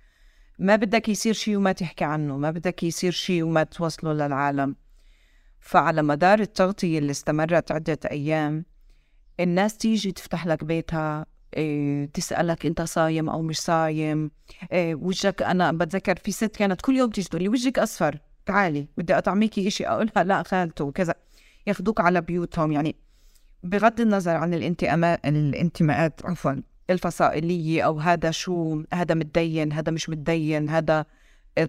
ما 0.58 0.76
بدك 0.76 1.08
يصير 1.08 1.32
شيء 1.32 1.56
وما 1.56 1.72
تحكي 1.72 2.04
عنه 2.04 2.36
ما 2.36 2.50
بدك 2.50 2.82
يصير 2.82 3.12
شيء 3.12 3.42
وما 3.42 3.62
توصله 3.62 4.12
للعالم. 4.12 4.76
فعلى 5.60 6.02
مدار 6.02 6.40
التغطية 6.40 6.98
اللي 6.98 7.10
استمرت 7.10 7.72
عدة 7.72 7.98
أيام 8.10 8.64
الناس 9.40 9.76
تيجي 9.76 10.12
تفتح 10.12 10.46
لك 10.46 10.64
بيتها 10.64 11.26
تسألك 12.14 12.66
أنت 12.66 12.82
صايم 12.82 13.28
أو 13.28 13.42
مش 13.42 13.60
صايم. 13.60 14.30
إيه 14.72 14.94
وجهك 14.94 15.42
أنا 15.42 15.72
بتذكر 15.72 16.16
في 16.16 16.32
ست 16.32 16.56
كانت 16.56 16.80
كل 16.80 16.96
يوم 16.96 17.10
تيجي 17.10 17.28
تقول 17.28 17.42
لي 17.42 17.48
وجهك 17.48 17.78
أصفر 17.78 18.18
تعالي 18.46 18.88
بدي 18.96 19.18
أطعميكي 19.18 19.68
إشي. 19.68 19.86
أقولها 19.86 20.24
لا 20.24 20.42
خالته 20.42 20.84
وكذا. 20.84 21.14
ياخذوك 21.66 22.00
على 22.00 22.20
بيوتهم 22.20 22.72
يعني 22.72 22.96
بغض 23.62 24.00
النظر 24.00 24.36
عن 24.36 24.54
الانتماء 24.54 25.28
الانتماءات 25.28 26.26
عفوا 26.26 26.52
الفصائلية 26.90 27.82
أو 27.82 28.00
هذا 28.00 28.30
شو 28.30 28.82
هذا 28.92 29.14
متدين 29.14 29.72
هذا 29.72 29.92
مش 29.92 30.08
متدين 30.08 30.68
هذا 30.68 31.04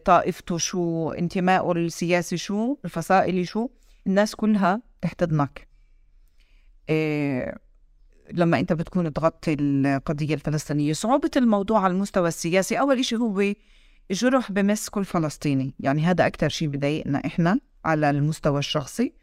طائفته 0.06 0.58
شو 0.58 1.12
انتمائه 1.12 1.72
السياسي 1.72 2.38
شو 2.38 2.78
الفصائلي 2.86 3.46
شو 3.46 3.70
الناس 4.08 4.36
كلها 4.36 4.82
تحتضنك. 5.02 5.68
إيه 6.90 7.67
لما 8.34 8.60
انت 8.60 8.74
بتكون 8.74 9.14
تغطي 9.14 9.54
القضية 9.60 10.34
الفلسطينية 10.34 10.94
صعوبة 10.94 11.32
الموضوع 11.38 11.80
على 11.80 11.94
المستوى 11.94 12.28
السياسي 12.28 12.80
أول 12.80 13.06
شيء 13.06 13.18
هو 13.18 13.54
جرح 14.12 14.52
بمس 14.52 14.90
كل 14.90 15.06
فلسطيني 15.06 15.74
يعني 15.80 16.02
هذا 16.02 16.28
أكثر 16.28 16.50
شيء 16.50 16.68
بضايقنا 16.68 17.22
إحنا 17.26 17.60
على 17.86 18.10
المستوى 18.10 18.60
الشخصي 18.60 19.14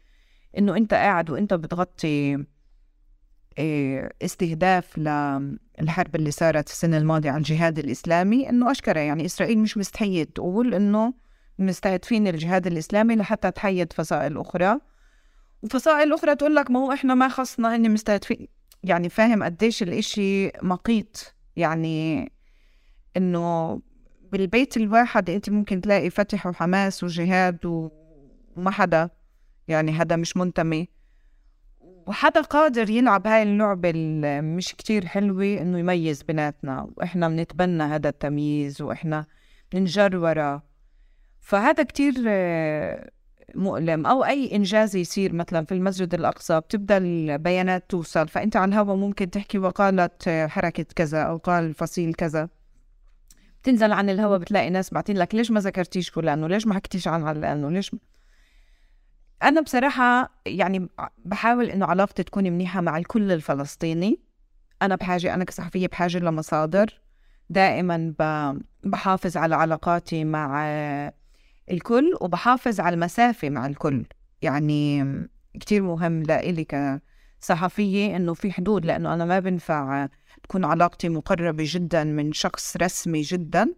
إنه 0.57 0.77
أنت 0.77 0.93
قاعد 0.93 1.29
وأنت 1.29 1.53
بتغطي 1.53 2.45
إيه، 3.57 4.09
استهداف 4.21 4.97
للحرب 4.97 6.15
اللي 6.15 6.31
صارت 6.31 6.67
السنة 6.69 6.97
الماضية 6.97 7.29
على 7.29 7.37
الجهاد 7.37 7.79
الإسلامي 7.79 8.49
إنه 8.49 8.71
أشكره. 8.71 8.99
يعني 8.99 9.25
إسرائيل 9.25 9.59
مش 9.59 9.77
مستحية 9.77 10.23
تقول 10.23 10.73
إنه 10.73 11.13
مستهدفين 11.59 12.27
الجهاد 12.27 12.67
الإسلامي 12.67 13.15
لحتى 13.15 13.51
تحيد 13.51 13.93
فصائل 13.93 14.37
أخرى. 14.37 14.79
وفصائل 15.63 16.13
أخرى 16.13 16.35
تقول 16.35 16.55
لك 16.55 16.71
ما 16.71 16.79
هو 16.79 16.91
إحنا 16.91 17.13
ما 17.13 17.27
خصنا 17.27 17.75
هن 17.75 17.91
مستهدفين. 17.91 18.47
يعني 18.85 19.09
فاهم 19.09 19.43
قديش 19.43 19.83
الإشي 19.83 20.51
مقيت. 20.61 21.17
يعني 21.55 22.31
إنه 23.17 23.81
بالبيت 24.31 24.77
الواحد 24.77 25.29
أنت 25.29 25.49
ممكن 25.49 25.81
تلاقي 25.81 26.09
فتح 26.09 26.47
وحماس 26.47 27.03
وجهاد 27.03 27.59
وما 27.65 28.71
حدا 28.71 29.09
يعني 29.67 29.91
هذا 29.91 30.15
مش 30.15 30.37
منتمي. 30.37 30.89
وحدا 32.07 32.41
قادر 32.41 32.89
يلعب 32.89 33.27
هاي 33.27 33.43
اللعبة 33.43 33.91
مش 34.41 34.75
كتير 34.75 35.05
حلوة 35.05 35.61
إنه 35.61 35.79
يميز 35.79 36.23
بيناتنا. 36.23 36.89
وإحنا 36.97 37.29
بنتبنى 37.29 37.83
هذا 37.83 38.09
التمييز 38.09 38.81
وإحنا 38.81 39.25
بنجر 39.71 40.17
وراه 40.17 40.63
فهذا 41.39 41.83
كتير 41.83 42.13
مؤلم 43.55 44.05
أو 44.05 44.25
أي 44.25 44.55
إنجاز 44.55 44.95
يصير 44.95 45.33
مثلا 45.33 45.65
في 45.65 45.73
المسجد 45.73 46.13
الأقصى 46.13 46.59
بتبدأ 46.59 46.97
البيانات 46.97 47.89
توصل 47.89 48.27
فأنت 48.27 48.55
على 48.55 48.69
الهواء 48.69 48.95
ممكن 48.95 49.29
تحكي 49.29 49.57
وقالت 49.57 50.29
حركة 50.29 50.85
كذا 50.95 51.21
أو 51.23 51.37
قال 51.37 51.73
فصيل 51.73 52.13
كذا. 52.13 52.49
بتنزل 53.61 53.91
عن 53.91 54.09
الهواء 54.09 54.39
بتلاقي 54.39 54.69
ناس 54.69 54.93
بعتين 54.93 55.17
لك 55.17 55.35
ليش 55.35 55.51
ما 55.51 55.59
ذكرتيش 55.59 56.09
فلان 56.09 56.43
وليش 56.43 56.67
ما 56.67 56.73
حكيتيش 56.73 57.07
عن 57.07 57.23
علان 57.23 57.63
وليش 57.63 57.93
ما... 57.93 57.99
أنا 59.43 59.61
بصراحة 59.61 60.29
يعني 60.45 60.89
بحاول 61.25 61.69
إنه 61.69 61.85
علاقتي 61.85 62.23
تكون 62.23 62.43
منيحة 62.43 62.81
مع 62.81 62.97
الكل 62.97 63.31
الفلسطيني. 63.31 64.19
أنا 64.81 64.95
بحاجة 64.95 65.33
أنا 65.33 65.43
كصحفية 65.43 65.87
بحاجة 65.87 66.17
لمصادر. 66.17 67.01
دائما 67.49 68.13
بحافظ 68.83 69.37
على 69.37 69.55
علاقاتي 69.55 70.23
مع 70.23 70.63
الكل 71.71 72.17
وبحافظ 72.21 72.79
على 72.79 72.93
المسافة 72.93 73.49
مع 73.49 73.65
الكل. 73.65 74.05
يعني 74.41 75.05
كتير 75.59 75.81
مهم 75.83 76.23
لإلي 76.23 76.65
كصحفية 77.41 78.15
إنه 78.15 78.33
في 78.33 78.51
حدود 78.51 78.85
لأنه 78.85 79.13
أنا 79.13 79.25
ما 79.25 79.39
بنفع 79.39 80.07
تكون 80.43 80.65
علاقتي 80.65 81.09
مقربة 81.09 81.63
جدا 81.67 82.03
من 82.03 82.33
شخص 82.33 82.77
رسمي 82.77 83.21
جدا. 83.21 83.75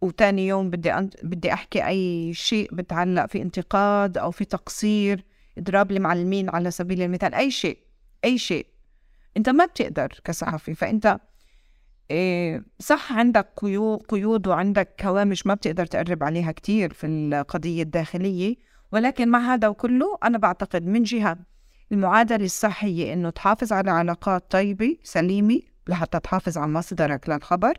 وتاني 0.00 0.46
يوم 0.46 0.70
بدي 0.70 0.92
أنت... 0.94 1.24
بدي 1.24 1.52
أحكي 1.52 1.86
أي 1.86 2.34
شيء 2.34 2.74
بتعلق 2.74 3.26
في 3.26 3.42
انتقاد 3.42 4.18
أو 4.18 4.30
في 4.30 4.44
تقصير 4.44 5.24
إضراب 5.58 5.90
المعلمين 5.90 6.50
على 6.50 6.70
سبيل 6.70 7.02
المثال 7.02 7.34
أي 7.34 7.50
شيء 7.50 7.78
أي 8.24 8.38
شيء. 8.38 8.66
أنت 9.36 9.48
ما 9.48 9.66
بتقدر 9.66 10.20
كصحفي 10.24 10.74
فأنت 10.74 11.18
صح 12.78 13.12
عندك 13.12 13.48
قيود 14.08 14.46
وعندك 14.46 15.04
هوامش 15.04 15.46
ما 15.46 15.54
بتقدر 15.54 15.86
تقرب 15.86 16.24
عليها 16.24 16.52
كتير 16.52 16.92
في 16.92 17.06
القضية 17.06 17.82
الداخلية 17.82 18.56
ولكن 18.92 19.28
مع 19.28 19.54
هذا 19.54 19.68
وكله 19.68 20.18
أنا 20.24 20.38
بعتقد 20.38 20.86
من 20.86 21.02
جهة 21.02 21.38
المعادلة 21.92 22.44
الصح 22.44 22.84
هي 22.84 23.12
إنه 23.12 23.30
تحافظ 23.30 23.72
على 23.72 23.90
علاقات 23.90 24.50
طيبة 24.50 24.96
سليمة 25.02 25.60
لحتى 25.88 26.20
تحافظ 26.20 26.58
على 26.58 26.72
مصدرك 26.72 27.28
للخبر 27.28 27.74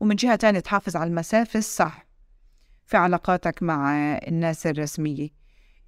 ومن 0.00 0.16
جهة 0.16 0.36
تانية 0.36 0.60
تحافظ 0.60 0.96
على 0.96 1.10
المسافة 1.10 1.58
الصح 1.58 2.06
في 2.86 2.96
علاقاتك 2.96 3.62
مع 3.62 3.96
الناس 4.16 4.66
الرسمية. 4.66 5.28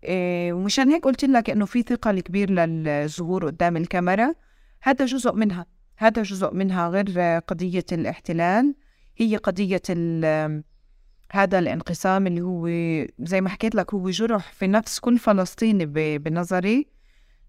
إيه 0.04 0.52
ومشان 0.52 0.88
هيك 0.88 1.04
قلت 1.04 1.24
لك 1.24 1.50
إنه 1.50 1.66
في 1.66 1.82
ثقل 1.82 2.20
كبير 2.20 2.50
للظهور 2.50 3.46
قدام 3.46 3.76
الكاميرا 3.76 4.34
هذا 4.82 5.04
جزء 5.06 5.32
منها. 5.32 5.77
هذا 5.98 6.22
جزء 6.22 6.54
منها 6.54 6.88
غير 6.88 7.38
قضية 7.38 7.84
الاحتلال 7.92 8.74
هي 9.16 9.36
قضية 9.36 9.82
هذا 11.32 11.58
الانقسام 11.58 12.26
اللي 12.26 12.40
هو 12.40 12.66
زي 13.18 13.40
ما 13.40 13.48
حكيت 13.48 13.74
لك 13.74 13.94
هو 13.94 14.10
جرح 14.10 14.52
في 14.52 14.66
نفس 14.66 14.98
كل 14.98 15.18
فلسطيني 15.18 15.86
بنظري 16.18 16.86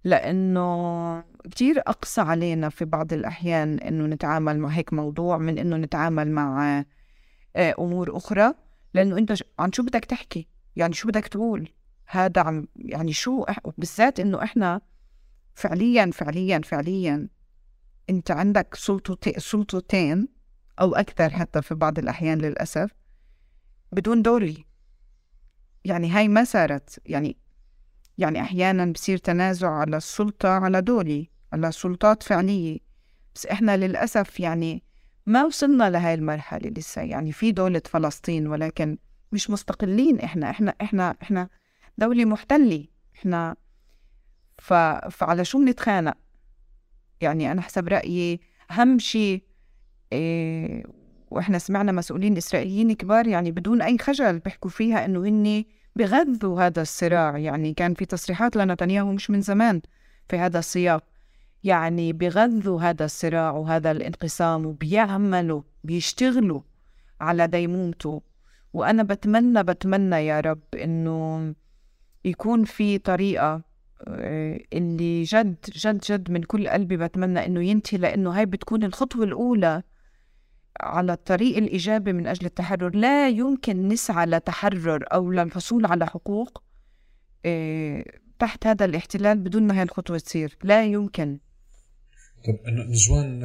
لأنه 0.03 1.23
كتير 1.51 1.79
أقصى 1.79 2.21
علينا 2.21 2.69
في 2.69 2.85
بعض 2.85 3.13
الأحيان 3.13 3.79
إنه 3.79 4.05
نتعامل 4.05 4.59
مع 4.59 4.69
هيك 4.69 4.93
موضوع 4.93 5.37
من 5.37 5.57
إنه 5.57 5.77
نتعامل 5.77 6.31
مع 6.31 6.79
آه، 7.55 7.75
أمور 7.79 8.17
أخرى. 8.17 8.53
لأنه 8.93 9.17
أنت 9.17 9.33
عن 9.59 9.71
شو 9.71 9.83
بدك 9.83 10.05
تحكي؟ 10.05 10.47
يعني 10.75 10.93
شو 10.93 11.07
بدك 11.07 11.27
تقول؟ 11.27 11.69
هذا 12.05 12.41
عم 12.41 12.67
يعني 12.75 13.13
شو 13.13 13.45
بالذات 13.77 14.19
إنه 14.19 14.43
إحنا 14.43 14.81
فعليا 15.53 16.11
فعليا 16.13 16.61
فعليا 16.63 17.27
انت 18.09 18.31
عندك 18.31 18.75
سلطتين 19.37 20.27
أو 20.81 20.95
أكثر 20.95 21.29
حتى 21.29 21.61
في 21.61 21.75
بعض 21.75 21.99
الأحيان 21.99 22.37
للأسف 22.37 22.91
بدون 23.91 24.21
دولي 24.21 24.65
يعني 25.85 26.11
هاي 26.11 26.27
ما 26.27 26.43
صارت. 26.43 27.01
يعني 27.05 27.37
يعني 28.17 28.41
أحيانا 28.41 28.85
بصير 28.85 29.17
تنازع 29.17 29.69
على 29.69 29.97
السلطة 29.97 30.49
على 30.49 30.81
دولي 30.81 31.29
على 31.53 31.71
سلطات 31.71 32.23
فعلية. 32.23 32.79
بس 33.35 33.45
إحنا 33.45 33.77
للأسف 33.77 34.39
يعني 34.39 34.83
ما 35.25 35.43
وصلنا 35.45 35.89
لهي 35.89 36.13
المرحلة 36.13 36.69
لسه. 36.69 37.01
يعني 37.01 37.31
في 37.31 37.51
دولة 37.51 37.81
فلسطين 37.85 38.47
ولكن 38.47 38.97
مش 39.31 39.49
مستقلين 39.49 40.19
إحنا. 40.19 40.49
إحنا 40.49 40.75
إحنا 40.81 41.15
إحنا 41.21 41.49
دولة 41.97 42.25
محتلة. 42.25 42.85
إحنا 43.15 43.55
ف... 44.57 44.73
فعلى 45.11 45.45
شو 45.45 45.57
بنتخانق؟ 45.57 46.17
يعني 47.21 47.51
أنا 47.51 47.61
حسب 47.61 47.87
رأيي 47.87 48.39
أهم 48.71 48.99
شيء 48.99 49.43
إيه 50.13 50.83
وإحنا 51.31 51.57
سمعنا 51.57 51.91
مسؤولين 51.91 52.37
إسرائيليين 52.37 52.93
كبار 52.93 53.27
يعني 53.27 53.51
بدون 53.51 53.81
أي 53.81 53.97
خجل 53.97 54.39
بيحكوا 54.39 54.69
فيها 54.69 55.05
إنه 55.05 55.19
هن 55.27 55.63
بغذوا 55.95 56.61
هذا 56.61 56.81
الصراع. 56.81 57.37
يعني 57.37 57.73
كان 57.73 57.93
في 57.93 58.05
تصريحات 58.05 58.55
لنتنياهو 58.55 59.11
مش 59.11 59.29
من 59.29 59.41
زمان 59.41 59.81
في 60.29 60.37
هذا 60.37 60.59
السياق. 60.59 61.03
يعني 61.63 62.13
بغذوا 62.13 62.81
هذا 62.81 63.05
الصراع 63.05 63.51
وهذا 63.51 63.91
الانقسام 63.91 64.65
وبيعملوا 64.65 65.61
بيشتغلوا 65.83 66.61
على 67.21 67.47
ديمومته. 67.47 68.21
وأنا 68.73 69.03
بتمنى 69.03 69.63
بتمنى 69.63 70.15
يا 70.15 70.39
رب 70.39 70.75
إنه 70.75 71.53
يكون 72.25 72.63
في 72.63 72.97
طريقة 72.97 73.53
آه، 73.53 73.61
اللي 74.73 75.23
جد 75.23 75.55
جد 75.75 75.99
جد 75.99 76.31
من 76.31 76.43
كل 76.43 76.67
قلبي 76.67 76.97
بتمنى 76.97 77.45
إنه 77.45 77.63
ينتهي 77.63 77.97
لأنه 77.97 78.37
هاي 78.37 78.45
بتكون 78.45 78.83
الخطوة 78.83 79.23
الأولى 79.23 79.83
على 80.81 81.13
الطريق 81.13 81.57
الإيجابي 81.57 82.13
من 82.13 82.27
أجل 82.27 82.45
التحرر. 82.45 82.95
لا 82.95 83.29
يمكن 83.29 83.87
نسعى 83.87 84.25
لتحرر 84.25 85.05
أو 85.13 85.31
للحصول 85.31 85.85
على 85.85 86.07
حقوق 86.07 86.63
آه، 87.45 88.05
تحت 88.39 88.67
هذا 88.67 88.85
الاحتلال 88.85 89.39
بدون 89.39 89.67
ما 89.67 89.77
هاي 89.77 89.83
الخطوة 89.83 90.17
تصير. 90.17 90.57
لا 90.63 90.85
يمكن. 90.85 91.39
طب 92.45 92.59
أنا 92.67 92.83
نجوان 92.83 93.43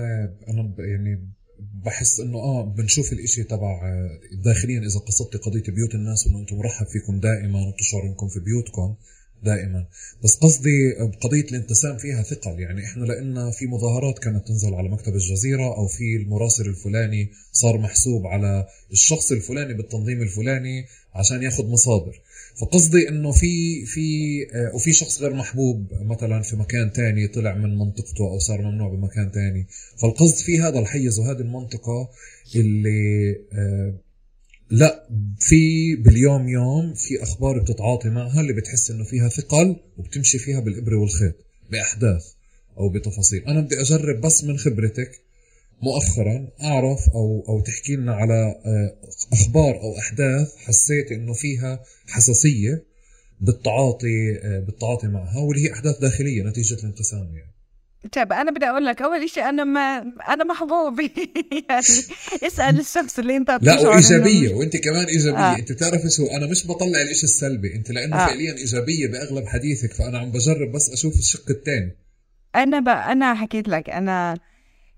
أنا 0.48 0.74
يعني 0.78 1.28
بحس 1.84 2.20
إنه 2.20 2.38
آه 2.38 2.74
بنشوف 2.76 3.12
الإشي 3.12 3.44
تبع 3.44 3.80
داخليا 4.44 4.78
إذا 4.78 5.00
قصدتي 5.06 5.38
قضية 5.38 5.74
بيوت 5.74 5.94
الناس 5.94 6.26
إنه 6.26 6.38
أنتم 6.38 6.56
مرحب 6.56 6.86
فيكم 6.86 7.20
دائما 7.20 7.58
وتشعروا 7.68 8.08
إنكم 8.10 8.28
في 8.28 8.40
بيوتكم. 8.40 8.94
دائما. 9.44 9.86
بس 10.24 10.36
قصدي 10.36 10.94
بقضية 11.00 11.40
الانقسام 11.40 11.96
فيها 11.96 12.22
ثقل. 12.22 12.60
يعني 12.60 12.84
إحنا 12.84 13.04
لأن 13.04 13.50
في 13.50 13.66
مظاهرات 13.66 14.18
كانت 14.18 14.48
تنزل 14.48 14.74
على 14.74 14.88
مكتب 14.88 15.14
الجزيرة 15.14 15.76
أو 15.76 15.86
في 15.86 16.16
المراسل 16.16 16.66
الفلاني 16.66 17.30
صار 17.52 17.78
محسوب 17.78 18.26
على 18.26 18.66
الشخص 18.92 19.32
الفلاني 19.32 19.74
بالتنظيم 19.74 20.22
الفلاني 20.22 20.86
عشان 21.14 21.42
ياخذ 21.42 21.66
مصادر. 21.66 22.20
فقصدي 22.60 23.08
إنه 23.08 23.32
في 23.32 23.86
في 23.86 24.06
آه، 24.54 24.74
وفي 24.74 24.92
شخص 24.92 25.22
غير 25.22 25.34
محبوب 25.34 25.86
مثلا 26.02 26.42
في 26.42 26.56
مكان 26.56 26.92
تاني 26.92 27.28
طلع 27.28 27.54
من 27.54 27.78
منطقته 27.78 28.24
أو 28.24 28.38
صار 28.38 28.62
ممنوع 28.62 28.88
بمكان 28.88 29.32
تاني. 29.32 29.66
فالقصد 29.96 30.44
في 30.44 30.60
هذا 30.60 30.78
الحيز 30.78 31.18
وهذه 31.18 31.40
المنطقة 31.40 32.08
اللي 32.56 33.30
آه، 33.52 33.94
لا 34.70 35.08
في 35.38 35.94
باليوم 35.96 36.48
يوم 36.48 36.94
في 36.94 37.22
أخبار 37.22 37.58
بتتعاطي 37.58 38.08
معها 38.08 38.40
اللي 38.40 38.52
بتحس 38.52 38.90
إنه 38.90 39.04
فيها 39.04 39.28
ثقل 39.28 39.76
وبتمشي 39.98 40.38
فيها 40.38 40.60
بالإبرة 40.60 40.96
والخيط 40.96 41.34
بأحداث 41.70 42.24
أو 42.78 42.88
بتفاصيل. 42.88 43.44
أنا 43.44 43.60
بدي 43.60 43.80
أجرب 43.80 44.20
بس 44.20 44.44
من 44.44 44.58
خبرتك 44.58 45.20
مؤخرا 45.82 46.48
أعرف 46.62 47.08
أو 47.08 47.44
أو 47.48 47.60
تحكي 47.60 47.96
لنا 47.96 48.14
على 48.14 48.60
آه، 48.66 48.96
أخبار 49.32 49.80
أو 49.80 49.98
أحداث 49.98 50.56
حسيت 50.56 51.12
إنه 51.12 51.32
فيها 51.32 51.82
حساسية 52.06 52.84
بالتعاطي 53.40 54.38
آه، 54.42 54.60
بالتعاطي 54.60 55.06
معها 55.06 55.38
واللي 55.38 55.64
هي 55.64 55.72
أحداث 55.72 55.98
داخلية 55.98 56.42
نتيجة 56.42 56.74
الانقسام 56.74 57.36
يعني. 57.36 57.53
طيب 58.12 58.32
أنا 58.32 58.50
بدي 58.50 58.66
أقول 58.66 58.86
لك 58.86 59.02
أول 59.02 59.30
شيء 59.30 59.48
أنا 59.48 59.64
ما 59.64 59.98
أنا 60.28 60.44
محظوظ 60.44 61.00
يعني 61.70 61.78
اسأل 62.42 62.80
الشخص 62.80 63.18
اللي 63.18 63.36
أنت 63.36 63.58
لا 63.62 63.80
وإيجابية 63.80 64.48
إنه... 64.48 64.56
وأنت 64.56 64.76
كمان 64.76 65.04
إيجابية 65.04 65.38
آه. 65.38 65.58
أنت 65.58 65.72
بتعرفي 65.72 66.10
شو 66.10 66.26
أنا 66.26 66.46
مش 66.46 66.66
بطلع 66.66 67.02
الشيء 67.02 67.24
السلبي 67.24 67.74
أنت 67.74 67.90
لأنه 67.90 68.16
آه. 68.16 68.26
فعليا 68.26 68.52
إيجابية 68.52 69.06
بأغلب 69.06 69.46
حديثك 69.46 69.92
فأنا 69.92 70.18
عم 70.18 70.30
بجرب 70.30 70.72
بس 70.72 70.90
أشوف 70.92 71.14
الشق 71.14 71.50
الثاني 71.50 71.96
أنا 72.56 72.80
ب... 72.80 72.88
أنا 72.88 73.34
حكيت 73.34 73.68
لك 73.68 73.90
أنا 73.90 74.38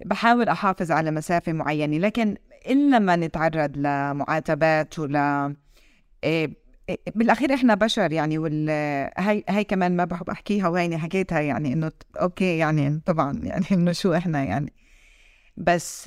بحاول 0.07 0.49
أحافظ 0.49 0.91
على 0.91 1.11
مسافة 1.11 1.53
معينة 1.53 1.99
لكن 1.99 2.37
الا 2.71 2.99
ما 2.99 3.17
نتعرض 3.17 3.77
لمعاتبات 3.77 4.99
ولا 4.99 5.57
إيه 6.25 6.66
بالأخير 7.15 7.55
إحنا 7.55 7.75
بشر 7.75 8.13
يعني 8.13 8.39
وال 8.39 8.71
هاي 9.19 9.45
هاي 9.49 9.65
كمان 9.65 9.97
ما 9.97 10.05
بحب 10.05 10.31
أحكيها 10.31 10.69
وهيني 10.69 10.99
حكيتها 10.99 11.41
يعني 11.41 11.73
إنه 11.73 11.93
okay 12.21 12.59
يعني 12.59 13.01
طبعا 13.07 13.41
يعني 13.43 13.65
إنه 13.73 13.93
شو 13.93 14.15
إحنا 14.15 14.45
يعني. 14.45 14.73
بس 15.57 16.07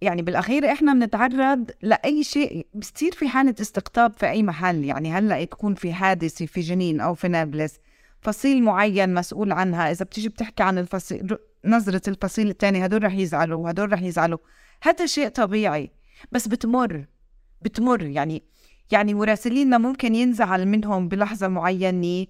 يعني 0.00 0.22
بالأخير 0.22 0.72
إحنا 0.72 0.92
بنتعرض 0.94 1.70
لأي 1.82 2.24
شيء 2.24 2.66
بصير 2.74 3.12
في 3.12 3.28
حالة 3.28 3.54
استقطاب 3.60 4.12
في 4.12 4.30
أي 4.30 4.42
محل 4.42 4.84
يعني. 4.84 5.12
هلأ 5.12 5.44
تكون 5.44 5.74
في 5.74 5.92
حادثة 5.92 6.46
في 6.46 6.60
جنين 6.60 7.00
أو 7.00 7.14
في 7.14 7.28
نابلس 7.28 7.78
فصيل 8.20 8.62
معين 8.62 9.14
مسؤول 9.14 9.52
عنها. 9.52 9.90
إذا 9.90 10.04
بتيجي 10.04 10.28
بتحكي 10.28 10.62
عن 10.62 10.78
الفصيل 10.78 11.36
نظرة 11.64 12.02
الفصيل 12.08 12.50
الثاني 12.50 12.86
هدول 12.86 13.04
رح 13.04 13.14
يزعلوا 13.14 13.64
وهدول 13.64 13.92
رح 13.92 14.02
يزعلوا. 14.02 14.38
هذا 14.82 15.06
شيء 15.06 15.28
طبيعي 15.28 15.90
بس 16.32 16.48
بتمر 16.48 17.04
بتمر 17.62 18.02
يعني. 18.02 18.42
يعني 18.90 19.14
مراسليننا 19.14 19.78
ممكن 19.78 20.14
ينزعل 20.14 20.68
منهم 20.68 21.08
بلحظة 21.08 21.48
معينة 21.48 22.26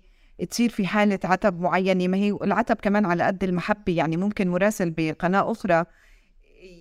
تصير 0.51 0.71
في 0.71 0.87
حالة 0.87 1.19
عتب 1.25 1.61
معينة. 1.61 2.09
ما 2.09 2.17
هي 2.17 2.31
العتب 2.31 2.77
كمان 2.77 3.07
على 3.07 3.25
قد 3.25 3.45
المحبة 3.45 3.93
يعني 3.93 4.17
ممكن 4.17 4.49
مراسل 4.49 4.91
بقناة 4.91 5.53
أخرى 5.53 5.85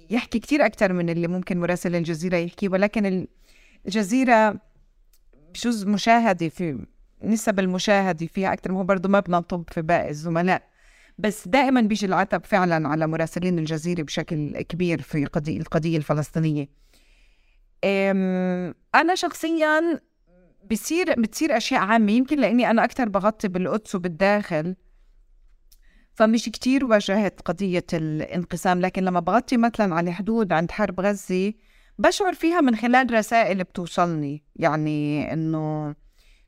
يحكي 0.10 0.40
كتير 0.40 0.66
أكثر 0.66 0.94
من 0.94 1.10
اللي 1.10 1.28
ممكن 1.28 1.60
مراسل 1.60 1.96
الجزيرة 1.96 2.38
يحكي. 2.38 2.68
ولكن 2.68 3.28
الجزيرة 3.86 4.60
بجوز 5.54 5.86
مشاهدة 5.86 6.50
في 6.50 6.86
نسب 7.24 7.60
المشاهدة 7.60 8.26
فيها 8.26 8.54
أكثر 8.54 8.72
ما 8.72 8.80
هو 8.80 8.84
برضه 8.84 9.10
ما 9.10 9.20
بنطب 9.20 9.64
في 9.72 9.82
باقي 9.82 10.10
الزملاء. 10.10 10.64
بس 11.18 11.48
دائما 11.48 11.82
بيجي 11.82 12.06
العتب 12.06 12.46
فعلا 12.46 12.88
على 12.88 13.08
مراسلين 13.08 13.60
الجزيرة 13.60 14.04
بشكل 14.04 14.62
كبير 14.62 15.02
في 15.02 15.24
القضية 15.48 15.98
الفلسطينية. 15.98 16.68
أنا 18.96 19.16
شخصيا 19.16 20.00
بصير 20.72 21.22
بتصير 21.22 21.58
أشياء 21.58 21.82
عامة 21.82 22.12
يمكن 22.12 22.40
لأني 22.40 22.70
أنا 22.70 22.84
أكثر 22.84 23.10
بغطي 23.10 23.48
بالقدس 23.48 23.96
وبالداخل 23.96 24.76
فمش 26.14 26.46
كتير 26.46 26.86
واجهت 26.86 27.42
قضية 27.42 27.86
الانقسام 27.94 28.82
لكن 28.82 29.04
لما 29.04 29.20
بغطي 29.20 29.58
مثلا 29.58 29.96
على 29.96 30.10
الحدود 30.10 30.54
عند 30.54 30.72
حرب 30.72 31.00
غزة 31.00 31.54
بشعر 32.00 32.34
فيها 32.34 32.62
من 32.62 32.76
خلال 32.76 33.14
رسائل 33.14 33.64
بتوصلني 33.64 34.44
يعني 34.56 35.34
إنه 35.34 35.96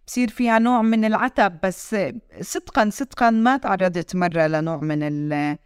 بصير 0.08 0.30
فيها 0.30 0.60
نوع 0.60 0.82
من 0.82 1.06
العتب 1.06 1.60
بس 1.64 1.96
صدقا 2.42 2.90
صدقا 2.90 3.30
ما 3.30 3.58
تعرضت 3.58 4.16
مرة 4.16 4.48
لنوع 4.48 4.78
من 4.78 5.04
ال 5.04 5.58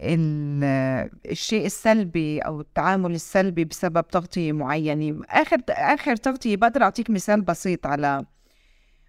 الشيء 0.00 1.66
السلبي 1.66 2.40
أو 2.40 2.60
التعامل 2.60 3.14
السلبي 3.14 3.64
بسبب 3.64 4.08
تغطية 4.08 4.52
معينة. 4.52 5.22
آخر 5.30 5.56
آخر 5.68 6.16
تغطية 6.16 6.56
بقدر 6.56 6.82
أعطيك 6.82 7.10
مثال 7.10 7.40
بسيط 7.40 7.86
على 7.86 8.24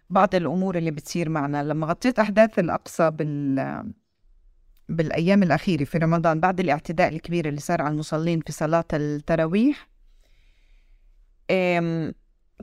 بعض 0.10 0.36
الأمور 0.36 0.78
اللي 0.78 0.92
بتصير 0.92 1.30
معنا. 1.30 1.64
لما 1.64 1.88
غطيت 1.88 2.20
أحداث 2.20 2.60
الأقصى 2.60 3.12
بال 3.12 3.84
بالأيام 4.90 5.44
الأخيرة 5.44 5.84
في 5.84 5.98
رمضان 5.98 6.40
بعد 6.40 6.60
الاعتداء 6.60 7.08
الكبير 7.10 7.48
اللي 7.48 7.60
صار 7.60 7.82
على 7.82 7.92
المصلين 7.92 8.40
في 8.40 8.52
صلاة 8.52 8.86
التراويح 8.94 9.90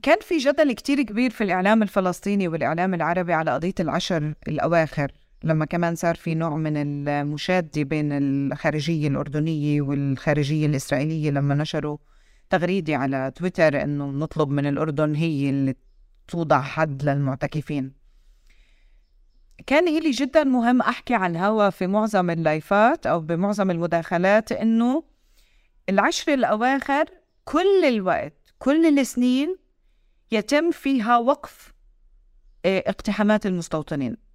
كان 0.02 0.18
في 0.20 0.38
جدل 0.38 0.72
كتير 0.72 1.02
كبير 1.02 1.30
في 1.30 1.44
الإعلام 1.44 1.82
الفلسطيني 1.82 2.48
والإعلام 2.48 2.94
العربي 2.94 3.32
على 3.32 3.50
قضية 3.50 3.74
العشر 3.80 4.34
الأواخر. 4.48 5.12
لما 5.46 5.64
كمان 5.64 5.94
صار 5.94 6.14
في 6.14 6.34
نوع 6.34 6.56
من 6.56 6.76
المشادة 7.08 7.82
بين 7.82 8.12
الخارجية 8.12 9.08
الأردنية 9.08 9.82
والخارجية 9.82 10.66
الإسرائيلية 10.66 11.30
لما 11.30 11.54
نشروا 11.54 11.98
تغريدة 12.50 12.96
على 12.96 13.32
تويتر 13.34 13.82
إنه 13.82 14.06
نطلب 14.06 14.48
من 14.48 14.66
الأردن 14.66 15.14
هي 15.14 15.50
اللي 15.50 15.74
توضع 16.28 16.60
حد 16.60 17.02
للمعتكفين. 17.02 17.92
كان 19.66 19.88
إلي 19.88 20.10
جدا 20.10 20.44
مهم 20.44 20.80
أحكي 20.82 21.14
على 21.14 21.30
الهوا 21.30 21.70
في 21.70 21.86
معظم 21.86 22.30
اللايفات 22.30 23.06
أو 23.06 23.20
بمعظم 23.20 23.70
المداخلات 23.70 24.52
إنه 24.52 25.04
العشر 25.88 26.34
الأواخر 26.34 27.04
كل 27.44 27.84
الوقت 27.84 28.54
كل 28.58 28.98
السنين 28.98 29.56
يتم 30.32 30.70
فيها 30.70 31.18
وقف 31.18 31.72
آه، 32.64 32.84
اقتحامات 32.86 33.46
المستوطنين. 33.46 34.25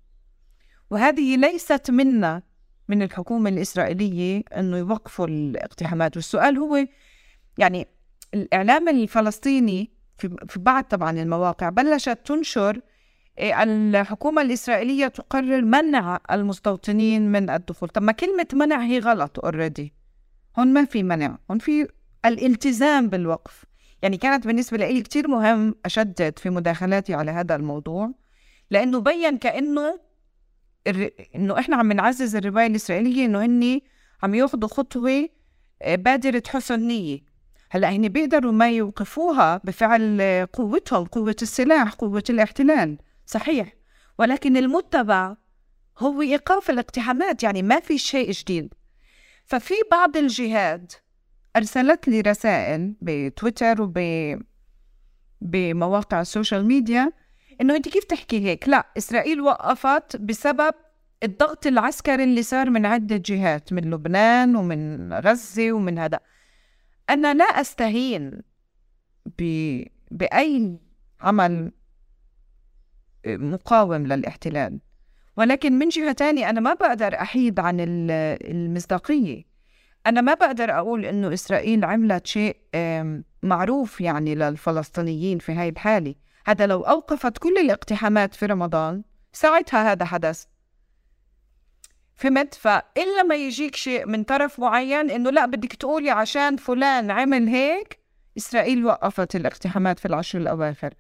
وهذه 0.92 1.38
ليست 1.38 1.92
منا 1.92 2.42
من 2.88 3.02
الحكومة 3.02 3.50
الإسرائيلية 3.50 4.44
أنه 4.58 4.78
يوقفوا 4.78 5.28
الاقتحامات. 5.28 6.16
والسؤال 6.16 6.58
هو 6.58 6.88
يعني 7.58 7.88
الإعلام 8.34 8.90
الفلسطيني 8.90 9.92
في 10.18 10.60
بعض 10.60 10.84
طبعا 10.84 11.12
المواقع 11.12 11.70
بلشت 11.70 12.20
تنشر 12.26 12.82
إيه، 13.38 13.64
الحكومة 13.64 14.42
الإسرائيلية 14.42 15.08
تقرر 15.08 15.62
منع 15.62 16.20
المستوطنين 16.32 17.32
من 17.32 17.50
الدخول. 17.50 17.90
طب 17.90 18.02
ما 18.02 18.12
كلمة 18.12 18.48
منع 18.54 18.84
هي 18.84 19.00
غلط 19.00 19.40
اوريدي 19.40 19.94
هون 20.60 20.74
ما 20.74 20.86
في 20.86 21.04
منع 21.04 21.38
هون 21.52 21.60
في 21.60 21.88
الالتزام 22.26 23.10
بالوقف. 23.10 23.66
يعني 24.02 24.18
كانت 24.18 24.48
بالنسبة 24.48 24.78
لي 24.78 25.02
كتير 25.02 25.28
مهم 25.28 25.76
أشدد 25.86 26.40
في 26.40 26.50
مداخلاتي 26.50 27.14
على 27.14 27.32
هذا 27.32 27.56
الموضوع 27.56 28.12
لأنه 28.72 29.00
بين 29.00 29.38
كأنه 29.38 30.11
إنه 31.36 31.60
إحنا 31.60 31.76
عم 31.76 31.92
نعزز 31.92 32.36
الرواية 32.36 32.68
الإسرائيلية 32.68 33.26
إنه 33.26 33.46
هني 33.46 33.84
عم 34.24 34.36
ياخذوا 34.36 34.70
خطوة 34.70 35.30
آه، 35.82 35.96
بادرة 35.96 36.44
حسن 36.48 36.80
نية. 36.80 37.20
هلأ 37.72 37.90
هني 37.90 38.10
بيقدروا 38.10 38.52
ما 38.52 38.70
يوقفوها 38.70 39.62
بفعل 39.64 40.22
قوتهم 40.54 41.06
قوة 41.06 41.36
السلاح 41.42 41.94
قوة 41.94 42.24
الاحتلال. 42.30 42.98
صحيح. 43.26 43.74
ولكن 44.20 44.58
المتبع 44.58 45.36
هو 46.00 46.22
إيقاف 46.22 46.70
الاقتحامات 46.70 47.44
يعني 47.44 47.64
ما 47.64 47.80
في 47.80 47.98
شيء 47.98 48.32
جديد. 48.32 48.74
ففي 49.46 49.74
بعض 49.92 50.18
الجهات 50.18 50.94
ارسلت 51.56 52.08
لي 52.08 52.22
رسائل 52.22 52.96
بتويتر 53.02 53.82
وب 53.82 54.00
بمواقع 55.42 56.22
ال 56.22 56.28
social 56.28 56.66
media 56.66 57.12
إنه 57.62 57.76
أنت 57.76 57.90
كيف 57.90 58.04
تحكي 58.04 58.46
هيك؟ 58.46 58.70
لا 58.70 58.88
إسرائيل 58.98 59.42
وقفت 59.42 60.16
بسبب 60.18 60.74
الضغط 61.24 61.68
العسكري 61.68 62.24
اللي 62.24 62.44
صار 62.44 62.70
من 62.70 62.86
عدة 62.86 63.18
جهات 63.26 63.74
من 63.74 63.92
لبنان 63.92 64.56
ومن 64.56 65.14
غزة 65.14 65.72
ومن 65.72 66.00
هذا. 66.00 66.20
أنا 67.10 67.34
لا 67.34 67.44
أستهين 67.44 68.42
ب... 69.40 69.44
بأي 70.12 70.80
عمل 71.22 71.72
مقاوم 73.28 74.08
للاحتلال. 74.08 74.80
ولكن 75.38 75.74
من 75.80 75.90
جهة 75.90 76.12
تانية 76.12 76.50
أنا 76.50 76.60
ما 76.60 76.74
بقدر 76.74 77.16
أحيد 77.16 77.60
عن 77.60 77.78
المصداقية. 77.80 79.44
أنا 80.08 80.22
ما 80.22 80.34
بقدر 80.34 80.72
أقول 80.72 81.06
إنه 81.06 81.34
إسرائيل 81.34 81.86
عملت 81.86 82.28
شيء 82.28 82.58
معروف 83.44 84.02
يعني 84.02 84.36
للفلسطينيين 84.36 85.40
في 85.40 85.52
هاي 85.52 85.70
الحالة. 85.70 86.16
هذا 86.46 86.68
لو 86.68 86.82
أوقفت 86.82 87.38
كل 87.38 87.58
الاقتحامات 87.58 88.36
في 88.36 88.46
رمضان 88.46 89.04
ساعتها 89.34 89.92
هذا 89.92 90.06
حدث. 90.06 90.46
فهمت؟ 92.16 92.54
فإلا 92.54 93.24
ما 93.24 93.36
يجيك 93.36 93.76
شيء 93.76 94.06
من 94.06 94.24
طرف 94.24 94.60
معين 94.60 95.12
إنه 95.12 95.30
لا 95.30 95.46
بدك 95.46 95.74
تقولي 95.74 96.10
عشان 96.10 96.58
فلان 96.58 97.12
عمل 97.12 97.48
هيك 97.48 98.00
إسرائيل 98.38 98.86
وقفت 98.86 99.36
الاقتحامات 99.36 100.00
في 100.00 100.06
العشر 100.06 100.40
الأواخر. 100.40 100.94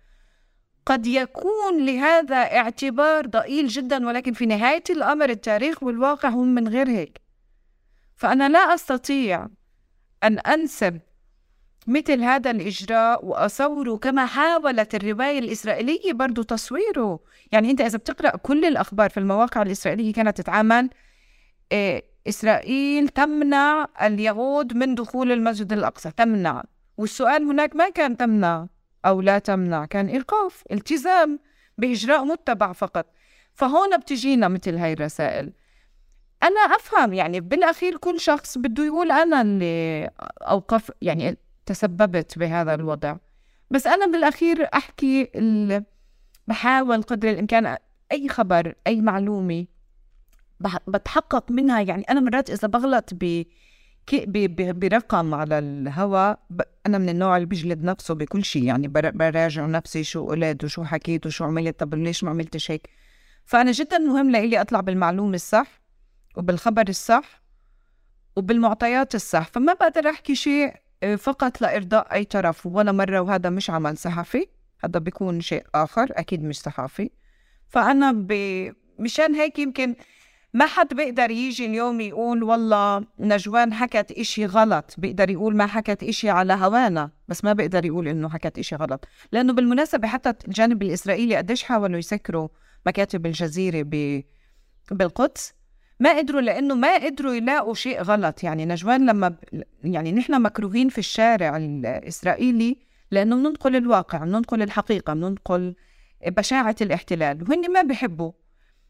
قد 0.85 1.07
يكون 1.07 1.85
لهذا 1.85 2.35
اعتبار 2.35 3.25
ضئيل 3.25 3.67
جدا 3.67 4.07
ولكن 4.07 4.33
في 4.33 4.45
نهاية 4.45 4.83
الأمر 4.89 5.29
التاريخ 5.29 5.83
والواقع 5.83 6.29
هم 6.29 6.47
من 6.47 6.67
غير 6.67 6.89
هيك. 6.89 7.21
فأنا 8.15 8.49
لا 8.49 8.59
أستطيع 8.59 9.47
أن 10.23 10.39
أنسب 10.39 10.99
مثل 11.87 12.21
هذا 12.21 12.51
الإجراء 12.51 13.25
وأصوره 13.25 13.97
كما 13.97 14.25
حاولت 14.25 14.95
الرواية 14.95 15.39
الإسرائيلية 15.39 16.13
برضو 16.13 16.41
تصويره. 16.41 17.19
يعني 17.51 17.71
أنت 17.71 17.81
إذا 17.81 17.97
بتقرأ 17.97 18.29
كل 18.29 18.65
الأخبار 18.65 19.09
في 19.09 19.19
المواقع 19.19 19.61
الإسرائيلية 19.61 20.13
كانت 20.13 20.37
تتعامل 20.37 20.89
إيه 21.71 22.03
إسرائيل 22.27 23.09
تمنع 23.09 23.87
اليهود 24.01 24.73
من 24.73 24.95
دخول 24.95 25.31
المسجد 25.31 25.73
الأقصى 25.73 26.11
تمنع. 26.11 26.63
والسؤال 26.97 27.43
هناك 27.43 27.75
ما 27.75 27.89
كان 27.89 28.17
تمنع 28.17 28.67
أو 29.05 29.21
لا 29.21 29.39
تمنع 29.39 29.85
كان 29.85 30.07
إيقاف 30.07 30.63
التزام 30.71 31.39
بإجراء 31.77 32.25
متبع 32.25 32.73
فقط. 32.73 33.05
فهون 33.53 33.97
بتجينا 33.97 34.47
مثل 34.47 34.75
هاي 34.75 34.93
الرسائل. 34.93 35.53
أنا 36.43 36.59
أفهم 36.59 37.13
يعني 37.13 37.39
بالأخير 37.39 37.97
كل 37.97 38.19
شخص 38.19 38.57
بده 38.57 38.85
يقول 38.85 39.11
أنا 39.11 39.41
اللي 39.41 40.09
أوقف 40.41 40.91
يعني 41.01 41.37
تسببت 41.65 42.37
بهذا 42.37 42.73
الوضع. 42.73 43.15
بس 43.71 43.87
أنا 43.87 44.05
بالأخير 44.05 44.67
أحكي 44.73 45.29
بحاول 46.47 47.01
قدر 47.01 47.29
الإمكان 47.29 47.77
أي 48.11 48.29
خبر 48.29 48.75
أي 48.87 49.01
معلومة 49.01 49.65
بتحقق 50.87 51.51
منها 51.51 51.81
يعني 51.81 52.03
أنا 52.09 52.19
مرات 52.19 52.49
إذا 52.49 52.67
بغلط 52.67 53.09
ب 53.13 53.43
برقم 54.79 55.33
على 55.33 55.59
الهواء 55.59 56.39
أنا 56.85 56.97
من 56.97 57.09
النوع 57.09 57.35
اللي 57.35 57.45
بيجلد 57.45 57.83
نفسه 57.83 58.13
بكل 58.13 58.43
شيء 58.45 58.63
يعني 58.63 58.87
براجع 58.87 59.65
نفسي 59.65 60.03
شو 60.03 60.25
قلت 60.25 60.63
وشو 60.63 60.83
حكيت 60.83 61.25
وشو 61.25 61.45
عملت 61.45 61.79
طب 61.79 61.95
ليش 61.95 62.23
ما 62.23 62.29
عملتش 62.29 62.71
هيك؟ 62.71 62.89
فأنا 63.45 63.71
جدا 63.71 63.97
مهم 63.97 64.31
لإلي 64.31 64.61
أطلع 64.61 64.79
بالمعلومة 64.79 65.35
الصح 65.35 65.81
وبالخبر 66.37 66.89
الصح 66.89 67.41
وبالمعطيات 68.35 69.15
الصح. 69.15 69.47
فما 69.47 69.73
بقدر 69.73 70.09
أحكي 70.09 70.35
شيء 70.35 70.73
فقط 71.17 71.61
لارضاء 71.61 72.13
أي 72.13 72.23
طرف 72.23 72.65
ولا 72.65 72.91
مرة 72.91 73.19
وهذا 73.19 73.49
مش 73.49 73.69
عمل 73.69 73.97
صحفي. 73.97 74.47
هذا 74.83 74.99
بيكون 74.99 75.41
شيء 75.41 75.63
آخر 75.75 76.07
أكيد 76.11 76.43
مش 76.43 76.59
صحافي 76.59 77.09
فأنا 77.67 78.11
ب... 78.11 78.33
مشان 78.99 79.35
هيك 79.35 79.59
يمكن 79.59 79.95
ما 80.53 80.65
حد 80.65 80.93
بيقدر 80.93 81.31
يجي 81.31 81.65
اليوم 81.65 82.01
يقول 82.01 82.43
والله 82.43 83.05
نجوان 83.19 83.73
حكت 83.73 84.11
إشي 84.11 84.45
غلط. 84.45 84.95
بيقدر 84.97 85.29
يقول 85.29 85.55
ما 85.55 85.67
حكت 85.67 86.03
إشي 86.03 86.29
على 86.29 86.53
هوانا 86.53 87.11
بس 87.27 87.43
ما 87.43 87.53
بيقدر 87.53 87.85
يقول 87.85 88.07
إنه 88.07 88.29
حكت 88.29 88.59
إشي 88.59 88.75
غلط. 88.75 89.07
لأنه 89.31 89.53
بالمناسبة 89.53 90.07
حتى 90.07 90.33
الجانب 90.47 90.81
الإسرائيلي 90.83 91.35
قديش 91.35 91.63
حاولوا 91.63 91.99
يسكروا 91.99 92.47
مكاتب 92.85 93.25
الجزيرة 93.25 93.81
ب... 93.85 94.23
بالقدس. 94.91 95.53
ما 96.01 96.17
قدروا 96.17 96.41
لأنه 96.41 96.75
ما 96.75 96.95
قدروا 96.95 97.33
يلاقوا 97.33 97.73
شيء 97.73 98.01
غلط. 98.01 98.43
يعني 98.43 98.65
نجوان 98.65 99.05
لما 99.09 99.29
ب... 99.29 99.35
يعني 99.83 100.11
نحن 100.11 100.41
مكروهين 100.41 100.89
في 100.89 100.97
الشارع 100.97 101.57
الإسرائيلي 101.57 102.77
لأنه 103.11 103.35
بننقل 103.35 103.75
الواقع 103.75 104.17
بننقل 104.17 104.61
الحقيقة 104.61 105.13
بننقل 105.13 105.75
بشاعة 106.27 106.75
الاحتلال. 106.81 107.41
وهن 107.49 107.71
ما 107.71 107.81
بيحبوا 107.81 108.31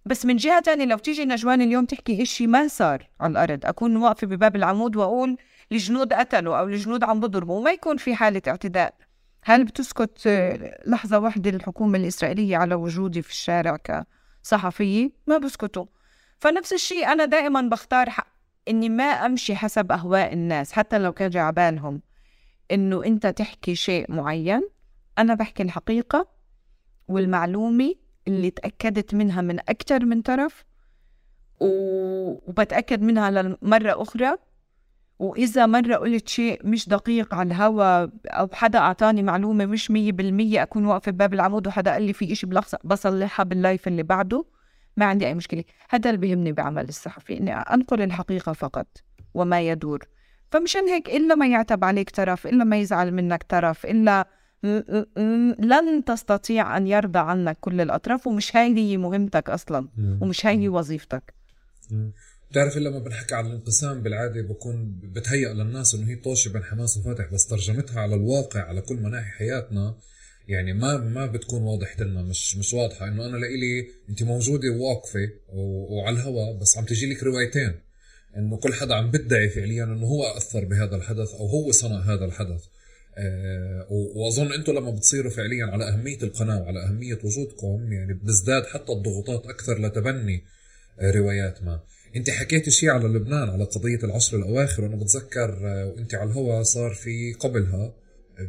بس 0.05 0.25
من 0.25 0.35
جهة 0.35 0.59
تانية 0.59 0.85
لو 0.85 0.97
تيجي 0.97 1.25
نجوان 1.25 1.61
اليوم 1.61 1.85
تحكي 1.85 2.21
إشي 2.21 2.47
ما 2.47 2.67
صار 2.67 3.09
على 3.19 3.31
الأرض. 3.31 3.65
أكون 3.65 3.97
واقفة 3.97 4.27
بباب 4.27 4.55
العمود 4.55 4.95
وأقول 4.95 5.37
الجنود 5.71 6.13
قتلوا 6.13 6.57
أو 6.59 6.67
الجنود 6.67 7.03
عم 7.03 7.19
بضربوا 7.19 7.59
وما 7.59 7.71
يكون 7.71 7.97
في 7.97 8.15
حالة 8.15 8.41
اعتداء. 8.47 8.93
هل 9.43 9.63
بتسكت 9.65 10.27
لحظة 10.87 11.19
واحدة 11.19 11.49
الحكومة 11.49 11.97
الإسرائيلية 11.97 12.57
على 12.57 12.75
وجودي 12.75 13.21
في 13.21 13.29
الشارع 13.29 13.77
كصحفية؟ 14.43 15.09
ما 15.27 15.37
بسكتوا. 15.37 15.85
فنفس 16.41 16.73
الشيء 16.73 17.07
أنا 17.07 17.25
دائما 17.25 17.61
بختار 17.61 18.09
حق 18.09 18.27
إني 18.67 18.89
ما 18.89 19.03
أمشي 19.03 19.55
حسب 19.55 19.91
أهواء 19.91 20.33
الناس 20.33 20.71
حتى 20.73 20.99
لو 20.99 21.11
كان 21.11 21.29
جعبانهم. 21.29 22.01
إنه 22.71 23.05
أنت 23.05 23.27
تحكي 23.27 23.75
شيء 23.75 24.11
معين 24.11 24.61
أنا 25.17 25.33
بحكي 25.33 25.63
الحقيقة 25.63 26.27
والمعلومة 27.07 27.93
اللي 28.27 28.49
تأكدت 28.49 29.15
منها 29.15 29.41
من 29.41 29.59
أكثر 29.59 30.05
من 30.05 30.21
طرف 30.21 30.65
وبتأكد 31.59 33.01
منها 33.01 33.31
لمرة 33.31 34.01
أخرى. 34.01 34.35
وإذا 35.19 35.65
مرة 35.65 35.95
قلت 35.95 36.29
شيء 36.29 36.67
مش 36.67 36.89
دقيق 36.89 37.35
على 37.35 37.47
الهوا 37.47 38.07
أو 38.27 38.49
حدا 38.53 38.79
أعطاني 38.79 39.23
معلومة 39.23 39.65
مش 39.65 39.91
مية 39.91 40.11
بالمية 40.11 40.63
أكون 40.63 40.85
واقفة 40.85 41.11
بباب 41.11 41.33
العمود 41.33 41.67
وحدا 41.67 41.91
قال 41.91 42.03
لي 42.03 42.13
في 42.13 42.31
إشي 42.31 42.47
بصلحها 42.83 43.43
باللايف 43.43 43.87
اللي 43.87 44.03
بعده. 44.03 44.45
ما 44.97 45.05
عندي 45.05 45.27
أي 45.27 45.33
مشكلة. 45.33 45.63
هذا 45.89 46.09
اللي 46.09 46.21
بيهمني 46.21 46.51
بعمل 46.51 46.89
الصحفي 46.89 47.37
إني 47.37 47.53
أنقل 47.53 48.01
الحقيقة 48.01 48.53
فقط 48.53 48.87
وما 49.33 49.61
يدور. 49.61 50.07
فمشان 50.51 50.87
هيك 50.87 51.09
إلا 51.09 51.35
ما 51.35 51.47
يعتب 51.47 51.83
عليك 51.83 52.09
طرف 52.09 52.47
إلا 52.47 52.63
ما 52.63 52.79
يزعل 52.79 53.13
منك 53.13 53.43
طرف 53.43 53.85
إلا 53.85 54.27
لن 55.59 56.03
تستطيع 56.05 56.77
أن 56.77 56.87
يرضى 56.87 57.19
عنك 57.19 57.57
كل 57.61 57.81
الأطراف 57.81 58.27
ومش 58.27 58.55
هاي 58.55 58.75
هي 58.75 58.97
مهمتك 58.97 59.49
أصلا 59.49 59.87
ومش 60.21 60.45
هاي 60.45 60.67
وظيفتك. 60.67 61.33
بتعرف 62.51 62.77
لما 62.77 62.99
بنحكي 62.99 63.35
عن 63.35 63.45
الانقسام 63.45 64.01
بالعادة 64.01 64.41
بكون 64.41 64.99
بتهيأ 65.03 65.53
للناس 65.53 65.95
إنه 65.95 66.07
هي 66.07 66.15
طوشة 66.15 66.53
بين 66.53 66.63
حماس 66.63 66.97
وفتح 66.97 67.33
بس 67.33 67.47
ترجمتها 67.47 67.99
على 68.01 68.15
الواقع 68.15 68.61
على 68.61 68.81
كل 68.81 68.95
مناحي 68.95 69.31
حياتنا 69.31 69.95
يعني 70.51 70.73
ما 70.73 70.97
ما 70.97 71.25
بتكون 71.25 71.63
واضحة 71.63 72.03
لنا. 72.03 72.21
مش 72.21 72.57
مش 72.57 72.73
واضحة 72.73 73.07
إنه 73.07 73.25
أنا 73.25 73.37
لإلي 73.37 73.87
أنت 74.09 74.23
موجودة 74.23 74.69
واقفة 74.69 75.29
وعلى 75.89 76.15
الهواء 76.15 76.57
بس 76.57 76.77
عم 76.77 76.85
تجي 76.85 77.13
لك 77.13 77.23
روايتين 77.23 77.73
إنه 78.37 78.57
كل 78.57 78.73
حدا 78.73 78.95
عم 78.95 79.11
بدعي 79.11 79.49
فعليا 79.49 79.83
إنه 79.83 80.05
هو 80.05 80.23
أثر 80.23 80.65
بهذا 80.65 80.95
الحدث 80.95 81.33
أو 81.33 81.47
هو 81.47 81.71
صنع 81.71 81.99
هذا 81.99 82.25
الحدث. 82.25 82.63
آه، 83.17 83.87
وأظن 83.89 84.53
أنتم 84.53 84.73
لما 84.73 84.91
بتصيروا 84.91 85.31
فعليا 85.31 85.65
على 85.65 85.89
أهمية 85.89 86.17
القناة 86.23 86.61
وعلى 86.61 86.83
أهمية 86.85 87.19
وجودكم 87.23 87.93
يعني 87.93 88.13
بتزداد 88.13 88.65
حتى 88.65 88.91
الضغوطات 88.91 89.45
أكثر 89.45 89.81
لتبني 89.81 90.43
آه، 90.99 91.11
روايات 91.11 91.63
ما. 91.63 91.81
أنت 92.15 92.29
حكيت 92.29 92.69
شيء 92.69 92.89
على 92.89 93.07
لبنان 93.07 93.49
على 93.49 93.63
قضية 93.63 93.99
العشر 94.03 94.37
الأواخر 94.37 94.83
وأنا 94.83 94.95
بتذكر 94.95 95.59
آه، 95.67 95.87
وأنت 95.87 96.15
على 96.15 96.31
الهواء 96.31 96.63
صار 96.63 96.93
في 96.93 97.33
قبلها. 97.33 97.93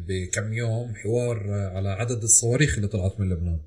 بكم 0.07 0.53
يوم 0.53 0.95
حوار 0.95 1.51
على 1.51 1.89
عدد 1.89 2.23
الصواريخ 2.23 2.75
اللي 2.75 2.87
طلعت 2.87 3.19
من 3.19 3.29
لبنان. 3.29 3.59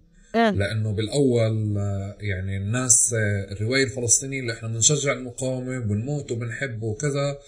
لأنه 0.59 0.93
بالأول 0.93 1.77
يعني 2.21 2.57
الناس 2.57 3.15
الروايه 3.53 3.85
الفلسطينيه 3.85 4.41
اللي 4.41 4.53
إحنا 4.53 4.69
بنشجع 4.69 5.13
المقاومة 5.13 5.79
وبنموت 5.79 6.33
وبنحب 6.33 6.83
وكذا 6.83 7.39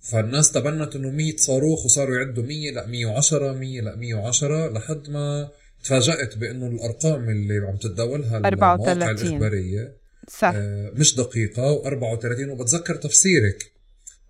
فالناس 0.00 0.52
تبنت 0.52 0.96
إنه 0.96 1.10
100 1.10 1.36
صاروخ 1.36 1.84
وصاروا 1.84 2.16
يعدوا 2.16 2.44
100 2.44 2.70
لا 2.70 2.86
110 2.86 3.52
100 3.52 3.80
لا 3.80 3.96
110 3.96 4.72
لحد 4.72 5.10
ما 5.10 5.48
تفاجأت 5.84 6.38
بإنه 6.38 6.66
الأرقام 6.66 7.28
اللي 7.28 7.66
عم 7.66 7.76
تتداولها 7.76 8.38
المواقع 8.38 9.10
الإخبارية 9.10 9.96
صح. 10.28 10.52
آه 10.56 10.90
مش 10.94 11.16
دقيقة 11.16 11.82
و34 11.82 12.48
وبتذكر 12.48 12.94
تفسيرك 12.94 13.72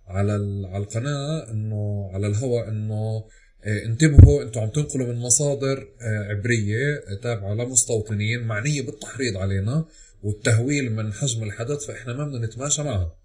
على 0.07 0.31
على 0.71 0.83
القناة 0.83 1.51
إنه 1.51 2.09
على 2.13 2.27
الهواء 2.27 2.69
إنه 2.69 2.93
آه 2.93 3.27
انتبهوا 3.65 4.43
أنتم 4.43 4.61
عم 4.61 4.69
تنقلوا 4.69 5.07
من 5.07 5.19
مصادر 5.19 5.87
آه 6.01 6.23
عبرية 6.29 6.95
آه، 6.95 7.15
تابعة 7.23 7.53
لمستوطنين 7.53 8.43
معنية 8.43 8.81
بالتحريض 8.81 9.37
علينا 9.37 9.85
والتهويل 10.23 10.91
من 10.91 11.13
حجم 11.13 11.43
الحدث 11.43 11.85
فإحنا 11.85 12.13
ما 12.13 12.25
بدنا 12.25 12.45
نتماشى 12.45 12.83
معها 12.83 13.15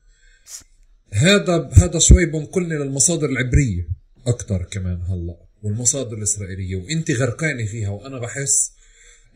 هذا 1.13 1.71
هذا 1.73 1.99
شوي 1.99 2.27
بنقلني 2.27 2.75
للمصادر 2.79 3.29
العبرية 3.29 3.89
أكثر 4.27 4.63
كمان 4.63 5.03
هلأ 5.03 5.37
والمصادر 5.63 6.17
الإسرائيلية 6.17 6.77
وإنت 6.77 7.11
غرقانة 7.11 7.67
فيها 7.67 7.89
وأنا 7.89 8.19
بحس 8.19 8.73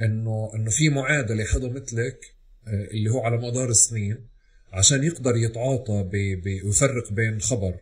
انه 0.02 0.50
إنه 0.54 0.70
في 0.70 0.88
معادلة 0.88 1.44
حدا 1.44 1.68
مثلك 1.68 2.34
آه، 2.66 2.88
اللي 2.90 3.10
هو 3.10 3.20
على 3.20 3.36
مدار 3.36 3.68
السنين. 3.70 4.35
عشان 4.76 5.04
يقدر 5.04 5.36
يتعاطى 5.36 6.10
ويفرق 6.12 7.12
بين 7.12 7.40
خبر 7.40 7.74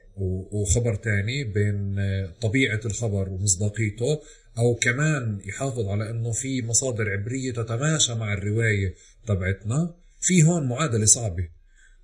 وخبر 0.53 0.95
تاني 0.95 1.45
بين 1.45 1.99
آه، 1.99 2.35
طبيعة 2.41 2.81
الخبر 2.85 3.29
ومصداقيته 3.29 4.21
أو 4.59 4.75
كمان 4.75 5.41
يحافظ 5.45 5.89
على 5.89 6.11
أنه 6.11 6.33
في 6.33 6.63
مصادر 6.63 7.11
عبرية 7.11 7.53
تتماشى 7.53 8.15
مع 8.15 8.33
الرواية 8.33 8.95
تبعتنا 9.27 9.95
في 10.21 10.43
هون 10.43 10.69
معادلة 10.69 11.05
صعبة 11.05 11.49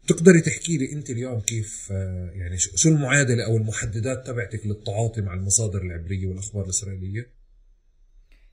تقدري 0.06 0.40
تحكي 0.40 0.78
لي 0.78 0.92
أنت 0.92 1.10
اليوم 1.10 1.40
كيف 1.40 1.88
آه، 1.92 2.30
يعني 2.34 2.58
شو 2.58 2.88
المعادلة 2.88 3.44
أو 3.44 3.56
المحددات 3.56 4.26
تبعتك 4.26 4.66
للتعاطي 4.66 5.20
مع 5.20 5.34
المصادر 5.34 5.82
العبرية 5.82 6.26
والأخبار 6.26 6.64
الإسرائيلية؟ 6.64 7.26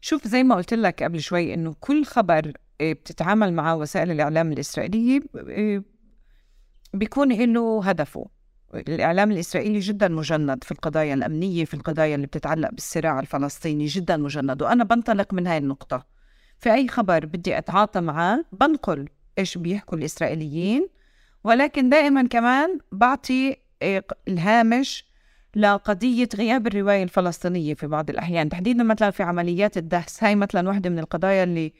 شوف 0.02 0.28
زي 0.28 0.44
ما 0.44 0.56
قلت 0.56 0.74
لك 0.74 1.04
قبل 1.04 1.22
شوي 1.22 1.54
إنه 1.54 1.76
كل 1.80 2.06
خبر 2.06 2.54
آه، 2.82 2.94
بتتعامل 2.94 3.54
معه 3.54 3.76
وسائل 3.76 4.12
الإعلام 4.12 4.52
الإسرائيلية 4.52 5.22
بيكون 6.94 7.54
له 7.54 7.84
هدفه. 7.84 8.26
الإعلام 8.74 9.32
الإسرائيلي 9.32 9.80
جدا 9.80 10.08
مجند 10.08 10.64
في 10.64 10.72
القضايا 10.72 11.14
الأمنية 11.14 11.66
في 11.66 11.74
القضايا 11.74 12.16
اللي 12.16 12.28
بتتعلق 12.28 12.72
بالصراع 12.72 13.20
الفلسطيني 13.20 13.86
جدا 13.86 14.18
مجند. 14.18 14.62
وأنا 14.62 14.84
بنطلق 14.84 15.34
من 15.34 15.48
هاي 15.48 15.58
النقطة. 15.58 16.06
في 16.60 16.74
أي 16.74 16.88
خبر 16.88 17.26
بدي 17.26 17.58
أتعاطى 17.58 18.02
معاه 18.02 18.46
بنقل 18.52 19.10
إيش 19.38 19.58
بيحكوا 19.58 19.98
الإسرائيليين. 19.98 20.88
ولكن 21.44 21.90
دائما 21.90 22.28
كمان 22.28 22.80
بعطي 22.92 23.56
الهامش 24.28 25.08
لقضية 25.56 26.30
غياب 26.36 26.68
الرواية 26.68 27.04
الفلسطينية 27.04 27.74
في 27.74 27.88
بعض 27.88 28.10
الأحيان. 28.10 28.50
تحديدا 28.50 28.84
مثلا 28.84 29.12
في 29.12 29.24
عمليات 29.24 29.78
الدهس. 29.78 30.24
هاي 30.24 30.36
مثلا 30.36 30.68
واحدة 30.70 30.90
من 30.90 31.00
القضايا 31.00 31.44
اللي 31.44 31.74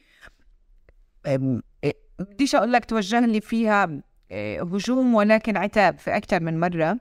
بديش 2.18 2.54
أقول 2.54 2.72
لك 2.72 2.84
توجه 2.84 3.20
لي 3.20 3.40
فيها 3.40 4.00
هجوم 4.32 5.14
ولكن 5.14 5.56
عتاب 5.56 5.98
في 5.98 6.16
أكثر 6.16 6.40
من 6.40 6.60
مرة. 6.60 6.98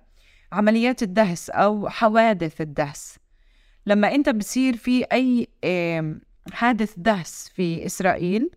عمليات 0.51 1.03
الدهس 1.03 1.49
أو 1.49 1.89
حوادث 1.89 2.61
الدهس. 2.61 3.17
لما 3.85 4.15
أنت 4.15 4.29
بصير 4.29 4.77
في 4.77 5.03
أي 5.03 5.47
حادث 6.51 6.93
دهس 6.97 7.51
في 7.55 7.85
إسرائيل 7.85 8.49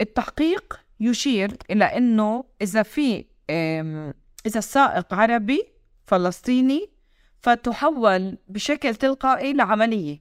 التحقيق 0.00 0.80
يشير 1.00 1.56
إلى 1.70 1.84
أنه 1.84 2.44
إذا 2.62 2.82
في 2.82 3.24
إذا 4.46 4.58
السائق 4.58 5.14
عربي 5.14 5.68
فلسطيني 6.06 6.90
فتحول 7.40 8.38
بشكل 8.48 8.94
تلقائي 8.94 9.52
لعملية. 9.52 10.20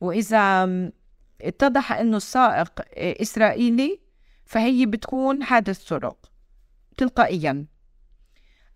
وإذا 0.00 0.68
اتضح 1.42 1.92
أنه 1.92 2.16
السائق 2.16 2.72
إسرائيلي 2.96 4.00
فهي 4.50 4.86
بتكون 4.86 5.44
حادث 5.44 5.84
طرق 5.84 6.32
تلقائيا. 6.96 7.66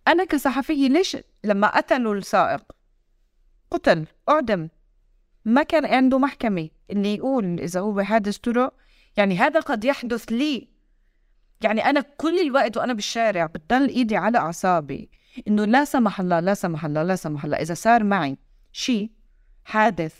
أنا 0.07 0.25
كصحفية 0.25 0.89
ليش 0.89 1.17
لما 1.43 1.77
قتلوا 1.77 2.15
السائق؟ 2.15 2.61
قتل 3.71 4.05
أعدم. 4.29 4.69
ما 5.45 5.63
كان 5.63 5.85
عنده 5.85 6.19
محكمة 6.19 6.69
اللي 6.89 7.15
يقول 7.15 7.59
إذا 7.59 7.79
هو 7.79 8.01
حادث 8.01 8.37
طرق 8.37 8.73
يعني 9.17 9.37
هذا 9.37 9.59
قد 9.59 9.85
يحدث 9.85 10.25
لي. 10.25 10.67
يعني 11.61 11.85
أنا 11.85 12.01
كل 12.01 12.39
الوقت 12.39 12.77
وأنا 12.77 12.93
بالشارع 12.93 13.45
بتضل 13.45 13.89
إيدي 13.89 14.17
على 14.17 14.37
أعصابي. 14.37 15.09
إنه 15.47 15.65
لا 15.65 15.85
سمح 15.85 16.19
الله 16.19 16.39
لا 16.39 16.53
سمح 16.53 16.85
الله 16.85 17.03
لا 17.03 17.15
سمح 17.15 17.45
الله. 17.45 17.57
إذا 17.57 17.73
صار 17.73 18.03
معي 18.03 18.37
شيء 18.71 19.11
حادث 19.63 20.15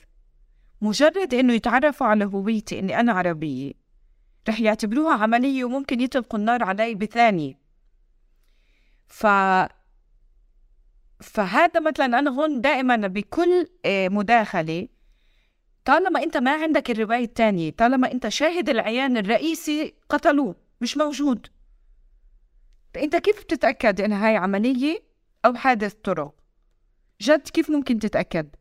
مجرد 0.81 1.33
إنه 1.33 1.53
يتعرفوا 1.53 2.07
على 2.07 2.25
هويتي 2.25 2.79
إني 2.79 2.99
أنا 2.99 3.13
عربية. 3.13 3.84
رح 4.49 4.59
يعتبروها 4.59 5.13
عملية 5.13 5.63
وممكن 5.63 6.01
يطلقوا 6.01 6.39
النار 6.39 6.63
علي 6.63 6.95
بثانية. 6.95 7.59
ف 9.07 9.27
فهذا 11.21 11.79
مثلا 11.79 12.19
أنا 12.19 12.31
هون 12.31 12.61
دائما 12.61 12.95
بكل 12.95 13.67
آه، 13.85 14.07
مداخلة 14.07 14.87
طالما 15.85 16.23
أنت 16.23 16.37
ما 16.37 16.51
عندك 16.51 16.91
الرواية 16.91 17.23
الثانية 17.23 17.71
طالما 17.71 18.11
أنت 18.11 18.27
شاهد 18.27 18.69
العيان 18.69 19.17
الرئيسي 19.17 19.93
قتلوه 20.09 20.55
مش 20.81 20.97
موجود. 20.97 21.47
أنت 22.95 23.15
كيف 23.15 23.43
بتتأكد 23.43 24.01
إن 24.01 24.13
هاي 24.13 24.35
عملية 24.37 25.03
أو 25.45 25.53
حادث 25.53 25.93
طرق؟ 25.93 26.33
جد 27.21 27.49
كيف 27.49 27.69
ممكن 27.69 27.99
تتأكد؟ 27.99 28.55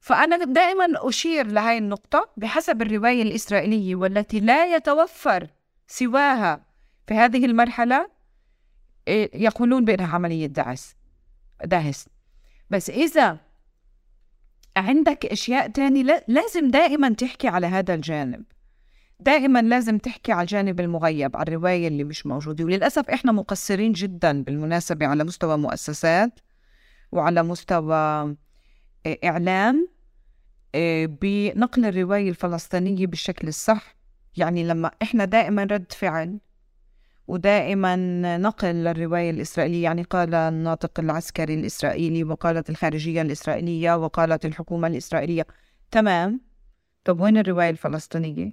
فأنا 0.00 0.44
دائما 0.44 1.08
أشير 1.08 1.46
لهذه 1.46 1.78
النقطة 1.78 2.30
بحسب 2.36 2.82
الرواية 2.82 3.22
الإسرائيلية 3.22 3.94
والتي 3.94 4.40
لا 4.40 4.76
يتوفر 4.76 5.48
سواها 5.86 6.66
في 7.06 7.14
هذه 7.14 7.44
المرحلة 7.44 8.10
إيه، 9.08 9.30
يقولون 9.44 9.84
بأنها 9.84 10.14
عملية 10.14 10.46
دعس 10.46 10.96
دهس 11.64 12.08
بس 12.70 12.90
إذا 12.90 13.38
عندك 14.76 15.26
أشياء 15.26 15.68
تانية 15.68 16.24
لازم 16.28 16.70
دائما 16.70 17.08
تحكي 17.08 17.48
على 17.48 17.66
هذا 17.66 17.94
الجانب. 17.94 18.44
دائما 19.20 19.62
لازم 19.62 19.98
تحكي 19.98 20.32
على 20.32 20.42
الجانب 20.42 20.80
المغيب 20.80 21.36
على 21.36 21.48
الرواية 21.48 21.88
اللي 21.88 22.04
مش 22.04 22.26
موجودة. 22.26 22.64
وللأسف 22.64 23.10
إحنا 23.10 23.32
مقصرين 23.32 23.92
جدا 23.92 24.42
بالمناسبة 24.42 25.06
على 25.06 25.24
مستوى 25.24 25.56
مؤسسات 25.56 26.40
وعلى 27.12 27.42
مستوى 27.42 28.36
إعلام 29.24 29.88
آه، 30.74 31.06
بنقل 31.06 31.84
الرواية 31.84 32.28
الفلسطينية 32.30 33.06
بالشكل 33.06 33.48
الصح. 33.48 33.96
يعني 34.36 34.64
لما 34.64 34.90
إحنا 35.02 35.24
دائما 35.24 35.64
رد 35.64 35.92
فعل 35.92 36.38
ودائما 37.28 37.96
نقل 38.36 38.68
للرواية 38.74 39.30
الإسرائيلية 39.30 39.82
يعني 39.82 40.02
قال 40.02 40.34
الناطق 40.34 41.00
العسكري 41.00 41.54
الإسرائيلي 41.54 42.24
وقالت 42.24 42.70
الخارجية 42.70 43.22
الإسرائيلية 43.22 43.96
وقالت 43.96 44.46
الحكومة 44.46 44.88
الإسرائيلية. 44.88 45.46
تمام. 45.90 46.40
طب 47.04 47.20
وين 47.20 47.38
الرواية 47.38 47.70
الفلسطينية؟ 47.70 48.52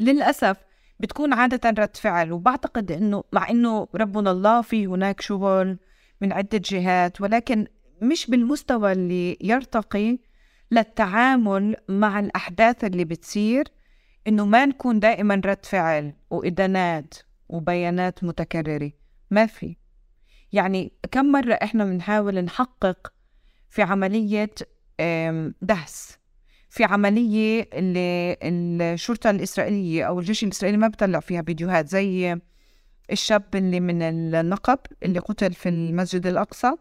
للأسف 0.00 0.56
بتكون 1.00 1.32
عادة 1.32 1.70
رد 1.82 1.96
فعل 1.96 2.32
وبعتقد 2.32 2.92
إنه 2.92 3.24
مع 3.32 3.50
إنه 3.50 3.88
ربنا 3.94 4.30
الله 4.30 4.62
في 4.62 4.86
هناك 4.86 5.20
شغل 5.20 5.78
من 6.20 6.32
عدة 6.32 6.60
جهات 6.64 7.20
ولكن 7.20 7.66
مش 8.02 8.30
بالمستوى 8.30 8.92
اللي 8.92 9.36
يرتقي 9.40 10.18
للتعامل 10.70 11.76
مع 11.88 12.20
الأحداث 12.20 12.84
اللي 12.84 13.04
بتصير 13.04 13.64
إنه 14.26 14.44
ما 14.46 14.66
نكون 14.66 15.00
دائما 15.00 15.34
رد 15.44 15.64
فعل 15.64 16.12
وإدانات 16.30 17.14
وبيانات 17.48 18.24
متكررة. 18.24 18.92
ما 19.30 19.46
في. 19.46 19.76
يعني 20.52 20.92
كم 21.10 21.26
مرة 21.32 21.54
إحنا 21.54 21.84
بنحاول 21.84 22.40
نحقق 22.44 23.12
في 23.70 23.82
عملية 23.82 24.50
دهس؟ 25.62 26.18
في 26.70 26.84
عملية 26.84 27.68
اللي 27.72 28.36
الشرطة 28.42 29.30
الإسرائيلية 29.30 30.04
أو 30.04 30.20
الجيش 30.20 30.44
الإسرائيلي 30.44 30.78
ما 30.78 30.88
بيطلع 30.88 31.20
فيها 31.20 31.42
فيديوهات 31.42 31.88
زي 31.88 32.38
الشاب 33.12 33.44
اللي 33.54 33.80
من 33.80 34.02
النقب 34.02 34.78
اللي 35.02 35.18
قتل 35.18 35.52
في 35.52 35.68
المسجد 35.68 36.26
الأقصى. 36.26 36.72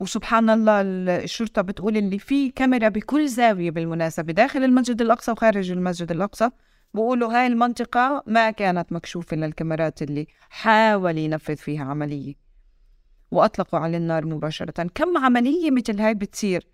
وسبحان 0.00 0.50
الله 0.50 0.80
الشرطة 0.80 1.62
بتقول 1.62 1.96
اللي 1.96 2.18
في 2.18 2.50
كاميرا 2.50 2.88
بكل 2.88 3.28
زاوية 3.28 3.70
بالمناسبة 3.70 4.32
داخل 4.32 4.64
المسجد 4.64 5.00
الأقصى 5.00 5.32
وخارج 5.32 5.70
المسجد 5.70 6.10
الأقصى. 6.10 6.50
بقولوا 6.94 7.32
هاي 7.32 7.46
المنطقة 7.46 8.22
ما 8.26 8.50
كانت 8.50 8.92
مكشوفة 8.92 9.36
للكاميرات 9.36 10.02
اللي 10.02 10.26
حاول 10.50 11.18
ينفذ 11.18 11.56
فيها 11.56 11.84
عملية. 11.84 12.34
وأطلقوا 13.30 13.78
على 13.78 13.96
النار 13.96 14.26
مباشرة. 14.26 14.90
كم 14.94 15.18
عملية 15.18 15.70
مثل 15.70 16.00
هاي 16.00 16.14
بتصير؟ 16.14 16.66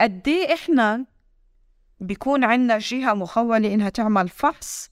قد 0.00 0.28
إيه 0.28 0.54
إحنا 0.54 1.06
بيكون 2.00 2.44
عندنا 2.44 2.78
جهة 2.78 3.14
مخولة 3.14 3.74
إنها 3.74 3.88
تعمل 3.88 4.28
فحص 4.28 4.90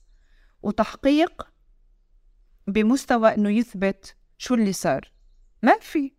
وتحقيق 0.61 1.47
بمستوى 2.67 3.35
إنه 3.35 3.49
يثبت 3.49 4.15
شو 4.37 4.53
اللي 4.53 4.73
صار؟ 4.73 5.11
ما 5.63 5.79
في. 5.81 6.18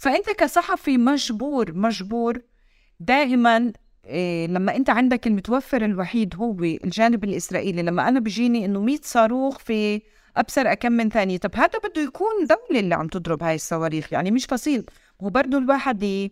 فأنت 0.00 0.30
كصحفي 0.30 0.98
مجبور 0.98 1.72
مجبور 1.74 2.40
دائما 3.00 3.72
إيه 4.06 4.46
لما 4.46 4.76
أنت 4.76 4.90
عندك 4.90 5.26
المتوفر 5.26 5.84
الوحيد 5.84 6.34
هو 6.36 6.52
الجانب 6.62 7.24
الإسرائيلي 7.24 7.82
لما 7.82 8.08
أنا 8.08 8.20
بيجيني 8.20 8.64
إنه 8.64 8.80
100 8.80 8.98
صاروخ 9.02 9.58
في 9.58 10.02
أبصر 10.36 10.74
كم 10.74 10.92
من 10.92 11.08
ثانية 11.08 11.36
طب 11.38 11.56
هذا 11.56 11.78
بده 11.84 12.02
يكون 12.02 12.46
دولة 12.48 12.80
اللي 12.80 12.94
عم 12.94 13.08
تضرب 13.08 13.42
هاي 13.42 13.54
الصواريخ 13.54 14.12
يعني 14.12 14.30
مش 14.30 14.46
فصيل 14.46 14.86
هو 15.22 15.30
برضه 15.30 15.58
الواحد. 15.58 16.30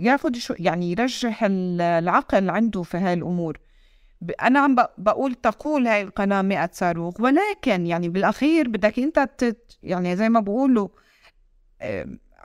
ياخذ 0.00 0.34
شو 0.34 0.54
يعني 0.58 0.90
يرجح 0.90 1.44
العقل 1.48 2.50
عنده 2.50 2.82
في 2.82 2.96
هاي 2.96 3.12
الأمور 3.12 3.58
أنا 4.42 4.60
عم 4.60 4.76
بقول 4.98 5.34
تقول 5.34 5.86
هاي 5.86 6.02
القناة 6.02 6.42
100 6.42 6.70
صاروخ 6.72 7.20
ولكن 7.20 7.86
يعني 7.86 8.08
بالأخير 8.08 8.68
بدك 8.68 8.98
أنت 8.98 9.28
تت 9.38 9.78
يعني 9.82 10.16
زي 10.16 10.28
ما 10.28 10.40
بقولوا 10.40 10.88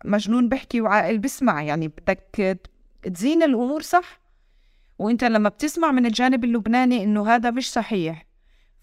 مجنون 0.05 0.49
بحكي 0.49 0.81
وعاقل 0.81 1.17
بسمع 1.17 1.63
يعني 1.63 1.87
بدك 1.87 2.59
تزين 3.13 3.43
الأمور 3.43 3.81
صح؟ 3.81 4.19
وإنت 4.99 5.23
لما 5.23 5.49
بتسمع 5.49 5.91
من 5.91 6.05
الجانب 6.05 6.43
اللبناني 6.43 7.03
إنه 7.03 7.29
هذا 7.29 7.51
مش 7.51 7.71
صحيح. 7.71 8.25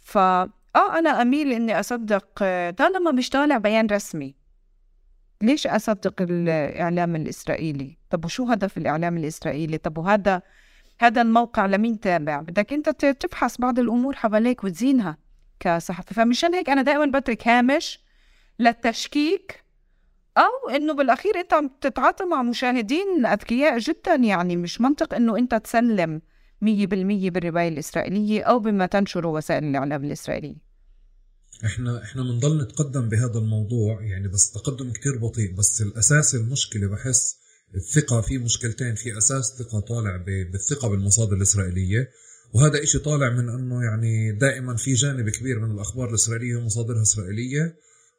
ف 0.01 0.19
آه 0.19 0.99
أنا 0.99 1.23
أميل 1.23 1.53
إني 1.53 1.81
أصدق 1.81 2.39
طالما 2.79 3.11
مش 3.13 3.31
طالع 3.31 3.59
بيان 3.59 3.87
رسمي. 3.87 4.35
ليش 5.43 5.67
أصدق 5.67 6.15
الإعلام 6.23 7.17
الإسرائيلي؟ 7.17 7.97
طب 8.11 8.25
وشو 8.25 8.45
هدف 8.51 8.79
الإعلام 8.79 9.17
الإسرائيلي؟ 9.17 9.79
طب 9.79 9.99
وهذا 9.99 10.43
هذا 10.99 11.23
الموقع 11.23 11.67
لمين 11.67 12.01
تابع؟ 12.01 12.41
بدك 12.41 12.73
إنت 12.73 12.89
تبحث 12.89 13.57
بعض 13.59 13.79
الأمور 13.79 14.17
حواليك 14.17 14.65
وتزينها 14.65 15.17
كصحفي. 15.61 16.15
فمشان 16.15 16.55
هيك 16.55 16.71
أنا 16.71 16.83
دائما 16.83 17.19
بترك 17.19 17.49
هامش 17.49 18.01
للتشكيك 18.59 19.64
أو 20.39 20.71
إنه 20.77 20.95
بالأخير 20.95 21.41
أنت 21.41 21.53
عم 21.53 21.71
تتعاطى 21.81 22.25
مع 22.25 22.43
مشاهدين 22.43 23.27
أذكياء 23.27 23.79
جدا 23.79 24.15
يعني 24.15 24.57
مش 24.57 24.81
منطق 24.81 25.15
إنه 25.15 25.39
أنت 25.39 25.55
تسلم 25.55 26.23
مية 26.63 26.87
بالمية 26.87 27.31
بالرواية 27.31 27.69
الإسرائيلية 27.69 28.43
أو 28.43 28.59
بما 28.59 28.87
تنشره 28.87 29.29
وسائل 29.29 29.65
الإعلام 29.65 30.05
الإسرائيلية. 30.05 30.57
إحنا 31.65 32.03
إحنا 32.03 32.23
بنضل 32.23 32.63
نتقدم 32.63 33.09
بهذا 33.09 33.39
الموضوع 33.39 34.03
يعني 34.03 34.29
بس 34.29 34.53
تقدم 34.53 34.93
كتير 34.93 35.19
بطيء 35.19 35.55
بس 35.55 35.83
الأساس 35.83 36.35
المشكلة 36.35 36.89
بحس 36.89 37.37
الثقة 37.75 38.21
في 38.21 38.39
مشكلتين 38.39 38.95
في 38.95 39.19
أساس 39.19 39.45
ثقة 39.59 39.81
طالع 39.81 40.17
بالثقة 40.53 40.89
بالمصادر 40.89 41.37
الإسرائيلية 41.37 42.09
وهذا 42.55 42.83
إشي 42.83 42.99
طالع 42.99 43.31
من 43.31 43.49
أنه 43.49 43.85
يعني 43.85 44.33
دائما 44.33 44.77
في 44.77 44.95
جانب 44.95 45.29
كبير 45.29 45.59
من 45.59 45.71
الأخبار 45.71 46.09
الإسرائيلية 46.09 46.57
ومصادرها 46.57 47.03
إسرائيلية 47.03 47.77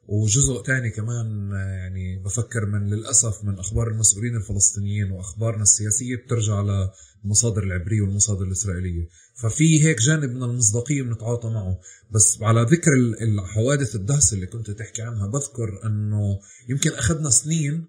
وجزء 0.08 0.62
تاني 0.62 0.90
كمان 0.90 1.50
يعني 1.50 2.18
بفكر 2.18 2.66
من 2.66 2.90
للأسف 2.90 3.44
من 3.44 3.58
أخبار 3.58 3.88
المسؤولين 3.88 4.36
الفلسطينيين 4.36 5.10
وأخبارنا 5.10 5.62
السياسية 5.62 6.16
بترجع 6.16 6.60
للمصادر 6.60 7.62
العبرية 7.62 8.00
والمصادر 8.00 8.44
الإسرائيلية. 8.44 9.08
ففي 9.34 9.84
هيك 9.84 10.00
جانب 10.00 10.30
من 10.30 10.42
المصداقية 10.42 11.02
بنتعاطى 11.02 11.48
معه. 11.48 11.80
بس 12.10 12.38
على 12.42 12.62
ذكر 12.62 12.92
الحوادث 13.22 13.94
الدهسة 13.94 14.34
اللي 14.34 14.46
كنت 14.46 14.70
تحكي 14.70 15.02
عنها 15.02 15.26
بذكر 15.26 15.86
أنه 15.86 16.40
يمكن 16.68 16.90
أخذنا 16.90 17.30
سنين 17.30 17.86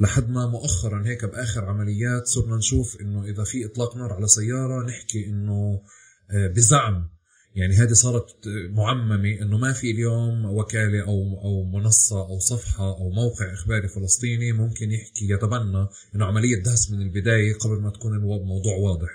لحد 0.00 0.30
ما 0.30 0.46
مؤخرا 0.46 1.06
هيك 1.06 1.24
بآخر 1.24 1.64
عمليات 1.64 2.26
صرنا 2.26 2.56
نشوف 2.56 3.00
إنه 3.00 3.24
إذا 3.24 3.44
في 3.44 3.66
إطلاق 3.66 3.96
نار 3.96 4.12
على 4.12 4.28
سيارة 4.28 4.86
نحكي 4.86 5.26
إنه 5.26 5.82
آه، 6.30 6.48
بزعم 6.48 7.15
يعني 7.56 7.74
هذه 7.74 7.92
صارت 7.92 8.48
معممة 8.70 9.40
إنه 9.42 9.58
ما 9.58 9.72
في 9.72 9.90
اليوم 9.90 10.44
وكالة 10.44 11.00
أو 11.02 11.40
أو 11.44 11.64
منصة 11.64 12.20
أو 12.20 12.38
صفحة 12.38 12.88
أو 12.98 13.10
موقع 13.10 13.52
إخباري 13.52 13.88
فلسطيني 13.88 14.52
ممكن 14.52 14.90
يحكي 14.90 15.30
يتبنى 15.30 15.86
إنه 16.14 16.24
عملية 16.24 16.62
دهس 16.62 16.90
من 16.90 17.02
البداية 17.02 17.54
قبل 17.54 17.80
ما 17.80 17.90
تكون 17.90 18.14
الموضوع 18.16 18.76
واضح. 18.76 19.08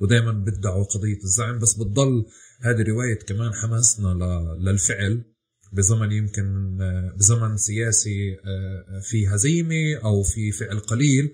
ودائما 0.00 0.32
بدعوا 0.32 0.84
قضية 0.84 1.18
الزعم 1.24 1.58
بس 1.58 1.74
بتضل 1.74 2.24
هذه 2.60 2.82
رواية 2.82 3.18
كمان 3.18 3.54
حماسنا 3.54 4.14
للفعل 4.60 5.24
بزمن 5.72 6.12
يمكن 6.12 6.78
بزمن 7.16 7.56
سياسي 7.56 8.32
آه، 8.32 9.00
في 9.00 9.28
هزيمة 9.28 9.96
أو 10.04 10.22
في 10.22 10.52
فعل 10.52 10.78
قليل. 10.80 11.32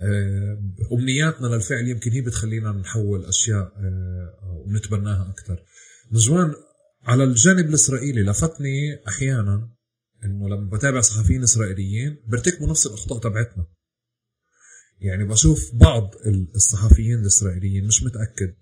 آه، 0.00 0.62
أمنياتنا 0.92 1.46
للفعل 1.46 1.88
يمكن 1.88 2.10
هي 2.10 2.20
بتخلينا 2.20 2.72
نحول 2.72 3.24
أشياء 3.24 3.72
آه، 3.76 4.64
ونتبناها 4.66 5.30
أكثر. 5.30 5.62
نجوان 6.12 6.54
على 7.02 7.24
الجانب 7.24 7.68
الإسرائيلي 7.68 8.22
لفتني 8.22 9.02
أحيانا 9.08 9.70
إنه 10.24 10.48
لما 10.48 10.70
بتابع 10.70 11.00
صحفيين 11.00 11.42
إسرائيليين 11.42 12.16
بيرتكبوا 12.26 12.68
نفس 12.68 12.86
الأخطاء 12.86 13.18
تبعتنا. 13.18 13.66
يعني 15.00 15.24
بشوف 15.24 15.74
بعض 15.74 16.10
الصحفيين 16.54 17.18
الإسرائيليين 17.18 17.86
مش 17.86 18.02
متأكد 18.02 18.54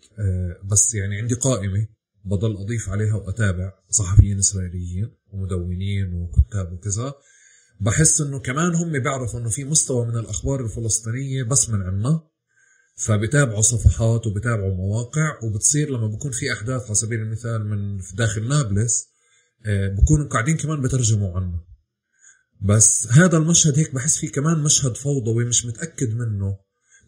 بس 0.64 0.94
يعني 0.94 1.20
عندي 1.20 1.34
قائمة 1.34 1.86
بضل 2.24 2.56
أضيف 2.56 2.88
عليها 2.88 3.14
وأتابع 3.14 3.72
صحفيين 3.90 4.38
إسرائيليين 4.38 5.10
ومدونين 5.32 6.14
وكتاب 6.14 6.72
وكذا. 6.72 7.14
بحس 7.80 8.20
إنه 8.20 8.40
كمان 8.40 8.74
هم 8.74 8.92
بيعرفوا 8.92 9.40
إنه 9.40 9.48
في 9.48 9.64
مستوى 9.64 10.06
من 10.06 10.16
الأخبار 10.16 10.64
الفلسطينية 10.64 11.42
بس 11.42 11.70
من 11.70 11.82
عنا. 11.82 12.29
فبتابعوا 13.00 13.60
صفحات 13.60 14.26
وبتابعوا 14.26 14.74
مواقع 14.74 15.38
وبتصير 15.42 15.90
لما 15.90 16.06
بكون 16.06 16.30
في 16.30 16.52
أحداث 16.52 16.84
على 16.84 16.94
سبيل 16.94 17.20
المثال 17.20 17.66
من 17.66 18.00
داخل 18.14 18.48
نابلس 18.48 19.10
آه، 19.66 19.88
بكونوا 19.88 20.28
قاعدين 20.28 20.56
كمان 20.56 20.82
بترجموا 20.82 21.36
عنه. 21.36 21.60
بس 22.60 23.08
هذا 23.10 23.36
المشهد 23.36 23.78
هيك 23.78 23.94
بحس 23.94 24.18
فيه 24.18 24.30
كمان 24.30 24.58
مشهد 24.58 24.96
فوضوي 24.96 25.44
مش 25.44 25.66
متأكد 25.66 26.14
منه 26.14 26.58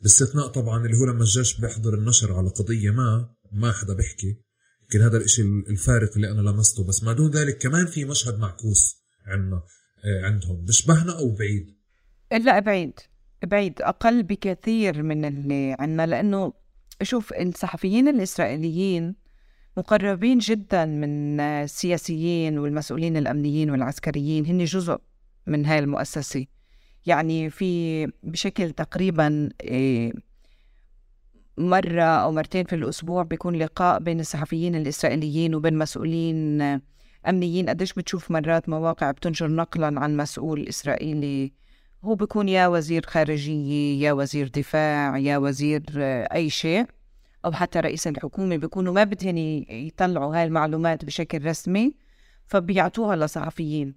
باستثناء 0.02 0.46
طبعا 0.46 0.86
اللي 0.86 0.96
هو 0.96 1.04
لما 1.04 1.20
الجيش 1.20 1.60
بيحضر 1.60 1.94
النشر 1.94 2.32
على 2.32 2.48
قضية 2.48 2.90
ما 2.90 3.34
ما 3.52 3.72
حدا 3.72 3.94
بيحكي. 3.94 4.36
يمكن 4.82 5.00
هذا 5.00 5.16
الإشي 5.16 5.42
الفارق 5.42 6.10
اللي 6.16 6.30
أنا 6.30 6.40
لمسته 6.40 6.84
بس 6.84 7.02
ما 7.02 7.12
دون 7.12 7.30
ذلك 7.30 7.58
كمان 7.58 7.86
في 7.86 8.04
مشهد 8.04 8.38
معكوس 8.38 9.02
عندنا 9.26 9.62
آه، 10.04 10.26
عندهم 10.26 10.64
بشبهنا 10.64 11.18
أو 11.18 11.34
بعيد. 11.34 11.76
لا 12.32 12.60
بعيد. 12.60 13.11
بعيد 13.44 13.82
أقل 13.82 14.22
بكثير 14.22 15.02
من 15.02 15.24
اللي 15.24 15.76
عندنا 15.78 16.06
لأنه 16.06 16.52
شوف 17.02 17.32
الصحفيين 17.32 18.08
الإسرائيليين 18.08 19.14
مقربين 19.76 20.38
جدا 20.38 20.84
من 20.84 21.40
السياسيين 21.40 22.58
والمسؤولين 22.58 23.16
الأمنيين 23.16 23.70
والعسكريين 23.70 24.46
هن 24.46 24.64
جزء 24.64 24.98
من 25.46 25.66
هاي 25.66 25.78
المؤسسة. 25.78 26.46
يعني 27.06 27.50
في 27.50 28.06
بشكل 28.22 28.70
تقريبا 28.70 29.48
إيه 29.60 30.12
مرة 31.58 32.02
أو 32.02 32.32
مرتين 32.32 32.64
في 32.64 32.74
الأسبوع 32.74 33.22
بيكون 33.22 33.56
لقاء 33.56 34.00
بين 34.00 34.20
الصحفيين 34.20 34.74
الإسرائيليين 34.74 35.54
وبين 35.54 35.78
مسؤولين 35.78 36.62
أمنيين. 37.28 37.68
قديش 37.68 37.92
بتشوف 37.92 38.30
مرات 38.30 38.68
مواقع 38.68 39.10
بتنشر 39.10 39.48
نقلا 39.48 40.00
عن 40.00 40.16
مسؤول 40.16 40.68
إسرائيلي 40.68 41.52
هو 42.04 42.14
بيكون 42.14 42.48
يا 42.48 42.66
وزير 42.66 43.06
خارجية 43.06 44.06
يا 44.06 44.12
وزير 44.12 44.48
دفاع 44.48 45.18
يا 45.18 45.38
وزير 45.38 45.82
أي 46.32 46.50
شيء 46.50 46.86
أو 47.44 47.52
حتى 47.52 47.80
رئيس 47.80 48.06
الحكومة 48.06 48.56
بيكونوا 48.56 48.92
ما 48.92 49.04
بدهن 49.04 49.38
يطلعوا 49.68 50.36
هاي 50.36 50.44
المعلومات 50.44 51.04
بشكل 51.04 51.44
رسمي 51.46 51.94
فبيعطوها 52.46 53.16
لصحفيين. 53.16 53.94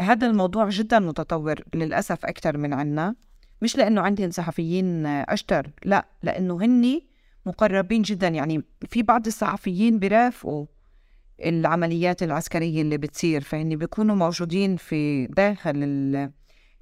هذا 0.00 0.26
الموضوع 0.26 0.68
جدا 0.68 0.98
متطور 0.98 1.60
للأسف 1.74 2.26
أكثر 2.26 2.56
من 2.56 2.72
عنا. 2.72 3.14
مش 3.62 3.76
لأنه 3.76 4.00
عندي 4.00 4.30
صحفيين 4.30 5.06
اشطر 5.06 5.70
لا 5.84 6.06
لأنه 6.22 6.64
هني 6.64 7.06
مقربين 7.46 8.02
جدا. 8.02 8.28
يعني 8.28 8.62
في 8.88 9.02
بعض 9.02 9.26
الصحفيين 9.26 9.98
بيرافقوا 9.98 10.66
العمليات 11.44 12.22
العسكرية 12.22 12.82
اللي 12.82 12.98
بتصير 12.98 13.40
فهني 13.40 13.76
بيكونوا 13.76 14.16
موجودين 14.16 14.76
في 14.76 15.26
داخل 15.26 16.30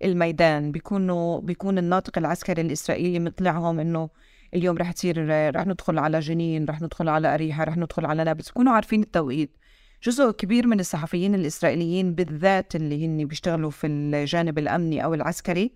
الميدان 0.04 0.72
بيكونوا 0.72 1.40
بيكون 1.40 1.78
الناطق 1.78 2.18
العسكري 2.18 2.62
الإسرائيلي 2.62 3.18
مطلعهم 3.18 3.80
إنه 3.80 4.10
اليوم 4.54 4.76
رح 4.76 4.92
تصير 4.92 5.28
رح 5.56 5.66
ندخل 5.66 5.98
على 5.98 6.20
جنين 6.20 6.64
رح 6.64 6.82
ندخل 6.82 7.08
على 7.08 7.34
أريحة 7.34 7.64
رح 7.64 7.76
ندخل 7.76 8.06
على 8.06 8.24
نابلس. 8.24 8.48
بيكونوا 8.48 8.72
عارفين 8.72 9.02
التوقيت. 9.02 9.56
جزء 10.02 10.30
كبير 10.30 10.66
من 10.66 10.80
الصحفيين 10.80 11.34
الإسرائيليين 11.34 12.14
بالذات 12.14 12.76
اللي 12.76 13.06
هن 13.06 13.24
بيشتغلوا 13.24 13.70
في 13.70 13.86
الجانب 13.86 14.58
الأمني 14.58 15.04
أو 15.04 15.14
العسكري 15.14 15.72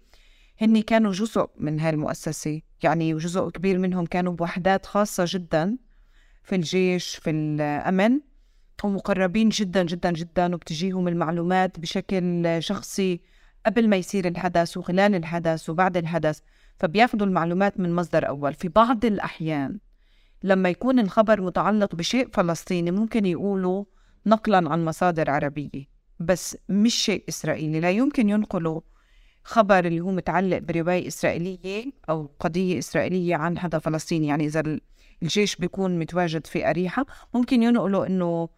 هن 0.60 0.82
كانوا 0.82 1.12
جزء 1.12 1.46
من 1.58 1.80
هالمؤسسة. 1.80 2.60
يعني 2.82 3.14
جزء 3.14 3.48
كبير 3.48 3.78
منهم 3.78 4.06
كانوا 4.06 4.32
بوحدات 4.32 4.86
خاصة 4.86 5.24
جدا 5.28 5.78
في 6.42 6.54
الجيش 6.54 7.16
في 7.16 7.30
الأمن 7.30 8.20
ومقربين 8.84 9.48
جدا 9.48 9.82
جدا 9.82 10.10
جدا 10.10 10.54
وبتجيهم 10.54 11.08
المعلومات 11.08 11.80
بشكل 11.80 12.56
شخصي 12.58 13.20
قبل 13.66 13.88
ما 13.88 13.96
يصير 13.96 14.28
الحدث 14.28 14.76
وخلال 14.76 15.14
الحدث 15.14 15.70
وبعد 15.70 15.96
الحدث 15.96 16.40
فبياخذوا 16.78 17.26
المعلومات 17.26 17.80
من 17.80 17.94
مصدر 17.94 18.28
أول. 18.28 18.54
في 18.54 18.68
بعض 18.68 19.04
الأحيان 19.04 19.78
لما 20.42 20.68
يكون 20.68 20.98
الخبر 20.98 21.40
متعلق 21.40 21.94
بشيء 21.94 22.28
فلسطيني 22.32 22.90
ممكن 22.90 23.26
يقولوا 23.26 23.84
نقلا 24.26 24.70
عن 24.70 24.84
مصادر 24.84 25.30
عربية 25.30 25.92
بس 26.20 26.56
مش 26.68 26.94
شيء 26.94 27.24
إسرائيلي. 27.28 27.80
لا 27.80 27.90
يمكن 27.90 28.28
ينقلوا 28.28 28.80
خبر 29.44 29.84
اللي 29.84 30.00
هو 30.00 30.10
متعلق 30.10 30.58
برواية 30.58 31.08
إسرائيلية 31.08 31.92
أو 32.10 32.30
قضية 32.40 32.78
إسرائيلية 32.78 33.36
عن 33.36 33.58
حدا 33.58 33.78
فلسطيني. 33.78 34.26
يعني 34.26 34.46
إذا 34.46 34.78
الجيش 35.22 35.56
بيكون 35.56 35.98
متواجد 35.98 36.46
في 36.46 36.70
أريحة 36.70 37.06
ممكن 37.34 37.62
ينقلوا 37.62 38.06
إنه 38.06 38.48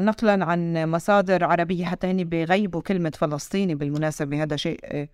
نقلا 0.00 0.44
عن 0.44 0.90
مصادر 0.90 1.44
عربية 1.44 1.84
حتى 1.84 2.06
هني 2.06 2.24
بيغيبوا 2.24 2.82
كلمة 2.82 3.12
فلسطيني 3.16 3.74
بالمناسبة. 3.74 4.42
هذا 4.42 4.56
شيء 4.56 4.80
آه 4.84 5.08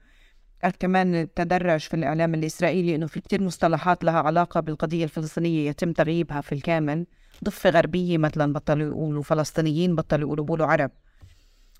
كمان 0.80 1.34
تدرج 1.34 1.80
في 1.80 1.94
الإعلام 1.94 2.34
الإسرائيلي 2.34 2.94
إنه 2.94 3.06
في 3.06 3.20
كتير 3.20 3.42
مصطلحات 3.42 4.04
لها 4.04 4.20
علاقة 4.20 4.60
بالقضية 4.60 5.04
الفلسطينية 5.04 5.68
يتم 5.70 5.92
تغييبها 5.92 6.40
في 6.40 6.52
الكامل. 6.52 7.06
ضفة 7.44 7.70
غربية 7.70 8.18
مثلا 8.18 8.52
بطلوا 8.52 8.86
يقولوا 8.88 9.22
فلسطينيين 9.22 9.94
بطلوا 9.94 10.26
يقولوا 10.26 10.44
بقولوا 10.44 10.66
عرب. 10.66 10.90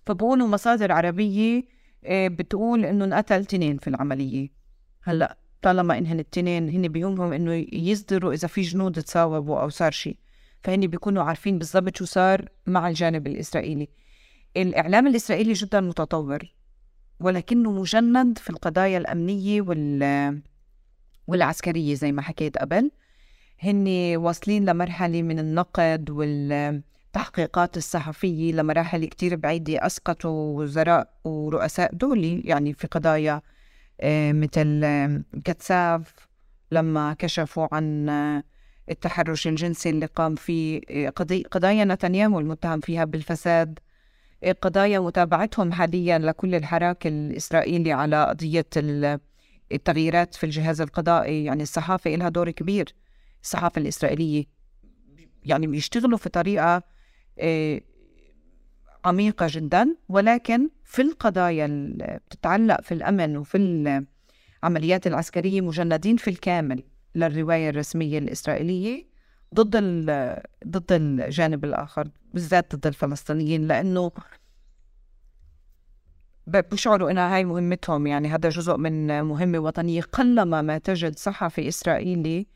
فبقولوا 0.06 0.48
مصادر 0.48 0.92
عربية 0.92 1.62
آه، 2.04 2.28
بتقول 2.28 2.84
إنه 2.84 3.04
انقتل 3.04 3.44
تنين 3.44 3.78
في 3.78 3.88
العملية. 3.88 4.48
هلأ 5.02 5.36
طالما 5.62 5.98
إنهن 5.98 6.20
التنين 6.20 6.68
هن 6.68 6.88
بيهمهم 6.88 7.32
إنه 7.32 7.66
يصدروا 7.72 8.32
إذا 8.32 8.48
في 8.48 8.60
جنود 8.60 9.02
تصاوبوا 9.02 9.60
أو 9.60 9.68
صار 9.68 9.90
شيء. 9.92 10.16
فهن 10.66 10.86
بيكونوا 10.86 11.22
عارفين 11.22 11.58
بالضبط 11.58 11.96
شو 11.96 12.04
صار 12.04 12.48
مع 12.66 12.88
الجانب 12.88 13.26
الإسرائيلي. 13.26 13.88
الإعلام 14.56 15.06
الإسرائيلي 15.06 15.52
جدا 15.52 15.80
متطور 15.80 16.38
ولكنه 17.20 17.72
مجند 17.72 18.38
في 18.38 18.50
القضايا 18.50 18.98
الأمنية 18.98 19.60
وال 19.60 20.42
والعسكرية 21.26 21.94
زي 21.94 22.12
ما 22.12 22.22
حكيت 22.22 22.58
قبل. 22.58 22.90
هن 23.62 24.16
واصلين 24.16 24.64
لمرحلة 24.64 25.22
من 25.22 25.38
النقد 25.38 26.10
والتحقيقات 26.10 27.76
الصحفية 27.76 28.52
لمراحل 28.52 29.04
كتير 29.04 29.36
بعيدة 29.36 29.86
أسقطوا 29.86 30.58
وزراء 30.58 31.10
ورؤساء 31.24 31.94
دولي 31.94 32.40
يعني 32.40 32.72
في 32.72 32.86
قضايا 32.86 33.42
آه، 34.00 34.32
مثل 34.32 34.86
كتساف 35.44 36.14
لما 36.72 37.14
كشفوا 37.18 37.68
عن 37.72 38.08
التحرش 38.90 39.46
الجنسي 39.46 39.90
اللي 39.90 40.06
قام 40.06 40.34
فيه 40.34 40.80
آه، 40.90 41.08
قضايا 41.50 41.84
نتنياهو 41.84 42.40
المتهم 42.40 42.80
فيها 42.80 43.04
بالفساد. 43.04 43.78
قضايا 44.62 44.98
متابعتهم 44.98 45.72
حاليا 45.72 46.18
لكل 46.18 46.54
الحراك 46.54 47.06
الإسرائيلي 47.06 47.92
على 47.92 48.24
قضية 48.24 48.66
التغييرات 49.72 50.34
في 50.34 50.44
الجهاز 50.44 50.80
القضائي. 50.80 51.44
يعني 51.44 51.62
الصحافة 51.62 52.10
لها 52.10 52.28
دور 52.28 52.50
كبير. 52.50 52.94
الصحافة 53.42 53.80
الإسرائيلية 53.80 54.44
يعني 55.44 55.66
بيشتغلوا 55.66 56.18
في 56.18 56.28
طريقة 56.28 56.82
آه، 57.38 57.80
عميقة 59.04 59.46
جدا. 59.50 59.96
ولكن 60.08 60.68
في 60.84 61.02
القضايا 61.02 61.66
اللي 61.66 62.20
بتتعلق 62.26 62.80
في 62.80 62.94
الأمن 62.94 63.36
وفي 63.36 63.58
العمليات 64.62 65.06
العسكرية 65.06 65.60
مجندين 65.60 66.16
في 66.16 66.30
الكامل. 66.30 66.82
للرواية 67.16 67.70
الرسمية 67.70 68.18
الإسرائيلية 68.18 69.06
ضد 69.54 69.76
ضد 70.66 70.92
الجانب 70.92 71.64
الآخر 71.64 72.08
بالذات 72.34 72.76
ضد 72.76 72.86
الفلسطينيين 72.86 73.66
لأنه 73.66 74.12
بيشعروا 76.46 77.10
إنها 77.10 77.36
هاي 77.36 77.44
مهمتهم. 77.44 78.06
يعني 78.06 78.28
هذا 78.28 78.48
جزء 78.48 78.76
من 78.76 79.22
مهمه 79.22 79.58
وطنيه 79.58 80.00
قلما 80.00 80.62
ما 80.62 80.78
تجد 80.78 81.18
صحفي 81.18 81.68
إسرائيلي 81.68 82.46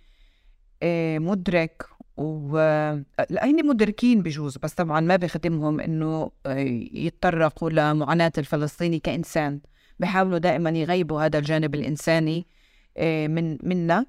آه، 0.82 1.18
مدرك 1.18 1.86
و 2.16 2.58
هن 3.42 3.66
مدركين 3.66 4.22
بجوز؟ 4.22 4.58
بس 4.58 4.74
طبعا 4.74 5.00
ما 5.00 5.16
بخدمهم 5.16 5.80
إنه 5.80 6.30
آه، 6.46 6.58
يتطرقوا 6.92 7.70
لمعاناة 7.70 8.32
الفلسطيني 8.38 8.98
كإنسان. 8.98 9.60
بحاولوا 9.98 10.38
دائما 10.38 10.70
يغيبوا 10.70 11.22
هذا 11.22 11.38
الجانب 11.38 11.74
الإنساني 11.74 12.46
آه، 12.96 13.26
من 13.26 13.58
منا. 13.62 14.06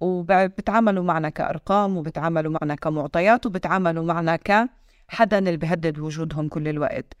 وبتعاملوا 0.00 1.04
معنا 1.04 1.28
كأرقام 1.28 1.96
وبتعاملوا 1.96 2.52
معنا 2.60 2.74
كمعطيات 2.74 3.46
وبتعاملوا 3.46 4.04
معنا 4.04 4.36
كحدا 4.36 5.38
اللي 5.38 5.56
بهدد 5.56 5.98
وجودهم 5.98 6.48
كل 6.48 6.68
الوقت. 6.68 7.14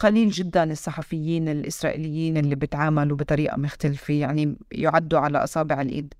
قليل 0.00 0.30
جدا 0.30 0.72
الصحفيين 0.72 1.48
الإسرائيليين 1.48 2.36
اللي 2.36 2.54
بتعاملوا 2.54 3.16
بطريقة 3.16 3.56
مختلفة 3.56 4.14
يعني 4.14 4.56
يعدوا 4.72 5.18
على 5.18 5.44
أصابع 5.44 5.80
الإيد. 5.80 6.14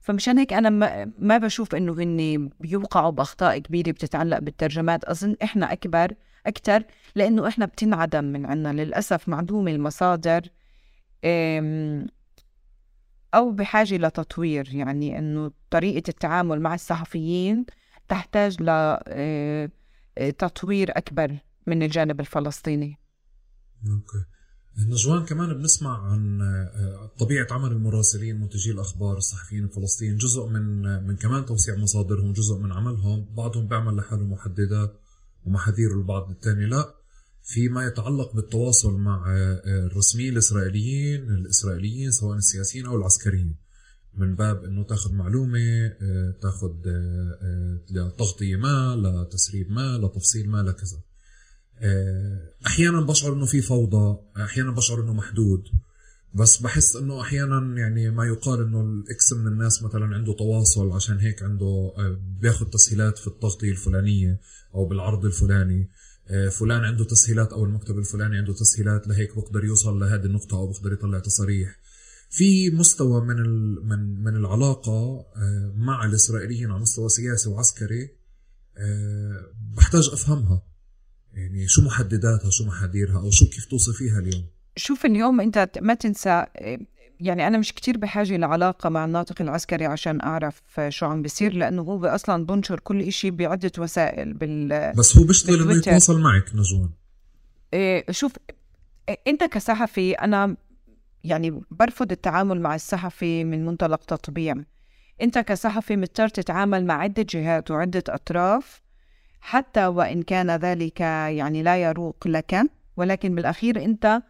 فمشان 0.00 0.38
هيك 0.38 0.52
أنا 0.52 0.70
ما 1.18 1.38
بشوف 1.38 1.74
إنه 1.74 1.92
هن 1.92 2.50
بيوقعوا 2.60 3.10
بأخطاء 3.10 3.58
كبيرة 3.58 3.90
بتتعلق 3.90 4.38
بالترجمات. 4.38 5.04
أظن 5.04 5.36
إحنا 5.42 5.72
أكبر 5.72 6.14
أكتر 6.46 6.82
لأنه 7.14 7.48
إحنا 7.48 7.66
بتنعدم 7.66 8.24
من 8.24 8.46
عنا. 8.46 8.72
للأسف 8.72 9.28
معدومة 9.28 9.70
المصادر 9.70 10.40
أو 13.34 13.52
بحاجة 13.52 13.96
لتطوير 13.96 14.74
يعني 14.74 15.18
إنه 15.18 15.52
طريقة 15.70 16.08
التعامل 16.08 16.60
مع 16.60 16.74
الصحفيين 16.74 17.66
تحتاج 18.08 18.56
لتطوير 20.18 20.98
أكبر 20.98 21.38
من 21.66 21.82
الجانب 21.82 22.20
الفلسطيني. 22.20 22.98
أوكي. 23.86 24.24
نجوان 24.78 25.24
كمان 25.24 25.54
بنسمع 25.54 26.10
عن 26.10 26.42
آه، 26.42 27.10
طبيعة 27.18 27.46
عمل 27.50 27.72
المراسلين 27.72 28.40
منتجي 28.40 28.70
الأخبار 28.70 29.16
الصحفيين 29.16 29.64
الفلسطينيين 29.64 30.18
جزء 30.18 30.46
من 30.46 30.82
من 31.06 31.16
كمان 31.16 31.46
توسيع 31.46 31.76
مصادرهم 31.76 32.32
جزء 32.32 32.58
من 32.58 32.72
عملهم 32.72 33.34
بعضهم 33.34 33.68
بيعمل 33.68 33.96
لحاله 33.96 34.24
محددات 34.24 35.00
ومحاذير 35.46 35.90
البعض 35.92 36.30
الثاني 36.30 36.66
لا 36.66 36.94
فيما 37.50 37.86
يتعلق 37.86 38.34
بالتواصل 38.34 38.96
مع 38.96 39.24
آه، 39.28 39.86
الرسميين 39.86 40.32
الإسرائيليين 40.32 41.30
الإسرائيليين 41.30 42.10
سواء 42.10 42.36
السياسيين 42.36 42.86
أو 42.86 42.96
العسكريين 42.96 43.56
من 44.14 44.34
باب 44.34 44.64
إنه 44.64 44.82
تاخذ 44.82 45.14
معلومة 45.14 45.86
آه، 46.02 46.34
تاخذ 46.42 46.72
لتغطيه 47.90 48.56
ما 48.56 48.96
لتسريب 48.96 49.70
ما 49.70 49.98
لتفصيل 49.98 50.50
ما 50.50 50.62
لكذا 50.62 51.00
آه، 51.78 52.52
أحيانا 52.66 53.00
بشعر 53.00 53.32
إنه 53.32 53.46
في 53.46 53.60
فوضى 53.60 54.18
أحيانا 54.36 54.70
بشعر 54.70 55.00
إنه 55.00 55.12
محدود 55.12 55.68
بس 56.34 56.62
بحس 56.62 56.96
إنه 56.96 57.20
أحيانا 57.20 57.78
يعني 57.78 58.10
ما 58.10 58.26
يقال 58.26 58.60
إنه 58.60 58.80
الإكس 58.80 59.32
من 59.32 59.46
الناس 59.46 59.82
مثلا 59.82 60.16
عنده 60.16 60.32
تواصل 60.32 60.92
عشان 60.92 61.18
هيك 61.18 61.42
عنده 61.42 61.92
آه، 61.96 62.18
بياخذ 62.40 62.66
تسهيلات 62.66 63.18
في 63.18 63.26
التغطية 63.26 63.70
الفلانية 63.70 64.40
أو 64.74 64.84
بالعرض 64.84 65.24
الفلاني. 65.24 65.80
آه، 65.82 66.09
فلان 66.58 66.84
عنده 66.84 67.04
تسهيلات 67.04 67.52
أو 67.52 67.64
المكتب 67.64 67.98
الفلاني 67.98 68.36
عنده 68.36 68.52
تسهيلات 68.52 69.08
لهيك 69.08 69.36
بقدر 69.36 69.64
يوصل 69.64 70.00
لهذه 70.00 70.24
النقطة 70.24 70.56
أو 70.56 70.66
بقدر 70.66 70.92
يطلع 70.92 71.18
تصاريح 71.18 71.76
في 72.30 72.70
مستوى 72.70 73.20
من 73.20 73.36
من 73.88 74.22
من 74.24 74.36
العلاقة 74.36 75.26
مع 75.76 76.04
الإسرائيليين 76.04 76.70
على 76.70 76.80
مستوى 76.80 77.08
سياسي 77.08 77.48
وعسكري 77.48 78.10
بحتاج 79.76 80.10
أفهمها. 80.12 80.62
يعني 81.32 81.68
شو 81.68 81.82
محدداتها 81.82 82.50
شو 82.50 82.64
محاذيرها 82.64 83.18
أو 83.18 83.30
شو 83.30 83.46
كيف 83.46 83.64
توصفيها 83.64 84.18
اليوم؟ 84.18 84.44
شوف 84.76 85.06
اليوم 85.06 85.40
أنت 85.40 85.70
ما 85.82 85.94
تنسى 85.94 86.46
يعني 87.20 87.46
أنا 87.46 87.58
مش 87.58 87.72
كتير 87.72 87.98
بحاجة 87.98 88.36
لعلاقه 88.36 88.88
مع 88.88 89.04
الناطق 89.04 89.42
العسكري 89.42 89.86
عشان 89.86 90.20
أعرف 90.20 90.62
شو 90.88 91.06
عم 91.06 91.22
بيصير 91.22 91.54
لأنه 91.54 91.82
هو 91.82 92.06
أصلا 92.06 92.46
بنشر 92.46 92.80
كل 92.80 93.00
إشي 93.00 93.30
بعدة 93.30 93.72
وسائل 93.78 94.32
بال 94.32 94.92
بس 94.96 95.18
هو 95.18 95.24
بيشتغل 95.24 95.62
إنه 95.62 95.78
يتواصل 95.78 96.20
معك 96.20 96.44
نجوان 96.54 96.90
إيه 97.74 98.04
شوف 98.10 98.32
أنت 99.26 99.44
كصحفي 99.44 100.12
أنا 100.12 100.56
يعني 101.24 101.62
برفض 101.70 102.12
التعامل 102.12 102.60
مع 102.60 102.74
الصحفي 102.74 103.44
من 103.44 103.66
منطلق 103.66 104.04
تطبيع. 104.04 104.54
أنت 105.22 105.38
كصحفي 105.38 105.96
مضطر 105.96 106.28
تتعامل 106.28 106.86
مع 106.86 106.94
عدة 106.94 107.26
جهات 107.28 107.70
وعدة 107.70 108.04
أطراف 108.08 108.82
حتى 109.40 109.86
وإن 109.86 110.22
كان 110.22 110.50
ذلك 110.50 111.00
يعني 111.00 111.62
لا 111.62 111.76
يروق 111.76 112.26
لك 112.26 112.60
ولكن 112.96 113.34
بالأخير 113.34 113.84
أنت 113.84 114.22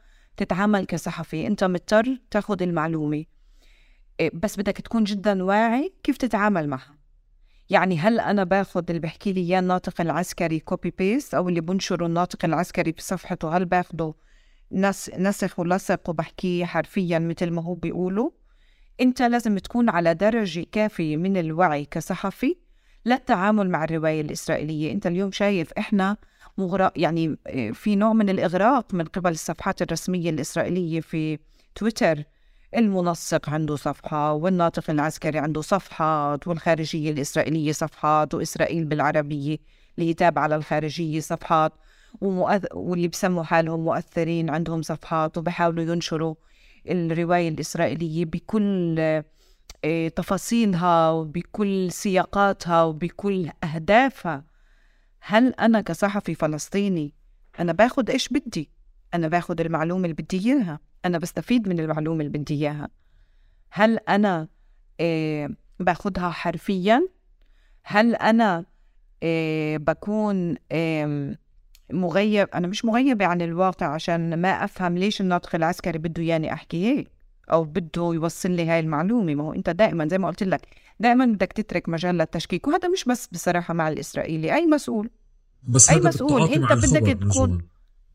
تتعامل 0.42 0.84
كصحفي. 0.84 1.46
أنت 1.46 1.64
مضطر 1.64 2.18
تاخذ 2.30 2.62
المعلومة. 2.62 3.24
إيه، 4.20 4.30
بس 4.34 4.56
بدك 4.58 4.76
تكون 4.76 5.04
جدا 5.04 5.44
واعي 5.44 5.94
كيف 6.02 6.16
تتعامل 6.16 6.68
معها. 6.68 7.00
يعني 7.70 7.98
هل 7.98 8.20
أنا 8.20 8.44
باخذ 8.44 8.84
اللي 8.88 9.00
بحكي 9.00 9.32
لي 9.32 9.40
إياه 9.40 9.58
الناطق 9.58 10.00
العسكري 10.00 10.60
copy 10.60 10.94
paste 10.98 11.34
أو 11.34 11.48
اللي 11.48 11.60
بنشره 11.60 12.06
الناطق 12.06 12.44
العسكري 12.44 12.92
بصفحته 12.92 13.56
هل 13.56 13.64
باخده 13.64 14.14
نس 14.72 15.10
نسخ 15.18 15.58
ولصق 15.58 16.10
وبحكيه 16.10 16.64
حرفيا 16.64 17.18
مثل 17.18 17.50
ما 17.50 17.62
هو 17.62 17.74
بيقولوا؟ 17.74 18.30
أنت 19.00 19.22
لازم 19.22 19.58
تكون 19.58 19.88
على 19.88 20.14
درجة 20.14 20.66
كافية 20.72 21.16
من 21.16 21.36
الوعي 21.36 21.84
كصحفي 21.84 22.56
للتعامل 23.06 23.70
مع 23.70 23.84
الرواية 23.84 24.20
الإسرائيلية. 24.20 24.92
أنت 24.92 25.06
اليوم 25.06 25.32
شايف 25.32 25.72
إحنا 25.72 26.16
مغرق 26.58 26.92
يعني 26.96 27.36
آه، 27.46 27.70
في 27.70 27.96
نوع 27.96 28.12
من 28.12 28.28
الإغراق 28.28 28.94
من 28.94 29.04
قبل 29.04 29.30
الصفحات 29.30 29.82
الرسمية 29.82 30.30
الإسرائيلية 30.30 31.00
في 31.00 31.38
تويتر. 31.74 32.24
المنسق 32.76 33.50
عنده 33.50 33.76
صفحة 33.76 34.32
والناطق 34.32 34.90
العسكري 34.90 35.38
عنده 35.38 35.60
صفحات 35.60 36.48
والخارجية 36.48 37.10
الإسرائيلية 37.10 37.72
صفحات 37.72 38.34
وإسرائيل 38.34 38.84
بالعربية 38.84 39.58
اللي 39.98 40.08
هي 40.10 40.14
تابعة 40.14 40.46
للخارجية 40.46 41.20
صفحات 41.20 41.72
ومؤث... 42.20 42.64
واللي 42.74 43.08
بسموا 43.08 43.42
حالهم 43.42 43.80
مؤثرين 43.80 44.50
عندهم 44.50 44.82
صفحات 44.82 45.38
وبحاولوا 45.38 45.84
ينشروا 45.84 46.34
الرواية 46.90 47.48
الإسرائيلية 47.48 48.24
بكل 48.24 48.96
آه، 49.84 50.08
تفاصيلها 50.08 51.10
وبكل 51.10 51.92
سياقاتها 51.92 52.84
وبكل 52.84 53.50
أهدافها. 53.64 54.44
هل 55.20 55.54
أنا 55.54 55.80
كصحفي 55.80 56.34
فلسطيني 56.34 57.14
أنا 57.60 57.72
باخد 57.72 58.10
إيش 58.10 58.28
بدي؟ 58.28 58.70
أنا 59.14 59.28
باخد 59.28 59.60
المعلومة 59.60 60.04
اللي 60.04 60.14
بدي 60.14 60.38
إياها. 60.38 60.80
أنا 61.04 61.18
بستفيد 61.18 61.68
من 61.68 61.80
المعلومة 61.80 62.20
اللي 62.24 62.38
بدي 62.38 62.54
إياها. 62.54 62.88
هل 63.70 63.98
أنا 64.08 64.48
إيه 65.00 65.48
باخدها 65.80 66.30
حرفيا؟ 66.30 67.08
هل 67.84 68.14
أنا 68.14 68.64
إيه 69.22 69.78
بكون 69.78 70.56
إيه 70.72 71.38
مغيب 71.92 72.48
أنا 72.54 72.66
مش 72.66 72.84
مغيبة 72.84 73.26
عن 73.26 73.42
الواقع 73.42 73.86
عشان 73.86 74.40
ما 74.40 74.64
أفهم 74.64 74.98
ليش 74.98 75.20
الناطق 75.20 75.54
العسكري 75.54 75.98
بده 75.98 76.22
ياني 76.22 76.52
أحكي 76.52 76.86
هيك 76.86 77.10
أو 77.52 77.64
بده 77.64 78.10
يوصل 78.14 78.50
لي 78.50 78.66
هاي 78.66 78.80
المعلومة. 78.80 79.34
ما 79.34 79.44
هو 79.44 79.52
أنت 79.52 79.70
دائما 79.70 80.08
زي 80.08 80.18
ما 80.18 80.28
قلت 80.28 80.42
لك 80.42 80.60
دائما 81.00 81.26
بدك 81.26 81.52
تترك 81.52 81.88
مجال 81.88 82.14
للتشكيك 82.14 82.68
وهذا 82.68 82.88
مش 82.88 83.04
بس 83.04 83.28
بصراحة 83.32 83.74
مع 83.74 83.88
الإسرائيلي 83.88 84.54
أي 84.54 84.66
مسؤول. 84.66 85.10
بس 85.68 85.90
أي 85.90 86.00
مسؤول. 86.00 86.52
أنت 86.52 86.72
بدك 86.72 87.18
تكون. 87.30 87.62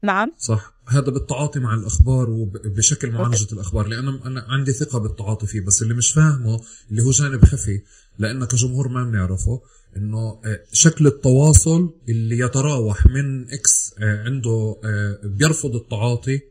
نعم. 0.04 0.32
صح. 0.38 0.74
هذا 0.88 1.12
بالتعاطي 1.12 1.60
مع 1.60 1.74
الأخبار 1.76 2.30
وبشكل 2.30 3.12
معالجة 3.12 3.54
الأخبار 3.54 3.88
لأن 3.88 4.08
أنا 4.08 4.46
عندي 4.50 4.74
ثقة 4.74 5.00
بالتعاطي 5.00 5.48
فيه 5.48 5.62
بس 5.62 5.82
اللي 5.82 5.94
مش 5.94 6.12
فاهمه 6.12 6.62
اللي 6.92 7.04
هو 7.04 7.12
جانب 7.12 7.46
خفي 7.46 7.82
لأن 8.20 8.46
كجمهور 8.46 8.88
ما 8.88 9.04
بنعرفه 9.04 9.62
إنه 9.98 10.42
آه، 10.46 10.60
شكل 10.72 11.08
التواصل 11.08 11.94
اللي 12.10 12.40
يتراوح 12.40 13.06
من 13.06 13.50
إكس 13.54 13.96
آه، 14.00 14.24
عنده 14.24 14.76
آه، 14.84 15.20
بيرفض 15.24 15.76
التعاطي 15.76 16.42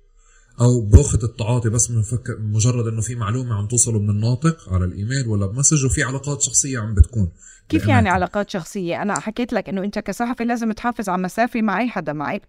أو 0.61 0.81
باخذ 0.81 1.25
التعاطي 1.25 1.69
بس 1.69 1.91
من 1.91 2.03
فكر 2.03 2.39
مجرد 2.39 2.87
إنه 2.87 3.01
في 3.01 3.15
معلومة 3.15 3.55
عم 3.55 3.67
توصله 3.67 3.99
من 3.99 4.11
الناطق 4.11 4.73
على 4.73 4.85
الإيميل 4.85 5.29
ولا 5.29 5.47
بمسج 5.47 5.85
وفي 5.85 6.03
علاقات 6.03 6.43
شخصية 6.43 6.79
عم 6.79 6.95
بتكون 6.95 7.33
كيف. 7.69 7.87
يعني 7.87 8.09
علاقات 8.09 8.51
شخصية 8.51 9.03
أنا 9.03 9.21
حكيت 9.21 9.53
لك 9.53 9.69
إنه 9.69 9.85
أنت 9.85 9.99
كصحفي 9.99 10.45
لازم 10.45 10.73
تحافظ 10.73 11.09
على 11.09 11.23
مسافه 11.23 11.63
مع 11.63 11.81
أي 11.81 11.89
حدا 11.89 12.13
مع 12.13 12.33
اي 12.33 12.41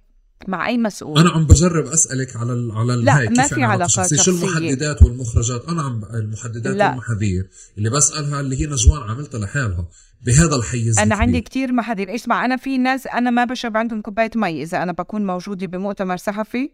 مع 0.48 0.68
أي 0.68 0.78
مسؤول 0.78 1.20
أنا 1.20 1.30
عم 1.30 1.48
بجرب 1.48 1.86
أسألك 1.86 2.36
على 2.36 2.54
ال 2.54 2.72
على 2.72 2.96
لا، 2.96 3.02
الهاي 3.14 3.30
ما 3.30 3.48
في 3.48 3.56
يعني 3.56 3.66
علاقات 3.72 3.90
شخصية 3.90 4.18
شو. 4.18 4.32
المحددات 4.32 5.02
والمخرجات 5.02 5.66
أنا 5.66 5.82
عم 5.82 6.02
المحددات 6.14 6.76
لا. 6.76 6.90
والمحاذير 6.90 7.50
اللي 7.78 7.90
بسألها 7.90 8.40
اللي 8.40 8.62
هي 8.62 8.66
نجوان 8.66 9.02
عملتها 9.10 9.40
لحالها 9.40 9.88
بهذا 10.26 10.56
الحيز 10.56 11.00
أنا. 11.00 11.16
عندي 11.16 11.42
كتير 11.42 11.74
محاذير 11.74 12.16
اسمع 12.16 12.46
أنا 12.46 12.58
في 12.58 12.78
ناس 12.78 13.08
أنا 13.08 13.30
ما 13.30 13.46
بشرب 13.46 13.78
عندهم 13.78 14.02
كوباية 14.02 14.32
مي 14.36 14.64
إذا 14.64 14.84
أنا 14.84 14.92
بكون 14.92 15.26
موجودة 15.26 15.68
بمؤتمر 15.68 16.18
صحفي 16.18 16.72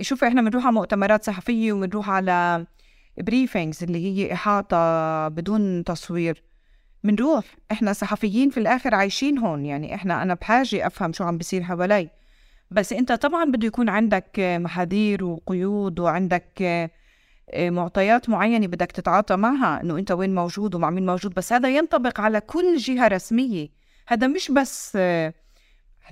شوفي 0.00 0.28
إحنا 0.28 0.42
بنروح 0.42 0.66
على 0.66 0.74
مؤتمرات 0.74 1.24
صحفية 1.24 1.72
وبنروح 1.72 2.10
على 2.10 2.66
بريفينجز 3.18 3.82
اللي 3.82 3.98
هي 4.06 4.32
إحاطة 4.32 5.28
بدون 5.28 5.84
تصوير. 5.84 6.42
بنروح. 7.04 7.44
إحنا 7.72 7.92
صحفيين 7.92 8.50
في 8.50 8.60
الآخر 8.60 8.94
عايشين 8.94 9.38
هون. 9.38 9.66
يعني 9.66 9.94
إحنا 9.94 10.22
أنا 10.22 10.34
بحاجة 10.34 10.86
أفهم 10.86 11.12
شو 11.12 11.24
عم 11.24 11.38
بيصير 11.38 11.62
حوالي. 11.62 12.10
بس 12.70 12.92
أنت 12.92 13.12
طبعا 13.12 13.44
بده 13.44 13.66
يكون 13.66 13.88
عندك 13.88 14.30
محاذير 14.38 15.24
وقيود 15.24 16.00
وعندك 16.00 16.90
معطيات 17.56 18.28
معينة 18.28 18.66
بدك 18.66 18.92
تتعاطى 18.92 19.36
معها 19.36 19.80
إنه 19.80 19.98
أنت 19.98 20.12
وين 20.12 20.34
موجود 20.34 20.74
ومع 20.74 20.90
مين 20.90 21.06
موجود. 21.06 21.34
بس 21.34 21.52
هذا 21.52 21.68
ينطبق 21.68 22.20
على 22.20 22.40
كل 22.40 22.76
جهة 22.76 23.08
رسمية. 23.08 23.68
هذا 24.08 24.26
مش 24.26 24.50
بس 24.50 24.98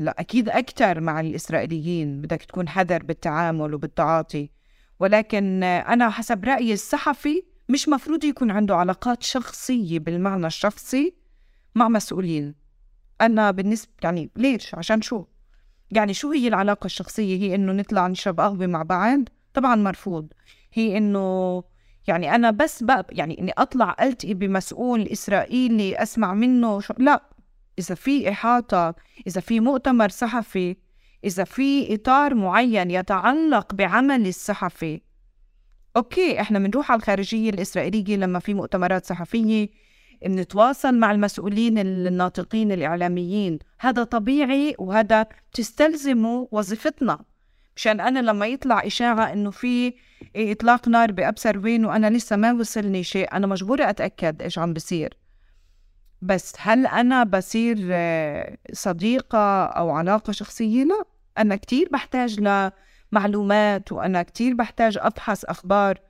هلا 0.01 0.21
أكيد 0.21 0.49
أكثر 0.49 1.01
مع 1.01 1.21
الإسرائيليين. 1.21 2.21
بدك 2.21 2.43
تكون 2.43 2.69
حذر 2.69 3.03
بالتعامل 3.03 3.75
وبالتعاطي. 3.75 4.51
ولكن 5.01 5.63
أنا 5.63 6.11
حسب 6.11 6.45
رأيي 6.45 6.73
الصحفي 6.73 7.43
مش 7.69 7.89
مفروض 7.89 8.25
يكون 8.25 8.51
عنده 8.51 8.77
علاقات 8.77 9.23
شخصية 9.23 9.99
بالمعنى 9.99 10.47
الشخصي 10.47 11.15
مع 11.75 11.89
مسؤولين. 11.89 12.55
أنا 13.21 13.51
بالنسبة 13.51 13.93
يعني 14.03 14.31
ليش؟ 14.37 14.75
عشان 14.75 15.03
شو؟ 15.03 15.25
يعني 15.91 16.15
شو 16.15 16.33
هي 16.33 16.49
العلاقة 16.49 16.85
الشخصية؟ 16.87 17.39
هي 17.39 17.55
إنه 17.55 17.73
نطلع 17.73 18.07
نشرب 18.07 18.41
قهوة 18.41 18.67
مع 18.67 18.83
بعض؟ 18.83 19.21
طبعا 19.55 19.77
مرفوض. 19.77 20.33
هي 20.73 20.99
إنه 20.99 21.63
يعني 22.07 22.35
أنا 22.35 22.51
بس 22.51 22.83
بقى 22.83 23.07
يعني 23.11 23.41
إني 23.41 23.53
أطلع 23.59 23.97
ألتقي 24.03 24.35
بمسؤول 24.35 25.03
إسرائيلي 25.03 26.03
أسمع 26.03 26.35
منه 26.35 26.81
شو 26.81 26.95
لا. 26.99 27.23
إذا 27.79 27.95
في 27.95 28.29
إحاطة 28.31 28.95
إذا 29.27 29.41
في 29.41 29.61
مؤتمر 29.61 30.09
صحفي 30.09 30.77
إذا 31.25 31.45
في 31.45 31.95
إطار 31.95 32.35
معين 32.35 32.91
يتعلق 32.91 33.75
بعمل 33.75 34.27
الصحفي. 34.27 35.01
أوكي 35.97 36.41
إحنا 36.41 36.59
بنروح 36.59 36.91
على 36.91 36.99
الخارجية 36.99 37.51
الإسرائيلية 37.51 38.17
لما 38.17 38.39
في 38.39 38.55
مؤتمرات 38.55 39.07
صحفية 39.07 39.69
بنتواصل 40.23 40.99
مع 40.99 41.13
المسؤولين 41.13 41.79
الناطقين 41.79 42.73
الإعلاميين. 42.73 43.59
هذا 43.81 44.05
طبيعي 44.05 44.75
وهذا 44.79 45.27
تستلزمه 45.53 46.49
وظيفتنا. 46.53 47.19
مشان 47.77 48.01
أنا 48.01 48.19
لما 48.19 48.47
يطلع 48.47 48.87
إشاعة 48.87 49.33
إنه 49.33 49.51
في 49.51 49.95
إطلاق 50.37 50.89
نار 50.89 51.13
بأبصر 51.13 51.59
وين 51.59 51.85
وأنا 51.85 52.11
لسه 52.11 52.37
ما 52.37 52.53
وصلني 52.53 53.03
شيء 53.03 53.33
أنا 53.33 53.47
مجبورة 53.47 53.91
أتأكد 53.91 54.43
إيش 54.43 54.59
عم 54.59 54.73
بصير. 54.73 55.18
بس 56.23 56.53
هل 56.59 56.87
أنا 56.87 57.25
بصير 57.25 57.77
صديقة 58.73 59.65
أو 59.65 59.91
علاقة 59.91 60.33
شخصية؟ 60.33 60.85
لا 60.85 61.05
أنا 61.39 61.57
كتير 61.57 61.89
بحتاج 61.93 62.41
لمعلومات 62.41 63.93
وأنا 63.93 64.23
كتير 64.23 64.55
بحتاج 64.55 64.99
أبحث 65.01 65.45
أخبار. 65.45 66.01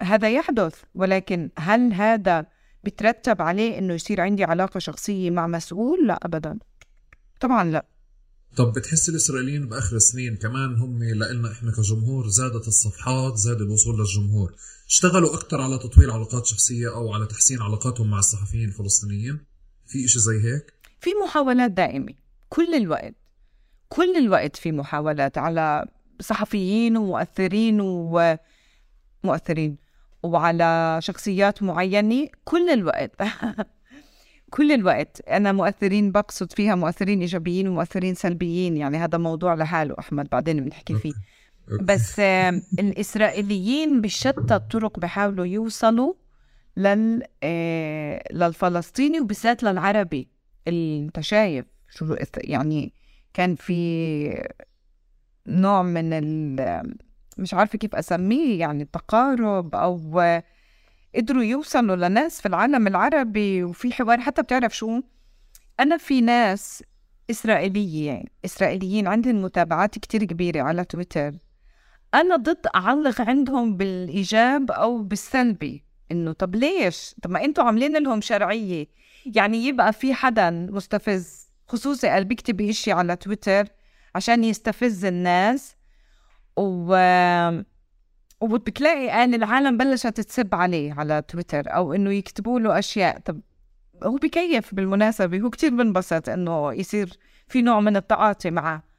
هذا 0.00 0.30
يحدث 0.30 0.74
ولكن 0.94 1.50
هل 1.58 1.92
هذا 1.92 2.46
بترتب 2.84 3.42
عليه 3.42 3.78
إنه 3.78 3.94
يصير 3.94 4.20
عندي 4.20 4.44
علاقة 4.44 4.78
شخصية 4.80 5.30
مع 5.30 5.46
مسؤول؟ 5.46 6.06
لا 6.06 6.18
ابدا. 6.22 6.58
طبعا 7.40 7.64
لا. 7.64 7.86
طب 8.56 8.72
بتحس 8.72 9.08
الإسرائيليين 9.08 9.68
بآخر 9.68 9.96
السنين 9.96 10.36
كمان 10.36 10.76
هم 10.76 11.02
لنا 11.02 11.52
إحنا 11.52 11.72
كجمهور 11.72 12.28
زادت 12.28 12.68
الصفحات 12.68 13.36
زاد 13.36 13.60
الوصول 13.60 13.98
للجمهور. 13.98 14.54
اشتغلوا 14.94 15.34
أكثر 15.34 15.60
على 15.60 15.78
تطوير 15.78 16.10
علاقات 16.10 16.46
شخصية 16.46 16.94
أو 16.94 17.12
على 17.12 17.26
تحسين 17.26 17.62
علاقاتهم 17.62 18.10
مع 18.10 18.18
الصحفيين 18.18 18.68
الفلسطينيين. 18.68 19.38
في 19.86 20.04
إشي 20.04 20.18
زي 20.18 20.40
هيك؟ 20.44 20.74
في 21.00 21.10
محاولات 21.24 21.70
دائمه 21.70 22.14
كل 22.48 22.74
الوقت 22.74 23.14
كل 23.88 24.16
الوقت 24.16 24.56
في 24.56 24.72
محاولات 24.72 25.38
على 25.38 25.86
صحفيين 26.20 26.96
ومؤثرين 26.96 27.80
ومؤثرين 29.24 29.76
وعلى 30.22 30.98
شخصيات 31.02 31.62
معينة. 31.62 32.28
كل 32.44 32.70
الوقت. 32.70 33.10
كل 34.54 34.72
الوقت. 34.72 35.20
أنا 35.28 35.52
مؤثرين 35.52 36.12
بقصد 36.12 36.52
فيها 36.52 36.74
مؤثرين 36.74 37.20
إيجابيين 37.20 37.68
ومؤثرين 37.68 38.14
سلبيين. 38.14 38.76
يعني 38.76 38.98
هذا 38.98 39.18
موضوع 39.18 39.54
لحاله 39.54 39.94
أحمد 39.98 40.28
بعدين 40.32 40.64
بنحكي 40.64 40.94
فيه. 40.94 41.12
بس 41.68 42.20
الإسرائيليين 42.78 44.00
بشتى 44.00 44.54
الطرق 44.54 44.98
بحاولوا 44.98 45.46
يوصلوا 45.46 46.14
لل 46.76 47.22
للفلسطيني 48.32 49.20
وبالذات 49.20 49.62
للعربي. 49.62 50.28
انت 50.68 51.20
شايف 51.20 51.66
شو 51.90 52.16
يعني 52.36 52.92
كان 53.34 53.54
في 53.54 54.48
نوع 55.46 55.82
من 55.82 56.12
ال 56.12 56.96
مش 57.38 57.54
عارفة 57.54 57.78
كيف 57.78 57.94
أسميه 57.94 58.60
يعني 58.60 58.82
التقارب 58.82 59.74
أو 59.74 60.20
قدروا 61.16 61.42
يوصلوا 61.42 61.96
لناس 61.96 62.40
في 62.40 62.48
العالم 62.48 62.86
العربي 62.86 63.64
وفي 63.64 63.92
حوار. 63.92 64.20
حتى 64.20 64.42
بتعرف 64.42 64.76
شو؟ 64.76 65.00
أنا 65.80 65.96
في 65.96 66.20
ناس 66.20 66.82
إسرائيلية 67.30 68.22
إسرائيليين 68.44 69.06
عندهم 69.06 69.42
متابعات 69.42 69.98
كتير 69.98 70.24
كبيرة 70.24 70.62
على 70.62 70.84
تويتر. 70.84 71.32
أنا 72.14 72.36
ضد 72.36 72.66
أعلق 72.74 73.20
عندهم 73.20 73.76
بالإيجاب 73.76 74.70
أو 74.70 75.02
بالسلبي. 75.02 75.84
إنه 76.12 76.32
طب 76.32 76.54
ليش؟ 76.54 77.14
طب 77.22 77.30
ما 77.30 77.44
أنتوا 77.44 77.64
عاملين 77.64 78.02
لهم 78.02 78.20
شرعية. 78.20 78.86
يعني 79.26 79.66
يبقى 79.66 79.92
في 79.92 80.14
حدا 80.14 80.50
مستفز 80.50 81.48
خصوصي 81.68 82.08
قال 82.08 82.24
بيكتب 82.24 82.60
إشي 82.60 82.92
على 82.92 83.16
تويتر 83.16 83.66
عشان 84.14 84.44
يستفز 84.44 85.04
الناس. 85.04 85.76
و 86.56 86.96
وبتلاقي 88.40 89.08
قال 89.08 89.34
العالم 89.34 89.76
بلشت 89.76 90.20
تسب 90.20 90.54
عليه 90.54 90.92
على 90.92 91.22
تويتر 91.28 91.62
أو 91.66 91.92
إنه 91.94 92.12
يكتبوا 92.12 92.60
له 92.60 92.78
أشياء. 92.78 93.18
طب 93.18 93.40
هو 94.02 94.16
بكيف 94.16 94.74
بالمناسبة؟ 94.74 95.40
هو 95.40 95.50
كتير 95.50 95.70
بنبسط 95.70 96.28
إنه 96.28 96.72
يصير 96.72 97.18
في 97.48 97.62
نوع 97.62 97.80
من 97.80 97.96
التعاطي 97.96 98.50
معه. 98.50 98.93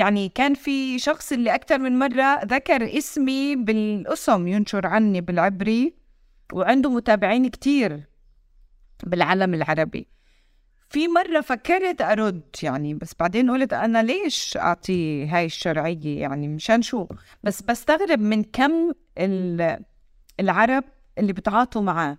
يعني 0.00 0.28
كان 0.28 0.54
في 0.54 0.98
شخص 0.98 1.32
اللي 1.32 1.54
أكثر 1.54 1.78
من 1.78 1.98
مرة 1.98 2.44
ذكر 2.44 2.98
اسمي 2.98 3.56
بالأسم 3.56 4.48
ينشر 4.48 4.86
عني 4.86 5.20
بالعبري 5.20 5.94
وعنده 6.52 6.90
متابعين 6.90 7.48
كتير 7.48 8.02
بالعالم 9.04 9.54
العربي. 9.54 10.08
في 10.88 11.08
مرة 11.08 11.40
فكرت 11.40 12.02
أرد 12.02 12.42
يعني 12.62 12.94
بس 12.94 13.14
بعدين 13.20 13.50
قلت 13.50 13.72
أنا 13.72 14.02
ليش 14.02 14.56
أعطي 14.56 15.26
هاي 15.26 15.44
الشرعية؟ 15.44 16.20
يعني 16.20 16.48
مشان 16.48 16.82
شو؟ 16.82 17.06
بس 17.44 17.62
بستغرب 17.62 18.20
من 18.20 18.44
كم 18.44 18.92
العرب 20.40 20.84
اللي 21.18 21.32
بتعاطوا 21.32 21.82
معاه. 21.82 22.18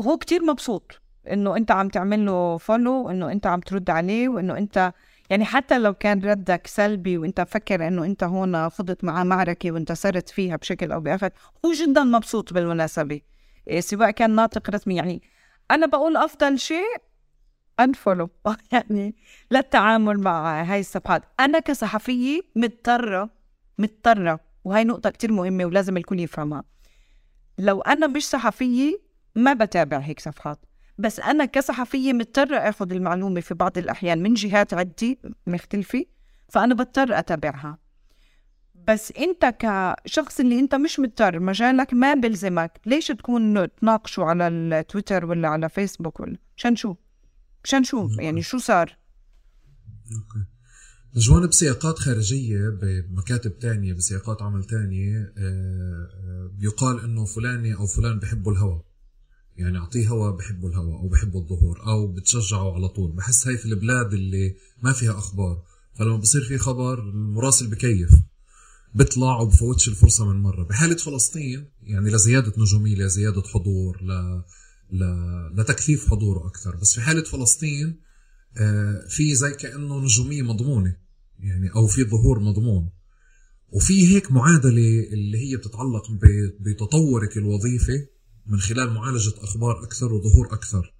هو 0.00 0.16
كتير 0.16 0.42
مبسوط 0.42 1.00
إنه 1.32 1.56
أنت 1.56 1.70
عم 1.70 1.88
تعمل 1.88 2.26
له 2.26 2.58
follow 2.58 2.92
وإنه 2.92 3.32
أنت 3.32 3.46
عم 3.46 3.60
ترد 3.60 3.90
عليه 3.90 4.28
وإنه 4.28 4.58
أنت 4.58 4.92
يعني 5.30 5.44
حتى 5.44 5.78
لو 5.78 5.94
كان 5.94 6.20
ردك 6.20 6.66
سلبي 6.66 7.18
وانت 7.18 7.40
فكر 7.40 7.88
انه 7.88 8.04
انت 8.04 8.24
هون 8.24 8.68
خضت 8.70 9.04
معاه 9.04 9.24
معركة 9.24 9.72
وانتصرت 9.72 10.28
فيها 10.28 10.56
بشكل 10.56 10.92
أو 10.92 11.00
بآخر 11.00 11.30
هو 11.64 11.72
جدا 11.72 12.04
مبسوط 12.04 12.52
بالمناسبة. 12.52 13.20
سواء 13.78 14.10
كان 14.10 14.30
ناطق 14.30 14.70
رسمي 14.70 14.96
يعني 14.96 15.22
أنا 15.70 15.86
بقول 15.86 16.16
أفضل 16.16 16.58
شيء 16.58 16.96
unfollow 17.80 18.30
يعني 18.72 19.14
للتعامل 19.50 20.20
مع 20.20 20.62
هاي 20.62 20.80
الصفحات. 20.80 21.22
أنا 21.40 21.58
كصحفية 21.58 22.40
مضطرة 22.56 23.30
مضطرة 23.78 24.40
وهي 24.64 24.84
نقطة 24.84 25.10
كتير 25.10 25.32
مهمة 25.32 25.64
ولازم 25.64 25.96
الكل 25.96 26.20
يفهمها. 26.20 26.64
لو 27.58 27.80
أنا 27.80 28.06
مش 28.06 28.26
صحفية 28.28 28.98
ما 29.34 29.52
بتابع 29.52 29.98
هيك 29.98 30.20
صفحات. 30.20 30.58
بس 30.98 31.20
أنا 31.20 31.44
كصحفية 31.44 32.12
مضطرة 32.12 32.56
آخذ 32.56 32.92
المعلومة 32.92 33.40
في 33.40 33.54
بعض 33.54 33.78
الأحيان 33.78 34.22
من 34.22 34.34
جهات 34.34 34.74
عدة 34.74 35.16
مختلفة 35.46 36.04
فأنا 36.48 36.74
بضطر 36.74 37.18
أتابعها. 37.18 37.78
بس 38.88 39.12
أنت 39.12 39.54
كشخص 39.58 40.40
اللي 40.40 40.60
أنت 40.60 40.74
مش 40.74 41.00
مضطر 41.00 41.40
مجالك 41.40 41.94
ما 41.94 42.14
بلزمك 42.14 42.80
ليش 42.86 43.06
تكون 43.06 43.74
تناقشوا 43.74 44.24
على 44.24 44.48
التويتر 44.48 45.24
ولا 45.24 45.48
على 45.48 45.68
فيسبوك 45.68 46.20
ولا؟ 46.20 46.36
مشان 46.56 46.76
شو؟ 46.76 46.94
مشان 47.64 47.84
شو؟ 47.84 48.08
يعني 48.18 48.42
شو 48.42 48.58
صار؟ 48.58 48.96
okay. 50.12 50.46
نجوان 51.16 51.46
بسياقات 51.46 51.98
خارجية 51.98 52.58
بمكاتب 52.82 53.58
تانية 53.58 53.92
بسياقات 53.92 54.42
عمل 54.42 54.64
تانية 54.64 55.32
آه، 55.38 56.08
آه، 56.14 56.50
يقال 56.58 57.00
إنه 57.04 57.24
فلان 57.24 57.72
أو 57.72 57.86
فلان 57.86 58.18
بحبوا 58.18 58.52
الهوى 58.52 58.82
يعني 59.58 59.78
أعطيه 59.78 60.08
هوا 60.08 60.30
بحبوا 60.30 60.68
الهوا 60.68 60.98
أو 60.98 61.08
بحبوا 61.08 61.40
الظهور 61.40 61.86
أو 61.86 62.06
بتشجعوا 62.06 62.74
على 62.74 62.88
طول. 62.88 63.12
بحس 63.12 63.46
هاي 63.46 63.58
في 63.58 63.66
البلاد 63.66 64.12
اللي 64.12 64.54
ما 64.82 64.92
فيها 64.92 65.18
أخبار. 65.18 65.62
فلما 65.94 66.16
بصير 66.16 66.44
في 66.44 66.58
خبر 66.58 66.98
المراسل 66.98 67.66
بكيف. 67.66 68.10
بيطلع 68.94 69.40
وبفوتش 69.40 69.88
الفرصة 69.88 70.32
من 70.32 70.40
مرة. 70.40 70.62
بحالة 70.64 70.96
فلسطين 70.96 71.70
يعني 71.82 72.10
لزياده 72.10 72.52
نجومية 72.58 72.96
لزياده 72.96 73.42
حضور 73.42 74.02
ل... 74.02 74.12
ل... 74.96 75.04
لتكثيف 75.60 76.10
حضوره 76.10 76.46
أكثر. 76.46 76.76
بس 76.76 76.94
في 76.94 77.00
حالة 77.00 77.22
فلسطين 77.22 78.00
آه، 78.56 79.06
في 79.08 79.34
زي 79.34 79.50
كأنه 79.50 80.00
نجومية 80.00 80.42
مضمونة. 80.42 80.96
يعني 81.40 81.70
أو 81.76 81.86
في 81.86 82.04
ظهور 82.04 82.40
مضمون. 82.40 82.90
وفي 83.72 84.14
هيك 84.14 84.32
معادلة 84.32 85.00
اللي 85.12 85.38
هي 85.38 85.56
بتتعلق 85.56 86.04
بتطورك 86.60 87.36
الوظيفي 87.36 88.06
من 88.48 88.60
خلال 88.60 88.90
معالجة 88.90 89.32
أخبار 89.38 89.84
أكثر 89.84 90.12
وظهور 90.12 90.46
أكثر. 90.52 90.94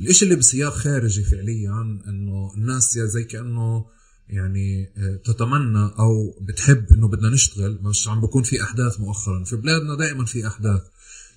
الإشي 0.00 0.24
اللي 0.24 0.36
بسياق 0.36 0.74
خارجي 0.74 1.24
فعليا 1.24 2.00
إنه 2.06 2.54
الناس 2.56 2.98
زي 2.98 3.24
كأنه 3.24 3.86
يعني 4.28 4.92
آه، 4.96 5.16
تتمنى 5.24 5.90
أو 5.98 6.38
بتحب 6.40 6.92
إنه 6.92 7.08
بدنا 7.08 7.30
نشتغل 7.30 7.78
مش 7.82 8.08
عم 8.08 8.20
بكون 8.20 8.42
في 8.42 8.62
أحداث 8.62 9.00
مؤخرا. 9.00 9.44
في 9.44 9.56
بلادنا 9.56 9.94
دائما 9.94 10.24
في 10.24 10.46
أحداث. 10.46 10.82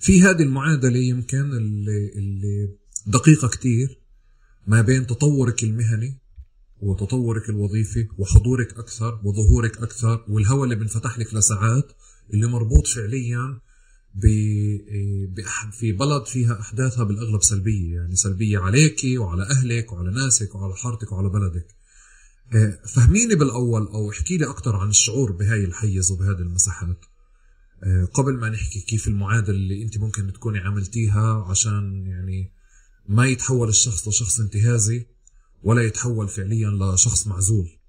في 0.00 0.22
هذه 0.22 0.42
المعادلة 0.42 0.98
يمكن 0.98 1.52
اللي 1.52 2.12
اللي 2.16 2.76
دقيقة 3.06 3.48
كتير 3.48 3.98
ما 4.66 4.82
بين 4.82 5.06
تطورك 5.06 5.62
المهني 5.62 6.18
وتطورك 6.80 7.48
الوظيفي 7.48 8.08
وحضورك 8.18 8.78
أكثر 8.78 9.20
وظهورك 9.24 9.78
أكثر 9.78 10.24
والهوى 10.28 10.64
اللي 10.64 10.74
بنفتح 10.74 11.18
لك 11.18 11.34
لساعات 11.34 11.92
اللي 12.34 12.46
مربوط 12.46 12.86
فعليا 12.86 13.60
في 14.20 15.92
بلد 15.92 16.26
فيها 16.26 16.60
أحداثها 16.60 17.04
بالأغلب 17.04 17.42
سلبية 17.42 17.94
يعني 17.96 18.16
سلبية 18.16 18.58
عليك 18.58 19.00
وعلى 19.16 19.42
أهلك 19.42 19.92
وعلى 19.92 20.10
ناسك 20.10 20.54
وعلى 20.54 20.74
حارتك 20.76 21.12
وعلى 21.12 21.28
بلدك. 21.28 21.66
آه، 22.54 22.78
فهميني 22.86 23.34
بالأول 23.34 23.86
أو 23.86 24.10
احكي 24.10 24.36
لي 24.36 24.50
أكثر 24.50 24.76
عن 24.76 24.88
الشعور 24.88 25.32
بهاي 25.32 25.64
الحيز 25.64 26.10
وبهذه 26.10 26.38
المساحات. 26.38 27.04
آه، 27.82 28.04
قبل 28.04 28.32
ما 28.32 28.48
نحكي 28.48 28.80
كيف 28.80 29.08
المعادلة 29.08 29.56
اللي 29.56 29.82
أنت 29.82 29.98
ممكن 29.98 30.32
تكوني 30.32 30.58
عملتيها 30.58 31.44
عشان 31.48 32.06
يعني 32.06 32.52
ما 33.08 33.26
يتحول 33.26 33.68
الشخص 33.68 34.08
لشخص 34.08 34.40
انتهازي 34.40 35.06
ولا 35.62 35.82
يتحول 35.82 36.28
فعليا 36.28 36.70
لشخص 36.70 37.26
معزول. 37.26 37.81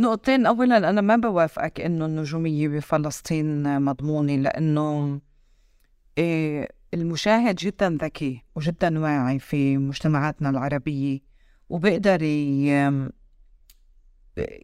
نقطتين. 0.00 0.46
اولا 0.46 0.90
أنا 0.90 1.00
ما 1.00 1.16
بوافقك 1.16 1.80
إنه 1.80 2.06
النجوميه 2.06 2.68
بفلسطين 2.68 3.80
مضمونة 3.82 4.36
لأنه 4.36 5.20
إيه 6.18 6.68
المشاهد 6.94 7.54
جدا 7.54 7.98
ذكي 8.02 8.42
وجدا 8.56 8.98
واعي 8.98 9.38
في 9.38 9.78
مجتمعاتنا 9.78 10.50
العربية 10.50 11.20
وبيقدر 11.68 12.22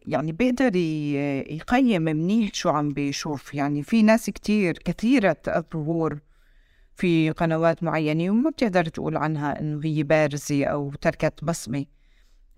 يعني 0.07 0.31
بيقدر 0.31 0.75
يقيم 0.75 2.01
منيح 2.01 2.53
شو 2.53 2.69
عم 2.69 2.89
بيشوف. 2.89 3.53
يعني 3.53 3.83
في 3.83 4.01
ناس 4.03 4.29
كتير 4.29 4.77
كثيرة 4.77 5.37
الظهور 5.47 6.19
في 6.95 7.29
قنوات 7.29 7.83
معينة 7.83 8.31
وما 8.31 8.49
بتقدر 8.49 8.85
تقول 8.85 9.17
عنها 9.17 9.59
إنه 9.59 9.81
هي 9.83 10.03
بارزة 10.03 10.65
أو 10.65 10.91
تركت 11.01 11.43
بصمة. 11.43 11.85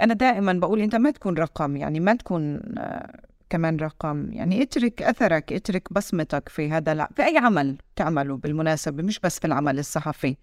أنا 0.02 0.14
دائما 0.14 0.54
بقول 0.54 0.82
أنت 0.82 0.96
ما 0.96 1.12
تكون 1.12 1.38
رقم 1.38 1.76
يعني 1.76 2.00
ما 2.00 2.16
تكون 2.16 2.62
آه، 2.78 3.22
كمان 3.50 3.78
رقم. 3.78 4.32
يعني 4.34 4.62
اترك 4.64 5.02
أثرك 5.02 5.54
اترك 5.54 5.94
بصمتك 5.94 6.50
في 6.50 6.72
هذا 6.72 6.92
الع... 6.92 7.10
في 7.16 7.24
أي 7.24 7.38
عمل 7.38 7.78
تعمله 7.96 8.38
بالمناسبة 8.38 9.04
مش 9.04 9.20
بس 9.20 9.40
في 9.40 9.48
العمل 9.48 9.80
الصحفي. 9.80 10.36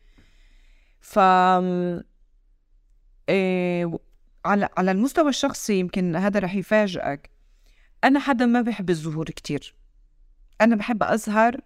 ف 1.01 1.19
إيه 3.29 3.99
على 4.45 4.69
على 4.77 4.91
المستوى 4.91 5.29
الشخصي 5.29 5.79
يمكن 5.79 6.17
هذا 6.17 6.41
رح 6.41 6.55
يفاجئك. 6.55 7.31
أنا 8.05 8.21
حدا 8.21 8.47
ما 8.47 8.61
بحب 8.61 8.91
الظهور 8.91 9.27
كتير. 9.27 9.75
أنا 10.61 10.77
بحب 10.77 11.03
أظهر 11.03 11.61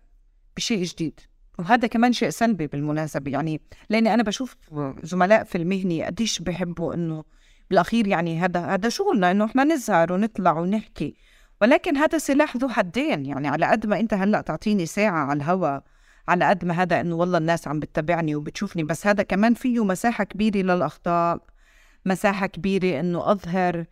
بشيء 0.57 0.83
جديد. 0.85 1.21
وهذا 1.59 1.87
كمان 1.87 2.13
شيء 2.13 2.31
سلبي 2.31 2.67
بالمناسبة. 2.67 3.31
يعني 3.31 3.61
لأني 3.89 4.15
أنا 4.15 4.23
بشوف 4.23 4.57
زملاء 5.03 5.45
في 5.45 5.59
المهنة 5.59 6.05
قديش 6.05 6.39
بحبوا 6.39 6.95
إنه 6.95 7.25
بالأخير 7.71 8.07
يعني 8.07 8.39
هذا 8.39 8.61
هذا 8.61 8.89
شغلنا 8.89 9.31
إنه 9.31 9.45
إحنا 9.45 9.65
نظهر 9.65 10.13
ونطلع 10.13 10.59
ونحكي. 10.59 11.15
ولكن 11.63 11.97
هذا 11.97 12.19
سلاح 12.19 12.57
ذو 12.57 12.69
حدين 12.69 13.27
يعني 13.27 13.49
على 13.49 13.67
قد 13.67 13.87
ما 13.87 14.01
أنت 14.01 14.15
هلأ 14.15 14.41
تعطيني 14.41 14.87
ساعة 14.87 15.25
على 15.25 15.37
الهوا 15.37 15.81
على 16.29 16.45
قد 16.45 16.65
ما 16.65 16.75
هذا 16.75 17.01
إنه 17.01 17.15
والله 17.17 17.39
الناس 17.39 17.69
عم 17.69 17.81
بتتابعني 17.81 18.35
وبتشوفني 18.35 18.83
بس 18.85 19.07
هذا 19.07 19.23
كمان 19.23 19.55
فيه 19.55 19.85
مساحة 19.85 20.25
كبيرة 20.25 20.57
للأخطاء 20.57 21.41
مساحة 22.07 22.47
كبيرة 22.47 23.01
إنه 23.01 23.31
أظهر 23.33 23.85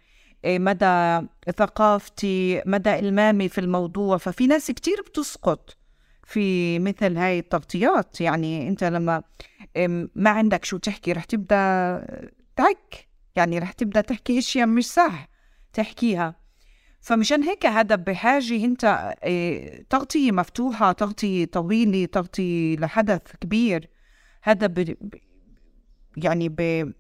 إيه، 0.44 0.58
مدى 0.58 1.26
ثقافتي 1.56 2.62
مدى 2.66 2.98
إلمامي 2.98 3.48
في 3.48 3.60
الموضوع. 3.60 4.16
ففي 4.16 4.46
ناس 4.46 4.70
كتير 4.70 5.02
بتسقط 5.02 5.76
في 6.24 6.78
مثل 6.78 7.16
هاي 7.16 7.38
التغطيات. 7.38 8.20
يعني 8.20 8.68
أنت 8.68 8.84
لما 8.84 9.22
ما 10.14 10.30
عندك 10.30 10.64
شو 10.64 10.76
تحكي 10.76 11.12
رح 11.12 11.24
تبدأ 11.24 11.56
تعك. 12.56 13.07
يعني 13.38 13.58
رح 13.58 13.72
تبدأ 13.72 14.00
تحكي 14.00 14.38
أشياء 14.38 14.66
مش 14.66 14.86
صح 14.86 15.28
تحكيها. 15.72 16.34
فمشان 17.00 17.42
هيك 17.42 17.66
هذا 17.66 17.94
بحاجة 17.94 18.64
أنت 18.64 19.14
إيه، 19.24 19.86
تغطية 19.90 20.32
مفتوحة 20.32 20.92
تغطية 20.92 21.44
طويلة 21.44 22.04
تغطية 22.04 22.76
لحدث 22.76 23.36
كبير. 23.40 23.88
هذا 24.42 24.74
يعني 26.16 26.48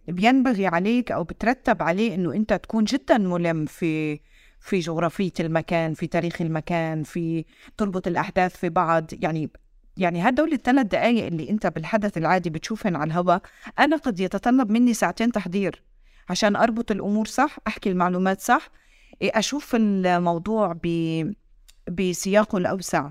بينبغي 0.08 0.66
عليك 0.66 1.12
أو 1.12 1.24
بترتب 1.24 1.82
عليه 1.82 2.14
إنه 2.14 2.34
أنت 2.34 2.52
تكون 2.52 2.84
جدا 2.84 3.18
ملم 3.18 3.66
في 3.66 4.20
في 4.60 4.78
جغرافية 4.78 5.32
المكان 5.40 5.94
في 5.94 6.06
تاريخ 6.06 6.42
المكان 6.42 7.02
في 7.02 7.44
تربط 7.76 8.06
الأحداث 8.06 8.56
في 8.56 8.68
بعض. 8.68 9.06
يعني 9.12 9.50
يعني 9.96 10.28
هدول 10.28 10.52
الثلاث 10.52 10.86
دقائق 10.86 11.26
اللي 11.26 11.50
أنت 11.50 11.66
بالحدث 11.66 12.18
العادي 12.18 12.50
بتشوفهم 12.50 12.96
على 12.96 13.08
الهواء 13.08 13.42
أنا 13.78 13.96
قد 13.96 14.20
يتطلب 14.20 14.70
مني 14.70 14.94
ساعتين 14.94 15.32
تحضير. 15.32 15.82
عشان 16.28 16.56
أربط 16.56 16.90
الأمور 16.90 17.26
صح 17.26 17.56
أحكي 17.66 17.90
المعلومات 17.90 18.40
صح 18.40 18.68
أشوف 19.22 19.74
الموضوع 19.74 20.76
ب 20.82 20.88
بسياقه 21.90 22.58
الأوسع. 22.58 23.10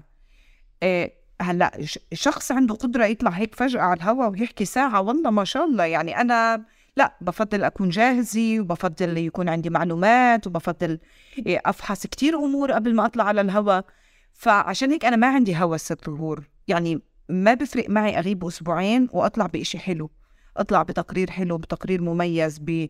إيه، 0.83 1.13
هلأ 1.41 1.71
شخص 2.13 2.51
عنده 2.51 2.75
قدرة 2.75 3.05
يطلع 3.05 3.31
هيك 3.31 3.55
فجأة 3.55 3.81
على 3.81 3.97
الهواء 3.97 4.29
ويحكي 4.29 4.65
ساعة 4.65 5.01
والله 5.01 5.29
ما 5.29 5.43
شاء 5.43 5.65
الله 5.65 5.83
يعني 5.83 6.21
أنا 6.21 6.65
لأ 6.97 7.17
بفضل 7.21 7.63
أكون 7.63 7.89
جاهزة 7.89 8.59
وبفضل 8.59 9.17
يكون 9.17 9.49
عندي 9.49 9.69
معلومات 9.69 10.47
وبفضل 10.47 10.99
أفحص 11.47 12.07
كتير 12.07 12.37
أمور 12.37 12.71
قبل 12.71 12.95
ما 12.95 13.05
أطلع 13.05 13.23
على 13.23 13.41
الهواء 13.41 13.85
فعشان 14.33 14.91
هيك 14.91 15.05
أنا 15.05 15.15
ما 15.15 15.27
عندي 15.27 15.55
هوس 15.55 15.91
الظهور 15.91 16.47
يعني 16.67 17.01
ما 17.29 17.53
بفرق 17.53 17.89
معي 17.89 18.19
أغيب 18.19 18.45
أسبوعين 18.45 19.09
وأطلع 19.11 19.45
بإشي 19.45 19.79
حلو. 19.79 20.09
أطلع 20.57 20.83
بتقرير 20.83 21.31
حلو 21.31 21.57
بتقرير 21.57 22.01
مميز 22.01 22.59
ب 22.59 22.87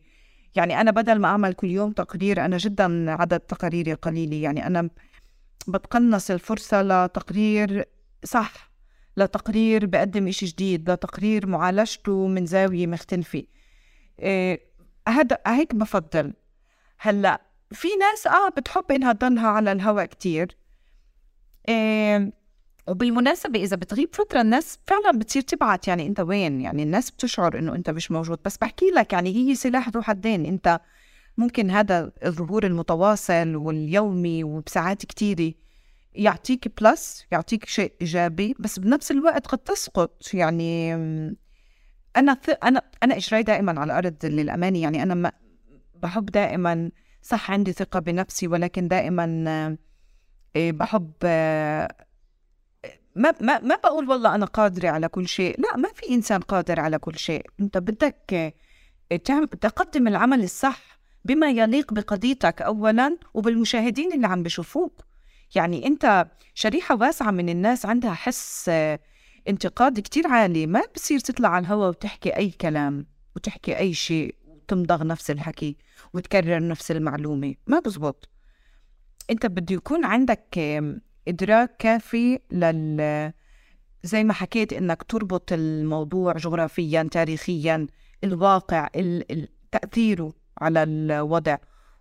يعني 0.56 0.82
أنا 0.82 0.92
بدل 0.92 1.20
ما 1.20 1.28
أعمل 1.28 1.54
كل 1.54 1.68
يوم 1.68 1.92
تقرير 1.92 2.46
أنا 2.46 2.58
جدا 2.58 3.12
عدد 3.12 3.40
تقاريري 3.40 3.94
قليلة 3.94 4.36
يعني 4.36 4.68
أنا 4.68 4.90
بتقنص 5.68 6.32
الفرصة 6.32 6.82
لتقرير 6.82 7.86
صح 8.24 8.72
لتقرير 9.18 9.86
بقدم 9.86 10.28
إشي 10.28 10.46
جديد 10.46 10.90
لتقرير 10.92 11.48
معالجته 11.48 12.28
من 12.28 12.46
زاوية 12.46 12.88
مختلفة. 12.88 13.44
إيه 14.20 14.60
هذا 15.08 15.38
هيك 15.48 15.76
بفضل. 15.76 16.34
هلأ 17.00 17.42
في 17.72 17.88
ناس 18.00 18.28
آه 18.28 18.50
بتحب 18.50 18.92
إنها 18.92 19.14
تضلها 19.14 19.48
على 19.48 19.72
الهواء 19.72 20.06
كتير. 20.06 20.58
إيه 21.70 22.34
وبالمناسبة 22.88 23.60
إذا 23.64 23.76
بتغيب 23.76 24.16
فترة 24.16 24.42
الناس 24.42 24.80
فعلا 24.88 25.20
بتصير 25.20 25.42
تبعت 25.42 25.88
يعني 25.88 26.08
أنت 26.08 26.20
وين؟ 26.20 26.62
يعني 26.62 26.84
الناس 26.84 27.12
بتشعر 27.12 27.60
إنه 27.60 27.76
أنت 27.76 27.90
مش 27.90 28.12
موجود. 28.12 28.40
بس 28.46 28.58
بحكي 28.58 28.86
لك 28.86 29.14
يعني 29.14 29.36
هي 29.36 29.56
سلاح 29.56 29.90
ذو 29.90 30.02
حدين. 30.02 30.46
أنت 30.46 30.80
ممكن 31.38 31.72
هذا 31.72 32.12
الظهور 32.26 32.66
المتواصل 32.66 33.56
واليومي 33.56 34.44
وبساعات 34.44 35.06
كتيرة 35.06 35.54
يعطيك 36.14 36.82
بلس 36.82 37.26
يعطيك 37.32 37.66
شيء 37.66 37.94
إيجابي. 38.02 38.56
بس 38.60 38.80
بنفس 38.80 39.12
الوقت 39.12 39.48
قد 39.48 39.58
تسقط. 39.58 40.34
يعني 40.34 40.94
أنا 42.18 42.34
ث... 42.34 42.50
أنا 42.64 42.82
أنا 43.04 43.16
إيش 43.16 43.34
راي 43.34 43.44
دائما 43.44 43.80
على 43.80 43.92
الأرض 43.92 44.26
للأمانة. 44.26 44.80
يعني 44.82 45.04
أنا 45.04 45.14
ما 45.14 45.32
بحب 45.96 46.26
دائما 46.26 46.92
صح 47.22 47.52
عندي 47.52 47.74
ثقة 47.74 48.00
بنفسي 48.00 48.48
ولكن 48.48 48.88
دائما 48.88 49.46
آه، 50.56 50.72
بحب 50.72 51.14
ما 53.18 53.34
ما 53.42 53.60
ما 53.60 53.76
بقول 53.76 54.10
والله 54.10 54.36
أنا 54.36 54.46
قادرة 54.46 54.90
على 54.90 55.08
كل 55.08 55.28
شيء. 55.28 55.62
لا 55.62 55.78
ما 55.78 55.90
في 55.96 56.10
إنسان 56.10 56.42
قادر 56.42 56.80
على 56.80 57.00
كل 57.00 57.18
شيء. 57.18 57.46
أنت 57.60 57.78
بدك 57.78 58.56
تقدم 59.62 60.08
العمل 60.08 60.44
الصح 60.44 61.00
بما 61.26 61.50
يليق 61.50 61.94
بقضيتك 61.94 62.62
اولا 62.62 63.18
وبالمشاهدين 63.34 64.14
اللي 64.14 64.28
عم 64.28 64.44
بشوفوك. 64.44 65.02
يعني 65.56 65.88
أنت 65.88 66.28
شريحة 66.54 66.96
واسعة 66.96 67.32
من 67.32 67.50
الناس 67.50 67.86
عندها 67.86 68.14
حس 68.14 68.72
انتقاد 69.48 70.00
كتير 70.00 70.28
عالي. 70.28 70.68
ما 70.68 70.82
بصير 70.96 71.20
تطلع 71.20 71.50
على 71.50 71.66
الهواء 71.66 71.90
وتحكي 71.90 72.36
أي 72.36 72.50
كلام 72.50 73.06
وتحكي 73.36 73.78
أي 73.78 73.94
شيء 73.94 74.36
وتمضغ 74.46 75.04
نفس 75.04 75.32
الحكي 75.32 75.78
وتكرر 76.14 76.68
نفس 76.68 76.92
المعلومة. 76.92 77.56
ما 77.68 77.80
بزبط. 77.80 78.30
أنت 79.30 79.46
بده 79.46 79.76
يكون 79.76 80.06
عندك 80.06 80.60
إدراك 81.28 81.78
كافي 81.78 82.40
لل 82.52 83.34
زي 84.04 84.24
ما 84.24 84.34
حكيت 84.34 84.74
إنك 84.74 85.04
تربط 85.04 85.54
الموضوع 85.54 86.34
جغرافيا 86.34 87.10
تاريخيا 87.12 87.88
الواقع 88.24 88.88
تأثيره 89.72 90.34
على 90.62 90.84
الوضع. 90.84 91.58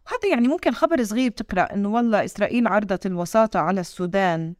هذا 0.09 0.31
يعني 0.31 0.48
ممكن 0.48 0.73
خبر 0.73 1.05
صغير 1.05 1.31
تقرأ 1.31 1.74
إنه 1.74 1.89
والله 1.89 2.24
إسرائيل 2.24 2.66
عرضت 2.66 3.07
الوساطة 3.07 3.61
على 3.61 3.81
السودان 3.81 4.55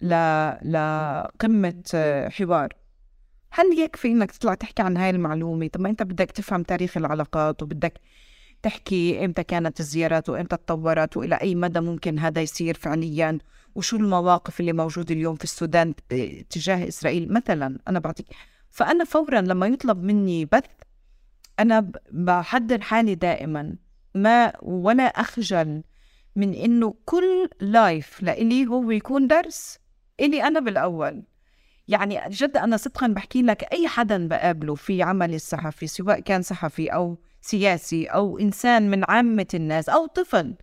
ل... 0.00 0.14
لقمة 0.72 1.82
حوار. 2.30 2.68
هل 3.50 3.78
يكفي 3.78 4.08
إنك 4.08 4.30
تطلع 4.30 4.54
تحكي 4.54 4.82
عن 4.82 4.96
هاي 4.96 5.10
المعلومة؟ 5.10 5.68
طب 5.68 5.80
ما 5.80 5.88
أنت 5.90 6.02
بدك 6.02 6.30
تفهم 6.30 6.62
تاريخ 6.62 6.96
العلاقات 6.96 7.62
وبدك 7.62 8.00
تحكي 8.66 9.24
إمتى 9.24 9.42
كانت 9.42 9.80
الزيارات 9.80 10.28
وإمتى 10.28 10.56
تطورت 10.56 11.16
وإلى 11.16 11.34
أي 11.34 11.54
مدى 11.54 11.80
ممكن 11.80 12.18
هذا 12.18 12.42
يصير 12.42 12.74
فعليا؟ 12.74 13.38
وشو 13.74 13.96
المواقف 13.96 14.60
اللي 14.60 14.72
موجودة 14.72 15.14
اليوم 15.14 15.36
في 15.36 15.44
السودان 15.44 15.94
تجاه 16.50 16.88
إسرائيل 16.88 17.32
مثلا؟ 17.32 17.78
أنا 17.88 17.98
بعطيك. 17.98 18.26
فأنا 18.70 19.04
فورا 19.04 19.40
لما 19.40 19.66
يطلب 19.66 20.02
مني 20.02 20.44
بث 20.44 20.64
أنا 21.58 21.92
بحضر 22.10 22.80
حالي 22.80 23.14
دائما 23.14 23.76
ما 24.14 24.52
ولا 24.62 25.02
أخجل 25.02 25.82
من 26.36 26.54
إنه 26.54 26.94
كل 27.04 27.48
لايف 27.60 28.22
لإلي 28.22 28.66
هو 28.66 28.90
يكون 28.90 29.26
درس 29.26 29.78
إلي 30.20 30.42
أنا 30.42 30.60
بالأول. 30.60 31.22
يعني 31.88 32.20
جد 32.28 32.56
أنا 32.56 32.76
صدقا 32.76 33.06
بحكي 33.06 33.42
لك 33.42 33.72
أي 33.72 33.88
حدا 33.88 34.28
بقابله 34.28 34.74
في 34.74 35.02
عملي 35.02 35.36
الصحفي 35.36 35.86
سواء 35.86 36.20
كان 36.20 36.42
صحفي 36.42 36.88
أو 36.88 37.18
سياسي 37.46 38.06
أو 38.06 38.38
إنسان 38.38 38.90
من 38.90 39.04
عامة 39.08 39.46
الناس 39.54 39.88
أو 39.88 40.06
طفل. 40.06 40.54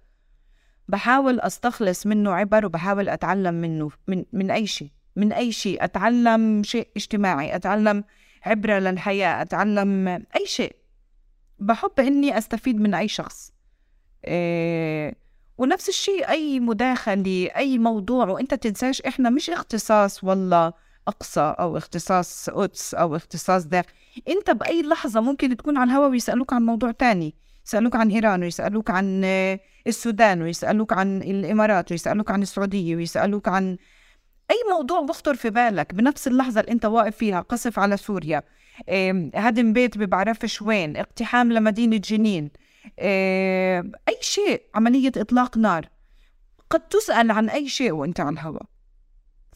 بحاول 0.88 1.40
أستخلص 1.40 2.08
منه 2.08 2.32
عبر 2.32 2.66
وبحاول 2.66 3.10
أتعلم 3.10 3.54
منه 3.54 3.90
من 4.08 4.26
من 4.34 4.52
أي 4.52 4.68
شيء 4.68 4.90
من 5.16 5.34
أي 5.34 5.52
شيء 5.52 5.84
أتعلم 5.84 6.64
شيء 6.64 6.88
اجتماعي 6.98 7.56
أتعلم 7.56 8.04
عبره 8.46 8.80
للحياة 8.80 9.42
أتعلم 9.42 10.08
أي 10.08 10.46
شيء. 10.46 10.76
بحب 11.60 12.00
إني 12.00 12.38
أستفيد 12.38 12.82
من 12.82 12.94
أي 12.94 13.08
شخص. 13.08 13.54
إيه 14.26 15.16
ونفس 15.58 15.90
الشيء 15.90 16.30
أي 16.30 16.60
مداخلة 16.60 17.50
أي 17.56 17.78
موضوع 17.78 18.30
وإنت 18.30 18.54
تنساش 18.54 19.02
إحنا 19.02 19.30
مش 19.30 19.50
اختصاص 19.50 20.24
والله. 20.24 20.74
أقصى 21.08 21.56
أو 21.60 21.78
اختصاص 21.78 22.50
قدس 22.50 22.94
أو 22.94 23.16
اختصاص 23.16 23.66
داخل 23.66 23.94
أنت 24.28 24.52
بأي 24.52 24.82
لحظة 24.82 25.22
ممكن 25.22 25.58
تكون 25.58 25.78
على 25.78 25.92
الهواء 25.92 26.10
ويسألوك 26.10 26.54
عن 26.54 26.66
موضوع 26.66 26.92
تاني 26.92 27.36
يسألوك 27.66 27.96
عن 27.96 28.12
إيران 28.12 28.44
ويسألوك 28.44 28.90
عن 28.90 29.24
السودان 29.88 30.42
ويسألوك 30.42 30.94
عن 30.94 31.22
الإمارات 31.22 31.92
ويسألوك 31.92 32.32
عن 32.32 32.42
السعودية 32.42 32.96
ويسألوك 32.96 33.48
عن 33.48 33.78
أي 34.52 34.58
موضوع 34.72 35.02
بخطر 35.02 35.36
في 35.36 35.50
بالك 35.50 35.94
بنفس 35.94 36.28
اللحظة 36.28 36.62
اللي 36.62 36.72
أنت 36.72 36.86
واقف 36.86 37.18
فيها 37.18 37.42
قصف 37.42 37.80
على 37.80 37.98
سوريا 37.98 38.44
هدم 39.36 39.74
بيت 39.74 39.98
بعرفش 39.98 40.62
وين 40.62 40.98
اقتحام 40.98 41.52
لمدينة 41.52 41.98
جنين 41.98 42.52
أي 43.00 44.18
شيء 44.22 44.62
عملية 44.76 45.12
إطلاق 45.18 45.58
نار. 45.58 45.90
قد 46.70 46.80
تسأل 46.80 47.32
عن 47.32 47.50
أي 47.50 47.68
شيء 47.70 47.92
وأنت 47.92 48.20
على 48.20 48.30
الهواء. 48.30 48.64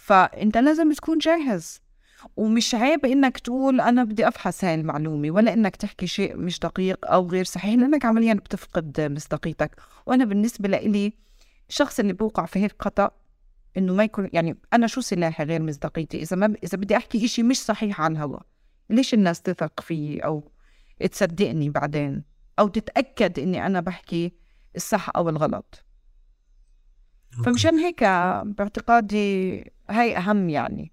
فانت 0.07 0.57
لازم 0.57 0.91
تكون 0.91 1.17
جاهز. 1.17 1.81
ومش 2.37 2.75
عيب 2.75 3.05
إنك 3.05 3.37
تقول 3.37 3.81
أنا 3.81 4.03
بدي 4.03 4.27
أفحص 4.27 4.63
هاي 4.63 4.75
المعلومة 4.75 5.31
ولا 5.31 5.53
إنك 5.53 5.75
تحكي 5.75 6.07
شيء 6.07 6.37
مش 6.37 6.59
دقيق 6.59 7.11
أو 7.11 7.27
غير 7.27 7.45
صحيح 7.45 7.75
لأنك 7.75 8.05
عمليا 8.05 8.33
بتفقد 8.33 9.01
مصداقيتك. 9.01 9.81
وأنا 10.05 10.25
بالنسبة 10.25 10.69
لإلي 10.69 11.13
الشخص 11.69 11.99
اللي 11.99 12.13
بوقع 12.13 12.45
في 12.45 12.59
هيك 12.59 12.75
خطأ 12.79 13.11
إنه 13.77 13.93
ما 13.93 14.03
يكون 14.03 14.29
يعني 14.33 14.57
أنا 14.73 14.87
شو 14.87 15.01
سلاحي 15.01 15.43
غير 15.43 15.61
مصداقيتي؟ 15.61 16.21
إذا 16.21 16.35
ما 16.35 16.55
إذا 16.63 16.77
بدي 16.77 16.97
أحكي 16.97 17.25
إشي 17.25 17.43
مش 17.43 17.57
صحيح 17.61 18.01
على 18.01 18.11
الهواء 18.11 18.41
ليش 18.89 19.13
الناس 19.13 19.41
تثق 19.41 19.79
فيي 19.81 20.19
أو 20.19 20.51
تصدقني 21.11 21.69
بعدين؟ 21.69 22.23
أو 22.59 22.67
تتأكد 22.67 23.39
إني 23.39 23.65
أنا 23.65 23.79
بحكي 23.79 24.33
الصح 24.75 25.09
أو 25.15 25.29
الغلط؟ 25.29 25.86
فمشان 27.45 27.79
هيك 27.79 28.03
باعتقادي 28.57 29.63
هاي 29.89 30.17
أهم 30.17 30.49
يعني. 30.49 30.91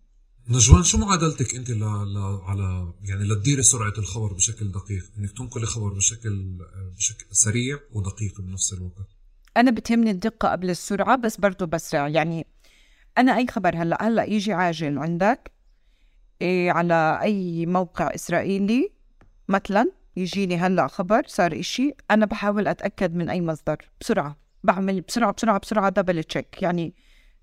نجوان 0.48 0.82
شو 0.82 0.98
معادلتك 0.98 1.54
أنت 1.54 1.70
ل... 1.70 1.80
ل... 2.14 2.40
على 2.42 2.92
يعني 3.02 3.24
لتديري 3.24 3.62
سرعة 3.62 3.92
الخبر 3.98 4.32
بشكل 4.32 4.72
دقيق؟ 4.72 5.04
إنك 5.18 5.30
تنقلي 5.30 5.66
خبر 5.66 5.92
بشكل 5.92 6.58
بشكل 6.96 7.26
سريع 7.30 7.78
ودقيق 7.92 8.40
بنفس 8.40 8.72
الوقت. 8.72 9.08
أنا 9.56 9.70
بتهمني 9.70 10.10
الدقة 10.10 10.48
قبل 10.48 10.70
السرعة 10.70 11.16
بس 11.16 11.36
برضه 11.36 11.66
بسرع. 11.66 12.08
يعني 12.08 12.46
أنا 13.18 13.36
أي 13.36 13.46
خبر 13.46 13.76
هلأ 13.76 14.08
هلأ 14.08 14.24
يجي 14.24 14.52
عاجل 14.52 14.98
عندك 14.98 15.50
إيه 16.42 16.70
على 16.70 17.18
أي 17.22 17.66
موقع 17.66 18.14
إسرائيلي 18.14 18.92
مثلا 19.48 19.90
يجيني 20.16 20.56
هلأ 20.56 20.86
خبر 20.86 21.22
صار 21.26 21.60
إشي 21.60 21.94
أنا 22.10 22.26
بحاول 22.26 22.68
أتأكد 22.68 23.14
من 23.14 23.30
أي 23.30 23.40
مصدر. 23.40 23.76
بسرعة. 24.00 24.43
بعمل 24.64 25.00
بسرعة 25.00 25.32
بسرعة 25.32 25.58
بسرعة 25.58 25.88
دبل 25.88 26.24
تشيك 26.24 26.62
يعني 26.62 26.94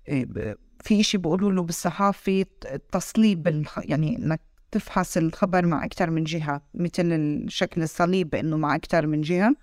إيه 0.08 0.56
في 0.80 1.00
إشي 1.00 1.18
بيقولوا 1.18 1.52
له 1.52 1.62
بالصحافة 1.62 2.46
تصليب 2.92 3.64
يعني 3.78 4.16
إنك 4.16 4.40
تفحص 4.70 5.16
الخبر 5.16 5.66
مع 5.66 5.84
أكثر 5.84 6.10
من 6.10 6.24
جهة 6.24 6.62
مثل 6.74 7.12
الشكل 7.12 7.82
الصليب 7.82 8.34
إنه 8.34 8.56
مع 8.56 8.74
أكثر 8.74 9.06
من 9.06 9.20
جهة. 9.20 9.54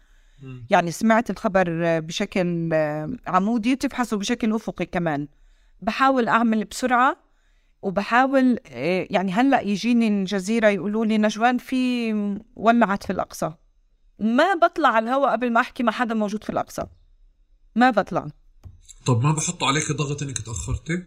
يعني 0.69 0.91
سمعت 0.91 1.29
الخبر 1.29 1.99
بشكل 1.99 2.69
عمودي 3.27 3.75
تفحصه 3.75 4.17
بشكل 4.17 4.53
أفقي 4.53 4.85
كمان. 4.85 5.27
بحاول 5.81 6.27
أعمل 6.27 6.65
بسرعة 6.65 7.17
وبحاول 7.81 8.59
يعني 9.09 9.31
هلأ 9.31 9.61
يجيني 9.61 10.07
الجزيرة 10.07 10.67
يقولوا 10.67 11.05
لي 11.05 11.17
نجوان 11.17 11.57
في 11.57 12.13
ولعت 12.55 13.03
في 13.03 13.09
الأقصى. 13.13 13.53
ما 14.19 14.53
بطلع 14.53 14.89
على 14.89 15.03
الهواء 15.09 15.31
قبل 15.31 15.53
ما 15.53 15.59
أحكي 15.59 15.83
مع 15.83 15.91
حدا 15.91 16.13
موجود 16.13 16.43
في 16.43 16.49
الأقصى. 16.49 16.83
ما 17.79 17.89
بطلع. 17.89 18.27
طب 19.05 19.23
ما 19.23 19.31
بحطوا 19.31 19.67
عليك 19.67 19.91
ضغط 19.91 20.23
إنك 20.23 20.37
تأخرتي؟ 20.37 21.05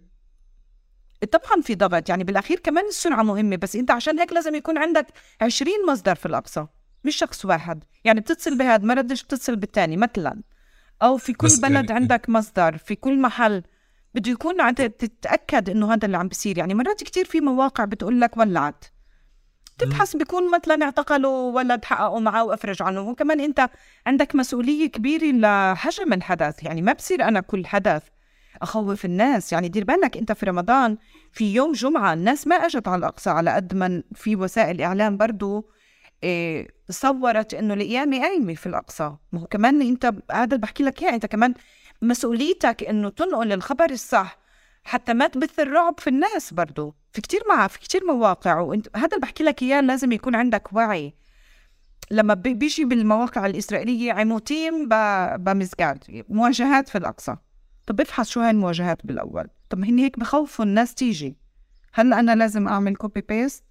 طبعا 1.32 1.62
في 1.62 1.74
ضغط. 1.74 2.08
يعني 2.08 2.24
بالأخير 2.24 2.58
كمان 2.58 2.86
السرعة 2.86 3.22
مهمة 3.22 3.56
بس 3.56 3.76
أنت 3.76 3.90
عشان 3.90 4.18
هيك 4.18 4.32
لازم 4.32 4.54
يكون 4.54 4.78
عندك 4.78 5.06
20 5.40 5.72
مصدر 5.88 6.14
في 6.14 6.26
الأقصى 6.26 6.66
مش 7.04 7.16
شخص 7.16 7.44
واحد. 7.44 7.84
يعني 8.04 8.20
بتتصل 8.20 8.58
بهذا 8.58 8.84
ما 8.84 8.94
ردش 8.94 9.22
بتتصل 9.22 9.56
بالثاني 9.56 9.96
مثلا. 9.96 10.42
أو 11.02 11.16
في 11.16 11.32
كل 11.32 11.48
بلد 11.62 11.74
يعني 11.74 11.92
عندك 11.92 12.28
مصدر 12.28 12.76
في 12.76 12.94
كل 12.94 13.20
محل. 13.20 13.62
بده 14.14 14.30
يكون 14.30 14.60
عندك 14.60 14.94
تتأكد 14.98 15.70
إنه 15.70 15.94
هذا 15.94 16.06
اللي 16.06 16.16
عم 16.16 16.28
بيصير. 16.28 16.58
يعني 16.58 16.74
مرات 16.74 17.02
كتير 17.02 17.24
في 17.24 17.40
مواقع 17.40 17.84
بتقول 17.84 18.20
لك 18.20 18.36
ولعت. 18.36 18.84
تبحث 19.78 20.16
بيكون 20.16 20.50
مثلا 20.50 20.84
اعتقلوا 20.84 21.52
ولد 21.52 21.84
حققوا 21.84 22.20
معه 22.20 22.44
وأفرج 22.44 22.82
عنه. 22.82 23.00
وكمان 23.00 23.40
أنت 23.40 23.70
عندك 24.06 24.34
مسؤولية 24.34 24.86
كبيرة 24.86 25.32
لحجم 25.72 26.12
الحدث. 26.12 26.62
يعني 26.62 26.82
ما 26.82 26.92
بصير 26.92 27.22
أنا 27.22 27.40
كل 27.40 27.66
حدث 27.66 28.02
أخوف 28.62 29.04
الناس. 29.04 29.52
يعني 29.52 29.68
دير 29.68 29.84
بالك 29.84 30.16
أنت 30.16 30.32
في 30.32 30.46
رمضان 30.46 30.96
في 31.32 31.54
يوم 31.54 31.72
جمعة 31.72 32.12
الناس 32.12 32.46
ما 32.46 32.56
أجت 32.56 32.88
على 32.88 32.98
الأقصى 32.98 33.30
على 33.30 33.50
قد 33.50 33.74
ما 33.74 34.02
في 34.14 34.36
وسائل 34.36 34.80
إعلام 34.80 35.16
برضو 35.16 35.70
إيه 36.22 36.68
صورت 36.90 37.54
إنه 37.54 37.74
القيامه 37.74 38.20
قايمة 38.20 38.54
في 38.54 38.66
الأقصى. 38.66 39.16
ما 39.32 39.40
هو 39.40 39.46
كمان 39.46 39.82
أنت 39.82 40.12
هذا 40.32 40.56
بحكي 40.56 40.82
لك 40.82 41.02
إياه. 41.02 41.14
أنت 41.14 41.26
كمان 41.26 41.54
مسؤوليتك 42.02 42.84
إنه 42.84 43.08
تنقل 43.08 43.52
الخبر 43.52 43.90
الصح. 43.90 44.41
حتى 44.84 45.14
ما 45.14 45.26
تبث 45.26 45.60
الرعب 45.60 46.00
في 46.00 46.10
الناس 46.10 46.54
برضو. 46.54 46.94
في 47.12 47.20
كتير 47.20 47.40
مع 47.48 47.66
في 47.66 47.78
كتير 47.78 48.04
مواقع 48.04 48.60
وانت 48.60 48.88
هذا 48.96 49.06
اللي 49.06 49.20
بحكي 49.20 49.44
لك 49.44 49.62
إياه 49.62 49.80
لازم 49.80 50.12
يكون 50.12 50.34
عندك 50.34 50.72
وعي. 50.72 51.14
لما 52.10 52.34
بيجي 52.34 52.84
بالمواقع 52.84 53.46
الإسرائيلية 53.46 54.12
عموتين 54.12 54.88
بمسجد 55.38 56.24
مواجهات 56.28 56.88
في 56.88 56.98
الأقصى. 56.98 57.36
طب 57.86 58.00
افحص 58.00 58.30
شو 58.30 58.40
هاي 58.40 58.50
المواجهات 58.50 59.06
بالأول. 59.06 59.48
طب 59.70 59.84
هن 59.84 59.98
هيك 59.98 60.18
بخوفوا 60.18 60.64
الناس 60.64 60.94
تيجي. 60.94 61.36
هل 61.92 62.12
أنا 62.12 62.34
لازم 62.34 62.68
أعمل 62.68 62.96
copy 62.96 63.20
paste 63.20 63.64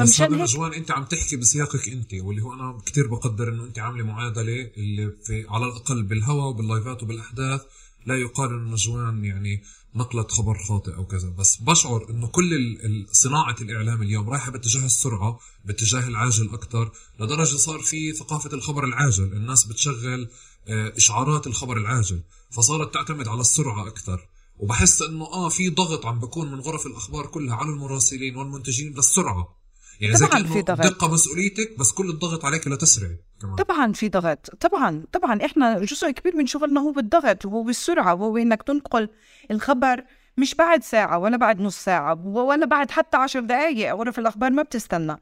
بس 0.00 0.20
هذا 0.20 0.36
نجوان 0.36 0.72
أنت 0.72 0.90
عم 0.90 1.04
تحكي 1.04 1.36
بسياقك 1.36 1.88
أنت 1.88 2.14
واللي 2.14 2.42
هو 2.42 2.52
أنا 2.52 2.78
كثير 2.86 3.06
بقدر 3.06 3.48
إنه 3.48 3.64
أنت 3.64 3.78
عاملة 3.78 4.04
معادلة 4.04 4.70
اللي 4.76 5.10
في 5.24 5.46
على 5.48 5.64
الأقل 5.64 6.02
بالهوا 6.02 6.42
وبال 6.42 6.65
live 6.65 6.94
ات 6.94 7.02
وبالأحداث 7.02 7.60
لا 8.06 8.16
يقال 8.16 8.50
انه 8.50 8.72
نجوان 8.72 9.24
يعني. 9.24 9.62
نقلت 9.94 10.32
خبر 10.32 10.58
خاطئ 10.68 10.94
أو 10.94 11.06
كذا. 11.06 11.28
بس 11.28 11.56
بشعر 11.56 12.10
إنه 12.10 12.26
كل 12.26 12.78
صناعة 13.12 13.56
الإعلام 13.60 14.02
اليوم 14.02 14.30
رايحة 14.30 14.50
باتجاه 14.50 14.84
السرعة 14.86 15.38
باتجاه 15.64 16.08
العاجل 16.08 16.50
أكثر 16.54 16.92
لدرجة 17.20 17.56
صار 17.56 17.78
في 17.78 18.12
ثقافة 18.12 18.52
الخبر 18.52 18.84
العاجل. 18.84 19.32
الناس 19.32 19.64
بتشغل 19.64 20.28
آه، 20.68 20.92
إشعارات 20.96 21.46
الخبر 21.46 21.76
العاجل 21.76 22.22
فصارت 22.50 22.94
تعتمد 22.94 23.28
على 23.28 23.40
السرعة 23.40 23.88
أكثر 23.88 24.28
وبحس 24.58 25.02
إنه 25.02 25.24
آه 25.24 25.48
في 25.48 25.70
ضغط 25.70 26.06
عم 26.06 26.20
بكون 26.20 26.52
من 26.52 26.60
غرف 26.60 26.86
الأخبار 26.86 27.26
كلها 27.26 27.54
على 27.54 27.68
المراسلين 27.68 28.36
والمنتجين 28.36 28.94
للسرعة. 28.94 29.57
يعني 30.00 30.14
طبعا 30.16 30.42
في 30.42 30.62
ضغط. 30.62 30.80
دقة 30.80 31.12
مسؤوليتك 31.12 31.78
بس 31.78 31.92
كل 31.92 32.10
الضغط 32.10 32.44
عليك 32.44 32.68
لتسرعي 32.68 33.20
كمان. 33.40 33.56
طبعا 33.56 33.92
في 33.92 34.08
ضغط. 34.08 34.50
طبعا 34.60 35.04
طبعا 35.12 35.44
إحنا 35.44 35.78
جزء 35.78 36.10
كبير 36.10 36.36
من 36.36 36.46
شغلنا 36.46 36.80
هو 36.80 36.92
بالضغط 36.92 37.44
وهو 37.46 37.62
بالسرعه 37.62 38.14
وهو 38.14 38.36
إنك 38.36 38.62
تنقل 38.62 39.08
الخبر 39.50 40.04
مش 40.36 40.54
بعد 40.54 40.82
ساعة 40.82 41.18
ولا 41.18 41.36
بعد 41.36 41.60
نص 41.60 41.84
ساعة 41.84 42.26
ولا 42.26 42.66
بعد 42.66 42.90
حتى 42.90 43.16
عشر 43.16 43.40
دقايق 43.40 43.94
غرف 43.94 44.18
الأخبار 44.18 44.50
ما 44.50 44.62
بتستنى. 44.62 45.16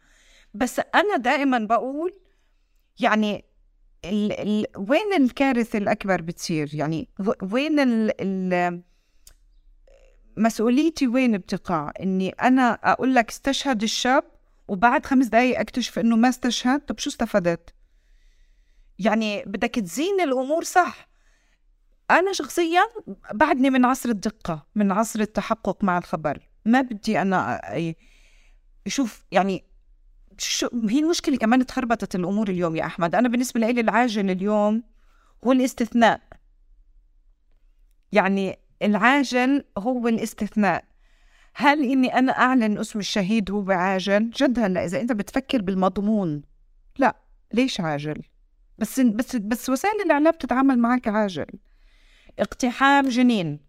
بس 0.55 0.81
أنا 0.95 1.17
دائما 1.17 1.59
بقول 1.59 2.15
يعني 3.01 3.45
ال 4.05 4.33
ال 4.33 4.67
وين 4.91 5.13
الكارثة 5.23 5.79
الأكبر 5.79 6.21
بتصير؟ 6.21 6.71
يعني 6.73 7.09
وين 7.53 7.81
ال 7.81 8.13
ال 8.21 8.83
مسؤوليتي 10.37 11.07
وين 11.07 11.39
بتقع؟ 11.39 11.93
إني 12.01 12.29
أنا 12.31 12.73
أقول 12.73 13.15
لك 13.15 13.31
استشهد 13.31 13.83
الشاب 13.83 14.25
وبعد 14.69 15.07
خمس 15.07 15.27
دقايق 15.27 15.61
اكتشف 15.61 15.99
انه 15.99 16.17
ما 16.17 16.29
استشهد 16.29 16.81
طب 16.81 16.99
شو 16.99 17.11
استفدت 17.11 17.75
يعني 18.99 19.43
بدك 19.43 19.75
تزين 19.75 20.21
الأمور 20.21 20.65
صح. 20.65 21.09
أنا 22.11 22.33
شخصيا 22.33 22.83
بعدني 23.35 23.71
من 23.71 23.85
عصر 23.85 24.09
الدقة 24.09 24.67
من 24.75 24.93
عصر 24.93 25.21
التحقق 25.21 25.85
مع 25.85 25.99
الخبر. 25.99 26.49
ما 26.65 26.81
بدي 26.81 27.21
أنا 27.23 27.61
شوف 28.87 29.25
يعني 29.33 29.65
شو 30.39 30.69
هي 30.89 30.99
المشكلة 30.99 31.37
كمان 31.37 31.67
تخربطت 31.67 32.15
الأمور 32.15 32.49
اليوم 32.49 32.77
يا 32.77 32.87
أحمد. 32.87 33.15
أنا 33.15 33.29
بالنسبة 33.29 33.61
لي 33.61 33.81
العاجل 33.81 34.31
اليوم 34.31 34.83
هو 35.47 35.53
الاستثناء. 35.53 36.21
يعني 38.13 38.59
العاجل 38.83 39.65
هو 39.79 40.09
الاستثناء. 40.09 40.85
هل 41.59 41.83
إني 41.83 42.19
أنا 42.19 42.33
أعلن 42.33 42.79
اسم 42.79 42.99
الشهيد 42.99 43.51
هو 43.51 43.71
عاجل؟ 43.71 44.31
جد 44.31 44.59
هلا 44.59 44.85
إذا 44.85 45.01
أنت 45.01 45.13
بتفكر 45.13 45.63
بالمضمون. 45.63 46.43
لا 46.99 47.17
ليش 47.53 47.81
عاجل؟ 47.81 48.23
بس 48.79 49.01
بس 49.01 49.37
بس 49.37 49.71
وسائل 49.71 50.01
الإعلام 50.01 50.33
بتتعامل 50.33 50.79
معك 50.79 51.09
عاجل. 51.09 51.47
اقتحام 52.39 53.09
جنين. 53.09 53.61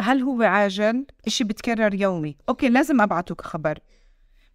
هل 0.00 0.22
هو 0.22 0.42
عاجل؟ 0.42 1.06
إشي 1.26 1.44
بتكرر 1.44 1.94
يومي. 1.94 2.36
أوكي 2.48 2.68
لازم 2.68 3.00
أبعته 3.00 3.34
كخبر 3.34 3.78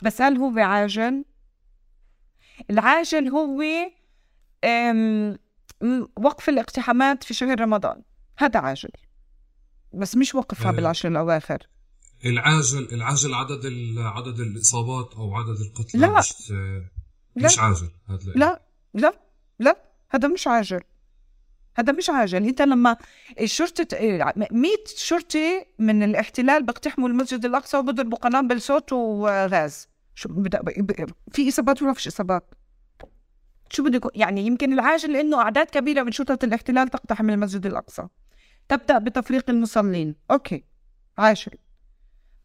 بس 0.01 0.21
هل 0.21 0.37
هو 0.37 0.59
عاجل؟ 0.59 1.25
العاجل 2.69 3.29
هو 3.29 3.61
وقف 6.17 6.49
الاقتحامات 6.49 7.23
في 7.23 7.33
شهر 7.33 7.61
رمضان. 7.61 8.01
هذا 8.37 8.59
عاجل. 8.59 8.91
بس 9.93 10.17
مش 10.17 10.35
وقفها 10.35 10.71
آه. 10.71 10.75
بالعشر 10.75 11.09
الأواخر. 11.09 11.67
العاجل 12.25 12.87
العاجل 12.91 13.33
عدد 13.33 13.65
عدد 13.97 14.39
الإصابات 14.39 15.13
أو 15.13 15.35
عدد 15.35 15.59
القتلى 15.59 16.01
لا. 16.01 16.19
مش 16.19 16.51
لا. 17.35 17.45
مش 17.45 17.59
عاجل 17.59 17.89
هذا 18.09 18.31
لا 18.35 18.61
لا 18.93 19.13
لا 19.59 19.91
هذا 20.09 20.27
مش 20.27 20.47
عاجل. 20.47 20.81
هذا 21.75 21.93
مش 21.93 22.09
عاجل. 22.09 22.45
أنت 22.45 22.61
لما 22.61 22.97
الشرطة 23.39 23.97
100 24.51 24.71
شرطي 24.95 25.65
من 25.79 26.03
الاحتلال 26.03 26.65
بيقتحموا 26.65 27.09
المسجد 27.09 27.45
الأقصى 27.45 27.77
وبضربوا 27.77 28.17
قنابل 28.17 28.61
صوت 28.61 28.93
وغاز. 28.93 29.87
شو 30.15 30.43
في 31.31 31.49
إصابات 31.49 31.81
ولا 31.81 31.93
فيش 31.93 32.07
إصابات؟ 32.07 32.53
شو 33.69 33.83
بده 33.83 34.09
يعني 34.15 34.45
يمكن 34.45 34.73
العاجل 34.73 35.15
إنه 35.15 35.41
أعداد 35.41 35.65
كبيرة 35.65 36.03
من 36.03 36.11
شرطة 36.11 36.45
الاحتلال 36.45 36.87
تقتحم 36.87 37.29
المسجد 37.29 37.65
الأقصى. 37.65 38.07
تبدأ 38.69 38.97
بتفريق 38.97 39.49
المصلين. 39.49 40.15
أوكي. 40.31 40.63
عاجل. 41.17 41.51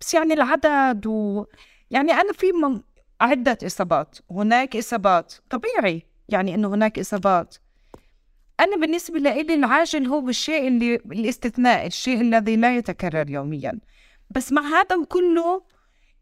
بس 0.01 0.15
يعني 0.15 0.35
العدد 0.35 1.07
و 1.07 1.45
يعني 1.91 2.13
أنا 2.13 2.33
في 2.33 2.53
من... 2.53 2.81
عدة 3.21 3.59
إصابات 3.67 4.19
هناك 4.31 4.77
إصابات 4.77 5.35
طبيعي 5.51 6.03
يعني 6.29 6.55
إنه 6.55 6.69
هناك 6.69 6.99
إصابات. 6.99 7.57
أنا 8.61 8.77
بالنسبة 8.77 9.19
لي 9.19 9.55
العاجل 9.55 10.07
هو 10.07 10.29
الشيء 10.29 10.69
اللي 10.69 10.95
الاستثناء 10.95 11.87
الشيء 11.87 12.21
الذي 12.21 12.57
لا 12.57 12.77
يتكرر 12.77 13.31
يوميا. 13.31 13.79
بس 14.31 14.53
مع 14.53 14.63
هذا 14.63 15.05
كله 15.09 15.63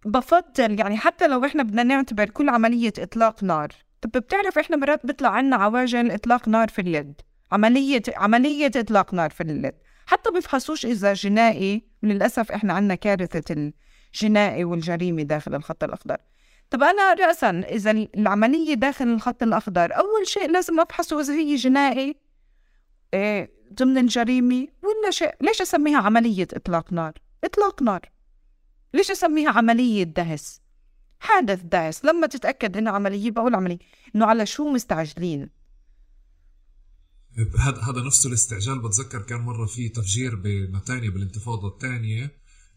بفضل 0.04 0.80
يعني 0.80 0.96
حتى 0.96 1.26
لو 1.26 1.44
إحنا 1.44 1.62
بدنا 1.62 1.82
نعتبر 1.82 2.30
كل 2.30 2.48
عملية 2.48 2.92
إطلاق 2.98 3.44
نار 3.44 3.68
طب 4.02 4.10
بتعرف 4.10 4.58
إحنا 4.58 4.76
مرات 4.76 5.06
بيطلع 5.06 5.28
عنا 5.28 5.56
عواجل 5.56 6.10
إطلاق 6.10 6.48
نار 6.48 6.68
في 6.68 6.80
اليد 6.80 7.20
عملية 7.52 8.02
عملية 8.16 8.70
إطلاق 8.76 9.14
نار 9.14 9.30
في 9.30 9.40
اليد. 9.40 9.74
حتى 10.06 10.30
بيفحصوش 10.30 10.86
إذا 10.86 11.12
جنائي 11.12 11.84
للأسف 12.02 12.52
إحنا 12.52 12.72
عندنا 12.72 12.94
كارثة 12.94 13.72
الجنائي 14.14 14.64
والجريمة 14.64 15.22
داخل 15.22 15.54
الخط 15.54 15.84
الأخضر. 15.84 16.16
طب 16.70 16.82
أنا 16.82 17.12
رأسا 17.12 17.50
إذا 17.50 17.90
العملية 17.90 18.74
داخل 18.74 19.08
الخط 19.08 19.42
الأخضر 19.42 19.96
أول 19.96 20.26
شيء 20.26 20.50
لازم 20.50 20.80
أفحصه 20.80 21.20
إذا 21.20 21.32
هي 21.32 21.54
جنائي 21.56 22.16
إيه 23.14 23.54
ضمن 23.72 23.98
الجريمة 23.98 24.68
ولا 24.82 25.10
شيء؟ 25.10 25.34
ليش 25.40 25.62
أسميها 25.62 25.98
عملية 25.98 26.48
إطلاق 26.52 26.92
نار؟ 26.92 27.12
إطلاق 27.44 27.82
نار. 27.82 28.00
ليش 28.94 29.10
أسميها 29.10 29.50
عملية 29.50 30.02
دهس؟ 30.02 30.60
حادث 31.20 31.60
دهس. 31.62 32.04
لما 32.04 32.26
تتأكد 32.26 32.76
إنها 32.76 32.92
عملية 32.92 33.30
بقول 33.30 33.54
عملية. 33.54 33.78
إنه 34.16 34.26
على 34.26 34.46
شو 34.46 34.68
مستعجلين؟ 34.72 35.50
هذا 37.58 37.80
هذا 37.80 38.02
نفسه 38.02 38.28
الاستعجال 38.28 38.78
بتذكر 38.78 39.22
كان 39.22 39.40
مرة 39.40 39.66
في 39.66 39.88
تفجير 39.88 40.34
بنتانيا 40.34 41.10
بالانتفاضة 41.10 41.68
الثانية 41.68 42.32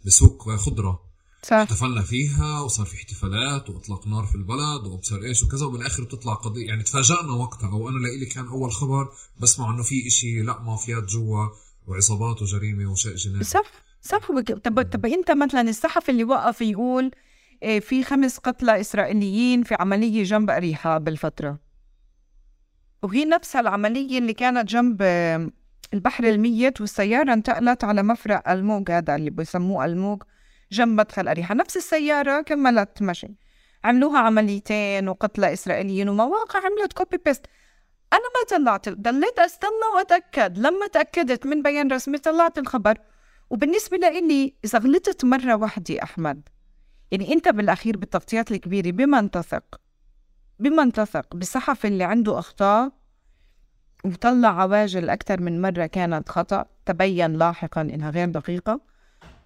بسوق 0.05 0.55
خضرة. 0.55 0.99
صح. 1.43 1.55
احتفلنا 1.55 2.01
فيها 2.01 2.59
وصار 2.59 2.85
في 2.85 2.95
احتفالات 2.95 3.69
واطلاق 3.69 4.07
نار 4.07 4.25
في 4.25 4.35
البلد 4.35 4.87
وأبصر 4.87 5.21
إيش 5.23 5.43
وكذا 5.43 5.65
وبالاخر 5.65 6.03
بتطلع 6.03 6.33
قضية. 6.33 6.67
يعني 6.67 6.83
تفاجئنا 6.83 7.33
وقتها 7.33 7.69
أو 7.69 7.89
أنا 7.89 7.97
لإلي 7.97 8.25
كان 8.25 8.47
أول 8.47 8.71
خبر 8.71 9.09
بسمع 9.41 9.73
إنه 9.73 9.83
في 9.83 10.07
إشي 10.07 10.41
لا 10.41 10.59
مافيات 10.61 11.03
جوا 11.03 11.47
وعصابات 11.87 12.41
وجريمة 12.41 12.91
وشيء 12.91 13.15
جنائي. 13.15 13.43
صح 13.43 13.71
صح. 14.01 14.27
طب 14.63 14.81
طب 14.81 15.05
أنت 15.05 15.31
مثلا 15.31 15.61
الصحفي 15.61 16.11
اللي 16.11 16.23
وقف 16.23 16.61
يقول 16.61 17.11
إيه، 17.63 17.79
في 17.79 18.03
خمس 18.03 18.37
قتلى 18.37 18.81
إسرائيليين 18.81 19.63
في 19.63 19.75
عملية 19.79 20.23
جنب 20.23 20.49
اريحا 20.49 20.97
بالفترة 20.97 21.66
وهي 23.03 23.25
نفسها 23.25 23.61
العملية 23.61 24.17
اللي 24.17 24.33
كانت 24.33 24.69
جنب 24.69 25.01
البحر 25.93 26.23
الميت 26.23 26.81
والسيارة 26.81 27.33
انتقلت 27.33 27.83
على 27.83 28.03
مفرق 28.03 28.49
الموج 28.49 28.91
هذا 28.91 29.15
اللي 29.15 29.29
بيسموه 29.29 29.85
الموج 29.85 30.23
جنب 30.71 30.99
مدخل 30.99 31.27
أريحة. 31.27 31.55
نفس 31.55 31.77
السيارة 31.77 32.41
كملت 32.41 33.01
مشي. 33.01 33.27
عملوها 33.83 34.19
عمليتين 34.19 35.09
وقتلى 35.09 35.53
إسرائيليين 35.53 36.09
ومواقع 36.09 36.59
عملت 36.59 36.93
copy 36.93 37.17
paste 37.25 37.45
أنا 38.13 38.21
ما 38.21 38.57
طلعت 38.57 38.89
ضليت 38.89 39.39
أستنى 39.39 39.87
وأتأكد. 39.95 40.57
لما 40.57 40.87
تأكدت 40.87 41.45
من 41.45 41.61
بيان 41.61 41.91
رسمي 41.91 42.17
طلعت 42.17 42.57
الخبر. 42.57 42.97
وبالنسبة 43.49 43.97
لإلي 43.97 44.55
إذا 44.65 44.79
غلطت 44.79 45.25
مرة 45.25 45.55
واحدة 45.55 46.03
أحمد. 46.03 46.49
يعني 47.11 47.33
أنت 47.33 47.49
بالأخير 47.49 47.97
بالتغطيات 47.97 48.51
الكبيرة 48.51 48.91
بمن 48.91 49.31
تثق 49.31 49.81
بمن 50.59 50.91
تثق 50.91 51.35
بصحفي 51.35 51.87
اللي 51.87 52.03
عنده 52.03 52.39
أخطاء 52.39 52.91
وطلع 54.05 54.61
عواجل 54.61 55.09
أكثر 55.09 55.41
من 55.41 55.61
مرة 55.61 55.85
كانت 55.85 56.29
خطأ 56.29 56.65
تبين 56.85 57.33
لاحقا 57.33 57.81
إنها 57.81 58.09
غير 58.09 58.29
دقيقة 58.29 58.81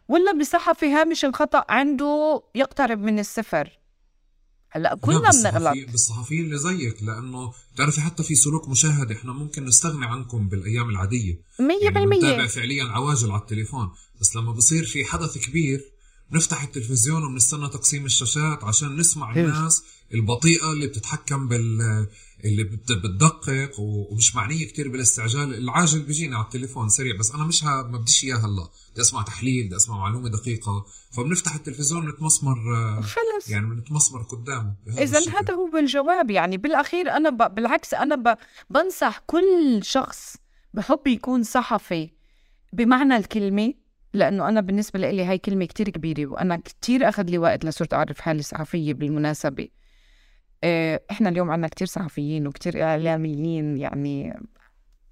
ولا 0.08 0.32
بصحفي 0.40 0.86
هامش 0.86 1.26
الخطأ 1.26 1.66
عنده 1.70 2.44
يقترب 2.56 3.00
من 3.00 3.20
الصفر؟ 3.20 3.80
هلأ 4.70 4.96
كلنا 5.02 5.30
بنغلط. 5.30 5.92
بالصحفيين 5.92 6.46
اللي 6.46 6.58
زيك 6.58 7.04
لأنه 7.04 7.54
بتعرفي 7.74 8.02
حتى 8.02 8.24
في 8.24 8.36
سلوك 8.36 8.70
مشاهدة 8.70 9.16
إحنا 9.16 9.34
ممكن 9.34 9.66
نستغني 9.66 10.06
عنكم 10.06 10.50
بالأيام 10.50 10.90
العادية. 10.90 11.34
100% 11.34 11.62
يعني 11.84 12.06
بنتابع 12.06 12.48
فعليا 12.48 12.84
عواجل 12.84 13.32
على 13.32 13.42
التليفون 13.42 13.92
بس 14.22 14.36
لما 14.36 14.52
بصير 14.52 14.86
في 14.86 15.06
حدث 15.06 15.38
كبير 15.38 15.92
نفتح 16.32 16.64
التلفزيون 16.64 17.24
وبنستنى 17.24 17.70
تقسيم 17.70 18.06
الشاشات 18.06 18.64
عشان 18.64 18.96
نسمع 18.96 19.36
الناس 19.36 19.84
البطيئة 20.14 20.72
اللي 20.72 20.88
بتتحكم 20.88 21.48
بال 21.48 21.82
اللي 22.46 22.64
بتدقق 22.64 23.80
ومش 23.80 24.36
معنية 24.36 24.66
كتير 24.66 24.90
بالاستعجال. 24.90 25.54
العاجل 25.54 26.02
بيجيني 26.02 26.36
على 26.36 26.44
التليفون 26.44 26.90
سريع 26.90 27.18
بس 27.18 27.32
أنا 27.32 27.44
مش 27.44 27.64
ها 27.64 27.84
ما 27.84 27.98
بديش 27.98 28.24
إياه 28.24 28.36
هلأ. 28.36 28.70
بدي 28.92 29.02
أسمع 29.02 29.22
تحليل 29.22 29.68
بدي 29.68 29.76
أسمع 29.76 29.98
معلومة 29.98 30.30
دقيقة. 30.30 30.86
فبنفتح 31.12 31.56
التلفزيون 31.56 32.10
نتمسمر 32.10 32.56
خلص. 33.02 33.50
يعني 33.50 33.66
بنتمسمر 33.66 34.22
قدامه. 34.22 34.76
إذا 34.88 35.20
هذا 35.20 35.54
هو 35.54 35.78
الجواب 35.78 36.32
يعني 36.32 36.58
بالأخير 36.58 37.10
أنا 37.10 37.30
ب... 37.30 37.56
بالعكس 37.56 37.94
أنا 37.94 38.16
ب... 38.16 38.38
بنصح 38.70 39.24
كل 39.28 39.80
شخص 39.84 40.38
بحب 40.74 41.08
يكون 41.08 41.44
صحفي 41.44 42.10
بمعنى 42.74 43.18
الكلمة 43.18 43.74
لأنه 44.14 44.50
أنا 44.50 44.62
بالنسبة 44.62 45.00
لي 45.00 45.26
هاي 45.26 45.38
كلمة 45.38 45.66
كتير 45.66 45.90
كبيرة 45.90 46.26
وأنا 46.26 46.56
كتير 46.58 47.10
أخذ 47.10 47.24
لي 47.24 47.38
وقت 47.38 47.66
لصرت 47.66 47.94
أعرف 47.94 48.20
حالي 48.20 48.42
صحفيه 48.42 48.94
بالمناسبة. 48.94 49.68
آه، 50.64 51.02
إحنا 51.12 51.30
اليوم 51.30 51.52
عنا 51.52 51.68
كتير 51.68 51.88
صحفيين 51.88 52.48
وكتير 52.48 52.84
إعلاميين 52.84 53.78
يعني 53.78 54.40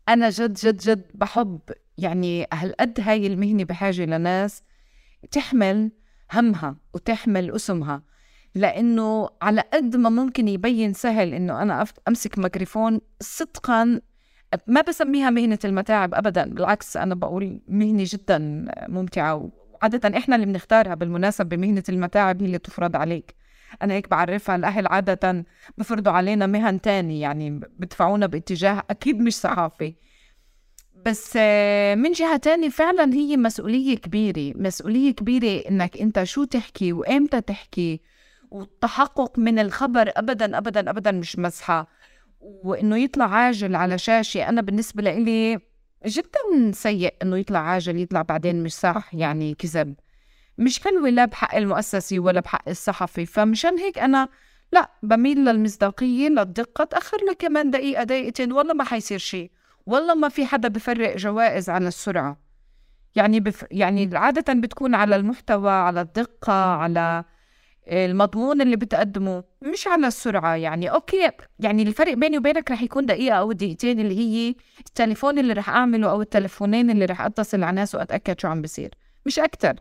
أنا 0.10 0.30
جد 0.30 0.54
جد 0.54 0.78
جد 0.78 1.06
بحب 1.14 1.60
يعني 1.98 2.48
هالقد 2.54 3.00
هاي 3.00 3.28
المهنة 3.28 3.64
بحاجة 3.64 4.06
لناس 4.06 4.64
تحمل 5.32 5.92
همها 6.34 6.76
وتحمل 6.94 7.52
اسمها. 7.52 8.04
لأنه 8.56 9.30
على 9.42 9.62
قد 9.74 9.96
ما 9.96 10.10
ممكن 10.10 10.48
يبين 10.48 10.94
سهل 10.94 11.34
إنه 11.34 11.62
أنا 11.62 11.86
أمسك 12.08 12.40
ميكروفون 12.40 13.02
صدقا 13.22 14.02
ما 14.68 14.82
بسميها 14.82 15.30
مهنة 15.30 15.60
المتاعب 15.66 16.14
أبدا 16.14 16.54
بالعكس 16.54 16.98
أنا 16.98 17.16
بقول 17.16 17.60
مهنة 17.68 18.04
جدا 18.08 18.66
ممتعة 18.88 19.50
وعادة 19.74 20.18
إحنا 20.18 20.36
اللي 20.36 20.46
بنختارها 20.46 20.94
بالمناسبة 20.96 21.58
مهنة 21.58 21.84
المتاعب 21.90 22.42
هي 22.42 22.46
اللي 22.46 22.58
تفرض 22.58 22.96
عليك. 22.96 23.36
أنا 23.82 23.94
هيك 23.94 24.10
بعرفها 24.10 24.56
الأهل 24.56 24.88
عادة 24.88 25.46
بفرضوا 25.78 26.12
علينا 26.14 26.48
مهن 26.48 26.82
تاني 26.82 27.20
يعني 27.20 27.50
بدفعونا 27.80 28.26
باتجاه 28.26 28.84
أكيد 28.90 29.20
مش 29.20 29.36
صحافي 29.36 29.96
بس 31.06 31.36
من 31.96 32.12
جهة 32.12 32.38
تانية 32.38 32.70
فعلا 32.70 33.14
هي 33.14 33.38
مسؤولية 33.38 33.98
كبيرة 33.98 34.54
مسؤولية 34.58 35.12
كبيرة 35.12 35.70
إنك 35.70 35.98
أنت 35.98 36.24
شو 36.24 36.44
تحكي 36.44 36.94
وإمتى 36.94 37.42
تحكي 37.42 38.02
والتحقق 38.52 39.40
من 39.40 39.60
الخبر 39.60 40.12
أبدا 40.16 40.58
أبدا 40.58 40.90
أبدا 40.90 41.12
مش 41.12 41.40
مزحة 41.40 41.88
وإنه 42.40 42.98
يطلع 42.98 43.26
عاجل 43.26 43.76
على 43.76 43.98
شاشة. 43.98 44.50
أنا 44.50 44.62
بالنسبة 44.62 45.04
لإلي 45.04 45.60
جدا 46.06 46.72
سيء 46.72 47.14
إنه 47.24 47.38
يطلع 47.38 47.60
عاجل 47.60 48.00
يطلع 48.00 48.22
بعدين 48.22 48.64
مش 48.64 48.74
صح 48.74 49.10
يعني 49.14 49.54
كذب. 49.54 49.96
مش 50.58 50.80
حلوة 50.80 51.10
لا 51.10 51.26
بحق 51.26 51.56
المؤسسة 51.56 52.20
ولا 52.20 52.40
بحق 52.40 52.70
الصحفي 52.70 53.26
فمشان 53.26 53.80
هيك 53.80 54.00
أنا 54.00 54.30
لا 54.72 54.92
بميل 55.04 55.46
للمصداقية 55.46 56.30
للدقة. 56.30 56.84
تأخر 56.84 57.18
لك 57.30 57.38
كمان 57.38 57.72
دقيقة 57.72 58.04
دقيقتين. 58.04 58.52
والله 58.52 58.74
ما 58.74 58.84
حيصير 58.84 59.18
شيء. 59.18 59.52
والله 59.86 60.16
ما 60.16 60.30
في 60.30 60.46
حدا 60.46 60.68
بفرق 60.68 61.18
جوائز 61.18 61.70
على 61.70 61.88
السرعة. 61.88 62.40
يعني 63.16 63.40
بف... 63.40 63.66
يعني 63.72 64.18
عادة 64.18 64.54
بتكون 64.54 64.96
على 64.96 65.16
المحتوى 65.16 65.72
على 65.72 66.02
الدقة 66.02 66.54
على 66.54 67.24
المضمون 67.90 68.62
اللي 68.62 68.76
بتقدمه 68.76 69.44
مش 69.62 69.88
على 69.88 70.08
السرعة 70.08 70.56
يعني. 70.56 70.92
أوكي 70.92 71.32
يعني 71.60 71.84
الفرق 71.84 72.14
بيني 72.14 72.38
وبينك 72.38 72.72
رح 72.72 72.82
يكون 72.82 73.06
دقيقة 73.06 73.36
أو 73.36 73.52
دقيقتين 73.52 74.00
اللي 74.00 74.18
هي 74.20 74.56
التليفون 74.80 75.40
اللي 75.40 75.54
رح 75.54 75.70
أعمله 75.70 76.12
أو 76.12 76.22
التليفونين 76.22 76.90
اللي 76.90 77.06
رح 77.06 77.22
أتصل 77.22 77.64
على 77.64 77.76
ناس 77.76 77.96
وأتأكد 77.96 78.40
شو 78.40 78.48
عم 78.48 78.62
بصير. 78.62 78.96
مش 79.26 79.40
أكتر. 79.40 79.76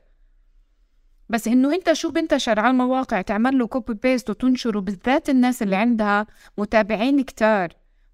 بس 1.29 1.49
إنه 1.49 1.75
أنت 1.75 1.93
شو 1.93 2.11
بنتشر 2.11 2.61
على 2.61 2.71
المواقع 2.71 3.21
تعمل 3.21 3.59
له 3.59 3.67
copy 3.67 3.95
paste 3.95 4.31
وتنشره 4.31 4.81
بالذات 4.81 5.29
الناس 5.29 5.63
اللي 5.63 5.77
عندها 5.77 6.27
متابعين 6.59 7.23
كتار. 7.25 7.69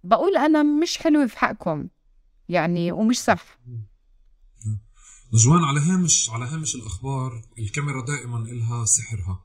بقول 0.04 0.36
أنا 0.36 0.62
مش 0.62 0.98
حلوة 0.98 1.26
في 1.26 1.38
حقكم. 1.38 1.88
يعني 2.48 2.92
ومش 2.92 3.18
صح. 3.22 3.58
نجوان 5.34 5.64
على 5.64 5.80
هامش 5.80 6.30
على 6.30 6.44
هامش 6.44 6.74
الأخبار 6.74 7.42
الكاميرا 7.58 8.04
دائما 8.06 8.38
إلها 8.38 8.84
سحرها. 8.84 9.43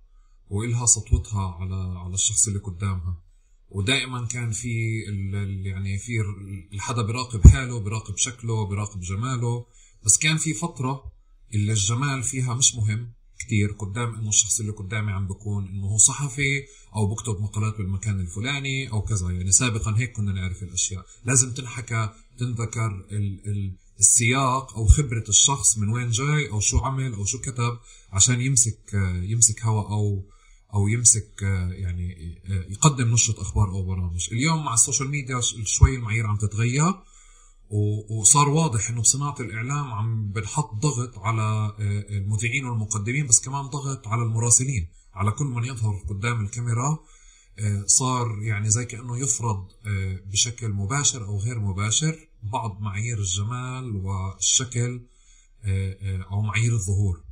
وإلها 0.49 0.85
سطوتها 0.85 1.55
على 1.59 1.99
على 1.99 2.13
الشخص 2.13 2.47
اللي 2.47 2.59
قدامها. 2.59 3.21
ودائما 3.69 4.25
كان 4.25 4.51
في 4.51 4.99
يعني 5.65 5.97
في 5.97 6.11
الحدا 6.73 7.01
بيراقب 7.01 7.47
حاله 7.47 7.79
بيراقب 7.79 8.17
شكله 8.17 8.67
بيراقب 8.67 8.99
جماله. 8.99 9.65
بس 10.05 10.17
كان 10.17 10.37
في 10.37 10.53
فترة 10.53 11.03
اللي 11.53 11.71
الجمال 11.71 12.23
فيها 12.23 12.53
مش 12.53 12.75
مهم 12.75 13.11
كتير 13.39 13.71
قدام 13.71 14.15
إنه 14.15 14.29
الشخص 14.29 14.59
اللي 14.59 14.71
قدامي 14.71 15.11
عم 15.11 15.27
بكون 15.27 15.67
إنه 15.67 15.87
هو 15.87 15.97
صحفي 15.97 16.63
أو 16.95 17.07
بكتب 17.07 17.41
مقالات 17.41 17.77
بالمكان 17.77 18.19
الفلاني 18.19 18.91
أو 18.91 19.01
كذا. 19.01 19.31
يعني 19.31 19.51
سابقا 19.51 19.97
هيك 19.97 20.11
كنا 20.11 20.31
نعرف 20.31 20.63
الأشياء. 20.63 21.05
لازم 21.25 21.53
تنحكى 21.53 22.09
تنذكر 22.39 23.05
ال 23.11 23.47
ال 23.47 23.75
السياق 23.99 24.77
أو 24.77 24.85
خبرة 24.87 25.23
الشخص 25.29 25.77
من 25.77 25.89
وين 25.89 26.09
جاي 26.09 26.49
أو 26.49 26.59
شو 26.59 26.77
عمل 26.77 27.13
أو 27.13 27.25
شو 27.25 27.41
كتب 27.41 27.79
عشان 28.11 28.41
يمسك 28.41 28.93
يمسك 29.23 29.63
هوا 29.63 29.89
أو 29.89 30.25
أو 30.73 30.87
يمسك 30.87 31.41
يعني 31.71 32.37
يقدم 32.69 33.13
نشرة 33.13 33.41
أخبار 33.41 33.69
أو 33.69 33.83
برامج. 33.83 34.27
اليوم 34.31 34.65
مع 34.65 34.73
ال 34.73 34.78
social 34.78 35.09
media 35.09 35.39
شوي 35.65 35.95
المعايير 35.95 36.27
عم 36.27 36.37
تتغير 36.37 36.93
وصار 38.09 38.49
واضح 38.49 38.89
إنه 38.89 39.01
بصناعة 39.01 39.35
الإعلام 39.39 39.91
عم 39.91 40.31
بنحط 40.31 40.73
ضغط 40.73 41.19
على 41.19 41.75
آه، 41.79 42.17
المذيعين 42.17 42.65
والمقدمين 42.65 43.27
بس 43.27 43.41
كمان 43.41 43.65
ضغط 43.65 44.07
على 44.07 44.21
المراسلين 44.21 44.87
على 45.13 45.31
كل 45.31 45.45
من 45.45 45.65
يظهر 45.65 46.03
قدام 46.09 46.45
الكاميرا. 46.45 46.99
آه، 47.59 47.83
صار 47.85 48.41
يعني 48.41 48.69
زي 48.69 48.85
كأنه 48.85 49.17
يفرض 49.17 49.67
آه، 49.87 50.19
بشكل 50.25 50.69
مباشر 50.69 51.25
أو 51.25 51.37
غير 51.37 51.59
مباشر 51.59 52.27
بعض 52.43 52.81
معايير 52.81 53.17
الجمال 53.17 53.95
والشكل 53.95 55.01
أو 56.31 56.41
معايير 56.41 56.73
الظهور. 56.73 57.23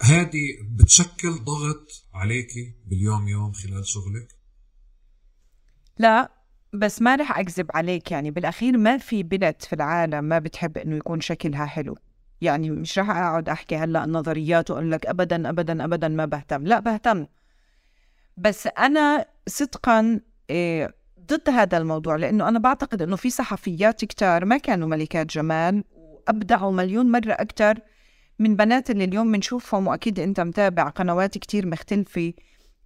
هذه 0.00 0.58
بتشكل 0.70 1.30
ضغط 1.30 2.04
عليكي 2.14 2.74
باليوم 2.86 3.28
يوم 3.28 3.52
خلال 3.52 3.86
شغلك؟ 3.86 4.28
لا 5.98 6.30
بس 6.72 7.02
ما 7.02 7.16
رح 7.16 7.38
أكذب 7.38 7.66
عليك 7.74 8.10
يعني 8.10 8.30
بالأخير 8.30 8.78
ما 8.78 8.98
في 8.98 9.22
بنت 9.22 9.62
في 9.62 9.72
العالم 9.72 10.24
ما 10.24 10.38
بتحب 10.38 10.78
إنه 10.78 10.96
يكون 10.96 11.20
شكلها 11.20 11.66
حلو. 11.66 11.96
يعني 12.40 12.70
مش 12.70 12.98
رح 12.98 13.10
أقعد 13.10 13.48
أحكي 13.48 13.76
هلأ 13.76 14.06
نظريات 14.06 14.70
وأقول 14.70 14.90
لك 14.90 15.06
أبدا 15.06 15.48
أبدا 15.48 15.84
أبدا 15.84 16.08
ما 16.08 16.24
بهتم. 16.24 16.66
لا 16.66 16.80
بهتم. 16.80 17.26
بس 18.36 18.66
أنا 18.66 19.26
صدقا 19.46 20.20
إيه 20.50 20.94
ضد 21.20 21.50
هذا 21.50 21.78
الموضوع 21.78 22.16
لأنه 22.16 22.48
أنا 22.48 22.58
بعتقد 22.58 23.02
إنه 23.02 23.16
في 23.16 23.30
صحفيات 23.30 24.04
كتار 24.04 24.44
ما 24.44 24.56
كانوا 24.56 24.88
ملكات 24.88 25.26
جمال 25.26 25.84
وأبدعوا 25.90 26.72
مليون 26.72 27.10
مرة 27.10 27.32
أكتر 27.32 27.78
من 28.42 28.56
بنات 28.56 28.90
اللي 28.90 29.04
اليوم 29.04 29.32
بنشوفهم 29.32 29.86
وأكيد 29.86 30.20
أنت 30.20 30.40
متابع 30.40 30.88
قنوات 30.88 31.38
كتير 31.38 31.66
مختلفة 31.66 32.32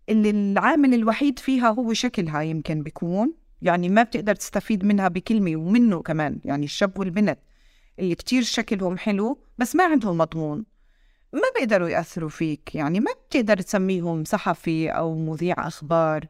اللي 0.09 0.31
العامل 0.31 0.95
الوحيد 0.95 1.39
فيها 1.39 1.71
هو 1.71 1.93
شكلها 1.93 2.43
يمكن 2.43 2.83
بيكون 2.83 3.35
يعني 3.63 3.89
ما 3.89 4.03
بتقدر 4.03 4.35
تستفيد 4.35 4.85
منها 4.85 5.09
بكلمة 5.09 5.57
ومنه 5.57 6.03
كمان 6.03 6.41
يعني 6.45 6.65
الشاب 6.65 6.99
والبنت 6.99 7.39
اللي 7.99 8.15
كتير 8.15 8.43
شكلهم 8.43 8.99
حلو 8.99 9.39
بس 9.59 9.77
ما 9.77 9.85
عندهم 9.85 10.19
مضمون. 10.19 10.65
ما 11.33 11.43
بيقدروا 11.57 11.89
يأثروا 11.89 12.29
فيك 12.29 12.75
يعني 12.75 13.01
ما 13.01 13.11
بتقدر 13.29 13.57
تسميهم 13.61 14.25
صحفي 14.25 14.89
أو 14.89 15.15
مذيع 15.15 15.67
أخبار 15.67 16.27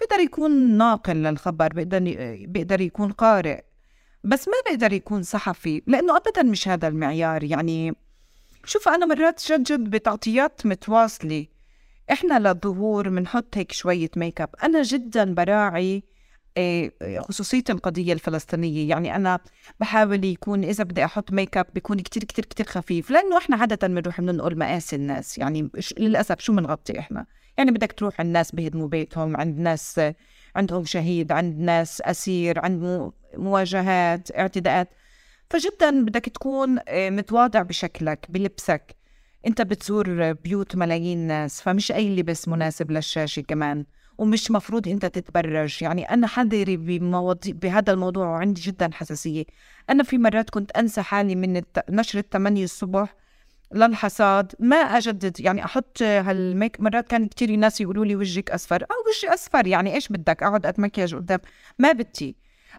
بيقدر 0.00 0.20
يكون 0.20 0.76
ناقل 0.76 1.16
للخبر 1.16 1.72
بيقدر 1.72 2.00
بيقدر 2.46 2.80
يكون 2.80 3.12
قارئ 3.12 3.60
بس 4.24 4.48
ما 4.48 4.54
بيقدر 4.66 4.92
يكون 4.92 5.22
صحفي 5.22 5.82
لأنه 5.86 6.16
أبدا 6.16 6.42
مش 6.42 6.68
هذا 6.68 6.88
المعيار 6.88 7.44
يعني 7.44 7.94
شوف 8.66 8.88
أنا 8.88 9.06
مرات 9.06 9.42
جد 9.52 9.62
جد 9.62 9.90
بتغطيات 9.90 10.66
متواصلة. 10.66 11.46
إحنا 12.12 12.38
للظهور 12.38 13.08
بنحط 13.08 13.56
هيك 13.56 13.72
شوية 13.72 14.10
ميك 14.16 14.40
اب 14.40 14.48
أنا 14.62 14.82
جدا 14.82 15.34
براعي 15.34 16.02
آه، 16.56 16.90
خصوصية 17.18 17.64
القضية 17.70 18.12
الفلسطينية. 18.12 18.88
يعني 18.88 19.16
أنا 19.16 19.38
بحاول 19.80 20.24
يكون 20.24 20.64
إذا 20.64 20.84
بدي 20.84 21.04
أحط 21.04 21.32
ميك 21.32 21.56
اب 21.56 21.66
بيكون 21.74 22.00
كتير 22.00 22.24
كتير 22.24 22.44
كتير 22.44 22.66
خفيف. 22.66 23.10
لأنه 23.10 23.38
إحنا 23.38 23.56
عادة 23.56 23.88
بنروح 23.88 24.20
بننقل 24.20 24.58
مآسي 24.58 24.94
الناس. 24.94 25.38
يعني 25.38 25.70
للأسف 25.98 26.40
شو 26.40 26.52
بنغطي 26.52 26.98
إحنا؟ 26.98 27.26
يعني 27.58 27.70
بدك 27.70 27.92
تروح 27.92 28.20
الناس 28.20 28.52
بهدموا 28.52 28.88
بيتهم 28.88 29.36
عند 29.36 29.58
ناس 29.58 30.00
عندهم 30.56 30.84
شهيد 30.84 31.32
عند 31.32 31.58
ناس 31.58 32.00
أسير 32.00 32.58
عند 32.58 33.12
مواجهات 33.36 34.30
اعتداءات. 34.36 34.88
فجدا 35.54 36.04
بدك 36.04 36.24
تكون 36.24 36.78
آه، 36.88 37.10
متواضع 37.10 37.62
بشكلك 37.62 38.26
بلبسك. 38.28 38.96
انت 39.46 39.62
بتزور 39.62 40.32
بيوت 40.32 40.76
ملايين 40.76 41.18
ناس 41.18 41.60
فمش 41.60 41.92
أي 41.92 42.16
لبس 42.16 42.48
مناسب 42.48 42.90
للشاشة 42.90 43.40
كمان 43.40 43.84
ومش 44.18 44.50
مفروض 44.50 44.88
انت 44.88 45.06
تتبرج. 45.06 45.82
يعني 45.82 46.10
أنا 46.10 46.26
حذري 46.26 46.76
بمواضيع 46.76 47.54
بهذا 47.54 47.92
الموضوع 47.92 48.26
وعندي 48.26 48.60
جدا 48.60 48.90
حساسية. 48.92 49.44
أنا 49.90 50.02
في 50.02 50.18
مرات 50.18 50.50
كنت 50.50 50.70
أنسى 50.70 51.02
حالي 51.02 51.34
من 51.34 51.56
الت... 51.56 51.84
نشره 51.90 52.24
8 52.32 52.64
الصبح 52.64 53.14
للحصاد. 53.74 54.52
ما 54.58 54.76
أجدد 54.76 55.40
يعني 55.40 55.64
أحط 55.64 56.02
هالميك 56.02 56.80
مرات 56.80 57.08
كان 57.08 57.28
كثير 57.28 57.56
ناس 57.56 57.80
يقولوا 57.80 58.04
لي 58.04 58.16
وجهك 58.16 58.50
أصفر. 58.50 58.82
أو 58.82 58.96
وجهي 59.08 59.34
أصفر 59.34 59.66
يعني 59.66 59.94
إيش 59.94 60.08
بدك؟ 60.08 60.42
أقعد 60.42 60.66
اتمكيج 60.66 61.14
قدام. 61.14 61.40
ما 61.78 61.92
بدي. 61.92 62.36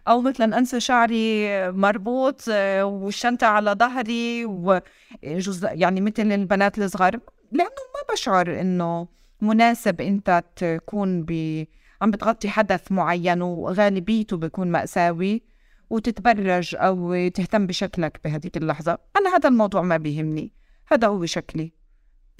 أو 0.08 0.20
مثلا 0.20 0.58
أنسى 0.58 0.80
شعري 0.80 1.48
مربوط 1.72 2.44
آه، 2.50 2.84
والشنطة 2.84 3.46
على 3.46 3.70
ظهري 3.78 4.44
وجز 4.44 5.64
يعني 5.64 6.00
مثل 6.00 6.32
البنات 6.32 6.78
الصغار 6.78 7.20
لأنه 7.52 7.68
ما 7.94 8.14
بشعر 8.14 8.60
إنه 8.60 9.08
مناسب 9.40 10.00
أنت 10.00 10.44
تكون 10.56 11.22
ب 11.22 11.64
عم 12.02 12.10
بتغطي 12.10 12.48
حدث 12.48 12.92
معين 12.92 13.42
وغالبيته 13.42 14.36
بيكون 14.36 14.68
مأساوي 14.68 15.42
وتتبرج 15.90 16.76
أو 16.78 17.28
تهتم 17.28 17.66
بشكلك 17.66 18.20
بهذيك 18.24 18.56
اللحظة. 18.56 18.98
أنا 19.16 19.36
هذا 19.36 19.48
الموضوع 19.48 19.82
ما 19.82 19.96
بيهمني. 19.96 20.52
هذا 20.92 21.06
هو 21.06 21.26
شكلي. 21.26 21.72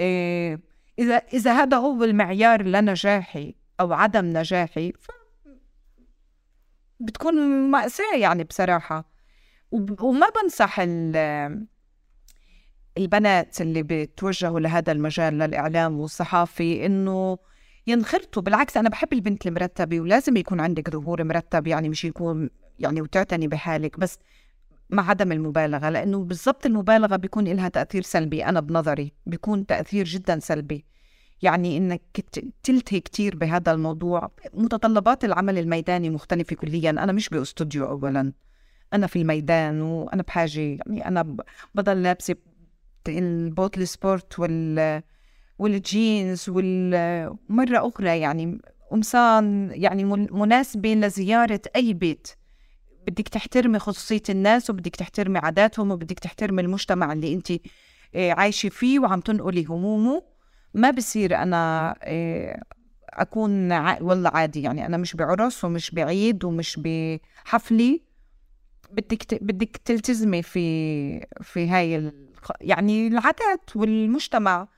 إيه 0.01 0.60
إذا 0.98 1.14
إذا 1.14 1.52
هذا 1.52 1.76
هو 1.76 2.05
المعيار 2.05 2.62
لنجاحي 2.62 3.55
أو 3.80 3.93
عدم 3.93 4.24
نجاحي 4.24 4.93
ف 4.93 5.06
بتكون 7.01 7.35
مأساة 7.70 8.16
يعني 8.16 8.44
بصراحة. 8.44 9.16
وما 9.73 10.27
بنصح 10.43 10.81
البنات 12.98 13.60
اللي 13.60 13.82
بتوجهوا 13.82 14.60
لهذا 14.60 14.93
المجال 14.93 15.39
للإعلام 15.39 16.01
والصحافي 16.01 16.86
إنه 16.86 17.39
ينخرطوا. 17.86 18.43
بالعكس 18.43 18.77
أنا 18.77 18.89
بحب 18.89 19.12
البنت 19.12 19.47
المرتبة 19.47 20.01
ولازم 20.01 20.36
يكون 20.36 20.60
عندك 20.60 20.90
ظهور 20.90 21.24
مرتب 21.24 21.66
يعني 21.66 21.89
مش 21.89 22.05
يكون 22.05 22.51
يعني 22.78 23.01
وتعتني 23.02 23.48
بحالك 23.48 23.98
بس 23.98 24.18
مع 24.90 25.10
عدم 25.10 25.32
المبالغة. 25.32 25.90
لأنه 25.90 26.24
بالضبط 26.24 26.66
المبالغة 26.66 27.16
بيكون 27.16 27.44
لها 27.44 27.68
تأثير 27.68 28.02
سلبي. 28.02 28.44
أنا 28.44 28.60
بنظري 28.60 29.12
بيكون 29.27 29.66
تأثير 29.66 30.05
جدا 30.05 30.39
سلبي. 30.39 30.85
يعني 31.42 31.76
إنك 31.76 32.02
تلتهي 32.62 33.00
كتير 33.00 33.36
بهذا 33.36 33.72
الموضوع. 33.72 34.30
متطلبات 34.54 35.24
العمل 35.24 35.58
الميداني 35.58 36.10
مختلفة 36.10 36.56
كليا. 36.56 36.90
أنا 36.90 37.12
مش 37.12 37.28
بأستوديو 37.28 37.86
اولا. 37.86 38.32
أنا 38.92 39.06
في 39.06 39.16
الميدان 39.22 39.80
وأنا 39.80 40.22
بحاجة 40.22 40.60
يعني 40.60 41.08
أنا 41.08 41.36
بضل 41.74 42.02
لابسة 42.02 42.36
ال 43.09 43.23
boot 43.23 43.78
ال 43.78 43.89
sport 43.89 44.39
وال 44.38 45.02
والجينز 45.58 46.48
ومرات 46.48 47.89
أخرى 47.88 48.20
يعني 48.20 48.58
قمصان 48.90 49.70
يعني 49.74 50.04
مناسبة 50.30 50.94
لزيارة 50.94 51.60
أي 51.76 51.92
بيت. 51.94 52.28
بدك 53.06 53.28
تحترمي 53.28 53.78
خصوصية 53.78 54.22
الناس 54.28 54.70
وبدك 54.70 54.96
تحترمي 54.96 55.38
عاداتهم 55.38 55.90
وبدك 55.90 56.18
تحترمي 56.18 56.62
المجتمع 56.62 57.12
اللي 57.12 57.34
أنت 57.34 57.52
آه، 58.14 58.32
عايشة 58.32 58.68
فيه 58.68 58.98
وعم 58.98 59.20
تنقلي 59.20 59.64
همومه. 59.64 60.22
ما 60.74 60.90
بصير 60.90 61.36
أنا 61.36 61.94
آه، 62.02 62.62
أكون 63.10 63.72
والله 64.01 64.30
عادي 64.34 64.62
يعني 64.62 64.86
أنا 64.86 64.97
مش 64.97 65.16
بعرس 65.16 65.64
ومش 65.64 65.90
بعيد 65.90 66.44
ومش 66.44 66.80
بحفلي. 66.84 68.02
بدك 68.90 69.43
بدك 69.44 69.76
تلتزمي 69.84 70.43
في 70.43 71.26
في 71.43 71.68
هاي 71.68 72.12
يعني 72.60 73.06
العادات 73.06 73.76
والمجتمع. 73.76 74.68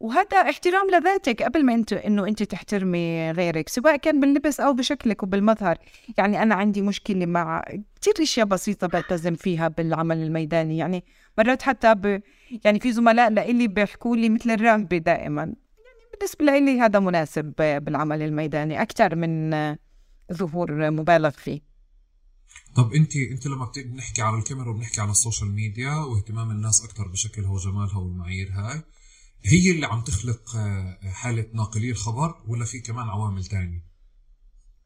وهذا 0.00 0.36
احترام 0.36 0.90
لذاتك 0.90 1.42
قبل 1.42 1.64
ما 1.64 1.74
انت 1.74 1.92
إنه 1.92 2.26
انت 2.28 2.42
تحترمي 2.42 3.30
غيرك 3.32 3.68
سواء 3.68 3.96
كان 3.96 4.20
باللبس 4.20 4.60
أو 4.60 4.72
بشكلك 4.72 5.22
وبالمظهر. 5.22 5.78
يعني 6.18 6.42
أنا 6.42 6.54
عندي 6.54 6.82
مشكلة 6.82 7.26
مع 7.26 7.64
كثير 8.00 8.14
أشياء 8.22 8.46
بسيطة 8.46 8.86
بلتزم 8.86 9.34
فيها 9.34 9.68
بالعمل 9.68 10.22
الميداني. 10.22 10.78
يعني 10.78 11.04
مرات 11.38 11.62
حتى 11.62 11.94
ب... 11.94 12.22
يعني 12.64 12.80
في 12.80 12.92
زملاء 12.92 13.30
لإلي 13.30 13.68
بيحكوا 13.68 14.16
لي 14.16 14.28
مثل 14.28 14.50
الرهبه 14.50 14.98
دائما 14.98 15.42
يعني 15.42 15.56
بالنسبة 16.12 16.44
لي 16.44 16.80
هذا 16.80 16.98
مناسب 16.98 17.54
بالعمل 17.56 18.22
الميداني 18.22 18.82
أكثر 18.82 19.16
من 19.16 19.50
ظهور 20.32 20.90
مبالغ 20.90 21.30
فيه 21.30 21.60
طب 22.76 22.92
انت 22.92 23.16
أنت 23.16 23.46
لما 23.46 23.70
بنحكي 23.76 24.22
على 24.22 24.38
الكاميرا 24.38 24.70
وبنحكي 24.70 25.00
على 25.00 25.10
ال 25.10 25.16
social 25.16 25.50
media 25.50 25.94
واهتمام 25.94 26.50
الناس 26.50 26.84
أكثر 26.84 27.08
بشكلها 27.08 27.50
وجمالها 27.50 27.98
والمعايير 27.98 28.50
هاي 28.52 28.82
هي 29.44 29.70
اللي 29.70 29.86
عم 29.86 30.00
تخلق 30.00 30.56
آه، 30.56 30.98
حالة 31.04 31.46
ناقلي 31.54 31.90
الخبر 31.90 32.34
ولا 32.46 32.64
في 32.64 32.80
كمان 32.80 33.08
عوامل 33.08 33.44
تانية؟ 33.44 33.84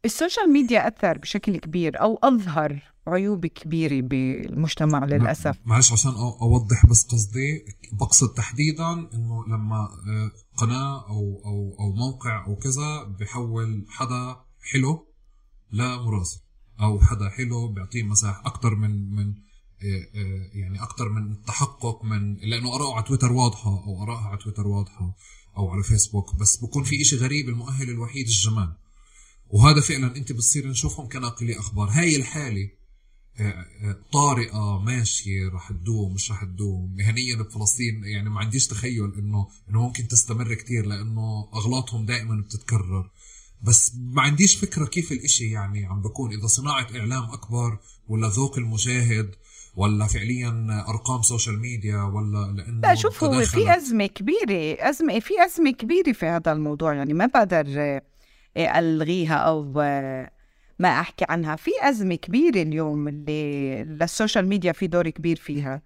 ال 0.04 0.11
social 0.11 0.52
media 0.52 0.88
أثر 0.88 1.18
بشكل 1.18 1.56
كبير 1.56 2.00
أو 2.00 2.18
أظهر 2.22 2.91
عيوب 3.06 3.46
كبيرة 3.46 4.00
بالمجتمع 4.06 5.04
للأسف. 5.04 5.58
معلش 5.64 5.92
عشان 5.92 6.12
أوضح 6.42 6.86
بس 6.86 7.04
قصدي 7.04 7.64
بقصد 7.92 8.34
تحديدا 8.34 8.92
إنه 9.14 9.44
لما 9.46 9.88
آه، 10.08 10.30
قناة 10.56 11.08
أو 11.08 11.42
أو 11.44 11.76
أو 11.80 11.92
موقع 11.92 12.46
أو 12.46 12.56
كذا 12.56 13.02
بحول 13.20 13.86
حدا 13.88 14.36
حلو 14.72 15.06
لمراسل 15.72 16.40
أو 16.80 17.00
حدا 17.00 17.28
حلو 17.28 17.68
بيعطيه 17.68 18.02
مساحة 18.02 18.46
أكثر 18.46 18.74
من 18.74 19.14
من 19.14 19.34
آه، 19.84 20.18
آه، 20.18 20.50
يعني 20.54 20.82
أكثر 20.82 21.08
من 21.08 21.32
التحقق 21.32 22.04
من 22.04 22.36
لأنه 22.36 22.74
آراءه 22.74 22.94
على 22.94 23.04
تويتر 23.04 23.32
واضحة 23.32 23.70
أو 23.70 24.02
آرائها 24.02 24.28
على 24.28 24.38
تويتر 24.38 24.66
واضحة 24.66 25.14
أو 25.56 25.70
على 25.70 25.82
فيسبوك 25.82 26.36
بس 26.36 26.56
بكون 26.56 26.84
في 26.84 27.00
إشي 27.00 27.16
غريب 27.16 27.48
المؤهل 27.48 27.90
الوحيد 27.90 28.26
الجمال. 28.26 28.72
وهذا 29.50 29.80
فعلا 29.80 30.16
أنت 30.16 30.32
بتصير 30.32 30.68
نشوفهم 30.68 31.08
كناقلي 31.08 31.58
أخبار. 31.58 31.88
هاي 31.90 32.16
الحالة 32.16 32.70
طارئة 34.12 34.78
ماشية 34.78 35.48
رح 35.48 35.72
تدوم 35.72 36.14
مش 36.14 36.30
رح 36.30 36.44
تدوم. 36.44 36.94
مهنيا 36.96 37.36
بفلسطين 37.36 38.04
يعني 38.04 38.30
ما 38.30 38.40
عنديش 38.40 38.66
تخيل 38.66 39.12
إنه 39.18 39.48
إنه 39.70 39.82
ممكن 39.82 40.09
تستمر 40.09 40.54
كتير 40.54 40.86
لأنه 40.86 41.48
أغلاطهم 41.54 42.06
دائما 42.06 42.40
بتتكرر. 42.42 43.10
بس 43.62 43.92
ما 43.96 44.22
عنديش 44.22 44.56
فكرة 44.56 44.84
كيف 44.86 45.12
الإشي 45.12 45.50
يعني 45.50 45.86
عم 45.86 46.02
بكون. 46.02 46.32
إذا 46.32 46.46
صناعة 46.46 46.86
إعلام 46.96 47.22
أكبر 47.22 47.78
ولا 48.09 48.28
ذوق 48.28 48.59
المشاهد 48.59 49.34
ولا 49.76 50.06
فعليا 50.06 50.84
أرقام 50.88 51.22
social 51.22 51.60
media 51.60 52.02
ولا 52.02 52.52
لأنه 52.56 52.80
لا 52.80 52.94
شوف 52.94 53.24
هو 53.24 53.40
في 53.40 53.76
أزمة 53.76 54.06
كبيرة 54.06 54.90
أزمة 54.90 55.20
في 55.20 55.44
أزمة 55.44 55.70
كبيرة 55.70 56.12
في 56.12 56.26
هذا 56.26 56.52
الموضوع. 56.52 56.94
يعني 56.94 57.14
ما 57.14 57.26
بقدر 57.26 57.66
آه، 58.56 58.78
ألغيها 58.78 59.34
أو 59.34 59.80
آه، 59.80 60.30
ما 60.82 61.00
أحكي 61.00 61.24
عنها. 61.28 61.56
في 61.56 61.70
ازمه 61.82 62.14
كبيره 62.14 62.62
اليوم 62.62 63.09
اللي 63.09 63.84
للسوشيال 63.84 64.46
ميديا 64.48 64.72
في 64.72 64.86
دور 64.86 65.10
كبير 65.10 65.36
فيها. 65.36 65.82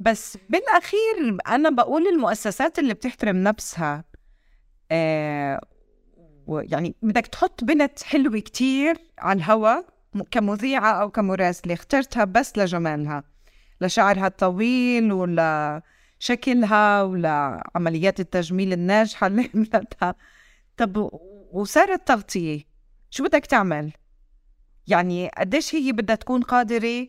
بس 0.00 0.38
بالأخير 0.50 1.38
أنا 1.48 1.70
بقول 1.70 2.06
المؤسسات 2.06 2.78
اللي 2.78 2.94
بتحترم 2.94 3.36
نفسها 3.36 4.04
آه 4.90 5.60
يعني 6.48 6.94
بدك 7.02 7.26
تحط 7.26 7.64
بنت 7.64 8.02
حلوة 8.02 8.38
كتير 8.38 8.96
على 9.18 9.36
الهوا 9.36 9.82
كمذيعة 10.30 10.92
أو 11.02 11.10
كمراسلة 11.10 11.74
اخترتها 11.74 12.24
بس 12.24 12.58
لجمالها 12.58 13.24
لشعرها 13.80 14.26
الطويل 14.26 15.12
ولا 15.12 15.82
شكلها 16.18 17.02
ولا 17.02 17.62
عمليات 17.74 18.20
التجميل 18.20 18.72
الناجحة 18.72 19.26
اللي 19.26 19.50
عملتها. 19.54 20.14
طب 20.76 21.10
وصارت 21.52 22.08
تغطية. 22.08 22.77
شو 23.10 23.24
بدك 23.24 23.46
تعمل؟ 23.46 23.92
يعني 24.86 25.28
قديش 25.28 25.74
هي 25.74 25.92
بدها 25.92 26.16
تكون 26.16 26.42
قادرة 26.42 27.06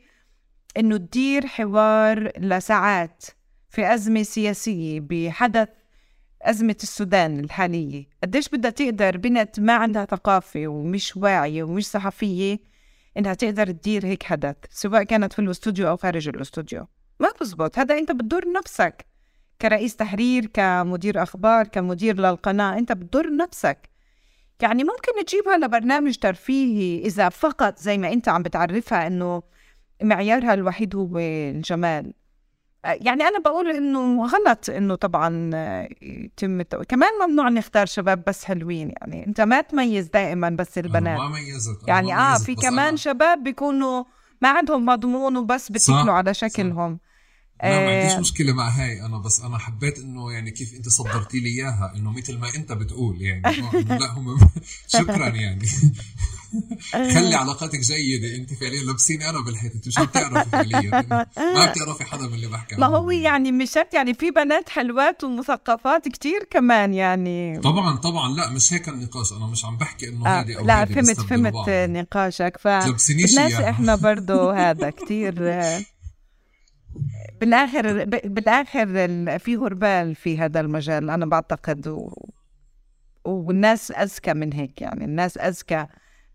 إنه 0.78 0.98
تدير 0.98 1.48
حوار 1.48 2.32
لساعات 2.40 3.26
في 3.70 3.94
أزمة 3.94 4.24
سياسية 4.24 5.00
بحدث 5.00 5.70
أزمة 6.42 6.76
السودان 6.84 7.40
الحالية؟ 7.40 8.06
قديش 8.24 8.50
بدها 8.50 8.72
تقدر 8.72 9.18
بنت 9.18 9.60
ما 9.60 9.74
عندها 9.74 10.06
ثقافة 10.06 10.68
ومش 10.68 11.18
واعية 11.18 11.64
ومش 11.64 11.88
صحفية 11.88 12.60
إنها 13.18 13.34
تقدر 13.34 13.72
تدير 13.72 14.06
هيك 14.06 14.24
حدث 14.24 14.56
سواء 14.70 15.04
كانت 15.04 15.34
في 15.34 15.40
الاستوديو 15.40 15.90
أو 15.90 15.98
خارج 15.98 16.28
الاستوديو؟ 16.28 16.88
ما 17.20 17.30
بزبط 17.42 17.80
هذا 17.80 17.98
أنت 17.98 18.12
بتضر 18.12 18.52
نفسك 18.52 19.06
كرئيس 19.62 19.96
تحرير 19.96 20.46
كمدير 20.46 21.24
أخبار 21.24 21.68
كمدير 21.68 22.20
للقناة 22.20 22.78
أنت 22.78 22.92
بتضر 22.92 23.36
نفسك. 23.36 23.89
يعني 24.62 24.84
ممكن 24.84 25.26
تجيبها 25.26 25.58
لبرنامج 25.58 26.16
ترفيهي 26.16 27.06
إذا 27.06 27.30
فقط 27.30 27.80
زي 27.80 27.98
ما 27.98 28.14
أنت 28.14 28.30
عم 28.30 28.44
بتعرفها 28.44 29.08
إنه 29.08 29.44
معيارها 30.04 30.54
الوحيد 30.54 30.96
هو 30.96 31.18
الجمال. 31.18 32.14
يعني 32.84 33.24
أنا 33.24 33.40
بقول 33.40 33.72
إنه 33.72 34.26
غلط 34.26 34.70
إنه 34.70 34.96
طبعا 34.96 35.52
يتم 36.02 36.60
التو... 36.60 36.84
كمان 36.84 37.10
ممنوع 37.28 37.50
نختار 37.50 37.86
شباب 37.86 38.24
بس 38.28 38.46
حلوين 38.46 38.92
يعني. 39.02 39.28
أنت 39.28 39.42
ما 39.42 39.62
تميز 39.62 40.08
دائما 40.08 40.50
بس 40.50 40.78
البنات. 40.78 41.20
ما 41.20 41.30
ميزت 41.30 41.88
يعني 41.88 42.16
آه 42.16 42.38
في 42.38 42.56
كمان 42.56 42.88
أنا... 42.88 42.96
شباب 42.96 43.44
بيكونوا 43.44 44.04
ما 44.42 44.50
عندهم 44.50 44.86
مضمون 44.86 45.38
وبس 45.38 45.72
بتكلوا 45.72 46.14
على 46.14 46.34
شكلهم. 46.34 47.00
لا 47.64 47.80
ما 47.86 47.98
عنديش 48.00 48.14
آه، 48.14 48.20
مشكلة 48.20 48.54
مع 48.54 48.70
هاي. 48.70 49.06
أنا 49.06 49.18
بس 49.18 49.42
أنا 49.42 49.58
حبيت 49.58 50.00
إنه 50.00 50.32
يعني 50.32 50.52
كيف 50.52 50.74
أنت 50.74 50.90
صدرتي 50.90 51.40
لي 51.40 51.50
إياها 51.50 51.94
إنه 51.96 52.12
مثل 52.12 52.38
ما 52.38 52.56
أنت 52.56 52.72
بتقول 52.72 53.22
يعني. 53.22 53.42
لا 54.00 54.12
هم 54.12 54.38
شكرا 54.88 55.28
يعني. 55.30 55.68
خلي 56.92 57.36
علاقاتك 57.36 57.80
جيدة. 57.80 58.36
أنت 58.36 58.54
فعليا 58.54 58.82
لابسيني 58.84 59.30
أنا 59.30 59.40
بالحيط 59.42 59.72
انت 59.76 59.90
شو 59.90 60.06
بتعرفي 60.06 60.50
فعليا؟ 60.50 61.06
ما 61.38 61.72
بتعرفي 61.72 62.04
حدا 62.04 62.28
من 62.28 62.34
اللي 62.34 62.48
بحكي 62.48 62.76
ما 62.76 62.88
هو 62.88 63.12
يعني 63.12 63.52
مش 63.52 63.72
شرط 63.72 63.94
يعني 63.94 64.14
في 64.14 64.32
بنات 64.32 64.70
حلوات 64.70 65.24
ومثقفات 65.24 66.08
كتير 66.08 66.48
كمان 66.52 66.94
يعني. 66.94 67.60
طبعا 67.60 67.98
طبعا. 67.98 68.34
لا 68.36 68.50
مش 68.50 68.74
هيك 68.74 68.90
النقاش. 68.90 69.34
أنا 69.34 69.48
مش 69.48 69.66
عم 69.66 69.78
بحكي 69.78 70.10
إنه 70.10 70.28
آه 70.28 70.42
هذه 70.42 70.58
أو 70.58 70.66
لا 70.66 70.86
فهمت 70.86 71.22
فهمت 71.22 71.54
بعض. 71.54 71.70
نقاشك. 71.70 72.58
ف 72.60 72.66
يعني. 72.66 73.70
إحنا 73.70 73.96
برضه 73.96 74.54
هذا 74.70 74.90
كتير. 74.90 75.34
بالآخر 77.42 78.06
بالآخر 78.06 78.88
في 79.40 79.56
غربال 79.56 80.16
في 80.16 80.38
هذا 80.38 80.60
المجال 80.60 81.10
أنا 81.10 81.26
بعتقد 81.26 81.88
و... 81.88 82.14
والناس 83.26 83.92
اذكى 83.92 84.34
من 84.34 84.54
هيك 84.54 84.82
يعني 84.82 85.06
الناس 85.06 85.38
اذكى 85.38 85.88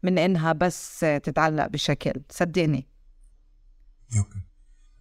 من 0.02 0.18
إنها 0.18 0.52
بس 0.52 1.00
تتعلق 1.00 1.66
بشكل. 1.66 2.12
صدقني. 2.30 2.86
أوكي. 4.16 4.38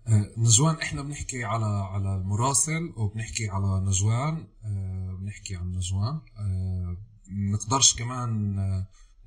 آه، 0.08 0.32
نجوان 0.38 0.76
إحنا 0.76 1.02
بنحكي 1.02 1.44
على 1.44 1.66
على 1.66 2.16
المراسل 2.16 2.94
وبنحكي 2.98 3.50
على 3.50 3.86
نجوان 3.86 4.48
آه، 4.64 5.18
بنحكي 5.22 5.56
عن 5.56 5.72
نجوان 5.72 6.22
آه، 6.38 6.98
نقدرش 7.30 7.96
كمان 7.96 8.56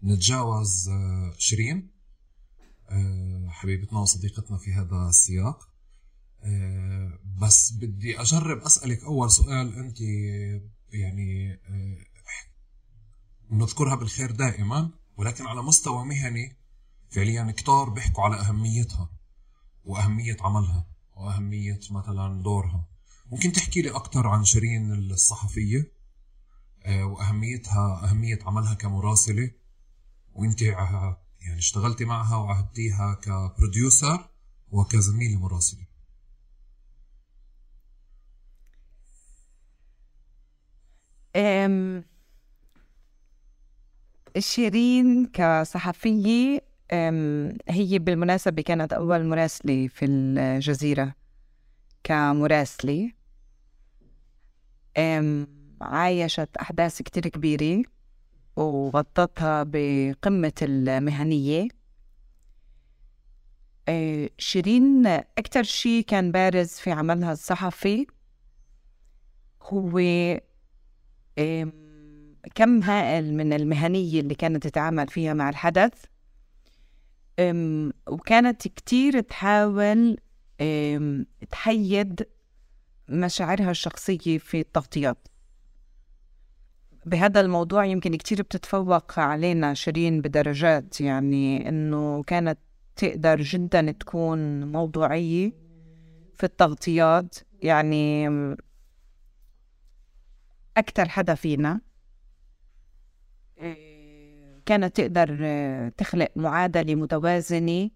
نتجاوز 0.05 0.91
شيرين. 1.39 1.97
حبيبتنا 3.49 3.99
وصديقتنا 3.99 4.59
في 4.59 4.73
هذا 4.73 5.09
السياق. 5.09 5.69
بس 7.43 7.73
بدي 7.73 8.21
أجرب 8.21 8.59
أسألك 8.59 9.05
أول 9.05 9.31
سؤال 9.31 9.77
أنت 9.77 10.01
يعني 10.93 11.61
نذكرها 13.51 13.95
بالخير 13.95 14.31
دائما 14.31 14.91
ولكن 15.17 15.47
على 15.47 15.63
مستوى 15.63 16.05
مهني 16.05 16.57
فعليا 17.11 17.55
كتار 17.57 17.91
بيحكوا 17.91 18.25
على 18.25 18.37
أهميتها 18.37 19.11
وأهمية 19.85 20.37
عملها 20.41 20.87
وأهمية 21.17 21.81
مثلا 21.91 22.43
دورها. 22.43 22.89
ممكن 23.33 23.53
تحكي 23.53 23.83
لي 23.83 23.91
أكثر 23.91 24.27
عن 24.29 24.45
شيرين 24.45 24.93
الصحفية؟ 24.93 25.93
آه، 26.85 27.05
وأهميتها 27.05 28.11
أهمية 28.11 28.39
عملها 28.43 28.75
كمراسلة 28.75 29.51
وأنت 30.35 30.63
يعني 30.63 31.59
اشتغلتي 31.59 32.05
معها 32.05 32.37
وعهدتيها 32.37 33.15
كبروديوسر 33.15 34.31
وكزميلة 34.69 35.39
مراسلة. 35.39 35.86
شيرين 44.39 45.27
كصحفية 45.27 46.61
هي 47.69 47.99
بالمناسبة 47.99 48.63
كانت 48.63 48.93
أول 48.93 49.25
مراسلة 49.25 49.89
في 49.89 50.05
الجزيرة 50.05 51.15
كمراسلة. 52.05 53.11
عايشت 55.81 56.57
أحداث 56.61 57.03
كتير 57.03 57.29
كبيرة 57.29 57.83
وغطتها 58.57 59.63
بقمة 59.63 60.53
المهنية. 60.63 61.69
أه، 63.89 64.31
شيرين 64.39 65.07
أكتر 65.07 65.63
شي 65.63 66.03
كان 66.03 66.33
بارز 66.33 66.69
في 66.69 66.91
عملها 66.91 67.33
الصحفي 67.33 68.07
هو 69.63 69.99
كم 72.55 72.83
هائل 72.83 73.35
من 73.35 73.53
المهنية 73.53 74.21
اللي 74.21 74.35
كانت 74.35 74.67
تتعامل 74.67 75.09
فيها 75.09 75.35
مع 75.35 75.49
الحدث. 75.49 76.05
وكانت 78.07 78.69
كتير 78.69 79.21
تحاول 79.21 80.17
تحيد 81.51 82.27
مشاعرها 83.09 83.71
الشخصية 83.71 84.39
في 84.39 84.61
التغطيات. 84.61 85.29
بهذا 87.07 87.41
الموضوع 87.41 87.85
يمكن 87.85 88.15
كتير 88.15 88.43
بتتفوق 88.43 89.19
علينا 89.19 89.75
شيرين 89.75 90.21
بدرجات 90.21 91.01
يعني 91.01 91.69
إنه 91.69 92.23
كانت 92.23 92.59
تقدر 92.97 93.43
جدا 93.43 93.91
تكون 93.91 94.73
موضوعية 94.73 95.53
في 96.35 96.45
التغطيات. 96.45 97.35
يعني 97.63 98.29
أكتر 100.77 101.09
حدا 101.09 101.35
فينا 101.35 101.81
كانت 104.67 104.97
تقدر 104.97 105.39
آه، 105.43 105.89
تخلق 105.89 106.29
معادلة 106.37 106.95
متوازنة 106.95 107.91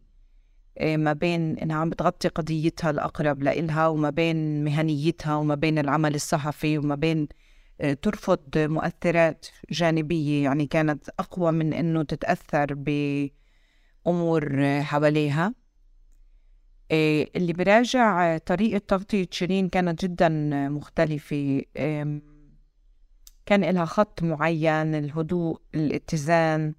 آه، 0.78 0.97
ما 0.97 1.12
بين 1.12 1.59
إنها 1.59 1.76
عم 1.76 1.91
بتغطي 1.91 2.28
قضيتها 2.28 2.91
الأقرب 2.91 3.42
لإلها 3.42 3.86
وما 3.89 4.10
بين 4.10 4.65
مهنيتها 4.65 5.34
وما 5.36 5.55
بين 5.55 5.78
العمل 5.78 6.15
الصحفي 6.15 6.78
وما 6.78 6.94
بين 6.94 7.28
آه، 7.81 7.92
ترفض 7.92 8.41
مؤثرات 8.57 9.47
جانبية. 9.70 10.44
يعني 10.44 10.67
كانت 10.67 11.09
أقوى 11.18 11.52
من 11.52 11.73
إنه 11.73 12.02
تتأثر 12.02 12.75
بأمور 14.07 14.65
حواليها. 14.83 15.55
اللي 17.36 17.52
براجع 17.52 18.39
طريقة 18.39 18.78
تغطية 18.78 19.26
شيرين 19.31 19.68
كانت 19.68 20.05
جدا 20.05 20.28
مختلفة. 20.68 21.62
كان 23.47 23.65
لها 23.65 23.85
خط 23.85 24.23
معين 24.23 24.94
الهدوء 24.94 25.60
الاتزان 25.75 26.75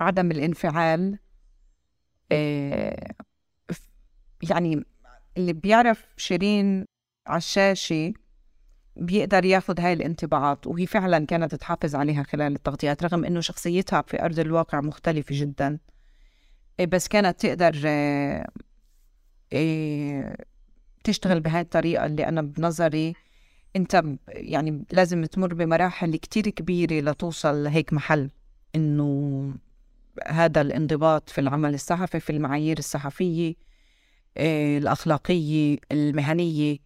عدم 0.00 0.30
الانفعال 0.30 1.18
آه، 2.32 3.14
يعني 4.50 4.84
اللي 5.36 5.52
بيعرف 5.52 6.04
شيرين 6.16 6.84
على 7.26 7.38
الشاشة 7.38 8.12
بيقدر 8.96 9.44
ياخذ 9.44 9.80
هاي 9.80 9.92
الانطباعات 9.92 10.66
وهي 10.66 10.86
فعلا 10.86 11.26
كانت 11.26 11.54
تحافظ 11.54 11.94
عليها 11.94 12.22
خلال 12.22 12.54
التغطيات 12.54 13.02
رغم 13.02 13.24
إنه 13.24 13.40
شخصيتها 13.40 14.02
في 14.02 14.24
أرض 14.24 14.38
الواقع 14.38 14.80
مختلفة 14.80 15.40
جدا. 15.40 15.78
آه، 16.80 16.84
بس 16.84 17.08
كانت 17.08 17.40
تقدر 17.40 17.82
آه، 19.52 20.36
تشتغل 21.04 21.40
بهاي 21.40 21.60
الطريقة 21.60 22.06
اللي 22.06 22.28
أنا 22.28 22.42
بنظري 22.42 23.14
انت 23.76 24.02
يعني 24.28 24.84
لازم 24.92 25.24
تمر 25.24 25.54
بمراحل 25.54 26.16
كتير 26.16 26.48
كبيرة 26.48 27.10
لتوصل 27.10 27.64
لهيك 27.64 27.92
محل 27.92 28.30
إنه 28.74 29.54
هذا 30.26 30.60
الانضباط 30.60 31.30
في 31.30 31.40
العمل 31.40 31.74
الصحفي 31.74 32.20
في 32.20 32.30
المعايير 32.30 32.78
الصحفية 32.78 33.54
آه، 34.36 34.78
الأخلاقية 34.78 35.78
المهنية 35.92 36.78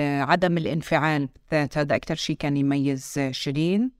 عدم 0.00 0.58
الانفعال 0.58 1.28
بالذات 1.50 1.78
هذا 1.78 1.96
أكتر 1.96 2.14
شيء 2.14 2.36
كان 2.36 2.56
يميز 2.56 3.20
شيرين. 3.30 3.90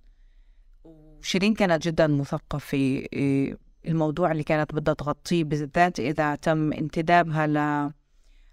وشيرين 0.85 1.55
كانت 1.55 1.89
جدا 1.89 2.07
مثقفة 2.07 3.07
آه، 3.15 3.57
الموضوع 3.87 4.33
اللي 4.33 4.43
كانت 4.43 4.75
بدها 4.75 4.95
تغطيه 4.95 5.45
بالذات 5.45 6.01
إذا 6.01 6.35
تم 6.35 6.73
انتدابها 6.73 7.47
ل 7.47 7.91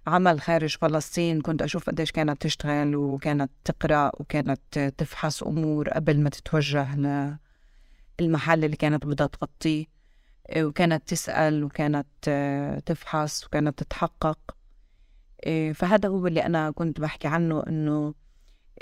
عمل 0.06 0.40
خارج 0.40 0.76
فلسطين 0.76 1.40
كنت 1.40 1.62
أشوف 1.62 1.86
قديش 1.86 2.12
كانت 2.12 2.42
تشتغل 2.42 2.96
وكانت 2.96 3.50
تقرأ 3.64 4.10
وكانت 4.20 4.92
تفحص 4.98 5.42
أمور 5.42 5.88
قبل 5.88 6.20
ما 6.20 6.30
تتوجه 6.30 6.96
للمحل 8.20 8.64
اللي 8.64 8.76
كانت 8.76 9.06
بدها 9.06 9.26
تغطيه. 9.26 9.86
وكانت 10.56 11.08
تسأل 11.08 11.64
وكانت 11.64 12.06
تفحص 12.86 13.46
وكانت 13.46 13.78
تتحقق. 13.78 14.38
فهذا 15.74 16.08
هو 16.08 16.26
اللي 16.26 16.46
أنا 16.46 16.70
كنت 16.70 17.00
بحكي 17.00 17.28
عنه 17.28 17.62
إنه 17.66 18.14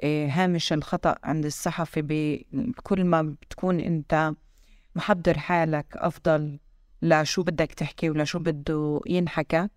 هامش 0.05 0.73
الخطأ 0.73 1.15
عند 1.24 1.44
الصحفي 1.44 2.02
بكل 2.52 3.05
ما 3.05 3.23
بتكون 3.23 3.81
أنت 3.81 4.32
محضر 4.94 5.39
حالك 5.39 5.86
أفضل 5.97 6.58
لشو 7.02 7.42
بدك 7.42 7.73
تحكي 7.73 8.10
ولشو 8.10 8.39
بده 8.39 9.00
ينحكى. 9.07 9.68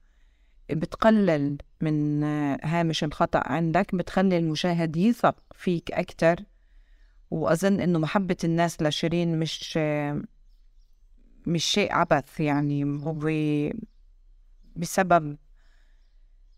بتقلل 0.71 1.57
من 1.81 2.23
هامش 2.63 3.03
الخطأ 3.03 3.41
عندك 3.45 3.95
بتخلي 3.95 4.37
المشاهد 4.37 4.97
يثق 4.97 5.35
فيك 5.55 5.91
أكتر. 5.91 6.35
وأظن 7.31 7.79
إنه 7.79 7.99
محبة 7.99 8.37
الناس 8.43 8.81
لشيرين 8.81 9.39
مش 9.39 9.77
مش 11.47 11.65
شيء 11.65 11.93
عبث 11.93 12.39
يعني 12.39 12.83
هو 12.83 13.19
بسبب 14.75 15.37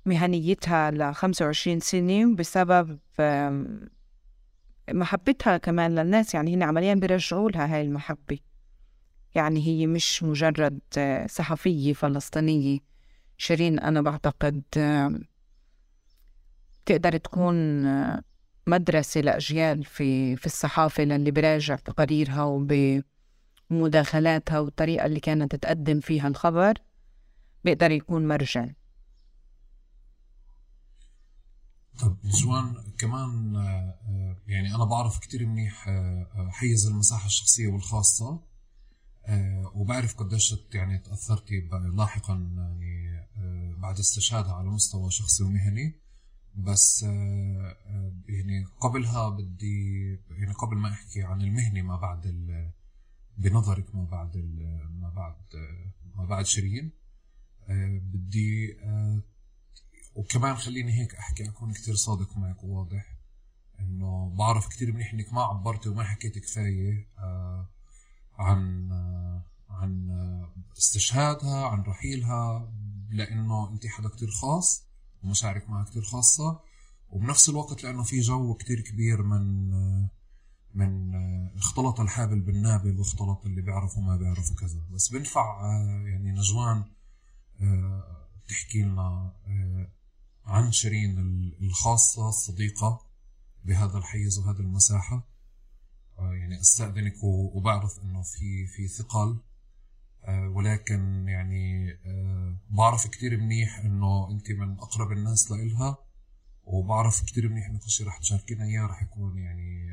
مهنيتها 0.06 0.92
ل 0.92 1.14
25 1.16 1.80
سنة 1.80 2.32
وبسبب 2.32 3.00
محبتها 4.92 5.58
كمان 5.58 5.96
للناس. 5.96 6.34
يعني 6.34 6.56
هن 6.56 6.64
عمليا 6.64 6.94
بيرجعوا 6.94 7.52
لها 7.52 7.76
هاي 7.76 7.82
المحبة. 7.82 8.40
يعني 9.36 9.68
هي 9.68 9.88
مش 9.88 10.24
مجرد 10.24 10.80
صحفية 11.30 11.94
فلسطينية. 11.94 12.95
شيرين 13.38 13.80
أنا 13.80 14.02
بعتقد 14.02 14.64
تقدر 16.86 17.18
تكون 17.18 17.56
مدرسة 18.68 19.22
لأجيال 19.22 19.84
في 19.84 20.36
في 20.36 20.46
الصحافة 20.46 21.04
للي 21.04 21.32
براجع 21.32 21.76
تقاريرها 21.76 22.44
وبمداخلاتها 23.70 24.60
والطريقة 24.60 25.06
اللي 25.06 25.20
كانت 25.20 25.56
تقدم 25.56 26.00
فيها 26.00 26.28
الخبر 26.28 26.74
بيقدر 27.64 27.92
يكون 27.92 28.28
مرجع. 28.28 28.68
طب 32.00 32.18
جوان 32.24 32.76
كمان 32.98 33.56
يعني 34.48 34.76
أنا 34.76 34.86
بعرف 34.86 35.20
كتير 35.20 35.46
منيح 35.46 35.86
حيز 36.50 36.88
المساحة 36.88 37.26
الشخصية 37.26 37.68
والخاصة 37.68 38.40
وبعرف 39.74 40.16
قديش 40.16 40.56
يعني 40.74 40.98
تأثرتي 40.98 41.70
لاحقا 41.94 42.34
يعني 42.34 43.05
بعد 43.86 44.00
استشهادها 44.00 44.54
على 44.54 44.70
مستوى 44.70 45.12
شخصي 45.12 45.44
ومهني 45.44 45.96
بس 46.56 47.04
يعني 48.28 48.66
قبلها 48.80 49.30
بدي 49.30 50.10
يعني 50.30 50.54
قبل 50.54 50.78
ما 50.78 50.92
أحكي 50.92 51.24
عن 51.24 51.42
المهني 51.42 51.82
ما 51.82 51.96
بعد 51.96 52.22
بنظرك 53.38 53.96
ما 53.96 54.06
بعد 54.06 54.38
ما 55.02 55.10
بعد 55.10 55.36
ما 56.16 56.26
بعد 56.26 56.46
شيرين 56.46 56.92
بدي 58.14 58.78
وكمان 60.16 60.56
خليني 60.56 61.02
هيك 61.02 61.16
أحكي 61.16 61.50
أكون 61.50 61.74
كتير 61.74 61.96
صادق 61.96 62.38
معك 62.38 62.64
وواضح 62.64 63.18
إنه 63.80 64.30
بعرف 64.30 64.68
كتير 64.68 64.92
منيح 64.92 65.14
إنك 65.14 65.34
ما 65.34 65.42
عبرتي 65.44 65.90
وما 65.90 66.04
حكيتي 66.04 66.40
كفاية 66.40 67.08
آه 67.18 67.70
عن 68.38 68.92
آه 68.92 69.44
عن 69.70 70.10
استشهادها 70.78 71.66
عن 71.68 71.82
رحيلها 71.82 72.72
لأنه 73.10 73.70
انت 73.70 73.88
حدا 73.88 74.10
كتير 74.10 74.32
خاص 74.32 74.88
ومشاعرك 75.24 75.70
معها 75.70 75.86
كتير 75.86 76.02
خاصة. 76.02 76.60
وبنفس 77.10 77.50
الوقت 77.50 77.84
لأنه 77.84 78.04
في 78.04 78.20
جو 78.20 78.54
كتير 78.54 78.82
كبير 78.82 79.22
من 79.24 79.72
من 80.74 81.16
اختلط 81.56 82.00
الحابل 82.00 82.42
بالنابل 82.42 83.00
واختلط 83.00 83.46
اللي 83.46 83.62
بيعرف 83.62 83.98
وما 83.98 84.18
بيعرف 84.18 84.52
وكذا 84.52 84.80
بس 84.92 85.10
بنفع 85.10 85.62
يعني 86.06 86.32
نجوان 86.32 86.84
تحكي 88.50 88.82
لنا 88.82 89.34
عن 90.46 90.72
شيرين 90.72 91.20
الخاصة 91.62 92.30
الصديقة 92.30 93.06
بهذا 93.66 93.98
الحيز 93.98 94.40
وهذه 94.40 94.60
المساحة. 94.60 95.28
يعني 96.18 96.62
أستأذنك 96.62 97.24
وبعرف 97.24 98.00
إنه 98.04 98.24
في 98.24 98.68
في 98.68 98.88
ثقل 98.88 99.40
ولكن 100.30 101.28
يعني 101.28 101.92
آه، 102.06 102.58
بعرف 102.70 103.08
كتير 103.08 103.38
منيح 103.38 103.80
إنه 103.80 104.32
انت 104.32 104.52
من 104.52 104.80
أقرب 104.80 105.12
الناس 105.12 105.52
لإلها 105.52 105.98
وبعرف 106.64 107.24
كتير 107.26 107.50
منيح 107.50 107.70
إنه 107.70 107.80
كل 107.80 107.90
شيء 107.90 108.08
رح 108.08 108.18
تشاركينا 108.18 108.66
إياه 108.66 108.86
رح 108.86 109.04
يكون 109.04 109.38
يعني 109.38 109.86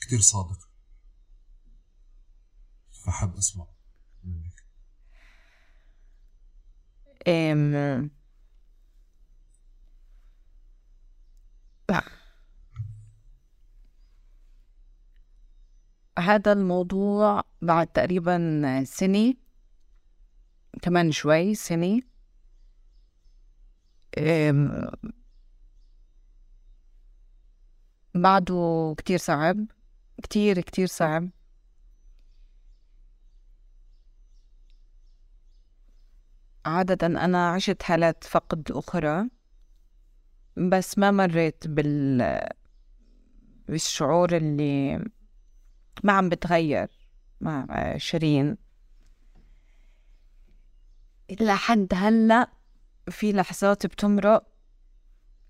كتير 0.00 0.20
صادق. 0.20 0.58
فحب 3.04 3.36
أسمع 3.36 3.66
منك. 4.24 4.66
هذا 16.18 16.52
الموضوع 16.52 17.44
بعد 17.62 17.86
تقريبا 17.86 18.84
سنة 18.84 19.34
كمان 20.82 21.12
شوي 21.12 21.54
سنة 21.54 22.00
بعده 28.14 28.94
كتير 28.98 29.18
صعب 29.18 29.66
كتير 30.22 30.60
كتير 30.60 30.86
صعب 30.86 31.30
عادة 36.66 37.06
أنا 37.06 37.50
عشت 37.50 37.82
حالات 37.82 38.24
فقد 38.24 38.70
أخرى 38.70 39.28
بس 40.56 40.98
ما 40.98 41.10
مريت 41.10 41.66
بال 41.66 42.40
بالشعور 43.68 44.36
اللي 44.36 44.96
ما 46.04 46.12
عم 46.12 46.28
بتغير 46.28 46.88
مع 47.40 47.66
شيرين 47.96 48.56
إلى 51.30 51.56
حد 51.56 51.88
هلأ 51.94 52.50
في 53.10 53.32
لحظات 53.32 53.86
بتمرق 53.86 54.46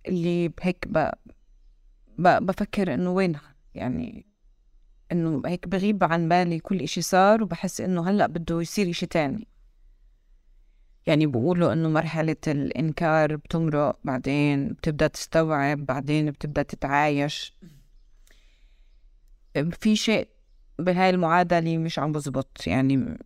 اللي 0.08 0.48
بهيك 0.48 0.88
ب... 0.88 1.10
ب... 2.18 2.28
بفكر 2.46 2.94
إنه 2.94 3.10
وينها 3.10 3.54
يعني 3.74 4.26
إنه 5.12 5.42
هيك 5.46 5.68
بغيب 5.68 6.04
عن 6.04 6.28
بالي 6.28 6.60
كل 6.60 6.80
إشي 6.80 7.02
صار 7.02 7.42
وبحس 7.42 7.80
إنه 7.80 8.10
هلأ 8.10 8.26
بده 8.26 8.60
يصير 8.60 8.90
إشي 8.90 9.06
تاني. 9.06 9.48
يعني 11.06 11.26
بقولوا 11.26 11.72
إنه 11.72 11.88
مرحلة 11.88 12.36
الإنكار 12.46 13.36
بتمرق 13.36 13.98
بعدين 14.04 14.68
بتبدأ 14.68 15.06
تستوعب 15.06 15.86
بعدين 15.86 16.30
بتبدأ 16.30 16.62
تتعايش. 16.62 17.56
في 19.70 19.96
شيء 19.96 20.28
بهاي 20.78 21.10
المعادلة 21.10 21.78
مش 21.78 21.98
عم 21.98 22.12
بزبط 22.12 22.66
يعني 22.66 23.18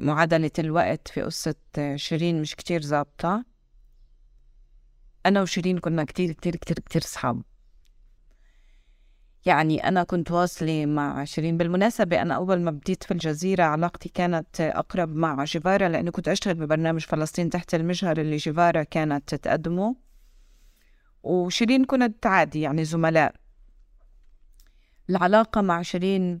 معادلة 0.00 0.50
الوقت 0.58 1.08
في 1.08 1.22
قصة 1.22 1.54
شيرين 1.96 2.40
مش 2.40 2.56
كتير 2.56 2.82
ظابطة. 2.82 3.44
أنا 5.26 5.42
وشيرين 5.42 5.78
كنا 5.78 6.04
كتير 6.04 6.32
كتير 6.32 6.56
كتير 6.56 6.78
كتير 6.78 7.02
صحاب. 7.02 7.42
يعني 9.46 9.88
أنا 9.88 10.02
كنت 10.04 10.30
واصلة 10.30 10.86
مع 10.86 11.24
شيرين. 11.24 11.56
بالمناسبة 11.56 12.22
أنا 12.22 12.34
أول 12.34 12.60
ما 12.60 12.70
بديت 12.70 13.04
في 13.04 13.10
الجزيرة 13.10 13.64
علاقتي 13.64 14.08
كانت 14.08 14.60
أقرب 14.60 15.14
مع 15.14 15.44
جيفارا 15.44 15.88
لأني 15.88 16.10
كنت 16.10 16.28
أشتغل 16.28 16.54
ببرنامج 16.54 17.00
فلسطين 17.00 17.50
تحت 17.50 17.74
المجهر 17.74 18.20
اللي 18.20 18.36
جيفارا 18.36 18.82
كانت 18.82 19.34
تقدمه. 19.34 19.96
وشيرين 21.22 21.84
كنت 21.84 22.26
عادي 22.26 22.60
يعني 22.60 22.84
زملاء. 22.84 23.34
العلاقة 25.10 25.60
مع 25.60 25.82
شيرين 25.82 26.40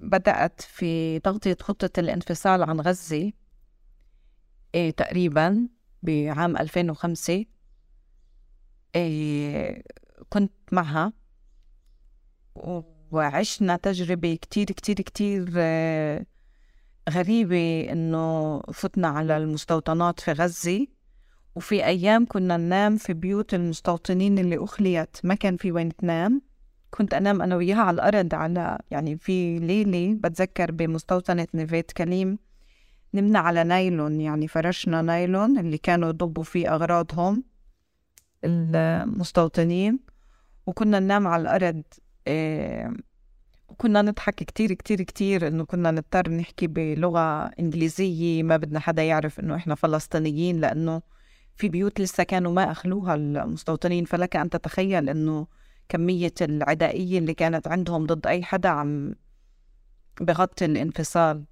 بدأت 0.00 0.60
في 0.60 1.18
تغطية 1.18 1.56
خطة 1.60 2.00
الانفصال 2.00 2.62
عن 2.62 2.80
غزة 2.80 3.32
إيه 4.74 4.90
تقريبا 4.90 5.68
بعام 6.02 6.56
2005 6.56 7.44
إيه 8.94 9.82
كنت 10.28 10.52
معها 10.72 11.12
وعشنا 13.10 13.76
تجربة 13.76 14.34
كتير 14.34 14.66
كتير 14.66 14.96
كتير 14.96 15.52
آه، 15.56 16.26
غريبة 17.10 17.92
إنه 17.92 18.60
فتنا 18.60 19.08
على 19.08 19.36
المستوطنات 19.36 20.20
في 20.20 20.32
غزة. 20.32 20.86
وفي 21.54 21.84
أيام 21.84 22.26
كنا 22.26 22.56
ننام 22.56 22.96
في 22.96 23.12
بيوت 23.12 23.54
المستوطنين 23.54 24.38
اللي 24.38 24.64
أخليت 24.64 25.16
ما 25.24 25.34
كان 25.34 25.56
في 25.56 25.72
وين 25.72 25.96
تنام. 25.96 26.42
كنت 26.90 27.14
أنام 27.14 27.42
أنا 27.42 27.56
وياها 27.56 27.80
على 27.80 27.94
الأرض 27.94 28.34
على 28.34 28.78
يعني 28.90 29.16
في 29.16 29.58
ليلة 29.58 30.14
بتذكر 30.14 30.70
بمستوطنة 30.72 31.46
نيفيت 31.54 31.92
كليم 31.92 32.38
نمنا 33.14 33.38
على 33.38 33.64
نايلون 33.64 34.20
يعني 34.20 34.48
فرشنا 34.48 35.02
نايلون 35.02 35.58
اللي 35.58 35.78
كانوا 35.78 36.08
يضبوا 36.08 36.42
فيه 36.44 36.74
أغراضهم 36.74 37.44
المستوطنين 38.44 39.98
وكنا 40.66 41.00
ننام 41.00 41.26
على 41.26 41.42
الأرض 41.42 41.82
إيه 42.26 42.92
وكنا 43.68 44.02
نضحك 44.02 44.34
كتير 44.34 44.72
كتير 44.72 45.02
كتير 45.02 45.48
إنه 45.48 45.64
كنا 45.64 45.90
نضطر 45.90 46.30
نحكي 46.30 46.66
بلغة 46.66 47.44
إنجليزية 47.46 48.42
ما 48.42 48.56
بدنا 48.56 48.80
حدا 48.80 49.02
يعرف 49.02 49.40
إنه 49.40 49.56
إحنا 49.56 49.74
فلسطينيين 49.74 50.60
لأنه 50.60 51.02
في 51.56 51.68
بيوت 51.68 52.00
لسه 52.00 52.22
كانوا 52.24 52.52
ما 52.52 52.70
أخلوها 52.70 53.14
المستوطنين 53.14 54.04
فلك 54.04 54.36
أن 54.36 54.50
تتخيل 54.50 55.08
إنه 55.08 55.46
كمية 55.88 56.34
العدائية 56.40 57.18
اللي 57.18 57.34
كانت 57.34 57.68
عندهم 57.68 58.06
ضد 58.06 58.26
أي 58.26 58.42
حدا 58.42 58.68
عم 58.68 59.14
بغطي 60.20 60.64
الانفصال. 60.64 61.44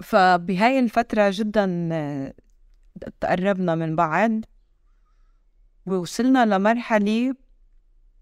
فبهاي 0.00 0.78
الفترة 0.78 1.30
جدا 1.34 1.66
تقربنا 3.20 3.74
من 3.74 3.96
بعض 3.96 4.30
ووصلنا 5.86 6.46
لمرحلة 6.46 7.34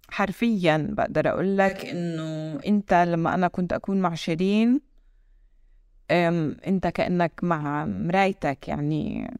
حرفيا 0.08 0.88
بقدر 0.90 1.28
أقول 1.28 1.58
لك 1.58 1.84
إنه 1.84 2.60
أنت 2.66 2.94
لما 2.94 3.34
أنا 3.34 3.48
كنت 3.48 3.72
أكون 3.72 4.00
مع 4.00 4.14
شيرين 4.14 4.80
أنت 6.10 6.86
كأنك 6.86 7.40
مع 7.42 7.84
مرايتك 7.84 8.68
يعني 8.68 9.34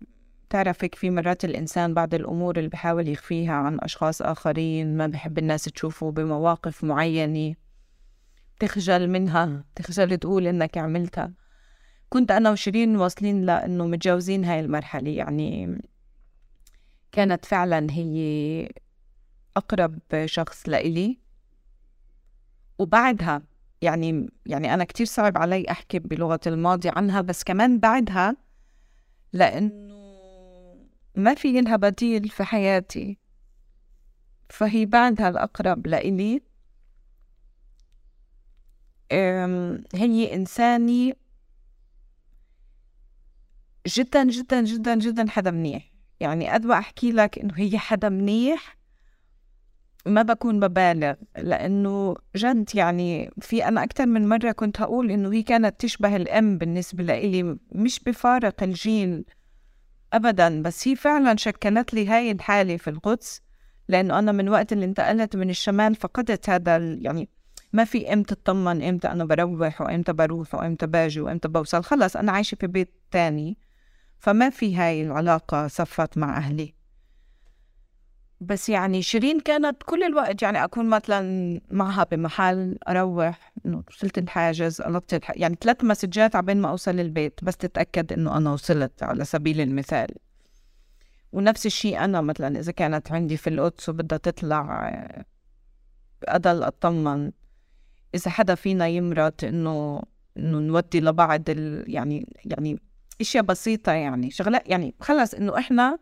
تعرفك 0.55 0.95
في 0.95 1.11
مرات 1.11 1.45
الإنسان 1.45 1.95
بعض 1.95 2.15
الأمور 2.15 2.59
اللي 2.59 2.69
بحاول 2.69 3.09
يخفيها 3.09 3.53
عن 3.53 3.79
أشخاص 3.81 4.23
آخرين 4.23 4.97
ما 4.97 5.07
بحب 5.07 5.39
الناس 5.39 5.65
تشوفه 5.65 6.11
بمواقف 6.11 6.85
معينة. 6.85 7.55
تخجل 8.61 9.09
منها 9.09 9.65
تخجل 9.75 10.17
تقول 10.17 10.47
إنك 10.47 10.79
عملتها. 10.79 11.33
كنت 12.09 12.31
أنا 12.31 12.51
وشيرين 12.51 12.97
واصلين 12.97 13.43
لأنه 13.43 13.87
متجاوزين 13.87 14.45
هاي 14.45 14.61
المرحلة 14.61 15.11
يعني 15.11 15.79
كانت 17.13 17.45
فعلا 17.45 17.87
هي 17.91 18.69
أقرب 19.57 19.99
شخص 20.25 20.69
لإلي. 20.69 21.19
وبعدها 22.79 23.43
يعني 23.83 24.31
يعني 24.47 24.75
أنا 24.75 24.85
كتير 24.85 25.07
صعب 25.07 25.39
علي 25.39 25.65
أحكي 25.71 25.99
بلغة 25.99 26.41
الماضي 26.47 26.89
عنها 26.97 27.21
بس 27.21 27.45
كمان 27.45 27.79
بعدها 27.81 28.37
لأنه 29.33 29.94
ما 31.17 31.35
في 31.35 31.61
لها 31.61 31.77
بديل 31.77 32.29
في 32.29 32.45
حياتي. 32.45 33.19
فهي 34.51 34.87
بعدها 34.87 35.29
الأقرب 35.29 35.87
لإلي. 35.87 36.43
هي 39.95 40.35
إنساني 40.35 41.17
جدا 43.87 44.25
جدا 44.25 44.63
جدا 44.63 44.95
جدا 44.95 45.31
حدا 45.31 45.51
منيح. 45.51 45.93
يعني 46.21 46.49
قد 46.51 46.67
ما 46.67 46.79
أحكي 46.79 47.13
لك 47.13 47.39
إنه 47.39 47.55
هي 47.57 47.79
حدا 47.79 48.09
منيح 48.09 48.77
ما 50.07 50.23
بكون 50.23 50.61
ببالغ 50.61 51.15
لأنه 51.39 52.17
جد 52.37 52.75
يعني 52.75 53.31
في 53.41 53.69
أنا 53.69 53.85
أكثر 53.85 54.07
من 54.07 54.29
مرة 54.29 54.53
كنت 54.53 54.81
هقول 54.81 55.11
إنه 55.11 55.33
هي 55.33 55.43
كانت 55.43 55.81
تشبه 55.81 56.17
الأم 56.17 56.59
بالنسبة 56.59 57.05
لإلي 57.05 57.59
مش 57.73 58.01
بفارق 58.01 58.63
الجيل. 58.63 59.25
أبدا 60.17 60.63
بس 60.63 60.89
هي 60.89 60.97
فعلا 60.97 61.37
شكلت 61.37 61.95
لي 61.95 62.07
هاي 62.09 62.31
الحالة 62.31 62.77
في 62.77 62.91
القدس 62.91 63.43
لأنه 63.89 64.19
أنا 64.19 64.33
من 64.33 64.49
وقت 64.49 64.73
اللي 64.73 64.85
انتقلت 64.85 65.37
من 65.37 65.51
الشمال 65.51 65.95
فقدت 65.95 66.51
هذا 66.51 66.77
يعني 66.77 67.29
ما 67.73 67.85
في 67.85 68.13
إمتى 68.13 68.35
أطمن 68.35 68.83
إمتى 68.83 69.09
أنا 69.09 69.25
بروح 69.25 69.81
وإمتى 69.81 70.13
بروح 70.13 70.55
وإمتى 70.55 70.87
باجي 70.87 71.21
وإمتى 71.21 71.49
بوصل 71.49 71.85
خلص 71.85 72.17
أنا 72.17 72.33
عايشة 72.33 72.55
في 72.55 72.67
بيت 72.67 72.95
تاني 73.11 73.59
فما 74.19 74.51
في 74.51 74.77
هاي 74.77 75.03
العلاقة 75.03 75.67
صفت 75.67 76.19
مع 76.19 76.37
أهلي. 76.37 76.74
بس 78.41 78.69
يعني 78.69 79.03
شيرين 79.03 79.41
كانت 79.41 79.83
كل 79.83 80.03
الوقت 80.03 80.43
يعني 80.43 80.65
أكون 80.65 80.89
مثلا 80.89 81.61
معها 81.71 82.05
بمحل 82.05 82.79
أروح 82.89 83.53
إنه 83.67 83.83
وصلت 83.89 84.19
الحاجز 84.19 84.83
قلبت 84.83 85.15
الح... 85.15 85.33
يعني 85.37 85.57
ثلاث 85.61 85.85
مسجات 85.85 86.37
عبين 86.37 86.61
ما 86.61 86.69
أوصل 86.69 87.01
البيت 87.01 87.45
بس 87.45 87.57
تتأكد 87.57 88.13
إنه 88.13 88.37
أنا 88.37 88.53
وصلت 88.53 89.03
على 89.03 89.25
سبيل 89.25 89.61
المثال. 89.61 90.09
ونفس 91.33 91.67
الشيء 91.67 92.05
أنا 92.05 92.21
مثلا 92.21 92.59
إذا 92.61 92.73
كانت 92.73 93.13
عندي 93.13 93.37
في 93.37 93.51
القدس 93.51 93.89
وبدها 93.89 94.19
تطلع 94.19 94.93
أضل 96.25 96.63
أطمن. 96.63 97.31
إذا 98.15 98.31
حدا 98.31 98.55
فينا 98.55 98.87
يمرض 98.87 99.33
إنه 99.45 100.03
إنه 100.37 100.59
نودي 100.59 101.01
لبعض 101.01 101.51
ال... 101.51 101.85
يعني 101.87 102.27
يعني 102.45 102.79
إشياء 103.21 103.45
بسيطة 103.45 103.93
يعني 103.93 104.31
شغلات 104.31 104.69
يعني 104.69 104.95
خلص 105.01 105.35
إنه 105.35 105.59
إحنا 105.59 105.99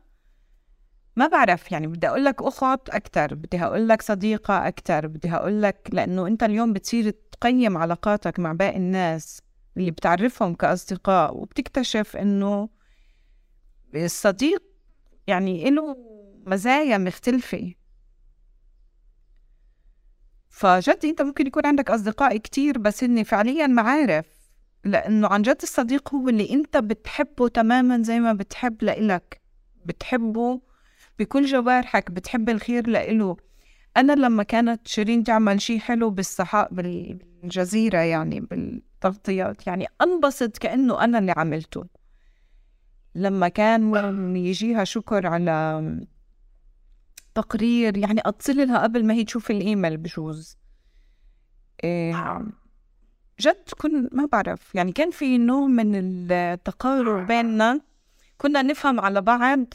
ما 1.16 1.26
بعرف 1.26 1.72
يعني 1.72 1.86
بدي 1.86 2.08
أقول 2.08 2.24
لك 2.24 2.42
اخت 2.42 2.88
أكثر 2.90 3.34
بدي 3.34 3.62
أقول 3.64 3.88
لك 3.88 4.02
صديقة 4.02 4.68
أكثر 4.68 5.06
بدي 5.06 5.34
أقول 5.34 5.62
لك 5.62 5.88
لأنه 5.92 6.26
أنت 6.26 6.42
اليوم 6.42 6.72
بتصير 6.72 7.10
تقيم 7.10 7.76
علاقاتك 7.76 8.38
مع 8.38 8.52
باقي 8.52 8.76
الناس 8.76 9.42
اللي 9.76 9.90
بتعرفهم 9.90 10.54
كأصدقاء 10.54 11.36
وبتكتشف 11.36 12.16
إنه 12.16 12.68
الصديق 13.94 14.62
يعني 15.26 15.70
له 15.70 15.96
مزايا 16.46 16.98
مختلفة. 16.98 17.74
فجد 20.48 20.98
أنت 21.04 21.22
ممكن 21.22 21.46
يكون 21.46 21.66
عندك 21.66 21.90
أصدقاء 21.90 22.36
كتير 22.36 22.78
بس 22.78 23.04
هن 23.04 23.22
فعليا 23.22 23.66
معارف 23.66 24.26
لأنه 24.84 25.28
عن 25.28 25.42
جد 25.42 25.58
الصديق 25.62 26.14
هو 26.14 26.28
اللي 26.28 26.52
أنت 26.52 26.76
بتحبه 26.76 27.48
تماما 27.48 28.02
زي 28.02 28.20
ما 28.20 28.32
بتحب 28.32 28.82
لإلك 28.82 29.40
بتحبه 29.84 30.60
بكل 31.22 31.44
جوارحك 31.44 32.10
بتحب 32.10 32.48
الخير 32.48 32.88
لإله. 32.88 33.36
أنا 33.96 34.12
لما 34.12 34.42
كانت 34.42 34.88
شيرين 34.88 35.24
تعمل 35.24 35.60
شيء 35.60 35.78
حلو 35.78 36.10
بالصحاء 36.10 36.74
بالجزيرة 36.74 37.98
يعني 37.98 38.40
بالتغطيات 38.40 39.66
يعني 39.66 39.86
أنبسط 40.02 40.58
كأنه 40.58 41.04
أنا 41.04 41.18
اللي 41.18 41.32
عملته. 41.36 41.84
لما 43.14 43.48
كان 43.48 44.36
يجيها 44.36 44.84
شكر 44.84 45.26
على 45.26 45.82
تقرير 47.34 47.96
يعني 47.96 48.20
أتصل 48.26 48.56
لها 48.56 48.82
قبل 48.82 49.04
ما 49.04 49.14
هي 49.14 49.24
تشوف 49.24 49.50
الإيميل 49.50 49.96
بجوز. 49.96 50.56
إيه 51.84 52.42
جد 53.40 53.70
كن 53.78 54.08
ما 54.12 54.28
بعرف 54.32 54.74
يعني 54.74 54.92
كان 54.92 55.10
في 55.10 55.38
نوع 55.38 55.66
من 55.66 55.94
التقارب 56.30 57.26
بيننا. 57.26 57.80
كنا 58.38 58.62
نفهم 58.62 59.00
على 59.00 59.20
بعض. 59.20 59.74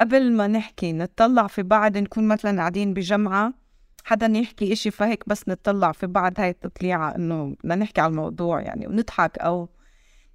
قبل 0.00 0.32
ما 0.32 0.46
نحكي 0.46 0.92
نتطلع 0.92 1.46
في 1.46 1.62
بعض 1.62 1.98
نكون 1.98 2.28
مثلا 2.28 2.58
قاعدين 2.58 2.94
بجمعة 2.94 3.54
حدا 4.04 4.26
يحكي 4.26 4.72
إشي 4.72 4.90
فهيك 4.90 5.28
بس 5.28 5.48
نتطلع 5.48 5.92
في 5.92 6.06
بعض 6.06 6.40
هاي 6.40 6.50
التطليعة 6.50 7.14
إنه 7.16 7.56
بدنا 7.64 7.74
نحكي 7.74 8.00
على 8.00 8.10
الموضوع 8.10 8.60
يعني 8.60 8.86
ونضحك 8.86 9.38
أو 9.38 9.68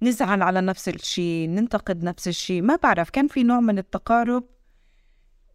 نزعل 0.02 0.42
على 0.42 0.60
نفس 0.60 0.88
الشيء 0.88 1.48
ننتقد 1.48 2.04
نفس 2.04 2.28
الشيء 2.28 2.62
ما 2.62 2.76
بعرف 2.76 3.10
كان 3.10 3.28
في 3.28 3.42
نوع 3.42 3.60
من 3.60 3.78
التقارب 3.78 4.44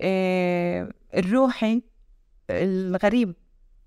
آه، 0.02 0.94
الروحي 1.16 1.82
الغريب 2.50 3.36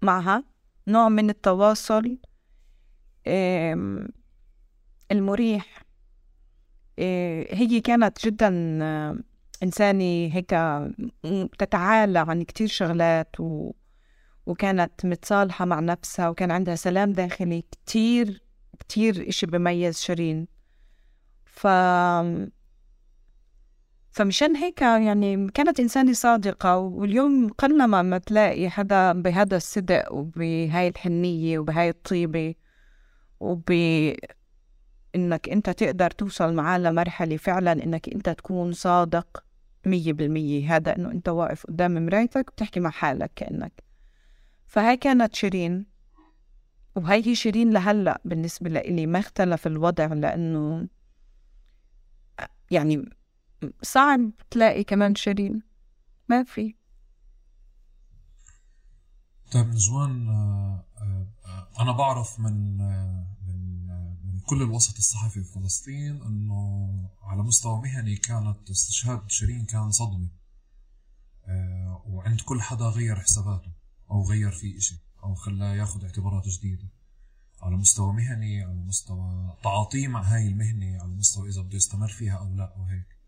معها 0.03 0.45
نوع 0.89 1.09
من 1.09 1.31
التواصل 1.31 2.19
المريح 5.13 5.83
آه، 6.99 7.55
هي 7.55 7.81
كانت 7.81 8.27
جدا 8.27 8.49
إنسانة 9.63 10.31
هيك 10.33 10.55
تتعالى 11.59 12.19
عن 12.19 12.43
كتير 12.43 12.69
شغلات 12.69 13.41
و... 13.41 13.73
وكانت 14.47 15.07
متصالحة 15.07 15.65
مع 15.65 15.81
نفسها 15.81 16.29
وكان 16.29 16.51
عندها 16.51 16.75
سلام 16.75 17.13
داخلي 17.13 17.65
كتير 17.73 18.43
كتير 18.81 19.29
إشي 19.29 19.47
بميز 19.47 19.99
شيرين. 20.01 20.47
ف 21.45 21.67
فمشان 24.11 24.57
هيك 24.57 24.83
يعني 24.83 25.51
كانت 25.55 25.81
إنسانة 25.81 26.13
صادقة 26.13 26.77
واليوم 26.77 27.49
قلما 27.49 28.03
ما 28.03 28.19
تلاقي 28.19 28.71
حدا 28.71 29.13
بهذا 29.13 29.57
الصدق 29.57 30.13
وبهاي 30.13 30.89
الحنية 30.89 31.59
وبهاي 31.59 31.89
الطيبة 31.89 32.55
وب 33.41 33.71
إنك 35.15 35.49
أنت 35.49 35.71
تقدر 35.71 36.11
توصل 36.11 36.55
معاه 36.55 36.79
لمرحلة 36.79 37.37
فعلا 37.37 37.73
إنك 37.73 38.09
أنت 38.09 38.29
تكون 38.29 38.73
صادق. 38.73 39.45
مية 39.89 40.13
بالمية. 40.13 40.77
هذا 40.77 40.97
إنه 40.97 41.11
أنت 41.11 41.29
واقف 41.29 41.67
قدام 41.67 42.07
مرايتك 42.07 42.51
بتحكي 42.51 42.81
مع 42.81 42.91
حالك 42.91 43.31
كأنك. 43.37 43.85
فهاي 44.67 44.97
كانت 44.97 45.35
شيرين. 45.35 45.87
وهي 46.97 47.27
هي 47.27 47.35
شيرين 47.35 47.71
لهلأ 47.71 48.21
بالنسبة 48.25 48.71
لإلي 48.71 49.07
ما 49.07 49.19
اختلف 49.19 49.67
الوضع 49.67 50.07
لأنه 50.07 50.89
يعني 52.71 53.05
صعب 53.83 54.31
تلاقي 54.51 54.85
كمان 54.85 55.15
شيرين. 55.15 55.63
ما 56.29 56.43
في. 56.45 56.75
طيب 59.53 59.67
نجوان 59.67 60.29
آه، 60.29 60.85
آه، 61.01 61.69
أنا 61.81 61.93
بعرف 61.93 62.41
آه، 62.41 62.43
من 62.43 62.79
كل 64.49 64.63
الوسط 64.63 64.97
الصحفي 64.97 65.45
في 65.45 65.53
فلسطين 65.53 66.23
إنه 66.23 67.11
على 67.23 67.43
مستوى 67.43 67.81
مهني 67.81 68.17
كانت 68.17 68.71
استشهاد 68.71 69.31
شيرين 69.31 69.65
كان 69.65 69.91
صدمة. 69.91 70.29
وعند 72.07 72.41
كل 72.41 72.63
حدا 72.63 72.85
غير 72.85 73.21
حساباته 73.21 73.73
أو 74.11 74.29
غير 74.29 74.51
فيه 74.51 74.79
إشي 74.79 74.97
أو 75.25 75.35
خلاه 75.35 75.75
ياخذ 75.75 76.05
اعتبارات 76.05 76.49
جديدة. 76.49 76.89
على 77.63 77.77
مستوى 77.77 78.13
مهني 78.13 78.63
على 78.63 78.75
مستوى 78.75 79.57
تعاطيه 79.63 80.09
مع 80.09 80.23
هاي 80.23 80.49
المهنة 80.49 81.03
على 81.03 81.13
مستوى 81.13 81.49
إذا 81.49 81.63
بده 81.63 81.77
يستمر 81.77 82.09
فيها 82.09 82.35
أو 82.35 82.55
لا 82.55 82.75
وهيك 82.79 83.19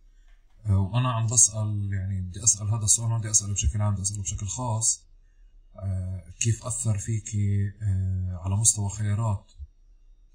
وأنا 0.68 1.12
عم 1.12 1.26
بسأل 1.26 1.90
يعني 1.92 2.20
بدي 2.20 2.44
أسأل 2.44 2.68
هذا 2.70 2.84
السؤال 2.84 3.08
ما 3.08 3.18
بدي 3.18 3.30
أسأله 3.30 3.52
بشكل 3.52 3.82
عام 3.82 3.92
بدي 3.92 4.02
أسأله 4.02 4.22
بشكل 4.22 4.46
خاص. 4.46 5.04
آه، 5.76 6.24
كيف 6.40 6.64
أثر 6.64 6.98
فيكي 6.98 7.68
آه، 7.82 8.40
على 8.44 8.56
مستوى 8.56 8.90
خيارات 8.90 9.52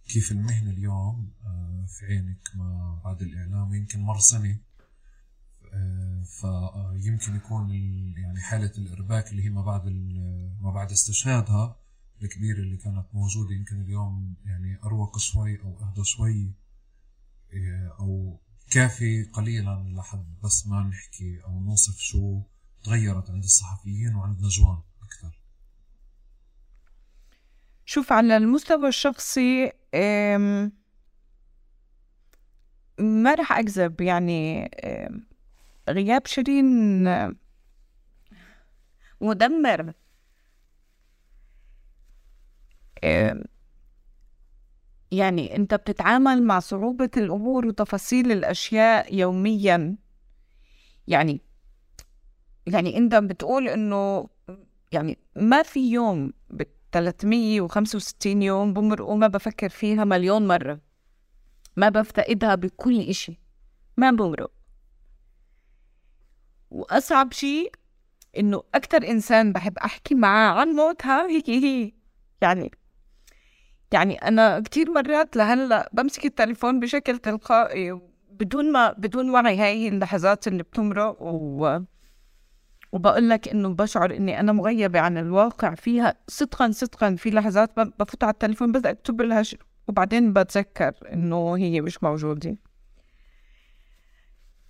كيف 0.08 0.32
المهنة 0.32 0.72
اليوم 0.72 1.32
آه، 1.46 1.86
في 1.88 2.06
عينك 2.06 2.50
ما 2.56 3.02
بعد 3.04 3.22
الإعلام؟ 3.22 3.70
ويمكن 3.70 4.00
مر 4.00 4.20
سنة 4.20 4.60
فيمكن 6.26 7.36
يكون 7.36 7.72
يعني 8.18 8.40
حالة 8.40 8.72
الإرباك 8.78 9.32
اللي 9.32 9.44
هي 9.44 9.50
ما 9.50 9.62
بعد 9.62 9.88
ما 10.62 10.72
بعد 10.72 10.92
استشهادها 10.92 11.80
الكبيرة 12.24 12.60
اللي 12.60 12.78
كانت 12.78 13.06
موجودة 13.14 13.56
يمكن 13.56 13.82
اليوم 13.82 14.36
يعني 14.46 14.80
أروق 14.84 15.18
شوي 15.18 15.62
أو 15.62 15.80
أهدى 15.80 16.04
شوي 16.04 16.54
أو 18.00 18.40
كافي 18.72 19.24
قليلا 19.24 19.94
لحد 19.98 20.26
بس 20.44 20.68
ما 20.68 20.84
نحكي 20.84 21.44
أو 21.44 21.60
نوصف 21.60 21.98
شو 21.98 22.42
تغيرت 22.84 23.30
عند 23.30 23.44
الصحفيين 23.44 24.16
وعند 24.16 24.42
نجوان. 24.42 24.82
شوف 27.86 28.12
على 28.14 28.38
المستوى 28.38 28.88
الشخصي 28.88 29.72
ما 33.00 33.34
رح 33.34 33.52
أكذب 33.52 34.02
يعني 34.02 34.72
غياب 35.90 36.28
شيرين 36.28 37.04
مدمر. 39.22 39.94
يعني 45.12 45.56
أنت 45.56 45.74
بتتعامل 45.74 46.44
مع 46.44 46.60
صعوبة 46.60 47.10
الأمور 47.18 47.66
وتفاصيل 47.66 48.32
الأشياء 48.32 49.16
يوميا. 49.16 49.96
يعني 51.08 51.42
يعني 52.68 52.98
أنت 52.98 53.16
بتقول 53.16 53.68
إنه 53.70 54.30
يعني 54.92 55.18
ما 55.36 55.64
في 55.64 55.92
يوم 55.92 56.34
ب 56.50 56.64
365 56.96 58.42
يوم 58.42 58.74
بمرق 58.74 59.10
وما 59.10 59.28
بفكر 59.28 59.70
فيها 59.70 60.04
مليون 60.04 60.48
مرة. 60.48 60.80
ما 61.76 61.90
بفتقدها 61.90 62.56
بكل 62.56 63.00
إشي. 63.00 63.40
ما 63.98 64.12
بمرق. 64.12 64.52
وأصعب 66.72 67.32
شيء 67.34 67.72
إنه 68.38 68.64
أكتر 68.76 69.08
إنسان 69.08 69.54
بحب 69.54 69.78
أحكي 69.78 70.16
معاه 70.16 70.60
عن 70.60 70.68
موتها. 70.68 71.28
هيك 71.28 71.50
هي 71.66 71.94
يعني 72.42 72.72
يعني 73.92 74.16
أنا 74.16 74.60
كتير 74.60 74.92
مرات 74.92 75.36
لهلأ 75.36 75.90
بمسك 75.94 76.26
التليفون 76.26 76.80
بشكل 76.80 77.18
تلقائي 77.18 78.00
بدون 78.32 78.72
ما 78.72 78.92
بدون 78.92 79.30
وعي. 79.30 79.58
هاي 79.58 79.88
اللحظات 79.88 80.48
اللي 80.48 80.64
بتمرق 80.64 81.22
و 81.22 81.80
وبقول 82.96 83.30
لك 83.30 83.48
إنه 83.48 83.70
بشعر 83.70 84.16
إني 84.16 84.40
أنا 84.40 84.52
مغيبة 84.52 85.00
عن 85.00 85.18
الواقع 85.18 85.76
فيها 85.76 86.16
صدقا 86.28 86.72
صدقا 86.72 87.16
في 87.16 87.30
لحظات 87.30 87.80
بفوت 87.80 88.24
على 88.24 88.34
التليفون 88.34 88.72
بس 88.72 88.86
أكتب 88.86 89.22
لها 89.22 89.44
وبعدين 89.88 90.34
بتذكر 90.34 90.94
إنه 91.14 91.58
هي 91.58 91.82
مش 91.82 92.04
موجودة. 92.04 92.58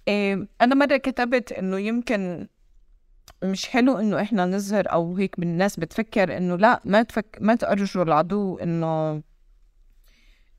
إيه 0.07 0.47
أنا 0.61 0.75
مرة 0.75 0.97
كتبت 0.97 1.51
إنه 1.51 1.77
يمكن 1.77 2.47
مش 3.43 3.67
حلو 3.69 3.97
إنه 3.97 4.21
إحنا 4.21 4.45
نظهر 4.45 4.91
أو 4.91 5.17
هيك 5.17 5.39
الناس 5.39 5.79
بتفكر 5.79 6.37
إنه 6.37 6.55
لا 6.55 6.81
ما 6.85 7.03
تفك 7.03 7.37
ما 7.41 7.55
تأرجوا 7.55 8.03
العدو 8.03 8.57
إنه 8.57 9.23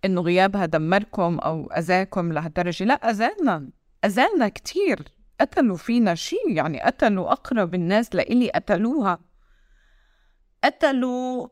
إنه 0.05 0.20
غيابها 0.20 0.67
دمركم 0.67 1.39
أو 1.39 1.67
أذاكم 1.67 2.33
لهالدرجة. 2.33 2.85
لا 2.85 2.95
أذانا 2.95 3.70
أذانا 4.05 4.49
كتير. 4.49 5.16
قتلوا 5.40 5.76
فينا 5.76 6.15
شيء 6.15 6.50
يعني 6.50 6.82
قتلوا 6.82 7.32
أقرب 7.32 7.74
الناس 7.74 8.15
لإلي 8.15 8.50
قتلوها. 8.50 9.18
قتلوا 10.65 11.48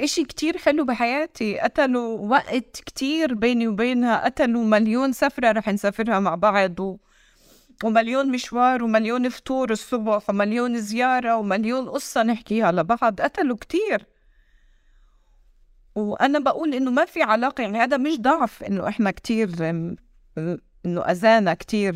إشي 0.00 0.24
كتير 0.24 0.58
حلو 0.58 0.84
بحياتي. 0.84 1.58
قتلوا 1.58 2.18
وقت 2.18 2.80
كتير 2.86 3.34
بيني 3.34 3.68
وبينها. 3.68 4.24
قتلوا 4.24 4.64
مليون 4.64 5.12
سفرة 5.12 5.52
رح 5.52 5.68
نسافرها 5.68 6.20
مع 6.20 6.34
بعض 6.34 6.80
و... 6.80 6.98
ومليون 7.84 8.32
مشوار 8.32 8.84
ومليون 8.84 9.28
فطور 9.28 9.70
الصبح 9.70 10.30
ومليون 10.30 10.80
زيارة 10.80 11.36
ومليون 11.36 11.88
قصة 11.88 12.22
نحكيها 12.22 12.72
لبعض. 12.72 13.20
قتلوا 13.20 13.56
كتير. 13.56 14.06
وأنا 15.94 16.38
بقول 16.38 16.74
إنه 16.74 16.90
ما 16.90 17.04
في 17.04 17.22
علاقة 17.22 17.62
يعني 17.62 17.78
هذا 17.78 17.96
مش 17.96 18.20
ضعف 18.20 18.62
إنه 18.62 18.88
إحنا 18.88 19.10
كتير 19.10 19.50
إنه 20.86 21.00
أذانا 21.00 21.54
كتير 21.54 21.94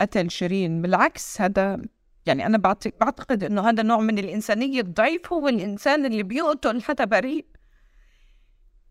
قتل 0.00 0.30
شيرين. 0.30 0.82
بالعكس 0.82 1.40
هذا 1.40 1.82
يعني 2.26 2.46
أنا 2.46 2.58
بعتقد 2.58 3.44
إنه 3.44 3.68
هذا 3.68 3.82
نوع 3.82 4.00
من 4.00 4.18
الإنسانية 4.18 4.80
الضعيف 4.80 5.32
هو 5.32 5.48
الإنسان 5.48 6.06
اللي 6.06 6.22
بيقتل 6.22 6.82
حدا 6.82 7.04
بريء 7.04 7.46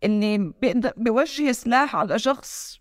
اللي 0.04 0.52
بيوجه 0.96 1.52
سلاح 1.52 1.96
على 1.96 2.18
شخص 2.18 2.80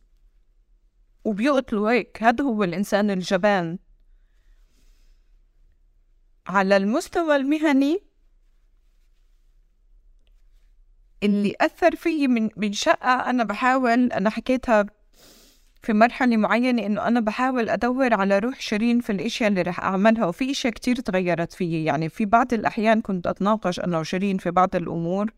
وبيقتلوا 1.24 1.92
هيك. 1.92 2.24
هذا 2.24 2.44
هو 2.44 2.64
الإنسان 2.64 3.12
الجبان. 3.12 3.80
على 6.48 6.78
المستوى 6.78 7.36
المهني 7.36 8.04
اللي 11.24 11.56
أثر 11.62 11.96
فيي 11.96 12.28
من 12.28 12.50
من 12.58 12.74
شقة 12.74 13.30
أنا 13.30 13.44
بحاول 13.44 14.12
أنا 14.12 14.30
حكيتها 14.30 14.86
في 15.88 15.94
مرحلة 15.94 16.38
معينة 16.38 16.86
إنه 16.86 17.08
أنا 17.08 17.20
بحاول 17.20 17.70
أدور 17.70 18.14
على 18.14 18.40
روح 18.40 18.62
شيرين 18.62 19.00
في 19.00 19.12
الأشياء 19.12 19.50
اللي 19.50 19.62
رح 19.62 19.80
أعملها 19.80 20.26
وفي 20.26 20.52
أشياء 20.52 20.74
كتير 20.74 20.96
تغيرت 20.96 21.54
فيي. 21.54 21.86
يعني 21.86 22.10
في 22.10 22.26
بعض 22.26 22.54
الأحيان 22.54 23.02
كنت 23.02 23.28
أتناقش 23.28 23.80
أنا 23.80 24.00
وشيرين 24.00 24.38
في 24.38 24.52
بعض 24.52 24.76
الأمور 24.76 25.34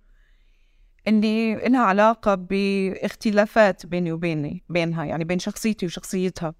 اللي 1.07 1.55
لها 1.55 1.79
علاقة 1.79 2.35
باختلافات 2.35 3.85
بيني 3.85 4.11
وبيني 4.11 4.63
بينها 4.69 5.05
يعني 5.05 5.23
بين 5.23 5.39
شخصيتي 5.39 5.85
وشخصيتها. 5.85 6.53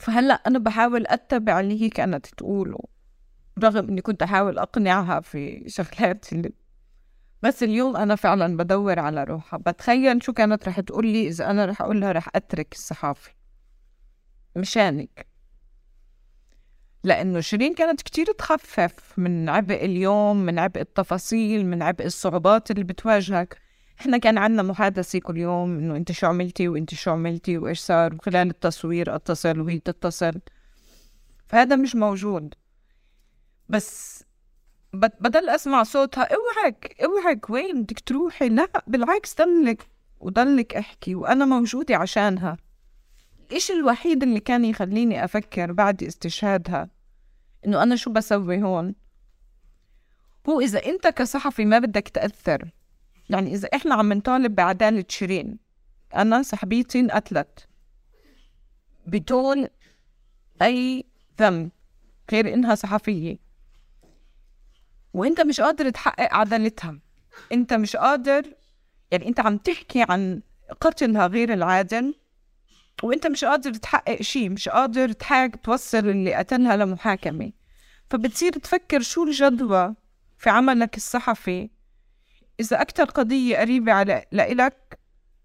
فهلأ 0.00 0.34
أنا 0.34 0.58
بحاول 0.58 1.06
أتبع 1.06 1.60
اللي 1.60 1.82
هي 1.82 1.88
كانت 1.88 2.26
تقوله 2.26 2.78
رغم 3.58 3.88
إني 3.88 4.00
كنت 4.00 4.22
أحاول 4.22 4.58
أقنعها 4.58 5.20
في 5.20 5.64
شغلات 5.66 6.32
اللي 6.32 6.52
بس 7.44 7.62
اليوم 7.62 7.96
أنا 7.96 8.16
فعلا 8.16 8.56
بدور 8.56 8.98
على 8.98 9.24
روحها 9.24 9.58
بتخيل 9.58 10.22
شو 10.22 10.32
كانت 10.32 10.68
رح 10.68 10.80
تقول 10.80 11.06
لي 11.06 11.28
إذا 11.28 11.50
أنا 11.50 11.64
رح 11.64 11.82
أقول 11.82 12.00
لها 12.00 12.12
رح 12.12 12.28
أترك 12.34 12.72
الصحافة 12.72 13.30
مشانك. 14.56 15.26
لأنه 17.02 17.40
شيرين 17.40 17.74
كانت 17.74 18.02
كتير 18.02 18.26
تخفف 18.26 19.18
من 19.18 19.48
عبء 19.48 19.84
اليوم 19.84 20.36
من 20.36 20.58
عبء 20.58 20.80
التفاصيل 20.80 21.66
من 21.66 21.82
عبء 21.82 22.06
الصعوبات 22.06 22.70
اللي 22.70 22.84
بتواجهك. 22.84 23.60
إحنا 24.00 24.18
كان 24.18 24.38
عندنا 24.38 24.62
محادثة 24.62 25.18
كل 25.18 25.36
يوم 25.36 25.78
إنه 25.78 25.96
أنت 25.96 26.12
شو 26.12 26.26
عملتي 26.26 26.68
وأنت 26.68 26.94
شو 26.94 27.10
عملتي 27.10 27.58
وإيش 27.58 27.80
صار 27.80 28.14
وخلال 28.14 28.50
التصوير 28.50 29.14
أتصل 29.14 29.60
وهي 29.60 29.78
تتصل. 29.78 30.40
فهذا 31.46 31.76
مش 31.76 31.96
موجود. 31.96 32.54
بس 33.68 34.24
بضل 34.94 35.48
أسمع 35.48 35.82
صوتها 35.82 36.28
أوعك 36.34 36.96
أوعك 37.04 37.50
وين 37.50 37.82
بدك 37.82 38.00
تروحي؟ 38.00 38.48
لا 38.48 38.68
بالعكس 38.86 39.36
ضلك 39.36 39.88
وضلك 40.20 40.76
أحكي 40.76 41.14
وأنا 41.14 41.44
موجودة 41.44 41.96
عشانها. 41.96 42.56
الإشي 43.50 43.72
الوحيد 43.72 44.22
اللي 44.22 44.40
كان 44.40 44.64
يخليني 44.64 45.24
أفكر 45.24 45.72
بعد 45.72 46.02
استشهادها؟ 46.02 46.88
إنه 47.66 47.82
أنا 47.82 47.96
شو 47.96 48.10
بسوي 48.10 48.62
هون؟ 48.62 48.94
هو 50.48 50.60
إذا 50.60 50.86
أنت 50.86 51.06
كصحفي 51.06 51.64
ما 51.64 51.78
بدك 51.78 52.08
تأثر. 52.08 52.70
يعني 53.30 53.54
إذا 53.54 53.68
إحنا 53.74 53.94
عم 53.94 54.12
نطالب 54.12 54.54
بعدالة 54.54 55.04
شيرين 55.08 55.58
أنا 56.14 56.42
صاحبتي 56.42 57.00
انقتلت. 57.00 57.68
بدون 59.06 59.66
أي 60.62 61.04
ذنب 61.40 61.70
غير 62.32 62.54
إنها 62.54 62.74
صحفية. 62.74 63.36
وأنت 65.14 65.40
مش 65.40 65.60
قادر 65.60 65.90
تحقق 65.90 66.34
عدالتها 66.34 66.98
أنت 67.52 67.72
مش 67.72 67.96
قادر 67.96 68.54
يعني 69.10 69.28
أنت 69.28 69.40
عم 69.40 69.56
تحكي 69.56 70.02
عن 70.08 70.42
قتلها 70.80 71.26
غير 71.26 71.52
العادل 71.52 72.14
وانت 73.02 73.26
مش 73.26 73.44
قادر 73.44 73.74
تحقق 73.74 74.22
شيء 74.22 74.50
مش 74.50 74.68
قادر 74.68 75.12
تحاج 75.12 75.54
توصل 75.54 75.98
اللي 75.98 76.34
قتلها 76.34 76.76
لمحاكمة. 76.76 77.52
فبتصير 78.10 78.52
تفكر 78.52 79.00
شو 79.00 79.24
الجدوى 79.24 79.94
في 80.38 80.50
عملك 80.50 80.96
الصحفي. 80.96 81.70
إذا 82.60 82.80
أكتر 82.80 83.04
قضية 83.04 83.56
قريبة 83.56 83.92
على 83.92 84.24
لإلك 84.32 84.98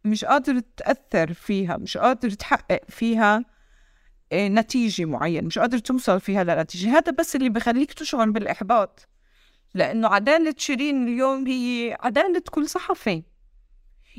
مش 0.05 0.25
قادر 0.25 0.59
تأثر 0.59 1.33
فيها 1.33 1.77
مش 1.77 1.97
قادر 1.97 2.29
تحقق 2.29 2.81
فيها 2.89 3.45
آه، 4.31 4.47
نتيجة 4.47 5.05
معينة 5.05 5.47
مش 5.47 5.59
قادر 5.59 5.77
توصل 5.77 6.19
فيها 6.19 6.43
لنتيجة. 6.43 6.89
هذا 6.97 7.11
بس 7.11 7.35
اللي 7.35 7.49
بخليك 7.49 7.93
تشعر 7.93 8.29
بالإحباط. 8.29 9.07
لأنه 9.73 10.07
عدالة 10.07 10.55
شيرين 10.57 11.07
اليوم 11.07 11.47
هي 11.47 11.97
عدالة 11.99 12.41
كل 12.51 12.69
صحفي 12.69 13.23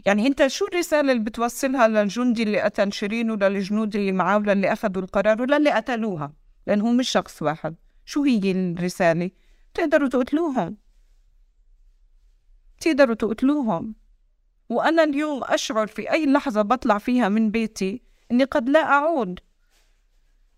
يعني 0.07 0.27
أنت 0.27 0.47
شو 0.47 0.67
الرسالة 0.67 1.13
اللي 1.13 1.25
بتوصلها 1.25 1.89
للجندي 1.89 2.43
اللي 2.43 2.61
قتل 2.61 2.93
شيرين 2.93 3.31
وللجنود 3.31 3.97
اللي 3.97 4.13
معاه 4.13 4.37
وللي 4.39 4.73
أخذوا 4.73 5.03
القرار 5.03 5.43
وللي 5.43 5.71
قتلوها؟ 5.71 6.33
لأنه 6.67 6.85
هو 6.89 6.93
مش 6.93 7.09
شخص 7.11 7.43
واحد. 7.43 7.75
شو 8.05 8.25
هي 8.25 8.51
الرسالة؟ 8.51 9.31
تقدروا 9.75 10.09
تقتلوهم. 10.09 10.77
تقدروا 12.81 13.15
تقتلوهم. 13.15 13.95
وأنا 14.69 15.05
اليوم 15.05 15.45
أشعر 15.45 15.87
في 15.87 16.13
أي 16.13 16.27
لحظة 16.27 16.63
بطلع 16.63 16.99
فيها 16.99 17.29
من 17.29 17.51
بيتي 17.51 18.03
إني 18.31 18.45
قد 18.45 18.69
لا 18.69 18.85
أعود. 18.85 19.41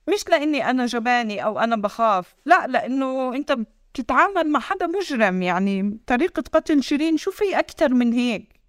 مش 0.08 0.28
لأني 0.28 0.70
أنا 0.70 0.86
جباني 0.86 1.44
أو 1.44 1.58
أنا 1.58 1.76
بخاف. 1.76 2.34
لا 2.46 2.66
لأنه 2.66 3.34
أنت 3.34 3.56
بتتعامل 3.92 4.48
مع 4.48 4.60
حدا 4.60 4.86
مجرم 4.86 5.42
يعني 5.42 5.98
طريقة 6.06 6.42
قتل 6.52 6.82
شيرين 6.82 7.16
شو 7.16 7.30
في 7.30 7.58
أكتر 7.58 7.94
من 7.94 8.12
هيك؟ 8.12 8.60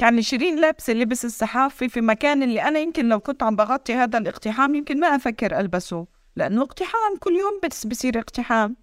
يعني 0.00 0.22
شيرين 0.22 0.60
لابسة 0.60 0.92
لبس 0.92 1.24
الصحافي 1.24 1.88
في 1.88 2.00
مكان 2.00 2.42
اللي 2.42 2.62
أنا 2.62 2.78
يمكن 2.78 3.08
لو 3.08 3.20
كنت 3.20 3.42
عم 3.42 3.56
بغطي 3.56 3.94
هذا 3.94 4.18
الاقتحام 4.18 4.74
يمكن 4.74 5.00
ما 5.00 5.06
أفكر 5.06 5.60
ألبسه 5.60 6.06
لأنه 6.36 6.62
اقتحام 6.62 7.16
كل 7.20 7.32
يوم 7.32 7.60
بس 7.64 7.86
بصير 7.86 8.18
اقتحام 8.18 8.76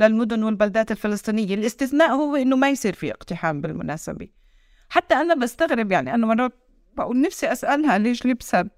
للمدن 0.00 0.42
والبلدات 0.42 0.90
الفلسطينية. 0.90 1.54
الاستثناء 1.54 2.10
هو 2.10 2.36
إنه 2.36 2.56
ما 2.56 2.70
يصير 2.70 2.94
في 2.94 3.10
اقتحام 3.10 3.60
بالمناسبة. 3.60 4.28
حتى 4.88 5.14
أنا 5.14 5.34
بستغرب 5.34 5.92
يعني 5.92 6.14
أنا 6.14 6.26
مرات 6.26 6.52
بقول 6.96 7.20
نفسي 7.20 7.52
أسألها 7.52 7.98
ليش 7.98 8.26
لبسها؟ 8.26 8.70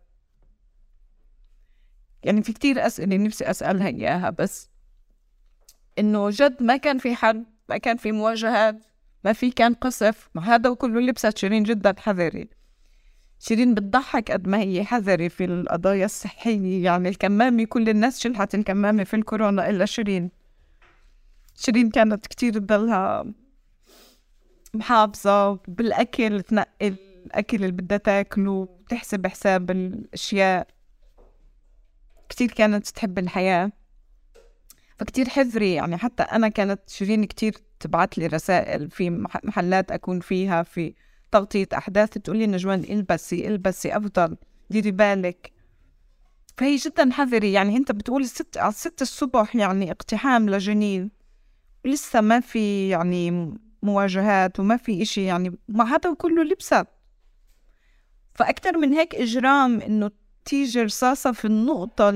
يعني 2.22 2.42
في 2.42 2.52
كتير 2.52 2.86
أسئلة 2.86 3.16
نفسي 3.16 3.50
أسألها 3.50 3.88
إياها 3.88 4.30
بس 4.30 4.70
إنه 5.98 6.30
جد 6.30 6.62
ما 6.62 6.76
كان 6.76 6.98
في 6.98 7.14
حد 7.14 7.44
ما 7.68 7.76
كان 7.78 7.96
في 7.96 8.12
مواجهات 8.12 8.76
ما 9.24 9.32
في 9.32 9.50
كان 9.50 9.74
قصف. 9.74 10.28
ما 10.34 10.54
هذا 10.54 10.70
وكله 10.70 11.00
لبست 11.00 11.38
شيرين 11.38 11.62
جدا 11.62 11.94
حذري. 11.98 12.48
شيرين 13.38 13.74
بتضحك 13.74 14.30
قد 14.30 14.48
ما 14.48 14.58
هي 14.58 14.84
حذري 14.84 15.28
في 15.28 15.44
القضايا 15.44 16.04
الصحية. 16.04 16.84
يعني 16.84 17.08
الكمامة 17.08 17.64
كل 17.64 17.88
الناس 17.88 18.20
شلحت 18.20 18.54
الكمامة 18.54 19.04
في 19.04 19.16
الكورونا 19.16 19.70
إلا 19.70 19.84
شيرين. 19.84 20.30
شيرين 21.54 21.90
كانت 21.90 22.26
كتير 22.26 22.52
تضلها 22.52 23.24
محافظة 24.74 25.52
بالأكل 25.68 26.42
تنقي 26.42 26.94
الأكل 27.26 27.56
اللي 27.56 27.72
بدها 27.72 27.98
تاكله 27.98 28.68
تحسب 28.88 29.26
حساب 29.26 29.70
الأشياء. 29.70 30.66
كتير 32.28 32.50
كانت 32.50 32.88
تحب 32.88 33.18
الحياة. 33.18 33.72
فكتير 34.98 35.28
حذري 35.28 35.74
يعني 35.74 35.96
حتى 35.96 36.22
أنا 36.22 36.48
كانت 36.48 36.80
شيرين 36.86 37.24
كتير 37.24 37.54
تبعت 37.80 38.18
لي 38.18 38.26
رسائل 38.26 38.90
في 38.90 39.10
محلات 39.44 39.92
أكون 39.92 40.20
فيها 40.20 40.62
في 40.62 40.94
تغطية 41.30 41.68
أحداث 41.74 42.10
تقول 42.10 42.36
لي 42.36 42.46
نجوان 42.46 42.84
البسي 42.84 43.48
البسي 43.48 43.96
أفضل 43.96 44.36
ديري 44.70 44.90
بالك. 44.90 45.52
فهي 46.58 46.76
جدا 46.76 47.12
حذري 47.12 47.52
يعني 47.52 47.76
أنت 47.76 47.92
بتقول 47.92 48.22
الست 48.22 48.56
على 48.58 48.72
ست 48.72 49.02
الصبح 49.02 49.56
يعني 49.56 49.90
اقتحام 49.90 50.50
لجنين 50.50 51.10
لسه 51.84 52.20
ما 52.20 52.40
في 52.40 52.88
يعني 52.88 53.54
مواجهات 53.82 54.60
وما 54.60 54.76
في 54.76 55.02
إشي 55.02 55.24
يعني 55.24 55.58
مع 55.68 55.84
هذا 55.84 56.14
كله 56.14 56.44
لبست 56.44 56.86
فأكثر 58.34 58.78
من 58.78 58.92
هيك 58.92 59.14
إجرام 59.14 59.80
إنه 59.80 60.10
تيجي 60.44 60.82
رصاصة 60.82 61.32
في 61.32 61.44
النقطة 61.44 62.10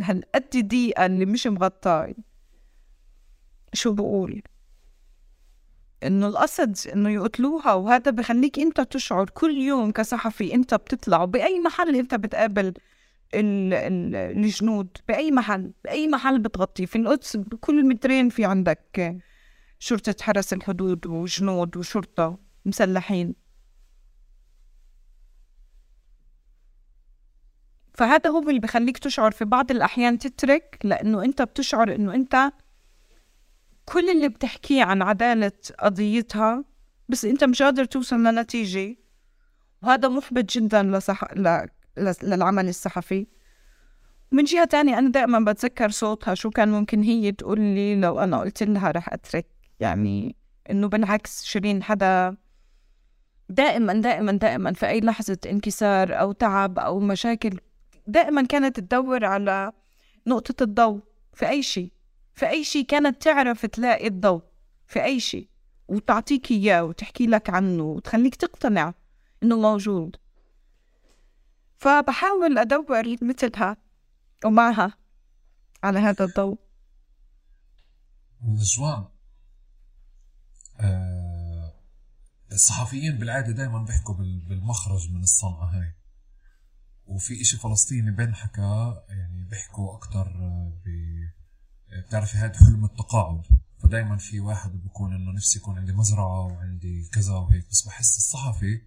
هالقد 0.00 0.68
دقيقة 0.68 1.06
اللي 1.06 1.26
مش 1.26 1.46
مغطاي. 1.46 2.16
شو 3.72 3.92
بقول؟ 3.92 4.42
إنه 6.04 6.26
القصد 6.26 6.76
إنه 6.92 7.10
يقتلوها 7.10 7.72
وهذا 7.74 8.10
بخليك 8.10 8.58
أنت 8.58 8.80
تشعر 8.80 9.30
كل 9.30 9.58
يوم 9.58 9.90
كصحفي 9.90 10.54
أنت 10.54 10.74
بتطلع 10.74 11.24
بأي 11.24 11.60
محل 11.60 11.96
أنت 11.96 12.14
بتقابل 12.14 12.74
الجنود 13.34 14.88
بأي 15.08 15.30
محل 15.30 15.72
بأي 15.84 16.08
محل 16.08 16.38
بتغطيه 16.38 16.86
في 16.86 16.96
القدس 16.98 17.36
بكل 17.36 17.88
مترين 17.88 18.28
في 18.28 18.44
عندك 18.44 19.16
شرطة 19.78 20.16
حرس 20.20 20.52
الحدود 20.52 21.06
وجنود 21.06 21.76
وشرطة 21.76 22.38
مسلحين. 22.64 23.43
فهذا 27.94 28.30
هو 28.30 28.48
اللي 28.48 28.60
بخليك 28.60 28.98
تشعر 28.98 29.30
في 29.30 29.44
بعض 29.44 29.70
الأحيان 29.70 30.18
تترك 30.18 30.78
لأنه 30.84 31.24
أنت 31.24 31.42
بتشعر 31.42 31.94
أنه 31.94 32.14
أنت 32.14 32.52
كل 33.84 34.10
اللي 34.10 34.28
بتحكيه 34.28 34.82
عن 34.82 35.02
عدالة 35.02 35.52
قضيتها 35.78 36.64
بس 37.08 37.24
أنت 37.24 37.44
مش 37.44 37.62
قادر 37.62 37.84
توصل 37.84 38.16
لنتيجة. 38.24 38.96
وهذا 39.82 40.08
محبط 40.08 40.44
جدا 40.44 40.82
لصح... 40.82 41.34
ل... 41.34 41.66
للعمل 42.22 42.68
الصحفي. 42.68 43.26
من 44.32 44.44
جهة 44.44 44.64
تانية 44.64 44.98
أنا 44.98 45.10
دائما 45.10 45.52
بتذكر 45.52 45.90
صوتها 45.90 46.34
شو 46.34 46.50
كان 46.50 46.68
ممكن 46.68 47.02
هي 47.02 47.32
تقول 47.32 47.60
لي 47.60 48.00
لو 48.00 48.18
أنا 48.18 48.40
قلت 48.40 48.62
لها 48.62 48.90
رح 48.90 49.12
أترك. 49.12 49.46
يعني 49.80 50.36
إنه 50.70 50.88
بالعكس 50.88 51.44
شيرين 51.44 51.82
حدا 51.82 52.36
دائما 53.48 53.92
دائما 53.92 54.32
دائما 54.32 54.72
في 54.72 54.88
أي 54.88 55.00
لحظة 55.00 55.38
انكسار 55.46 56.20
أو 56.20 56.32
تعب 56.32 56.78
أو 56.78 57.00
مشاكل 57.00 57.58
دائما 58.06 58.46
كانت 58.46 58.80
تدور 58.80 59.24
على 59.24 59.72
نقطة 60.26 60.62
الضوء 60.62 61.00
في 61.32 61.48
أي 61.48 61.62
شيء 61.62 61.92
في 62.34 62.48
أي 62.48 62.64
شيء 62.64 62.86
كانت 62.86 63.22
تعرف 63.22 63.66
تلاقي 63.66 64.06
الضوء 64.06 64.42
في 64.86 65.04
أي 65.04 65.20
شيء 65.20 65.48
وتعطيك 65.88 66.50
إياه 66.50 66.84
وتحكي 66.84 67.26
لك 67.26 67.50
عنه 67.50 67.82
وتخليك 67.82 68.34
تقتنع 68.34 68.94
إنه 69.42 69.56
موجود. 69.56 70.16
فبحاول 71.76 72.58
أدور 72.58 73.16
مثلها 73.22 73.76
ومعها 74.44 74.98
على 75.82 75.98
هذا 75.98 76.24
الضوء. 76.24 76.58
نجوان 78.42 79.04
آه 80.80 81.74
الصحفيين 82.52 83.18
بالعادة 83.18 83.52
دائما 83.52 83.84
بيحكوا 83.84 84.14
بالمخرج 84.48 85.12
من 85.12 85.22
الصنعة 85.22 85.64
هاي. 85.64 85.94
وفي 87.06 87.40
إشي 87.40 87.56
فلسطيني 87.56 88.10
بنحكى 88.10 89.02
يعني 89.08 89.44
بيحكوا 89.44 89.96
أكتر 89.96 90.28
ب 90.84 91.14
بتعرفي 92.06 92.36
هذا 92.36 92.58
حلم 92.58 92.84
التقاعد. 92.84 93.42
فدايما 93.78 94.16
في 94.16 94.40
واحد 94.40 94.82
بيكون 94.82 95.14
إنه 95.14 95.32
نفسي 95.32 95.58
يكون 95.58 95.78
عندي 95.78 95.92
مزرعة 95.92 96.46
وعندي 96.46 97.08
كذا 97.12 97.32
وهيك 97.32 97.68
بس 97.70 97.86
بحس 97.86 98.16
الصحفي 98.16 98.82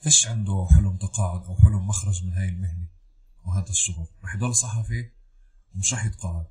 فيش 0.00 0.26
عنده 0.26 0.66
حلم 0.70 0.96
تقاعد 0.96 1.44
أو 1.44 1.56
حلم 1.56 1.86
مخرج 1.86 2.24
من 2.24 2.32
هاي 2.32 2.48
المهنة 2.48 2.88
وهذا 3.44 3.70
الشغل. 3.70 4.06
رح 4.24 4.34
يضل 4.34 4.54
صحفي 4.54 5.10
ومش 5.74 5.94
رح 5.94 6.04
يتقاعد. 6.04 6.46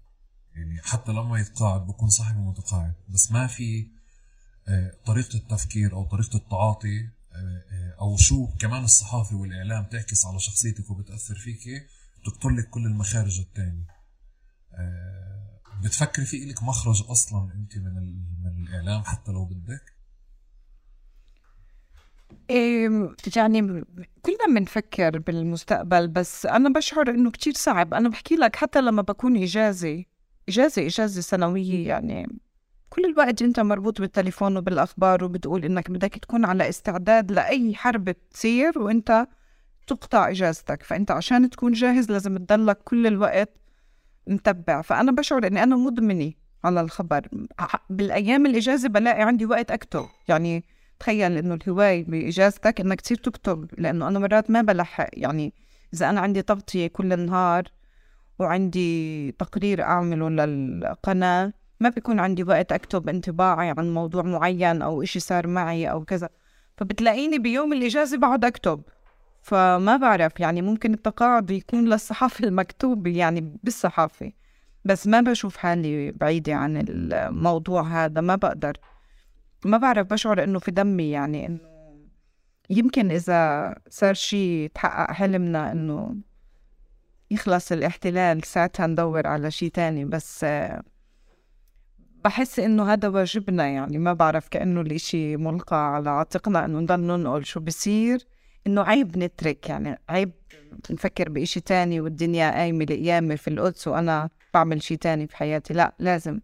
يعني 0.55 0.81
حتى 0.81 1.11
لما 1.11 1.39
يتقاعد 1.39 1.88
بكون 1.88 2.09
صحفي 2.09 2.38
متقاعد 2.38 2.93
بس 3.09 3.31
ما 3.31 3.47
في 3.47 3.88
آه، 4.67 4.97
طريقة 5.05 5.35
التفكير 5.35 5.93
أو 5.93 6.05
طريقة 6.05 6.38
التعاطي 6.38 6.99
آه، 6.99 7.11
أو 8.02 8.18
شو 8.18 8.48
كمان 8.60 8.84
الصحافة 8.84 9.36
والإعلام 9.36 9.86
تعكس 9.86 10.26
على 10.26 10.40
شخصيتك 10.40 10.90
وبتأثر 10.90 11.36
فيك 11.36 11.88
تقتل 12.26 12.58
لك 12.58 12.70
كل 12.70 12.86
المخارج 12.86 13.40
التانية. 13.40 13.88
آه، 14.74 15.60
بتفكري 15.84 16.26
في 16.26 16.44
إلك 16.44 16.64
مخرج 16.64 17.03
أصلا 17.10 17.53
أنت 17.53 17.78
من 17.78 17.94
من 18.44 18.68
الإعلام 18.68 19.03
حتى 19.03 19.32
لو 19.32 19.45
بدك؟ 19.45 19.94
يعني 23.36 23.62
كلنا 24.22 24.60
بنفكر 24.60 25.20
بالمستقبل 25.20 26.08
بس 26.08 26.45
أنا 26.45 26.70
بشعر 26.70 27.10
إنه 27.10 27.32
كتير 27.32 27.53
صعب. 27.53 27.94
أنا 27.94 28.10
بحكي 28.10 28.36
لك 28.36 28.56
حتى 28.56 28.82
لما 28.82 29.02
بكون 29.02 29.44
إجازة 29.44 30.03
إجازة 30.50 30.86
إجازة 30.86 31.22
سنوية 31.22 31.88
يعني 31.88 32.28
كل 32.93 33.05
الوقت 33.05 33.41
انت 33.41 33.59
مربوط 33.59 34.01
بالتليفون 34.01 34.57
وبالأخبار 34.57 35.23
وبتقول 35.23 35.65
إنك 35.65 35.91
بدك 35.91 36.17
تكون 36.17 36.45
على 36.45 36.69
استعداد 36.69 37.31
لأي 37.31 37.75
حرب 37.75 38.15
تصير 38.31 38.80
وإنت 38.80 39.27
تقطع 39.88 40.30
إجازتك. 40.30 40.83
فإنت 40.83 41.11
عشان 41.11 41.49
تكون 41.49 41.72
جاهز 41.72 42.11
لازم 42.11 42.38
تضلك 42.38 42.77
كل 42.83 43.07
الوقت 43.07 43.49
متبع. 44.27 44.81
فأنا 44.81 45.11
بشعر 45.11 45.47
إني 45.47 45.63
أنا 45.63 45.75
مدمنة 45.75 46.31
على 46.63 46.81
الخبر. 46.81 47.27
بالأيام 47.89 48.45
الإجازة 48.45 48.89
بلاقي 48.89 49.22
عندي 49.22 49.45
وقت 49.45 49.72
أكتب. 49.72 50.05
يعني 50.27 50.63
تخيل 50.99 51.38
إنه 51.38 51.53
الهواية 51.53 52.05
بإجازتك 52.05 52.80
إنك 52.81 53.01
تصير 53.01 53.17
تكتب 53.17 53.67
لأنه 53.77 54.07
أنا 54.07 54.19
مرات 54.19 54.51
ما 54.51 54.61
بلحق. 54.61 55.09
يعني 55.13 55.53
إذا 55.93 56.09
أنا 56.09 56.22
عندي 56.22 56.41
تغطية 56.41 56.88
كل 56.88 57.13
النهار 57.13 57.63
وعندي 58.39 59.31
تقرير 59.31 59.81
أعمله 59.81 60.30
للقناة 60.30 61.53
ما 61.84 61.90
بيكون 61.90 62.20
عندي 62.20 62.44
وقت 62.44 62.72
أكتب 62.72 63.10
انطباعي 63.10 63.74
عن 63.78 63.94
موضوع 63.94 64.24
معين 64.24 64.82
أو 64.82 65.03
إشي 65.03 65.20
صار 65.20 65.48
معي 65.48 65.92
أو 65.92 66.06
كذا. 66.06 66.30
فبتلاقيني 66.78 67.40
بيوم 67.40 67.74
الإجازة 67.74 68.18
بقعد 68.18 68.45
أكتب. 68.45 68.82
فما 69.42 69.98
بعرف 69.98 70.40
يعني 70.40 70.62
ممكن 70.62 70.94
التقاعد 70.94 71.52
يكون 71.52 71.86
للصحافة 71.86 72.45
المكتوبة 72.48 73.18
يعني 73.18 73.58
بالصحافة 73.64 74.32
بس 74.86 75.08
ما 75.08 75.22
بشوف 75.22 75.58
حالي 75.58 76.12
بعيدة 76.12 76.53
عن 76.53 76.86
الموضوع 76.90 77.82
هذا 77.82 78.22
ما 78.22 78.36
بقدر. 78.36 78.78
ما 79.66 79.78
بعرف 79.78 80.08
بشعر 80.08 80.44
إنه 80.44 80.60
في 80.60 80.72
دمي 80.72 81.12
يعني 81.12 81.45
إنه 81.48 81.60
يمكن 82.70 83.12
إذا 83.12 83.76
صار 83.90 84.14
شيء 84.14 84.72
تحقق 84.76 85.12
حلمنا 85.12 85.72
إنه 85.72 86.16
يخلص 87.32 87.72
الاحتلال 87.72 88.45
ساعتها 88.45 88.88
ندور 88.88 89.28
على 89.28 89.52
شيء 89.52 89.70
تاني 89.70 90.06
بس 90.06 90.45
بحس 92.24 92.60
إنه 92.60 92.93
هذا 92.93 93.08
واجبنا 93.08 93.68
يعني 93.68 93.98
ما 93.98 94.14
بعرف 94.14 94.48
كأنه 94.48 94.82
الإشي 94.82 95.38
ملقى 95.38 95.93
على 95.95 96.10
عاتقنا 96.10 96.66
إنه 96.66 96.80
نضل 96.80 97.00
ننقل 97.00 97.45
شو 97.45 97.60
بصير. 97.60 98.27
إنه 98.68 98.82
عيب 98.84 99.18
نترك 99.18 99.69
يعني 99.69 100.00
عيب 100.10 100.32
نفكر 100.92 101.30
بإشي 101.30 101.60
تاني 101.60 102.02
والدنيا 102.02 102.52
قايمة 102.52 102.85
لقيامة 102.85 103.35
في 103.35 103.48
القدس 103.48 103.88
وأنا 103.88 104.30
بعمل 104.53 104.82
شي 104.84 104.98
تاني 104.98 105.27
في 105.27 105.38
حياتي. 105.38 105.74
لا 105.74 105.95
لازم. 106.00 106.40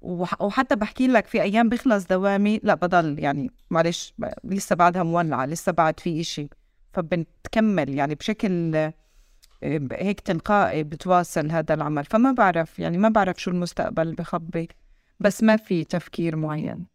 وحتى 0.00 0.76
بحكي 0.76 1.06
لك 1.06 1.26
في 1.26 1.42
أيام 1.42 1.68
بيخلص 1.68 2.06
دوامي 2.06 2.60
لا 2.62 2.74
بضل 2.74 3.18
يعني 3.18 3.50
معلش 3.70 4.14
لسه 4.44 4.76
بعدها 4.76 5.02
مولعة 5.02 5.46
لسه 5.46 5.72
بعد 5.72 6.00
في 6.00 6.20
إشي. 6.20 6.48
فبنتكمل 6.92 7.94
يعني 7.94 8.14
بشكل 8.14 8.74
آه، 8.76 8.92
هيك 9.92 10.20
تلقائي 10.20 10.82
بتواصل 10.82 11.50
هذا 11.50 11.74
العمل. 11.74 12.04
فما 12.04 12.32
بعرف 12.32 12.78
يعني 12.78 12.98
ما 12.98 13.08
بعرف 13.08 13.42
شو 13.42 13.50
المستقبل 13.50 14.14
بخبي. 14.14 14.68
بس 15.22 15.42
ما 15.42 15.56
في 15.56 15.84
تفكير 15.84 16.36
معين. 16.36 16.86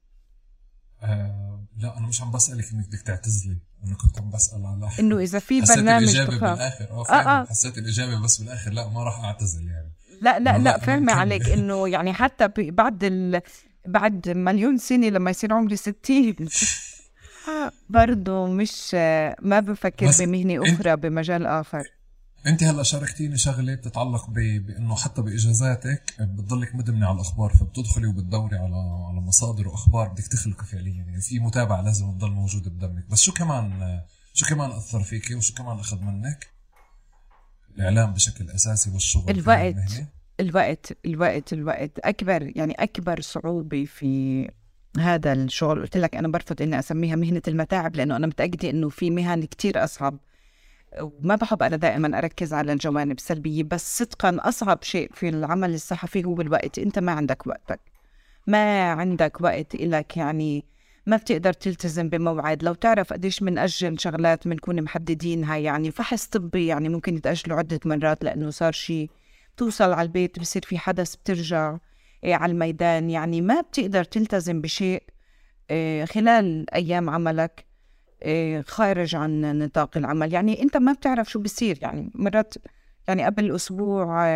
آه 1.01 1.63
لا 1.77 1.97
أنا 1.97 2.07
مش 2.07 2.21
عم 2.21 2.31
بسألك 2.31 2.71
إنك 2.71 2.87
بدك 2.87 3.01
تعتزلي. 3.01 3.57
أنا 3.83 3.95
كنت 3.95 4.19
عم 4.19 4.31
بسأل 4.31 4.65
على 4.65 4.89
إنه 4.99 5.19
إذا 5.19 5.39
في 5.39 5.61
برنامج 5.61 6.03
حسيت 6.07 6.19
الاجابه 6.19 6.39
بالآخر. 6.39 6.91
آه, 6.91 7.05
آه, 7.09 7.41
آه. 7.41 7.45
حسيت 7.45 7.77
الإجابة 7.77 8.23
بس 8.23 8.37
بالآخر. 8.41 8.71
لا 8.71 8.87
ما 8.87 9.03
راح 9.03 9.19
أعتزل 9.19 9.67
يعني. 9.67 9.93
لا 10.21 10.39
لا 10.39 10.57
لا 10.57 10.77
فاهمة 10.79 11.13
عليك 11.13 11.49
إنه 11.49 11.87
يعني 11.95 12.13
حتى 12.13 12.47
بعد 12.57 13.03
ال... 13.03 13.41
بعد 13.87 14.29
مليون 14.29 14.77
سنة 14.77 15.09
لما 15.09 15.31
يصير 15.31 15.53
عمري 15.53 15.75
60 15.75 16.35
برضه 17.89 18.45
مش 18.47 18.93
ما 19.41 19.59
بفكر 19.59 20.11
بمهنة 20.19 20.73
أخرى 20.73 20.95
بمجال 20.95 21.45
آخر. 21.45 21.83
انت 22.47 22.63
هلا 22.63 22.83
شاركتيني 22.83 23.37
شغلة 23.37 23.75
بتتعلق. 23.75 24.29
بإنه 24.29 24.95
حتى 24.95 25.21
بإجازاتك 25.21 26.13
بتضلك 26.19 26.75
مدمنة 26.75 27.07
على 27.07 27.15
الأخبار 27.15 27.53
فبتدخلي 27.53 28.07
وبتدوري 28.07 28.57
على 28.57 28.75
على 29.09 29.21
مصادر 29.21 29.67
وأخبار 29.67 30.07
بدك 30.07 30.27
تخلقي 30.27 30.65
فعليا 30.65 30.93
يعني 30.93 31.21
في 31.21 31.39
متابعة 31.39 31.81
لازم 31.81 32.11
تضل 32.11 32.31
موجودة 32.31 32.69
بدمك. 32.69 33.05
بس 33.09 33.21
شو 33.21 33.31
كمان 33.33 33.99
شو 34.33 34.45
كمان 34.45 34.71
أثر 34.71 35.03
فيكي 35.03 35.35
وشو 35.35 35.53
كمان 35.53 35.79
أخذ 35.79 36.01
منك؟ 36.01 36.47
الإعلام 37.75 38.13
بشكل 38.13 38.49
أساسي 38.49 38.89
والشغل 38.89 39.29
الوقت 39.29 39.75
الوقت 40.39 40.97
الوقت 41.05 41.53
الوقت 41.53 41.99
أكبر 41.99 42.51
يعني 42.57 42.73
أكبر 42.73 43.21
صعوبة 43.21 43.85
في 43.85 44.47
هذا 44.99 45.33
الشغل. 45.33 45.81
قلت 45.81 45.97
لك 45.97 46.15
أنا 46.15 46.27
برفض 46.27 46.61
إني 46.61 46.79
أسميها 46.79 47.15
مهنة 47.15 47.41
المتاعب 47.47 47.95
لأنه 47.95 48.15
أنا 48.15 48.27
متأكدة 48.27 48.69
إنه 48.69 48.89
في 48.89 49.09
مهن 49.09 49.43
كتير 49.43 49.83
أصعب 49.83 50.19
وما 51.01 51.35
بحب 51.35 51.63
أنا 51.63 51.75
دائما 51.75 52.17
أركز 52.17 52.53
على 52.53 52.73
الجوانب 52.73 53.17
السلبية 53.17 53.63
بس 53.63 53.97
صدقا 53.97 54.37
أصعب 54.39 54.83
شيء 54.83 55.11
في 55.13 55.29
العمل 55.29 55.73
الصحفي 55.73 56.25
هو 56.25 56.41
الوقت. 56.41 56.79
أنت 56.79 56.99
ما 56.99 57.11
عندك 57.11 57.47
وقتك. 57.47 57.79
ما 58.47 58.91
عندك 58.91 59.41
وقت 59.41 59.75
إلك 59.75 60.17
يعني 60.17 60.65
ما 61.05 61.17
بتقدر 61.17 61.53
تلتزم 61.53 62.09
بموعد. 62.09 62.63
لو 62.63 62.73
تعرف 62.73 63.13
قديش 63.13 63.39
بنأجل 63.39 63.99
شغلات 63.99 64.47
بنكون 64.47 64.81
محددينها 64.81 65.57
يعني 65.57 65.91
فحص 65.91 66.27
طبي 66.27 66.67
يعني 66.67 66.89
ممكن 66.89 67.15
يتأجلوا 67.15 67.57
عدة 67.57 67.79
مرات 67.85 68.23
لأنه 68.23 68.49
صار 68.49 68.71
شيء. 68.71 69.09
توصل 69.57 69.91
على 69.91 70.01
البيت 70.01 70.39
بصير 70.39 70.61
في 70.65 70.77
حدث 70.77 71.15
بترجع 71.15 71.77
إيه 72.23 72.35
على 72.35 72.51
الميدان. 72.51 73.09
يعني 73.09 73.41
ما 73.41 73.61
بتقدر 73.61 74.03
تلتزم 74.03 74.61
بشيء 74.61 75.03
إيه 75.71 76.05
خلال 76.05 76.73
أيام 76.73 77.09
عملك. 77.09 77.65
خارج 78.67 79.15
عن 79.15 79.59
نطاق 79.59 79.97
العمل. 79.97 80.33
يعني 80.33 80.63
أنت 80.63 80.77
ما 80.77 80.93
بتعرف 80.93 81.29
شو 81.29 81.39
بصير. 81.39 81.79
يعني 81.81 82.11
مرات 82.15 82.53
يعني 83.07 83.25
قبل 83.25 83.55
أسبوع 83.55 84.27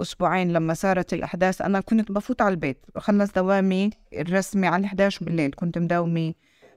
أسبوعين 0.00 0.52
لما 0.52 0.74
صارت 0.74 1.12
الأحداث 1.12 1.62
أنا 1.62 1.80
كنت 1.80 2.12
بفوت 2.12 2.42
على 2.42 2.52
البيت 2.52 2.86
خلص 2.96 3.32
دوامي 3.32 3.90
الرسمي 4.12 4.66
على 4.66 4.86
11 4.86 5.24
بالليل. 5.24 5.52
كنت 5.56 5.78
مداومة 5.78 6.34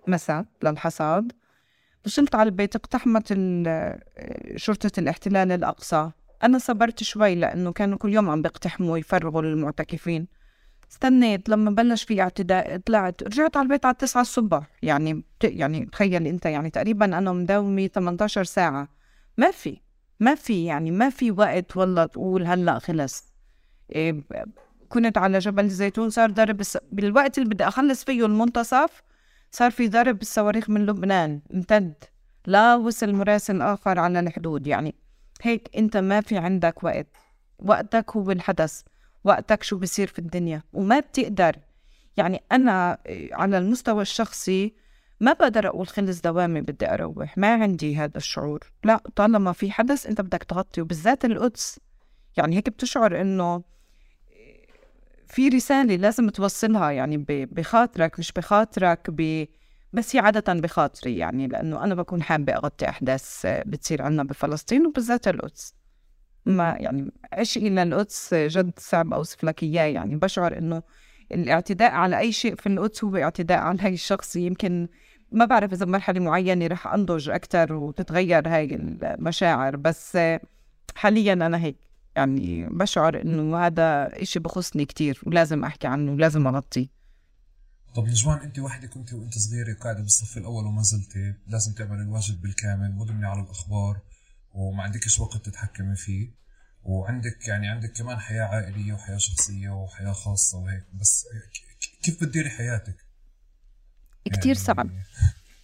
مساء 0.08 0.46
للحصاد. 0.64 1.32
وصلت 2.06 2.36
على 2.36 2.50
البيت 2.50 2.76
اقتحمت 2.76 3.28
شرطة 4.56 4.92
الاحتلال 4.98 5.52
الأقصى. 5.52 6.12
أنا 6.44 6.58
صبرت 6.58 7.04
شوي 7.04 7.36
لأنه 7.36 7.72
كانوا 7.72 7.98
كل 7.98 8.14
يوم 8.14 8.30
عم 8.30 8.42
بيقتحموا 8.42 8.94
ويفرغوا 8.94 9.42
المعتكفين 9.42 10.28
استنيت 10.92 11.50
لما 11.50 11.72
بلش 11.72 12.04
في 12.04 12.22
اعتداء 12.22 12.78
طلعت 12.78 13.24
رجعت 13.24 13.58
على 13.58 13.64
البيت 13.64 13.86
على 13.86 13.96
9 13.96 14.22
الصبح. 14.22 14.68
يعني 14.82 15.24
يعني 15.44 15.86
تخيل 15.86 16.28
انت 16.28 16.46
يعني 16.46 16.70
تقريبا 16.70 17.06
أنا 17.06 17.32
مداومة 17.32 17.88
18 17.88 18.44
ساعة. 18.44 18.88
ما 19.38 19.52
في 19.52 19.78
ما 20.20 20.36
في 20.36 20.66
يعني 20.66 20.92
ما 20.92 21.10
في 21.10 21.32
وقت 21.32 21.78
والله 21.78 22.06
تقول 22.06 22.46
هلأ 22.48 22.80
خلص 22.80 23.34
إيه 23.96 24.24
كنت 24.90 25.18
على 25.18 25.40
جبل 25.40 25.66
الزيتون 25.66 26.10
صار 26.10 26.32
ضرب 26.32 26.62
بالوقت 26.92 27.38
اللي 27.38 27.50
بدي 27.50 27.68
أخلص 27.68 28.04
فيه 28.04 28.26
المنتصف 28.26 29.04
صار 29.52 29.72
في 29.72 29.88
ضرب 29.88 30.18
بالصواريخ 30.20 30.70
من 30.70 30.86
لبنان 30.86 31.42
امتد. 31.54 31.94
لا 32.46 32.76
وصل 32.76 33.14
مراسل 33.14 33.62
آخر 33.62 34.00
على 34.00 34.20
الحدود. 34.20 34.68
يعني 34.68 34.96
هيك 35.42 35.70
انت 35.78 35.98
ما 35.98 36.22
في 36.22 36.38
عندك 36.38 36.84
وقت. 36.84 37.08
وقتك 37.60 38.12
هو 38.16 38.32
الحدث. 38.32 38.82
وقتك 39.24 39.64
شو 39.64 39.78
بصير 39.78 40.08
في 40.08 40.20
الدنيا 40.20 40.64
وما 40.74 41.00
بتقدر. 41.00 41.56
يعني 42.18 42.44
أنا 42.52 42.98
على 43.32 43.58
المستوى 43.58 44.02
الشخصي 44.02 44.74
ما 45.20 45.34
بقدر 45.34 45.68
أقول 45.68 45.88
خلص 45.88 46.22
دوامي 46.22 46.62
بدي 46.62 46.94
أروح 46.94 47.38
ما 47.38 47.54
عندي 47.54 47.96
هذا 47.96 48.18
الشعور. 48.18 48.60
لا 48.84 48.98
طالما 49.16 49.52
في 49.52 49.72
حدث 49.72 50.08
أنت 50.08 50.22
بدك 50.22 50.44
تغطي 50.44 50.82
وبالذات 50.82 51.26
القدس. 51.26 51.80
يعني 52.38 52.56
هيك 52.56 52.70
بتشعر 52.70 53.22
إنه 53.22 53.64
في 55.28 55.50
رسالة 55.50 55.96
لازم 55.96 56.30
توصلها 56.30 56.92
يعني 56.92 57.26
بخاطرك 57.28 58.20
مش 58.20 58.32
بخاطرك 58.32 59.10
ب... 59.10 59.48
بس 59.94 60.16
هي 60.16 60.20
عادة 60.20 60.54
بخاطري 60.54 61.18
يعني 61.18 61.48
لأنه 61.48 61.84
أنا 61.84 61.96
بكون 61.96 62.24
حابة 62.24 62.54
أغطي 62.54 62.90
أحداث 62.90 63.46
بتصير 63.46 64.02
عنا 64.02 64.24
بفلسطين 64.24 64.86
وبالذات 64.88 65.28
القدس. 65.28 65.74
ما 66.46 66.76
يعني 66.80 67.12
عشقي 67.34 67.70
للقدس 67.70 68.34
جد 68.34 68.72
صعب 68.78 69.14
أوصف 69.14 69.44
لك 69.44 69.64
إياه. 69.64 69.86
يعني 69.86 70.16
بشعر 70.16 70.58
إنه 70.58 70.84
الاعتداء 71.32 71.92
على 71.92 72.20
أي 72.20 72.32
شيء 72.32 72.56
في 72.56 72.70
القدس 72.70 73.04
هو 73.04 73.18
اعتداء 73.18 73.60
على 73.60 73.82
هاي 73.82 73.94
الشخص. 73.94 74.36
يمكن 74.36 74.88
ما 75.32 75.46
بعرف 75.46 75.74
إذا 75.74 75.86
بمرحلة 75.86 76.20
معينة 76.20 76.68
رح 76.68 76.88
أنضج 76.88 77.30
أكثر 77.30 77.74
وتتغير 77.74 78.48
هاي 78.48 78.76
المشاعر 78.76 79.76
بس 79.76 80.18
حاليا 80.96 81.34
أنا 81.34 81.58
هيك. 81.58 81.76
يعني 82.16 82.68
بشعر 82.70 83.22
إنه 83.22 83.58
هذا 83.58 84.22
إشي 84.22 84.40
بخصني 84.40 84.86
كتير 84.86 85.22
ولازم 85.26 85.64
أحكي 85.64 85.88
عنه 85.88 86.12
ولازم 86.12 86.48
أغطيه. 86.48 86.88
طب 87.96 88.08
نجوان 88.08 88.38
أنت 88.38 88.60
وحدة 88.60 88.88
كنت 88.88 89.14
وأنت 89.14 89.34
صغيرة 89.38 89.74
قاعدة 89.74 90.02
بالصف 90.02 90.38
الأول 90.38 90.66
وما 90.66 90.82
زلتي 90.82 91.34
لازم 91.48 91.74
تعمل 91.74 92.02
الواجب 92.02 92.42
بالكامل. 92.42 92.96
مدمنه 92.96 93.28
على 93.28 93.42
الأخبار. 93.42 94.02
وما 94.54 94.84
عندكش 94.84 95.20
وقت 95.20 95.46
تتحكمي 95.46 95.96
فيه 95.96 96.42
وعندك 96.84 97.48
يعني 97.48 97.68
عندك 97.68 97.92
كمان 97.92 98.20
حياة 98.20 98.44
عائلية 98.44 98.94
وحياة 98.94 99.18
شخصية 99.18 99.70
وحياة 99.70 100.12
خاصة 100.12 100.58
وهيك. 100.58 100.84
بس 100.94 101.26
كيف 102.04 102.24
بتديري 102.24 102.50
حياتك؟ 102.50 102.96
كتير 104.26 104.46
يعني 104.46 104.56
صعب. 104.56 104.90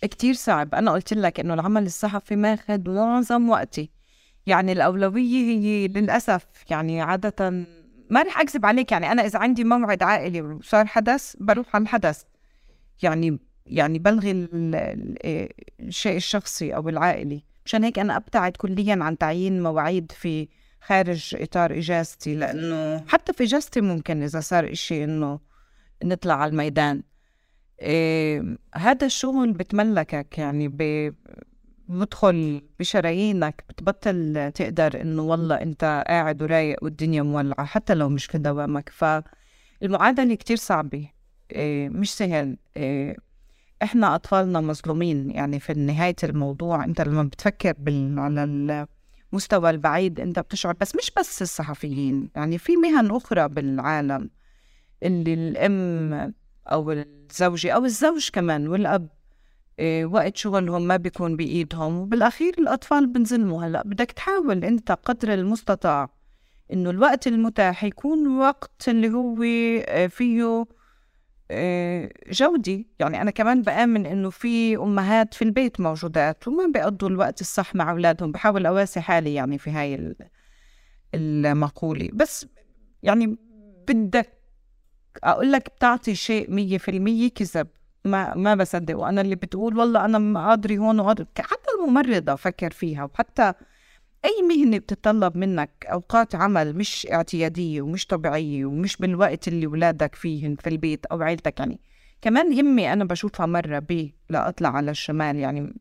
كتير 0.01 0.33
صعب. 0.33 0.75
أنا 0.75 0.91
قلت 0.91 1.14
لك 1.14 1.40
إنه 1.40 1.53
العمل 1.53 1.85
الصحفي 1.85 2.35
ماخذ 2.35 2.90
معظم 2.90 3.49
وقتي. 3.49 3.90
يعني 4.48 4.72
الأولوية 4.72 5.59
هي 5.59 5.88
للأسف 5.88 6.45
يعني 6.69 7.01
عادة 7.01 7.49
ما 8.09 8.24
رح 8.24 8.40
أكذب 8.40 8.66
عليك 8.66 8.91
يعني 8.91 9.11
أنا 9.11 9.25
إذا 9.25 9.40
عندي 9.40 9.64
موعد 9.64 10.03
عائلي 10.03 10.41
وصار 10.41 10.85
حدث 10.85 11.35
بروح 11.40 11.75
على 11.75 11.82
الحدث. 11.82 12.24
يعني 13.01 13.40
يعني 13.66 13.99
بلغي 13.99 14.32
الشيء 15.80 16.17
الشخصي 16.17 16.75
أو 16.75 16.90
العائلي. 16.90 17.43
مشان 17.68 17.84
هيك 17.84 18.00
أنا 18.00 18.18
أبتعد 18.18 18.52
كليا 18.52 18.98
عن 19.02 19.18
تعيين 19.18 19.64
مواعيد 19.64 20.12
في 20.12 20.48
خارج 20.82 21.36
إطار 21.40 21.78
إجازتي 21.78 22.36
لأنه 22.36 23.04
حتى 23.08 23.34
في 23.34 23.44
إجازتي 23.44 23.82
ممكن 23.82 24.24
إذا 24.24 24.40
صار 24.40 24.72
إشي 24.72 25.04
إنه 25.04 25.40
نطلع 26.04 26.34
على 26.34 26.50
الميدان. 26.52 27.04
إيه 27.82 28.58
هذا 28.76 29.06
الشغل 29.06 29.54
بتملكك 29.54 30.38
يعني 30.38 30.68
بدخل 31.90 32.62
بشرايينك 32.80 33.64
بتبطل 33.70 34.52
تقدر 34.56 35.02
إنه 35.02 35.22
والله 35.22 35.56
أنت 35.56 36.04
قاعد 36.08 36.42
ورايق 36.42 36.84
والدنيا 36.84 37.22
مولعة 37.22 37.66
حتى 37.66 37.94
لو 37.94 38.10
مش 38.10 38.26
في 38.26 38.38
دوامك. 38.38 38.90
فالمعادلة 38.90 40.36
كتير 40.36 40.58
صعبة. 40.58 41.10
إيه 41.52 41.90
مش 41.90 42.14
سهل. 42.14 42.58
إيه 42.78 43.26
إحنا 43.83 44.15
أطفالنا 44.15 44.61
مظلومين. 44.61 45.31
يعني 45.31 45.59
في 45.59 45.73
نهاية 45.73 46.15
الموضوع 46.23 46.85
أنت 46.85 47.01
لما 47.01 47.23
بتفكر 47.23 47.73
بال... 47.80 48.19
على 48.19 48.43
المستوى 49.33 49.69
البعيد 49.69 50.19
أنت 50.19 50.39
بتشعر 50.39 50.75
بس 50.81 50.95
مش 50.95 51.11
بس 51.17 51.41
الصحفيين. 51.41 52.30
يعني 52.35 52.57
في 52.57 52.75
مهن 52.75 53.11
أخرى 53.11 53.47
بالعالم 53.49 54.30
اللي 55.03 55.33
الأم 55.33 56.33
أو 56.67 56.91
الزوجة 56.91 57.72
أو 57.72 57.85
الزوج 57.85 58.30
كمان 58.33 58.67
والأب 58.67 59.07
إيه 59.80 60.06
وقت 60.06 60.38
شغلهم 60.38 60.81
ما 60.88 60.97
بيكون 60.97 61.35
بإيدهم 61.35 61.97
وبالأخير 61.97 62.53
الأطفال 62.59 63.07
بنظلموا. 63.07 63.64
هلأ 63.64 63.83
بدك 63.85 64.11
تحاول 64.11 64.64
أنت 64.64 64.91
قدر 64.91 65.33
المستطاع 65.33 66.09
إنه 66.73 66.89
الوقت 66.89 67.27
المتاح 67.27 67.83
يكون 67.83 68.38
وقت 68.39 68.89
اللي 68.89 69.09
هو 69.09 69.43
آه، 69.88 70.07
فيه 70.07 70.65
جودي. 72.32 72.88
يعني 73.00 73.22
أنا 73.22 73.32
كمان 73.32 73.61
بآمن 73.61 74.06
إنه 74.06 74.30
في 74.30 74.76
أمهات 74.76 75.34
في 75.34 75.42
البيت 75.42 75.80
موجودات 75.80 76.48
وما 76.48 76.67
بيقضوا 76.74 77.09
الوقت 77.09 77.42
الصح 77.42 77.76
مع 77.76 77.92
أولادهم 77.92 78.32
بحاول 78.32 78.66
أواسي 78.66 79.01
حالي 79.01 79.34
يعني 79.34 79.58
في 79.58 79.72
هاي 79.72 80.16
المقولة. 81.16 82.09
بس 82.14 82.48
يعني 83.03 83.38
بدك 83.88 84.34
أقول 85.24 85.51
لك 85.51 85.69
بتعطي 85.76 86.16
شيء 86.16 86.51
مية 86.51 86.77
في 86.77 86.92
المية 86.92 87.30
كذب 87.30 87.67
ما 88.06 88.35
ما 88.35 88.56
بصدق. 88.56 88.98
وأنا 88.98 89.22
اللي 89.22 89.35
بتقول 89.35 89.77
والله 89.77 90.06
أنا 90.06 90.48
قادري 90.48 90.77
هون 90.77 91.00
وقادري 91.00 91.27
حتى 91.40 91.69
الممرضة 91.80 92.35
فكر 92.35 92.72
فيها 92.72 93.03
وحتى 93.03 93.53
أي 94.26 94.42
مهنة 94.42 94.78
بتتطلب 94.78 95.38
منك 95.38 95.86
أوقات 95.92 96.36
عمل 96.36 96.76
مش 96.78 97.08
اعتيادية 97.12 97.82
ومش 97.82 98.06
طبيعية 98.08 98.66
ومش 98.66 98.98
بالوقت 98.98 99.48
اللي 99.48 99.68
ولادك 99.68 100.16
فيهن 100.16 100.56
في 100.56 100.70
البيت 100.70 101.06
أو 101.06 101.22
عيلتك 101.22 101.60
يعني. 101.60 101.80
كمان 102.22 102.60
همي 102.60 102.94
أنا 102.94 103.04
بشوفها 103.06 103.46
مرة 103.46 103.80
بي 103.80 104.16
لا 104.30 104.50
أطلع 104.50 104.70
على 104.70 104.92
الشمال 104.92 105.36
يعني 105.36 105.74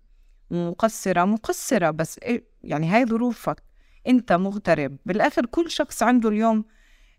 مقصرة 0.51 1.25
مقصرة 1.25 1.91
بس 1.91 2.19
إيه 2.23 2.45
يعني 2.65 2.89
هاي 2.89 3.07
ظروفك. 3.07 3.63
أنت 4.07 4.33
مغترب. 4.33 4.97
بالآخر 5.07 5.47
كل 5.47 5.71
شخص 5.71 6.03
عنده 6.03 6.29
اليوم 6.29 6.65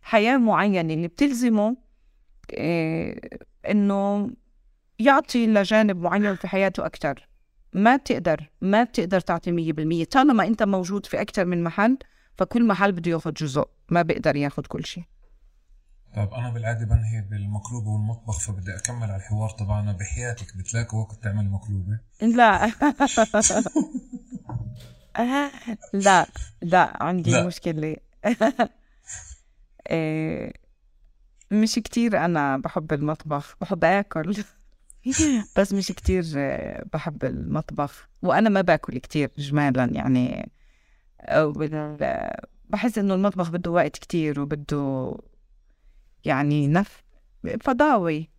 حياة 0.02 0.38
معينة 0.38 0.94
اللي 0.94 1.08
بتلزمه 1.08 1.78
آه، 2.58 3.20
إنه 3.70 4.30
يعطي 5.00 5.48
لجانب 5.48 6.02
معين 6.02 6.36
في 6.36 6.48
حياته 6.48 6.86
أكتر. 6.86 7.26
ما 7.74 7.96
بتقدر 7.96 8.50
ما 8.62 8.84
بتقدر 8.84 9.20
تعطي 9.20 9.52
مية 9.52 9.74
بالمية. 9.74 10.06
طالما 10.06 10.48
أنت 10.48 10.64
موجود 10.64 11.06
في 11.06 11.22
أكتر 11.22 11.46
من 11.46 11.64
محل 11.64 11.98
فكل 12.38 12.68
محل 12.68 12.92
بده 12.92 13.12
ياخد 13.12 13.34
جزء. 13.34 13.66
ما 13.90 14.02
بيقدر 14.02 14.36
ياخد 14.36 14.68
كل 14.68 14.86
شيء. 14.86 15.04
طيب 16.16 16.34
أنا 16.34 16.50
بالعادة 16.50 16.86
بنهي 16.86 17.22
بالمقلوبة 17.22 17.90
والمطبخ 17.90 18.40
فبدي 18.40 18.76
أكمل 18.76 19.04
على 19.04 19.16
الحوار 19.16 19.50
تبعنا 19.50 19.92
بحياتك 19.92 20.58
بتلاقي 20.58 20.98
وقت 20.98 21.24
تعمل 21.24 21.50
مقلوبة؟ 21.50 22.00
لا. 22.22 22.72
لا. 25.94 26.28
لا 26.62 27.04
عندي 27.04 27.32
لا. 27.32 27.46
مشكلة. 27.48 27.96
إيه، 29.92 30.54
مش 31.52 31.76
كتير 31.76 32.26
أنا 32.26 32.58
بحب 32.58 32.94
المطبخ 32.94 33.56
بحب 33.62 33.84
آكل. 33.84 34.44
بس 35.58 35.74
مش 35.74 35.88
كتير 35.88 36.24
آه، 36.38 36.86
بحب 36.94 37.24
المطبخ. 37.26 38.08
وأنا 38.22 38.50
ما 38.50 38.61
باكل 38.61 38.98
كتير 38.98 39.32
إجمالا 39.40 39.86
يعني. 39.86 40.52
بحس 42.69 42.98
إنه 42.98 43.14
المطبخ 43.14 43.50
بده 43.52 43.72
وقت 43.72 43.98
كتير 43.98 44.40
وبده 44.40 45.16
يعني 46.26 46.68
نف 46.68 47.03
فضاوي. 47.61 48.30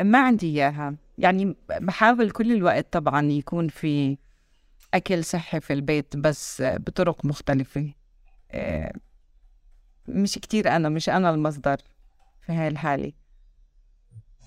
ما 0.00 0.18
عندي 0.26 0.46
إياها. 0.46 0.94
يعني 1.18 1.56
بحاول 1.80 2.30
كل 2.30 2.52
الوقت 2.52 2.92
طبعا 2.92 3.26
يكون 3.26 3.68
في 3.68 4.18
أكل 4.94 5.24
صحي 5.24 5.60
في 5.60 5.72
البيت 5.72 6.16
بس 6.16 6.62
بطرق 6.66 7.24
مختلفة. 7.24 7.92
آه، 8.50 8.92
مش 10.08 10.34
كتير 10.34 10.68
أنا 10.76 10.88
مش 10.88 11.08
أنا 11.08 11.30
المصدر 11.30 11.76
في 12.40 12.52
هاي 12.52 12.68
الحالة. 12.68 13.12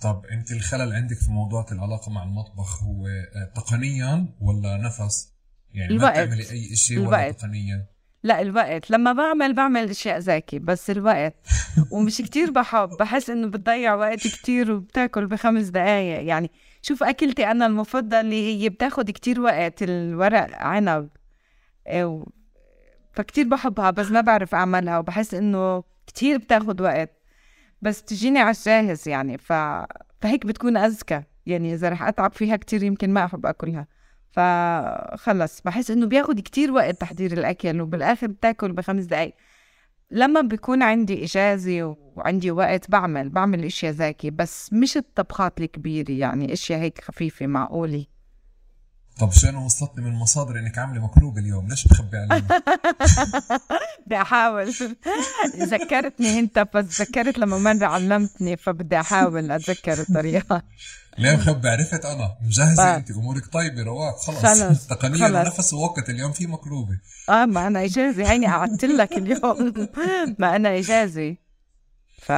طب 0.05 0.25
انت 0.25 0.51
الخلل 0.51 0.93
عندك 0.93 1.17
في 1.17 1.31
موضوع 1.31 1.65
العلاقة 1.71 2.11
مع 2.11 2.23
المطبخ 2.23 2.83
هو 2.83 3.07
آه، 3.07 3.53
تقنيا 3.55 4.27
ولا 4.41 4.77
نفس؟ 4.77 5.33
يعني 5.73 5.97
ما 5.97 5.99
الوقت. 5.99 6.27
بتعملي 6.27 6.51
أي 6.51 6.75
شيء 6.75 6.99
ولا. 6.99 7.31
تقنيا؟ 7.31 7.85
لا 8.23 8.41
الوقت 8.41 8.91
لما 8.91 9.13
بعمل 9.13 9.53
بعمل 9.53 9.89
أشياء 9.89 10.19
ذكي 10.19 10.59
بس 10.59 10.89
الوقت 10.89 11.35
ومش 11.91 12.17
كتير 12.17 12.51
بحب. 12.51 12.89
بحس 12.99 13.29
إنه 13.29 13.47
بتضيع 13.47 13.95
وقت 13.95 14.27
كتير 14.27 14.71
وبتاكل 14.71 15.27
بخمس 15.27 15.67
دقايق. 15.67 16.23
يعني 16.23 16.51
شوف 16.81 17.03
أكلتي 17.03 17.51
أنا 17.51 17.65
المفضلة 17.65 18.21
اللي 18.21 18.63
هي 18.63 18.69
بتاخد 18.69 19.11
كتير 19.11 19.41
وقت 19.41 19.83
الورق 19.83 20.55
عنب. 20.61 21.09
آه، 21.87 22.25
فكتير 23.13 23.47
بحبها 23.47 23.91
بس 23.91 24.11
ما 24.11 24.21
بعرف 24.21 24.55
أعملها. 24.55 24.99
وبحس 24.99 25.33
إنه 25.33 25.83
كتير 26.07 26.37
بتاخد 26.37 26.81
وقت. 26.81 27.14
بس 27.85 28.03
تجيني 28.03 28.39
على 28.39 28.55
الجاهز 28.57 29.07
يعني 29.07 29.37
ف... 29.37 29.53
فهيك 30.21 30.45
بتكون 30.45 30.77
أذكى. 30.77 31.23
يعني 31.45 31.73
إذا 31.73 31.89
رح 31.89 32.03
أتعب 32.03 32.33
فيها 32.33 32.55
كتير 32.55 32.83
يمكن 32.83 33.09
ما 33.09 33.25
أحب 33.25 33.45
أكلها 33.45 33.87
فخلص 34.31 35.61
بحس 35.61 35.91
إنه 35.91 36.05
بياخد 36.05 36.39
كتير 36.39 36.71
وقت 36.71 37.01
تحضير 37.01 37.33
الأكل 37.33 37.81
وبالآخر 37.81 38.27
بتاكل 38.27 38.71
بخمس 38.71 39.05
دقايق. 39.05 39.35
لما 40.11 40.41
بيكون 40.41 40.83
عندي 40.83 41.23
إجازة 41.23 41.95
وعندي 42.15 42.51
وقت 42.51 42.91
بعمل 42.91 43.29
بعمل 43.29 43.65
أشياء 43.65 43.91
زاكي 43.91 44.29
بس 44.29 44.73
مش 44.73 44.97
الطبخات 44.97 45.61
الكبيرة 45.61 46.11
يعني 46.11 46.53
أشياء 46.53 46.79
هيك 46.79 47.01
خفيفة 47.01 47.47
معقولة. 47.47 48.05
طب 49.19 49.31
شو 49.31 49.49
أنا 49.49 49.59
وصلتني 49.59 50.03
من 50.05 50.11
مصادر 50.13 50.59
إنك 50.59 50.77
عاملة 50.77 51.01
مقلوبة 51.03 51.39
اليوم؟ 51.41 51.67
ليش 51.69 51.87
بتخبي 51.87 52.17
علينا 52.17 52.47
بدي 54.05 54.21
أحاول. 54.21 54.73
ذكرتني 55.71 56.39
أنت 56.39 56.67
بس 56.73 57.01
ذكرت 57.01 57.37
لما 57.37 57.57
مرة 57.57 57.85
علمتني 57.85 58.57
فبدي 58.57 58.99
أحاول 58.99 59.51
أتذكر 59.51 59.99
الطريقة. 60.01 60.63
ليه 61.17 61.35
مخبي 61.35 61.69
عرفت 61.69 62.05
أنا. 62.05 62.35
مجهزة 62.41 62.83
آه. 62.83 62.95
أنت 62.97 63.11
أمورك 63.11 63.45
طيبة 63.53 63.83
رواق 63.83 64.17
خلص, 64.17 64.37
خلص، 64.45 64.87
تقنيا 64.87 65.27
خلص. 65.27 65.47
ونفس 65.47 65.73
ووقت 65.73 66.09
اليوم 66.09 66.31
في 66.31 66.47
مقلوبة. 66.47 66.99
آه 67.29 67.45
ما 67.45 67.67
أنا 67.67 67.85
إجازة 67.85 68.31
هيني 68.31 68.47
قعدت 68.47 68.85
لك 68.85 69.13
اليوم. 69.17 69.73
ما 70.39 70.55
أنا 70.55 70.77
إجازة. 70.79 71.35
ف 72.21 72.31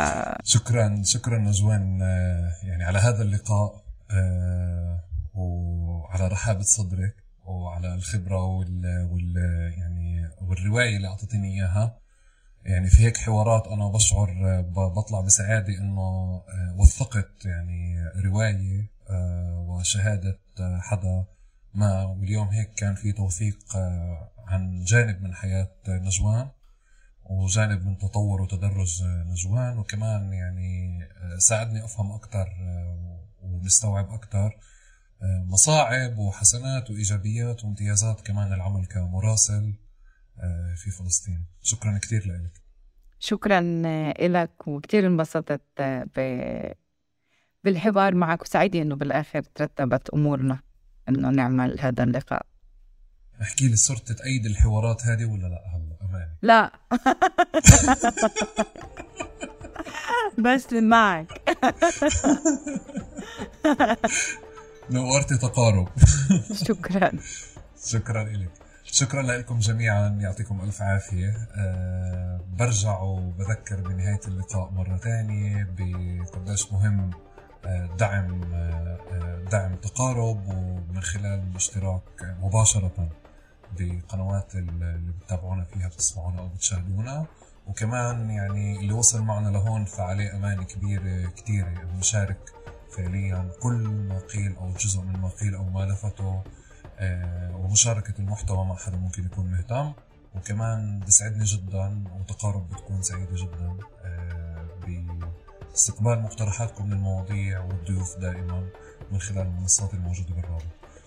شكرا 0.43 1.01
شكرا 1.05 1.37
نجوان 1.37 1.99
آه، 2.01 2.51
يعني 2.67 2.83
على 2.83 2.97
هذا 2.99 3.21
اللقاء 3.21 3.83
آه، 4.11 4.99
وعلى 5.37 6.27
رحابة 6.27 6.61
صدرك 6.61 7.15
وعلى 7.45 7.93
الخبرة 7.93 8.45
وال, 8.45 9.07
وال 9.11 9.35
يعني 9.77 10.29
والرواية 10.41 10.97
اللي 10.97 11.07
أعطيتني 11.07 11.53
إياها. 11.53 11.99
يعني 12.65 12.89
في 12.89 13.03
هيك 13.03 13.17
حوارات 13.17 13.67
أنا 13.67 13.87
بشعر 13.87 14.61
بطلع 14.95 15.21
بسعادة 15.21 15.77
إنه 15.77 16.01
آه، 16.01 16.75
وثقت 16.77 17.45
يعني 17.45 18.03
رواية 18.25 18.89
آه، 19.09 19.65
وشهادة 19.67 20.39
آه، 20.59 20.79
حدا 20.79 21.25
ما. 21.73 22.03
واليوم 22.03 22.47
هيك 22.47 22.73
كان 22.73 22.95
في 22.95 23.11
توثيق 23.11 23.77
عن 24.47 24.83
جانب 24.83 25.21
من 25.21 25.33
حياة 25.33 25.71
نجوان 25.87 26.49
وجانب 27.25 27.85
من 27.85 27.97
تطور 27.97 28.41
وتدرج 28.41 29.03
نجوان. 29.03 29.77
وكمان 29.77 30.33
يعني 30.33 30.99
ساعدني 31.37 31.85
أفهم 31.85 32.11
أكثر 32.11 32.47
ونستوعب 33.43 34.09
أكثر 34.13 34.57
مصاعب 35.21 36.17
وحسنات 36.17 36.89
وإيجابيات 36.89 37.63
وامتيازات 37.63 38.21
كمان 38.21 38.53
العمل 38.53 38.85
كمراسل 38.85 39.73
في 40.75 40.91
فلسطين. 40.91 41.45
شكرا 41.61 41.97
كثير 41.97 42.27
لك 42.27 42.51
شكرا 43.19 43.61
لك 44.21 44.67
وكثير 44.67 45.07
انبسطت 45.07 45.61
ب... 46.15 46.19
بالحوار 47.63 48.15
معك 48.15 48.41
وسعيدة 48.41 48.81
إنه 48.81 48.95
بالآخر 48.95 49.41
ترتبت 49.41 50.09
أمورنا 50.09 50.59
إنه 51.09 51.29
نعمل 51.29 51.79
هذا 51.79 52.03
اللقاء. 52.03 52.45
أحكي 53.41 53.67
لي 53.67 53.75
صرت 53.75 54.11
تأيد 54.11 54.45
الحوارات 54.45 55.05
هذه 55.05 55.25
ولا 55.25 55.47
لا؟ 55.47 55.61
هلا 55.75 55.97
امانه 56.01 56.37
لا. 56.41 56.71
بس 60.55 60.73
معك. 60.73 61.41
نورتي 64.89 65.37
تقارب. 65.37 65.87
شكرا. 66.67 67.11
شكرا 67.85 68.23
لك 68.23 68.51
شكرا 68.83 69.21
لكم 69.21 69.59
جميعا. 69.59 70.07
يعطيكم 70.09 70.61
ألف 70.61 70.81
عافية. 70.81 71.47
أه 71.55 72.41
برجع 72.57 72.99
وبذكر 73.01 73.81
بنهاية 73.81 74.19
اللقاء 74.27 74.71
مرة 74.71 74.97
ثانية 74.97 75.67
بقديش 75.77 76.71
مهم 76.71 77.11
آه، 77.65 77.89
دعم 77.99 78.53
آه، 78.53 78.99
آه، 79.11 79.43
دعم 79.51 79.75
تقارب 79.75 80.47
ومن 80.47 81.01
خلال 81.01 81.39
الاشتراك 81.51 82.01
مباشرة 82.41 83.09
بقنوات 83.79 84.55
اللي 84.55 85.13
بتتابعونا 85.21 85.63
فيها 85.63 85.87
بتسمعونا 85.87 86.39
أو 86.39 86.47
بتشاهدونا. 86.47 87.25
وكمان 87.67 88.29
يعني 88.29 88.79
اللي 88.79 88.93
وصل 88.93 89.21
معنا 89.21 89.49
لهون 89.49 89.85
فعليه 89.85 90.35
امانه 90.35 90.63
كبيره 90.63 91.29
كثيره 91.29 91.67
انه 91.67 91.99
يشارك 91.99 92.37
فعليا 92.97 93.51
كل 93.61 93.73
ما 93.87 94.19
قيل 94.19 94.55
أو 94.55 94.73
جزء 94.73 95.01
من 95.01 95.19
ما 95.19 95.29
قيل 95.29 95.55
أو 95.55 95.63
ما 95.63 95.85
لفته 95.85 96.43
آه، 96.99 97.55
ومشاركة 97.55 98.13
المحتوى 98.19 98.65
مع 98.65 98.75
حدا 98.75 98.97
ممكن 98.97 99.25
يكون 99.25 99.51
مهتم. 99.51 99.93
وكمان 100.35 100.99
بسعدني 100.99 101.43
جدا 101.43 102.03
وتقارب 102.19 102.69
بتكون 102.69 103.01
سعيدة 103.01 103.35
جدا 103.35 103.77
آه، 104.03 104.67
باستقبال 105.71 106.21
مقترحاتكم 106.21 106.89
للمواضيع 106.89 107.59
والضيوف 107.59 108.17
دائما 108.17 108.69
من 109.11 109.19
خلال 109.19 109.47
المنصات 109.47 109.93
الموجودة 109.93 110.35
بالرابط. 110.35 110.63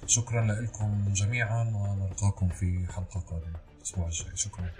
شكرا 0.06 0.44
لكم 0.46 1.12
جميعا 1.12 1.62
ونلقاكم 1.62 2.48
في 2.48 2.86
حلقة 2.92 3.20
قادمة. 3.20 3.60
الأسبوع 3.76 4.06
الجاي. 4.06 4.36
شكرا. 4.36 4.70